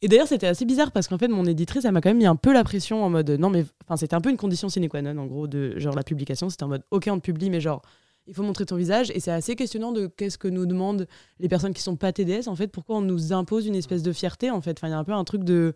et 0.02 0.10
d'ailleurs, 0.10 0.28
c'était 0.28 0.48
assez 0.48 0.66
bizarre 0.66 0.92
parce 0.92 1.08
qu'en 1.08 1.18
fait, 1.18 1.30
mon 1.30 1.46
éditrice, 1.46 1.86
elle 1.86 1.94
m'a 1.94 2.02
quand 2.02 2.10
même 2.10 2.18
mis 2.18 2.26
un 2.26 2.36
peu 2.36 2.52
la 2.52 2.66
pression 2.66 3.06
en 3.06 3.10
mode 3.10 3.30
non, 3.32 3.50
mais 3.50 3.64
enfin, 3.86 3.96
c'était 3.96 4.16
un 4.16 4.22
peu 4.22 4.30
une 4.30 4.38
condition 4.38 4.68
sine 4.68 4.90
qua 4.90 5.02
non 5.02 5.18
en 5.18 5.28
gros 5.28 5.48
de 5.48 5.80
genre 5.80 5.96
la 5.96 6.04
publication. 6.04 6.50
C'était 6.50 6.64
en 6.64 6.68
mode 6.68 6.84
ok, 6.92 7.08
on 7.10 7.20
te 7.20 7.22
publie, 7.22 7.50
mais 7.50 7.62
genre 7.62 7.82
il 8.28 8.34
faut 8.34 8.44
montrer 8.44 8.66
ton 8.66 8.76
visage. 8.76 9.12
Et 9.12 9.20
c'est 9.20 9.32
assez 9.32 9.56
questionnant 9.56 9.92
de 9.92 10.08
qu'est-ce 10.08 10.38
que 10.38 10.48
nous 10.48 10.66
demandent 10.66 11.08
les 11.40 11.48
personnes 11.48 11.74
qui 11.74 11.82
sont 11.82 11.96
pas 11.96 12.12
TDS 12.12 12.48
en 12.48 12.56
fait. 12.56 12.68
Pourquoi 12.68 12.98
on 12.98 13.02
nous 13.02 13.34
impose 13.34 13.66
une 13.66 13.76
espèce 13.76 14.04
de 14.04 14.12
fierté 14.12 14.52
en 14.52 14.62
fait. 14.62 14.78
Enfin, 14.78 14.88
il 14.88 14.92
y 14.92 14.94
a 14.94 14.98
un 14.98 15.04
peu 15.04 15.14
un 15.14 15.24
truc 15.24 15.44
de 15.44 15.74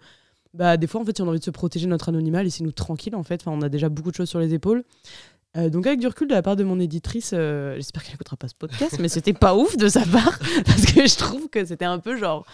bah 0.54 0.78
des 0.78 0.88
fois 0.88 1.02
en 1.02 1.06
fait, 1.06 1.16
si 1.16 1.22
on 1.22 1.26
a 1.26 1.30
envie 1.30 1.40
de 1.40 1.44
se 1.46 1.52
protéger 1.52 1.88
notre 1.88 2.10
anonymat, 2.10 2.44
laissez-nous 2.44 2.72
tranquille 2.72 3.16
en 3.16 3.24
fait. 3.24 3.42
Enfin, 3.42 3.52
on 3.58 3.62
a 3.62 3.70
déjà 3.70 3.90
beaucoup 3.90 4.12
de 4.12 4.16
choses 4.16 4.30
sur 4.30 4.40
les 4.40 4.54
épaules. 4.54 4.84
Euh, 5.56 5.70
donc 5.70 5.88
avec 5.88 6.00
du 6.00 6.08
recul 6.08 6.28
de 6.28 6.34
la 6.34 6.42
part 6.42 6.56
de 6.56 6.64
mon 6.64 6.80
éditrice, 6.80 7.32
euh, 7.34 7.76
j'espère 7.78 8.04
qu'elle 8.04 8.14
n'écoutera 8.14 8.36
pas 8.38 8.48
ce 8.48 8.54
podcast, 8.54 8.98
mais 9.00 9.08
c'était 9.10 9.34
pas 9.34 9.56
ouf 9.56 9.78
de 9.78 9.88
sa 9.88 10.06
part 10.06 10.38
parce 10.66 10.86
que 10.86 11.08
je 11.08 11.16
trouve 11.18 11.50
que 11.50 11.64
c'était 11.66 11.86
un 11.86 12.00
peu 12.00 12.18
genre, 12.18 12.46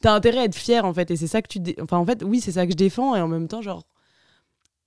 t'as 0.00 0.12
intérêt 0.14 0.38
à 0.40 0.44
être 0.44 0.54
fier 0.56 0.84
en 0.84 0.92
fait 0.94 1.10
et 1.10 1.16
c'est 1.16 1.26
ça 1.26 1.42
que 1.42 1.48
tu, 1.48 1.60
dé- 1.60 1.76
enfin 1.80 1.98
en 1.98 2.06
fait 2.06 2.22
oui 2.24 2.40
c'est 2.40 2.52
ça 2.52 2.64
que 2.66 2.72
je 2.72 2.76
défends 2.76 3.14
et 3.14 3.20
en 3.20 3.28
même 3.28 3.48
temps 3.48 3.60
genre, 3.62 3.84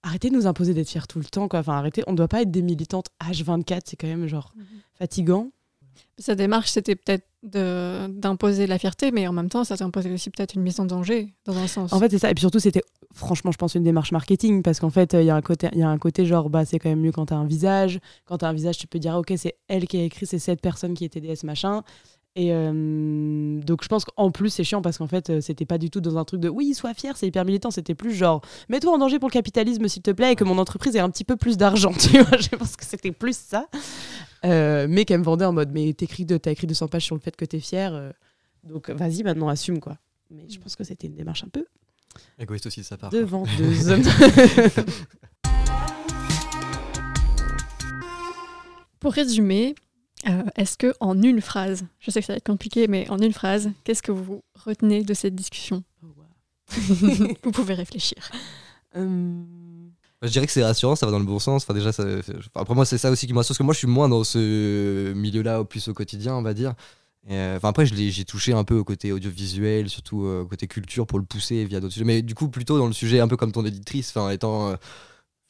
arrêtez 0.04 0.30
de 0.32 0.36
nous 0.36 0.48
imposer 0.48 0.74
d'être 0.74 0.90
fiers 0.90 1.06
tout 1.08 1.20
le 1.20 1.26
temps 1.26 1.48
quoi, 1.48 1.60
enfin 1.60 1.74
arrêtez, 1.78 2.04
on 2.08 2.14
doit 2.14 2.28
pas 2.28 2.42
être 2.42 2.52
des 2.52 2.64
militantes 2.64 3.08
H24, 3.24 3.82
c'est 3.86 3.96
quand 3.96 4.08
même 4.08 4.26
genre 4.28 4.54
fatigant. 4.96 5.52
Sa 6.18 6.36
démarche, 6.36 6.70
c'était 6.70 6.96
peut-être 6.96 7.26
d'imposer 7.44 8.68
la 8.68 8.78
fierté, 8.78 9.12
mais 9.12 9.28
en 9.28 9.34
même 9.34 9.50
temps, 9.50 9.64
ça 9.64 9.76
t'imposait 9.78 10.12
aussi 10.12 10.30
peut-être 10.30 10.54
une 10.56 10.62
mise 10.62 10.80
en 10.80 10.86
danger, 10.86 11.34
dans 11.46 11.58
un 11.58 11.68
sens. 11.68 11.92
En 11.94 12.00
fait, 12.00 12.10
c'est 12.10 12.20
ça. 12.20 12.30
Et 12.30 12.34
puis 12.34 12.42
surtout, 12.42 12.60
c'était 12.60 12.84
franchement, 13.14 13.52
je 13.52 13.58
pense, 13.58 13.76
une 13.76 13.84
démarche 13.84 14.12
marketing 14.12 14.62
parce 14.62 14.80
qu'en 14.80 14.90
fait, 14.90 15.14
il 15.14 15.24
y, 15.26 15.30
a 15.30 15.36
un 15.36 15.42
côté- 15.42 15.70
y 15.74 15.82
a 15.82 15.90
un 15.90 15.98
côté 15.98 16.26
genre, 16.26 16.50
bah, 16.50 16.66
c'est 16.66 16.80
quand 16.80 16.90
même 16.90 17.02
mieux 17.02 17.12
quand 17.12 17.26
tu 17.28 17.34
as 17.34 17.38
un 17.38 17.46
visage. 17.46 18.00
Quand 18.26 18.38
tu 18.38 18.46
as 18.46 18.48
un 18.50 18.54
visage, 18.54 18.78
tu 18.78 18.88
peux 18.88 19.00
dire, 19.00 19.16
ok, 19.16 19.34
c'est 19.38 19.56
elle 19.68 19.88
qui 19.88 19.98
a 19.98 20.04
écrit, 20.04 20.26
c'est 20.26 20.40
cette 20.40 20.62
personne 20.62 20.94
qui 20.94 21.06
est 21.06 21.10
TDS, 21.10 21.44
machin. 21.44 21.82
Et 22.36 22.54
euh, 22.54 23.60
donc, 23.60 23.84
je 23.84 23.90
pense 23.90 24.06
qu'en 24.06 24.32
plus, 24.32 24.50
c'est 24.50 24.64
chiant 24.64 24.82
parce 24.82 24.98
qu'en 24.98 25.08
fait, 25.08 25.30
euh, 25.30 25.42
c'était 25.42 25.66
pas 25.66 25.78
du 25.78 25.90
tout 25.90 26.00
dans 26.00 26.18
un 26.18 26.24
truc 26.24 26.40
de 26.40 26.48
oui, 26.48 26.74
sois 26.74 26.94
fier, 26.94 27.18
c'est 27.18 27.28
hyper 27.28 27.44
militant. 27.44 27.72
C'était 27.72 27.94
plus 27.96 28.14
genre, 28.14 28.42
mets-toi 28.70 28.94
en 28.94 28.98
danger 28.98 29.20
pour 29.20 29.28
le 29.28 29.34
capitalisme, 29.34 29.86
s'il 29.90 30.02
te 30.02 30.12
plaît, 30.12 30.32
et 30.32 30.36
que 30.36 30.46
mon 30.46 30.58
entreprise 30.58 30.96
ait 30.96 31.00
un 31.02 31.10
petit 31.10 31.26
peu 31.26 31.36
plus 31.36 31.58
d'argent. 31.58 31.92
Tu 32.00 32.22
vois, 32.22 32.38
je 32.38 32.50
pense 32.56 32.78
que 32.78 32.86
c'était 32.86 33.12
plus 33.12 33.36
ça. 33.36 33.68
Euh, 34.46 34.88
mais 34.90 35.04
qu'elle 35.06 35.20
me 35.20 35.26
vendait 35.26 35.46
en 35.46 35.52
mode, 35.54 35.72
mais 35.72 35.92
t'écris 35.94 36.26
de, 36.26 36.38
t'as 36.38 36.52
écrit 36.52 36.68
200 36.68 36.88
pages 36.88 37.04
sur 37.06 37.16
le 37.16 37.22
fait 37.22 37.36
que 37.36 37.44
t'es 37.46 37.60
fier. 37.60 37.94
euh, 37.94 38.12
donc, 38.64 38.90
vas-y, 38.90 39.24
maintenant, 39.24 39.50
assume, 39.50 39.80
quoi. 39.80 39.98
Mais 40.30 40.48
je 40.50 40.58
pense 40.60 40.78
que 40.78 40.84
c'était 40.86 41.08
une 41.08 41.16
démarche 41.16 41.44
un 41.44 41.50
peu 41.50 41.66
Égoïste 42.40 42.66
aussi 42.68 42.80
de 42.80 42.86
sa 42.86 42.98
part. 42.98 43.10
de 43.10 43.20
vendeuse. 43.20 43.94
Pour 49.00 49.14
résumer, 49.14 49.76
euh, 50.28 50.44
est-ce 50.56 50.78
que 50.78 50.94
en 51.00 51.22
une 51.22 51.42
phrase, 51.42 51.86
je 52.00 52.12
sais 52.12 52.20
que 52.22 52.26
ça 52.26 52.34
va 52.34 52.38
être 52.38 52.46
compliqué, 52.46 52.88
mais 52.88 53.10
en 53.10 53.18
une 53.18 53.34
phrase, 53.34 53.72
qu'est-ce 53.84 54.04
que 54.04 54.12
vous 54.12 54.44
retenez 54.66 55.04
de 55.04 55.14
cette 55.14 55.36
discussion 55.36 55.84
Vous 56.70 57.52
pouvez 57.52 57.74
réfléchir. 57.74 58.18
Euh, 58.96 59.42
Je 60.22 60.30
dirais 60.30 60.46
que 60.46 60.52
c'est 60.52 60.64
rassurant, 60.64 60.96
ça 60.96 61.06
va 61.06 61.12
dans 61.12 61.20
le 61.20 61.26
bon 61.26 61.40
sens. 61.40 61.64
Enfin, 61.64 61.74
déjà, 61.74 61.92
ça, 61.92 62.04
enfin, 62.04 62.34
après 62.56 62.76
moi, 62.76 62.86
c'est 62.86 62.98
ça 62.98 63.10
aussi 63.12 63.28
qui 63.28 63.34
me 63.34 63.40
rassure, 63.40 63.50
parce 63.54 63.58
que 63.58 63.64
moi, 63.64 63.74
je 63.74 63.80
suis 63.80 63.88
moins 63.88 64.08
dans 64.10 64.24
ce 64.24 65.12
milieu-là, 65.14 65.62
au 65.62 65.66
plus 65.66 65.88
au 65.88 65.94
quotidien, 65.94 66.36
on 66.36 66.42
va 66.42 66.54
dire. 66.54 66.74
Et, 67.28 67.36
euh, 67.36 67.58
Enfin, 67.58 67.70
après, 67.70 67.86
j'ai 67.86 68.26
touché 68.26 68.54
un 68.54 68.64
peu 68.64 68.78
au 68.78 68.84
côté 68.84 69.12
audiovisuel, 69.12 69.90
surtout 69.90 70.26
euh, 70.26 70.42
au 70.42 70.46
côté 70.46 70.68
culture, 70.68 71.06
pour 71.06 71.20
le 71.20 71.26
pousser 71.26 71.66
via 71.66 71.80
d'autres 71.80 71.94
sujets. 71.94 72.06
Mais 72.06 72.22
du 72.22 72.36
coup, 72.36 72.48
plutôt 72.50 72.78
dans 72.78 72.88
le 72.88 72.94
sujet, 72.94 73.20
un 73.20 73.28
peu 73.28 73.38
comme 73.38 73.52
ton 73.52 73.66
éditrice, 73.66 74.10
enfin, 74.16 74.30
étant 74.30 74.70
euh, 74.70 74.76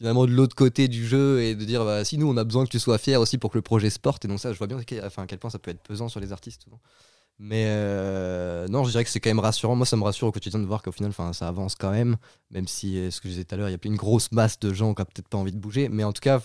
finalement 0.02 0.26
de 0.26 0.32
l'autre 0.32 0.56
côté 0.56 0.88
du 0.88 1.06
jeu 1.06 1.44
et 1.44 1.54
de 1.54 1.64
dire, 1.64 1.86
bah, 1.86 2.04
si 2.04 2.18
nous, 2.18 2.28
on 2.28 2.36
a 2.36 2.44
besoin 2.44 2.66
que 2.66 2.72
tu 2.72 2.80
sois 2.80 2.98
fier 2.98 3.22
aussi 3.22 3.38
pour 3.38 3.52
que 3.52 3.58
le 3.60 3.62
projet 3.62 3.92
se 3.92 4.00
porte. 4.00 4.26
Et 4.26 4.28
donc, 4.28 4.40
ça, 4.40 4.52
je 4.52 4.58
vois 4.58 4.66
bien 4.66 4.80
enfin, 5.04 5.22
à 5.22 5.28
quel 5.28 5.38
point 5.38 5.52
ça 5.52 5.60
peut 5.60 5.70
être 5.70 5.84
pesant 5.84 6.10
sur 6.10 6.20
les 6.20 6.32
artistes. 6.32 6.64
souvent. 6.64 6.80
Mais 7.38 7.66
euh, 7.68 8.68
non, 8.68 8.84
je 8.84 8.90
dirais 8.90 9.04
que 9.04 9.12
c'est 9.12 9.20
quand 9.20 9.30
même 9.30 9.40
rassurant. 9.40 9.76
Moi, 9.76 9.86
ça 9.86 9.98
me 9.98 10.04
rassure 10.04 10.28
au 10.28 10.32
quotidien 10.32 10.60
de 10.60 10.66
voir 10.66 10.82
qu'au 10.82 10.92
final, 10.92 11.14
ça 11.34 11.48
avance 11.48 11.76
quand 11.76 11.92
même. 11.92 12.18
Même 12.50 12.68
si, 12.68 12.98
euh, 12.98 13.12
ce 13.12 13.22
que 13.22 13.28
je 13.28 13.34
disais 13.34 13.44
tout 13.44 13.54
à 13.54 13.60
l'heure, 13.60 13.70
il 13.70 13.74
y 13.74 13.76
a 13.76 13.80
une 13.84 13.96
grosse 13.96 14.32
masse 14.32 14.60
de 14.60 14.74
gens 14.74 14.96
qui 14.96 15.02
n'ont 15.02 15.06
peut-être 15.06 15.28
pas 15.28 15.38
envie 15.38 15.52
de 15.52 15.60
bouger. 15.60 15.88
Mais 15.88 16.04
en 16.04 16.14
tout 16.14 16.22
cas, 16.22 16.42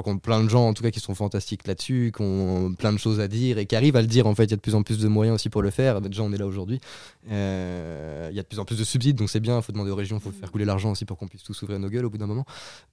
rencontre 0.00 0.22
plein 0.22 0.42
de 0.42 0.48
gens 0.48 0.68
en 0.68 0.74
tout 0.74 0.82
cas 0.82 0.90
qui 0.90 1.00
sont 1.00 1.14
fantastiques 1.14 1.66
là-dessus, 1.66 2.12
qui 2.14 2.22
ont 2.22 2.74
plein 2.74 2.92
de 2.92 2.98
choses 2.98 3.20
à 3.20 3.28
dire 3.28 3.58
et 3.58 3.66
qui 3.66 3.76
arrivent 3.76 3.96
à 3.96 4.00
le 4.00 4.06
dire. 4.06 4.26
En 4.26 4.34
fait, 4.34 4.44
il 4.44 4.50
y 4.50 4.54
a 4.54 4.56
de 4.56 4.60
plus 4.60 4.74
en 4.74 4.82
plus 4.82 4.98
de 4.98 5.08
moyens 5.08 5.34
aussi 5.34 5.48
pour 5.50 5.62
le 5.62 5.70
faire. 5.70 6.00
Déjà, 6.00 6.22
on 6.22 6.32
est 6.32 6.38
là 6.38 6.46
aujourd'hui. 6.46 6.80
Euh, 7.30 8.28
Il 8.30 8.36
y 8.36 8.40
a 8.40 8.42
de 8.42 8.48
plus 8.48 8.58
en 8.58 8.64
plus 8.64 8.78
de 8.78 8.84
subsides, 8.84 9.16
donc 9.16 9.30
c'est 9.30 9.40
bien. 9.40 9.56
Il 9.58 9.62
faut 9.62 9.72
demander 9.72 9.90
aux 9.90 9.96
régions, 9.96 10.16
il 10.16 10.22
faut 10.22 10.30
faire 10.30 10.50
couler 10.50 10.64
l'argent 10.64 10.90
aussi 10.92 11.04
pour 11.04 11.18
qu'on 11.18 11.28
puisse 11.28 11.42
tous 11.42 11.60
ouvrir 11.62 11.78
nos 11.78 11.88
gueules 11.88 12.04
au 12.04 12.10
bout 12.10 12.18
d'un 12.18 12.26
moment. 12.26 12.44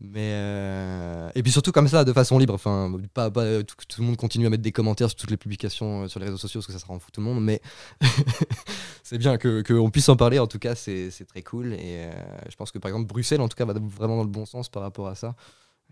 Mais 0.01 0.31
euh, 0.33 1.29
et 1.35 1.43
puis 1.43 1.51
surtout 1.51 1.71
comme 1.71 1.87
ça, 1.87 2.03
de 2.03 2.13
façon 2.13 2.37
libre. 2.37 2.53
Enfin, 2.53 2.93
pas, 3.13 3.31
pas 3.31 3.63
tout, 3.63 3.75
que 3.75 3.85
tout 3.85 4.01
le 4.01 4.07
monde 4.07 4.17
continue 4.17 4.45
à 4.45 4.49
mettre 4.49 4.63
des 4.63 4.71
commentaires 4.71 5.09
sur 5.09 5.17
toutes 5.17 5.31
les 5.31 5.37
publications 5.37 6.03
euh, 6.03 6.07
sur 6.07 6.19
les 6.19 6.25
réseaux 6.25 6.37
sociaux 6.37 6.59
parce 6.59 6.67
que 6.67 6.73
ça 6.73 6.79
sera 6.79 6.93
en 6.93 6.99
fout 6.99 7.13
tout 7.13 7.21
le 7.21 7.25
monde. 7.27 7.43
Mais 7.43 7.61
c'est 9.03 9.17
bien 9.17 9.37
que 9.37 9.61
qu'on 9.61 9.89
puisse 9.89 10.09
en 10.09 10.15
parler. 10.15 10.39
En 10.39 10.47
tout 10.47 10.59
cas, 10.59 10.75
c'est 10.75 11.11
très 11.27 11.41
cool. 11.41 11.73
Et 11.73 12.05
euh, 12.05 12.11
je 12.49 12.55
pense 12.55 12.71
que 12.71 12.79
par 12.79 12.89
exemple 12.89 13.07
Bruxelles, 13.07 13.41
en 13.41 13.47
tout 13.47 13.55
cas, 13.55 13.65
va 13.65 13.73
vraiment 13.73 14.17
dans 14.17 14.23
le 14.23 14.29
bon 14.29 14.45
sens 14.45 14.69
par 14.69 14.83
rapport 14.83 15.07
à 15.07 15.15
ça. 15.15 15.35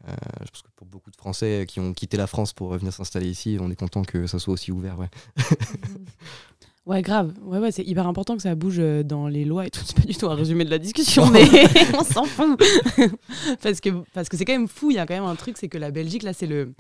Euh, 0.08 0.14
je 0.44 0.52
pense 0.52 0.62
que 0.62 0.68
pour 0.76 0.88
beaucoup 0.88 1.10
de 1.10 1.16
Français 1.16 1.66
qui 1.68 1.80
ont 1.80 1.94
quitté 1.94 2.18
la 2.18 2.28
France 2.28 2.54
pour 2.54 2.74
venir 2.78 2.94
s'installer 2.94 3.30
ici, 3.30 3.58
on 3.60 3.72
est 3.72 3.76
content 3.76 4.04
que 4.04 4.28
ça 4.28 4.40
soit 4.40 4.54
aussi 4.54 4.72
ouvert. 4.72 5.00
Ouais. 5.00 5.10
Ouais, 6.86 7.02
grave. 7.02 7.34
Ouais, 7.42 7.58
ouais, 7.58 7.72
c'est 7.72 7.84
hyper 7.84 8.06
important 8.06 8.36
que 8.36 8.44
ça 8.44 8.54
bouge 8.54 8.78
euh, 8.78 9.02
dans 9.02 9.28
les 9.28 9.44
lois 9.44 9.66
et 9.66 9.72
tout. 9.72 9.82
C'est 9.86 9.96
pas 9.96 10.04
du 10.04 10.16
tout 10.16 10.28
un 10.28 10.36
résumé 10.36 10.66
de 10.66 10.70
la 10.70 10.78
discussion, 10.78 11.26
mais 11.32 11.44
on 12.00 12.04
s'en 12.04 12.26
fout. 12.26 12.62
parce 13.64 13.80
que 13.80 13.90
parce 14.14 14.30
que 14.30 14.38
c'est 14.38 14.46
quand 14.46 14.54
même 14.54 14.68
fou. 14.68 14.92
Il 14.92 14.96
y 14.96 15.00
a 15.00 15.08
quand 15.08 15.16
même 15.16 15.24
un 15.24 15.36
truc, 15.36 15.58
c'est 15.58 15.68
que 15.68 15.80
la 15.80 15.90
Belgique, 15.90 16.22
là, 16.22 16.32
c'est 16.34 16.46
le 16.46 16.76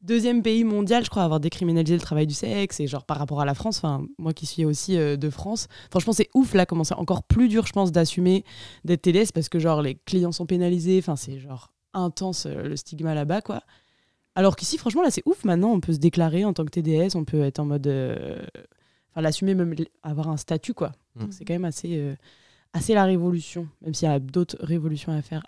deuxième 0.00 0.42
pays 0.42 0.64
mondial, 0.64 1.04
je 1.04 1.10
crois, 1.10 1.22
à 1.22 1.24
avoir 1.26 1.40
décriminalisé 1.40 1.94
le 1.94 2.00
travail 2.00 2.26
du 2.26 2.32
sexe. 2.32 2.80
Et 2.80 2.86
genre, 2.86 3.04
par 3.04 3.18
rapport 3.18 3.42
à 3.42 3.44
la 3.44 3.52
France, 3.52 3.78
enfin, 3.78 4.06
moi 4.18 4.32
qui 4.32 4.46
suis 4.46 4.64
aussi 4.64 4.96
euh, 4.96 5.16
de 5.18 5.28
France, 5.28 5.68
franchement, 5.90 6.14
c'est 6.14 6.30
ouf, 6.32 6.54
là, 6.54 6.64
comment 6.64 6.84
c'est 6.84 6.94
encore 6.94 7.22
plus 7.22 7.48
dur, 7.48 7.66
je 7.66 7.72
pense, 7.72 7.92
d'assumer 7.92 8.44
d'être 8.84 9.02
TDS 9.02 9.32
parce 9.34 9.50
que, 9.50 9.58
genre, 9.58 9.82
les 9.82 9.96
clients 10.06 10.32
sont 10.32 10.46
pénalisés. 10.46 10.98
Enfin, 10.98 11.16
c'est 11.16 11.38
genre 11.38 11.73
intense 11.94 12.46
euh, 12.46 12.68
le 12.68 12.76
stigma 12.76 13.14
là-bas, 13.14 13.40
quoi. 13.40 13.62
Alors 14.34 14.56
qu'ici, 14.56 14.78
franchement, 14.78 15.02
là, 15.02 15.10
c'est 15.10 15.22
ouf. 15.26 15.44
Maintenant, 15.44 15.70
on 15.70 15.80
peut 15.80 15.92
se 15.92 15.98
déclarer 15.98 16.44
en 16.44 16.52
tant 16.52 16.64
que 16.64 16.70
TDS, 16.70 17.16
on 17.16 17.24
peut 17.24 17.42
être 17.42 17.60
en 17.60 17.64
mode. 17.66 17.86
euh, 17.86 18.44
Enfin, 19.12 19.22
l'assumer, 19.22 19.54
même 19.54 19.76
avoir 20.02 20.28
un 20.28 20.36
statut, 20.36 20.74
quoi. 20.74 20.90
Mm. 21.14 21.20
Donc, 21.20 21.32
c'est 21.32 21.44
quand 21.44 21.54
même 21.54 21.64
assez, 21.64 21.96
euh, 21.98 22.16
assez 22.72 22.94
la 22.94 23.04
révolution. 23.04 23.68
Même 23.82 23.94
s'il 23.94 24.08
y 24.08 24.10
a 24.10 24.18
d'autres 24.18 24.56
révolutions 24.60 25.12
à 25.16 25.22
faire 25.22 25.44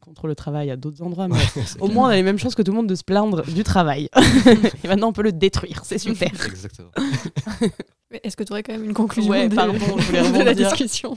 contre 0.00 0.26
le 0.26 0.34
travail 0.34 0.70
à 0.70 0.76
d'autres 0.76 1.02
endroits. 1.02 1.28
Mais 1.28 1.36
au 1.80 1.88
moins, 1.88 2.08
on 2.08 2.12
a 2.12 2.16
les 2.16 2.22
mêmes 2.22 2.38
chances 2.38 2.54
que 2.54 2.60
tout 2.60 2.72
le 2.72 2.76
monde 2.76 2.86
de 2.86 2.94
se 2.94 3.04
plaindre 3.04 3.42
du 3.46 3.64
travail. 3.64 4.10
Et 4.84 4.88
maintenant, 4.88 5.08
on 5.08 5.12
peut 5.14 5.22
le 5.22 5.32
détruire. 5.32 5.80
C'est 5.84 5.96
super. 5.98 6.30
Exactement. 6.46 6.90
Mais 8.10 8.20
Est-ce 8.22 8.36
que 8.36 8.44
tu 8.44 8.52
aurais 8.52 8.62
quand 8.62 8.72
même 8.72 8.84
une 8.84 8.94
conclusion 8.94 9.30
Ouais, 9.30 9.48
de, 9.48 9.54
pardon, 9.54 9.72
je 9.74 10.02
voulais 10.02 10.40
de 10.40 10.44
la 10.44 10.54
discussion? 10.54 11.16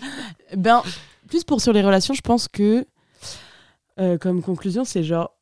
Ben, 0.55 0.81
plus 1.27 1.43
pour 1.43 1.59
sur 1.61 1.73
les 1.73 1.81
relations, 1.81 2.13
je 2.13 2.21
pense 2.21 2.47
que, 2.47 2.85
euh, 4.01 4.17
comme 4.17 4.41
conclusion, 4.41 4.83
c'est 4.83 5.03
genre 5.03 5.37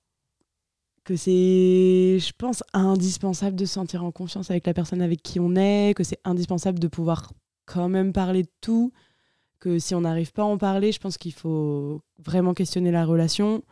que 1.05 1.15
c'est, 1.15 2.19
je 2.19 2.31
pense, 2.37 2.63
indispensable 2.73 3.55
de 3.55 3.65
se 3.65 3.73
sentir 3.73 4.03
en 4.03 4.11
confiance 4.11 4.51
avec 4.51 4.67
la 4.67 4.73
personne 4.73 5.01
avec 5.01 5.23
qui 5.23 5.39
on 5.39 5.55
est, 5.55 5.95
que 5.95 6.03
c'est 6.03 6.19
indispensable 6.23 6.77
de 6.77 6.87
pouvoir 6.87 7.31
quand 7.65 7.89
même 7.89 8.13
parler 8.13 8.43
de 8.43 8.51
tout, 8.61 8.91
que 9.59 9.79
si 9.79 9.95
on 9.95 10.01
n'arrive 10.01 10.31
pas 10.33 10.43
à 10.43 10.45
en 10.45 10.57
parler, 10.57 10.91
je 10.91 10.99
pense 10.99 11.17
qu'il 11.17 11.33
faut 11.33 12.01
vraiment 12.19 12.53
questionner 12.53 12.91
la 12.91 13.05
relation, 13.05 13.63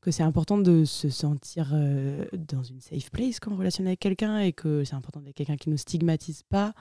que 0.00 0.10
c'est 0.10 0.22
important 0.22 0.58
de 0.58 0.84
se 0.84 1.08
sentir 1.08 1.70
euh, 1.72 2.24
dans 2.32 2.62
une 2.62 2.80
safe 2.80 3.10
place 3.10 3.40
quand 3.40 3.52
on 3.52 3.56
relationne 3.56 3.86
avec 3.86 3.98
quelqu'un 3.98 4.38
et 4.38 4.52
que 4.52 4.84
c'est 4.84 4.94
important 4.94 5.20
d'être 5.20 5.34
quelqu'un 5.34 5.56
qui 5.56 5.70
ne 5.70 5.76
stigmatise 5.76 6.42
pas. 6.44 6.74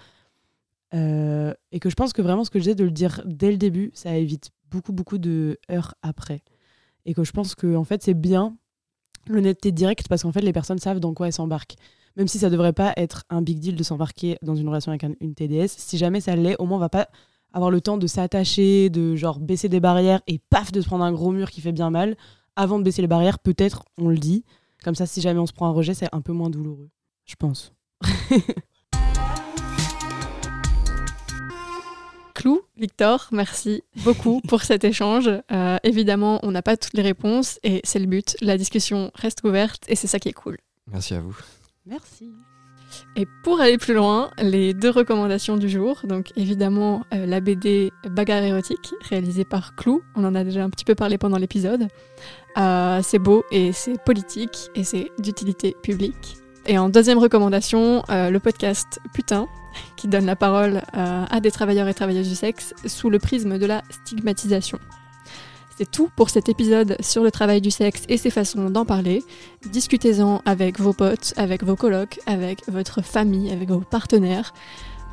Euh, 0.94 1.54
et 1.72 1.80
que 1.80 1.90
je 1.90 1.96
pense 1.96 2.14
que 2.14 2.22
vraiment 2.22 2.44
ce 2.44 2.52
que 2.52 2.60
je 2.60 2.66
disais 2.66 2.76
de 2.76 2.84
le 2.84 2.92
dire 2.92 3.22
dès 3.26 3.52
le 3.52 3.58
début, 3.58 3.92
ça 3.96 4.16
évite 4.16 4.52
beaucoup, 4.70 4.94
beaucoup 4.94 5.18
de 5.18 5.58
heures 5.72 5.96
après. 6.04 6.44
Et 7.06 7.14
que 7.14 7.24
je 7.24 7.32
pense 7.32 7.56
que 7.56 7.76
en 7.76 7.84
fait, 7.84 8.04
c'est 8.04 8.14
bien 8.14 8.58
l'honnêteté 9.28 9.72
directe 9.72 10.08
parce 10.08 10.24
qu'en 10.24 10.32
fait, 10.32 10.42
les 10.42 10.54
personnes 10.54 10.80
savent 10.80 11.00
dans 11.00 11.14
quoi 11.14 11.28
elles 11.28 11.34
s'embarquent. 11.34 11.76
Même 12.18 12.28
si 12.28 12.40
ça 12.40 12.50
devrait 12.50 12.74
pas 12.74 12.94
être 12.98 13.24
un 13.30 13.42
big 13.42 13.60
deal 13.60 13.76
de 13.76 13.84
s'embarquer 13.84 14.38
dans 14.42 14.56
une 14.56 14.68
relation 14.70 14.92
avec 14.92 15.04
un- 15.04 15.14
une 15.20 15.36
TDS, 15.36 15.68
si 15.70 15.98
jamais 15.98 16.22
ça 16.22 16.36
l'est, 16.36 16.56
au 16.60 16.66
moins 16.66 16.78
on 16.78 16.82
va 16.82 16.90
pas 16.90 17.10
avoir 17.52 17.72
le 17.72 17.82
temps 17.82 17.98
de 17.98 18.08
s'attacher, 18.08 18.90
de 18.90 19.16
genre 19.16 19.40
baisser 19.40 19.70
des 19.70 19.80
barrières 19.80 20.22
et 20.28 20.40
paf, 20.50 20.72
de 20.72 20.82
se 20.82 20.86
prendre 20.88 21.04
un 21.04 21.12
gros 21.12 21.32
mur 21.32 21.50
qui 21.52 21.62
fait 21.62 21.72
bien 21.72 21.90
mal. 21.90 22.16
Avant 22.56 22.80
de 22.80 22.84
baisser 22.84 23.02
les 23.02 23.08
barrières, 23.08 23.40
peut-être 23.40 23.84
on 23.98 24.08
le 24.10 24.18
dit. 24.18 24.44
Comme 24.84 24.96
ça, 24.96 25.06
si 25.06 25.20
jamais 25.22 25.40
on 25.40 25.46
se 25.46 25.54
prend 25.54 25.68
un 25.68 25.72
rejet, 25.72 25.94
c'est 25.94 26.08
un 26.14 26.22
peu 26.22 26.32
moins 26.32 26.50
douloureux, 26.50 26.90
je 27.26 27.36
pense. 27.36 27.74
Clou, 32.46 32.62
Victor, 32.78 33.28
merci 33.32 33.82
beaucoup 34.04 34.40
pour 34.48 34.62
cet 34.62 34.84
échange. 34.84 35.32
Euh, 35.52 35.78
évidemment, 35.84 36.40
on 36.44 36.52
n'a 36.52 36.62
pas 36.62 36.78
toutes 36.78 36.94
les 36.94 37.02
réponses 37.02 37.60
et 37.64 37.82
c'est 37.84 37.98
le 37.98 38.06
but. 38.06 38.38
La 38.40 38.56
discussion 38.56 39.10
reste 39.16 39.44
ouverte 39.44 39.84
et 39.88 39.96
c'est 39.96 40.06
ça 40.06 40.20
qui 40.20 40.30
est 40.30 40.34
cool. 40.34 40.60
Merci 40.92 41.16
à 41.16 41.22
vous. 41.22 41.36
Merci. 41.88 42.30
Et 43.16 43.26
pour 43.44 43.62
aller 43.62 43.80
plus 43.80 43.96
loin, 43.96 44.30
les 44.38 44.76
deux 44.76 44.92
recommandations 44.92 45.58
du 45.58 45.70
jour. 45.70 46.02
Donc 46.04 46.34
évidemment 46.36 47.04
euh, 47.16 47.26
la 47.26 47.40
BD 47.40 47.92
Bagarre 48.12 48.44
érotique, 48.44 48.94
réalisée 49.10 49.44
par 49.44 49.76
Clou. 49.76 50.04
On 50.16 50.24
en 50.24 50.36
a 50.36 50.44
déjà 50.44 50.64
un 50.64 50.70
petit 50.70 50.86
peu 50.86 50.94
parlé 50.94 51.18
pendant 51.18 51.40
l'épisode. 51.40 51.88
Euh, 52.60 53.00
c'est 53.02 53.18
beau 53.18 53.44
et 53.50 53.74
c'est 53.74 54.00
politique 54.04 54.70
et 54.76 54.84
c'est 54.84 55.10
d'utilité 55.18 55.76
publique. 55.82 56.38
Et 56.68 56.80
en 56.80 56.90
deuxième 56.90 57.20
recommandation, 57.20 58.02
euh, 58.10 58.32
le 58.32 58.40
podcast 58.40 59.00
Putain, 59.14 59.48
qui 59.96 60.08
donne 60.08 60.26
la 60.26 60.36
parole 60.36 60.82
euh, 60.96 61.26
à 61.30 61.40
des 61.40 61.52
travailleurs 61.52 61.88
et 61.88 61.94
travailleuses 61.94 62.28
du 62.28 62.34
sexe 62.34 62.74
sous 62.88 63.12
le 63.12 63.20
prisme 63.20 63.60
de 63.60 63.66
la 63.68 63.84
stigmatisation. 63.90 64.80
C'est 65.78 65.92
tout 65.92 66.10
pour 66.16 66.32
cet 66.32 66.50
épisode 66.50 66.98
sur 67.02 67.22
le 67.22 67.30
travail 67.30 67.62
du 67.62 67.70
sexe 67.70 68.04
et 68.10 68.18
ses 68.18 68.32
façons 68.32 68.72
d'en 68.72 68.84
parler. 68.84 69.24
Discutez-en 69.68 70.42
avec 70.46 70.80
vos 70.80 70.94
potes, 70.94 71.34
avec 71.38 71.64
vos 71.64 71.76
colocs, 71.76 72.20
avec 72.26 72.68
votre 72.68 73.04
famille, 73.04 73.52
avec 73.52 73.70
vos 73.70 73.82
partenaires. 73.82 74.52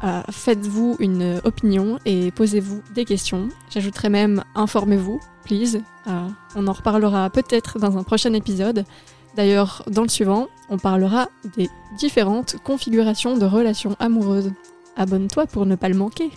Euh, 0.04 0.22
Faites-vous 0.30 0.96
une 1.00 1.38
opinion 1.44 1.98
et 2.06 2.30
posez-vous 2.30 2.80
des 2.94 3.04
questions. 3.04 3.50
J'ajouterai 3.68 4.08
même 4.08 4.42
informez-vous, 4.54 5.20
please. 5.44 5.82
On 6.56 6.66
en 6.66 6.72
reparlera 6.72 7.28
peut-être 7.28 7.78
dans 7.78 7.98
un 7.98 8.02
prochain 8.04 8.32
épisode. 8.32 8.84
D'ailleurs, 9.34 9.82
dans 9.88 10.02
le 10.02 10.08
suivant, 10.08 10.48
on 10.68 10.78
parlera 10.78 11.28
des 11.56 11.68
différentes 11.96 12.56
configurations 12.62 13.36
de 13.36 13.44
relations 13.46 13.96
amoureuses. 13.98 14.52
Abonne-toi 14.96 15.46
pour 15.46 15.66
ne 15.66 15.74
pas 15.74 15.88
le 15.88 15.96
manquer. 15.96 16.30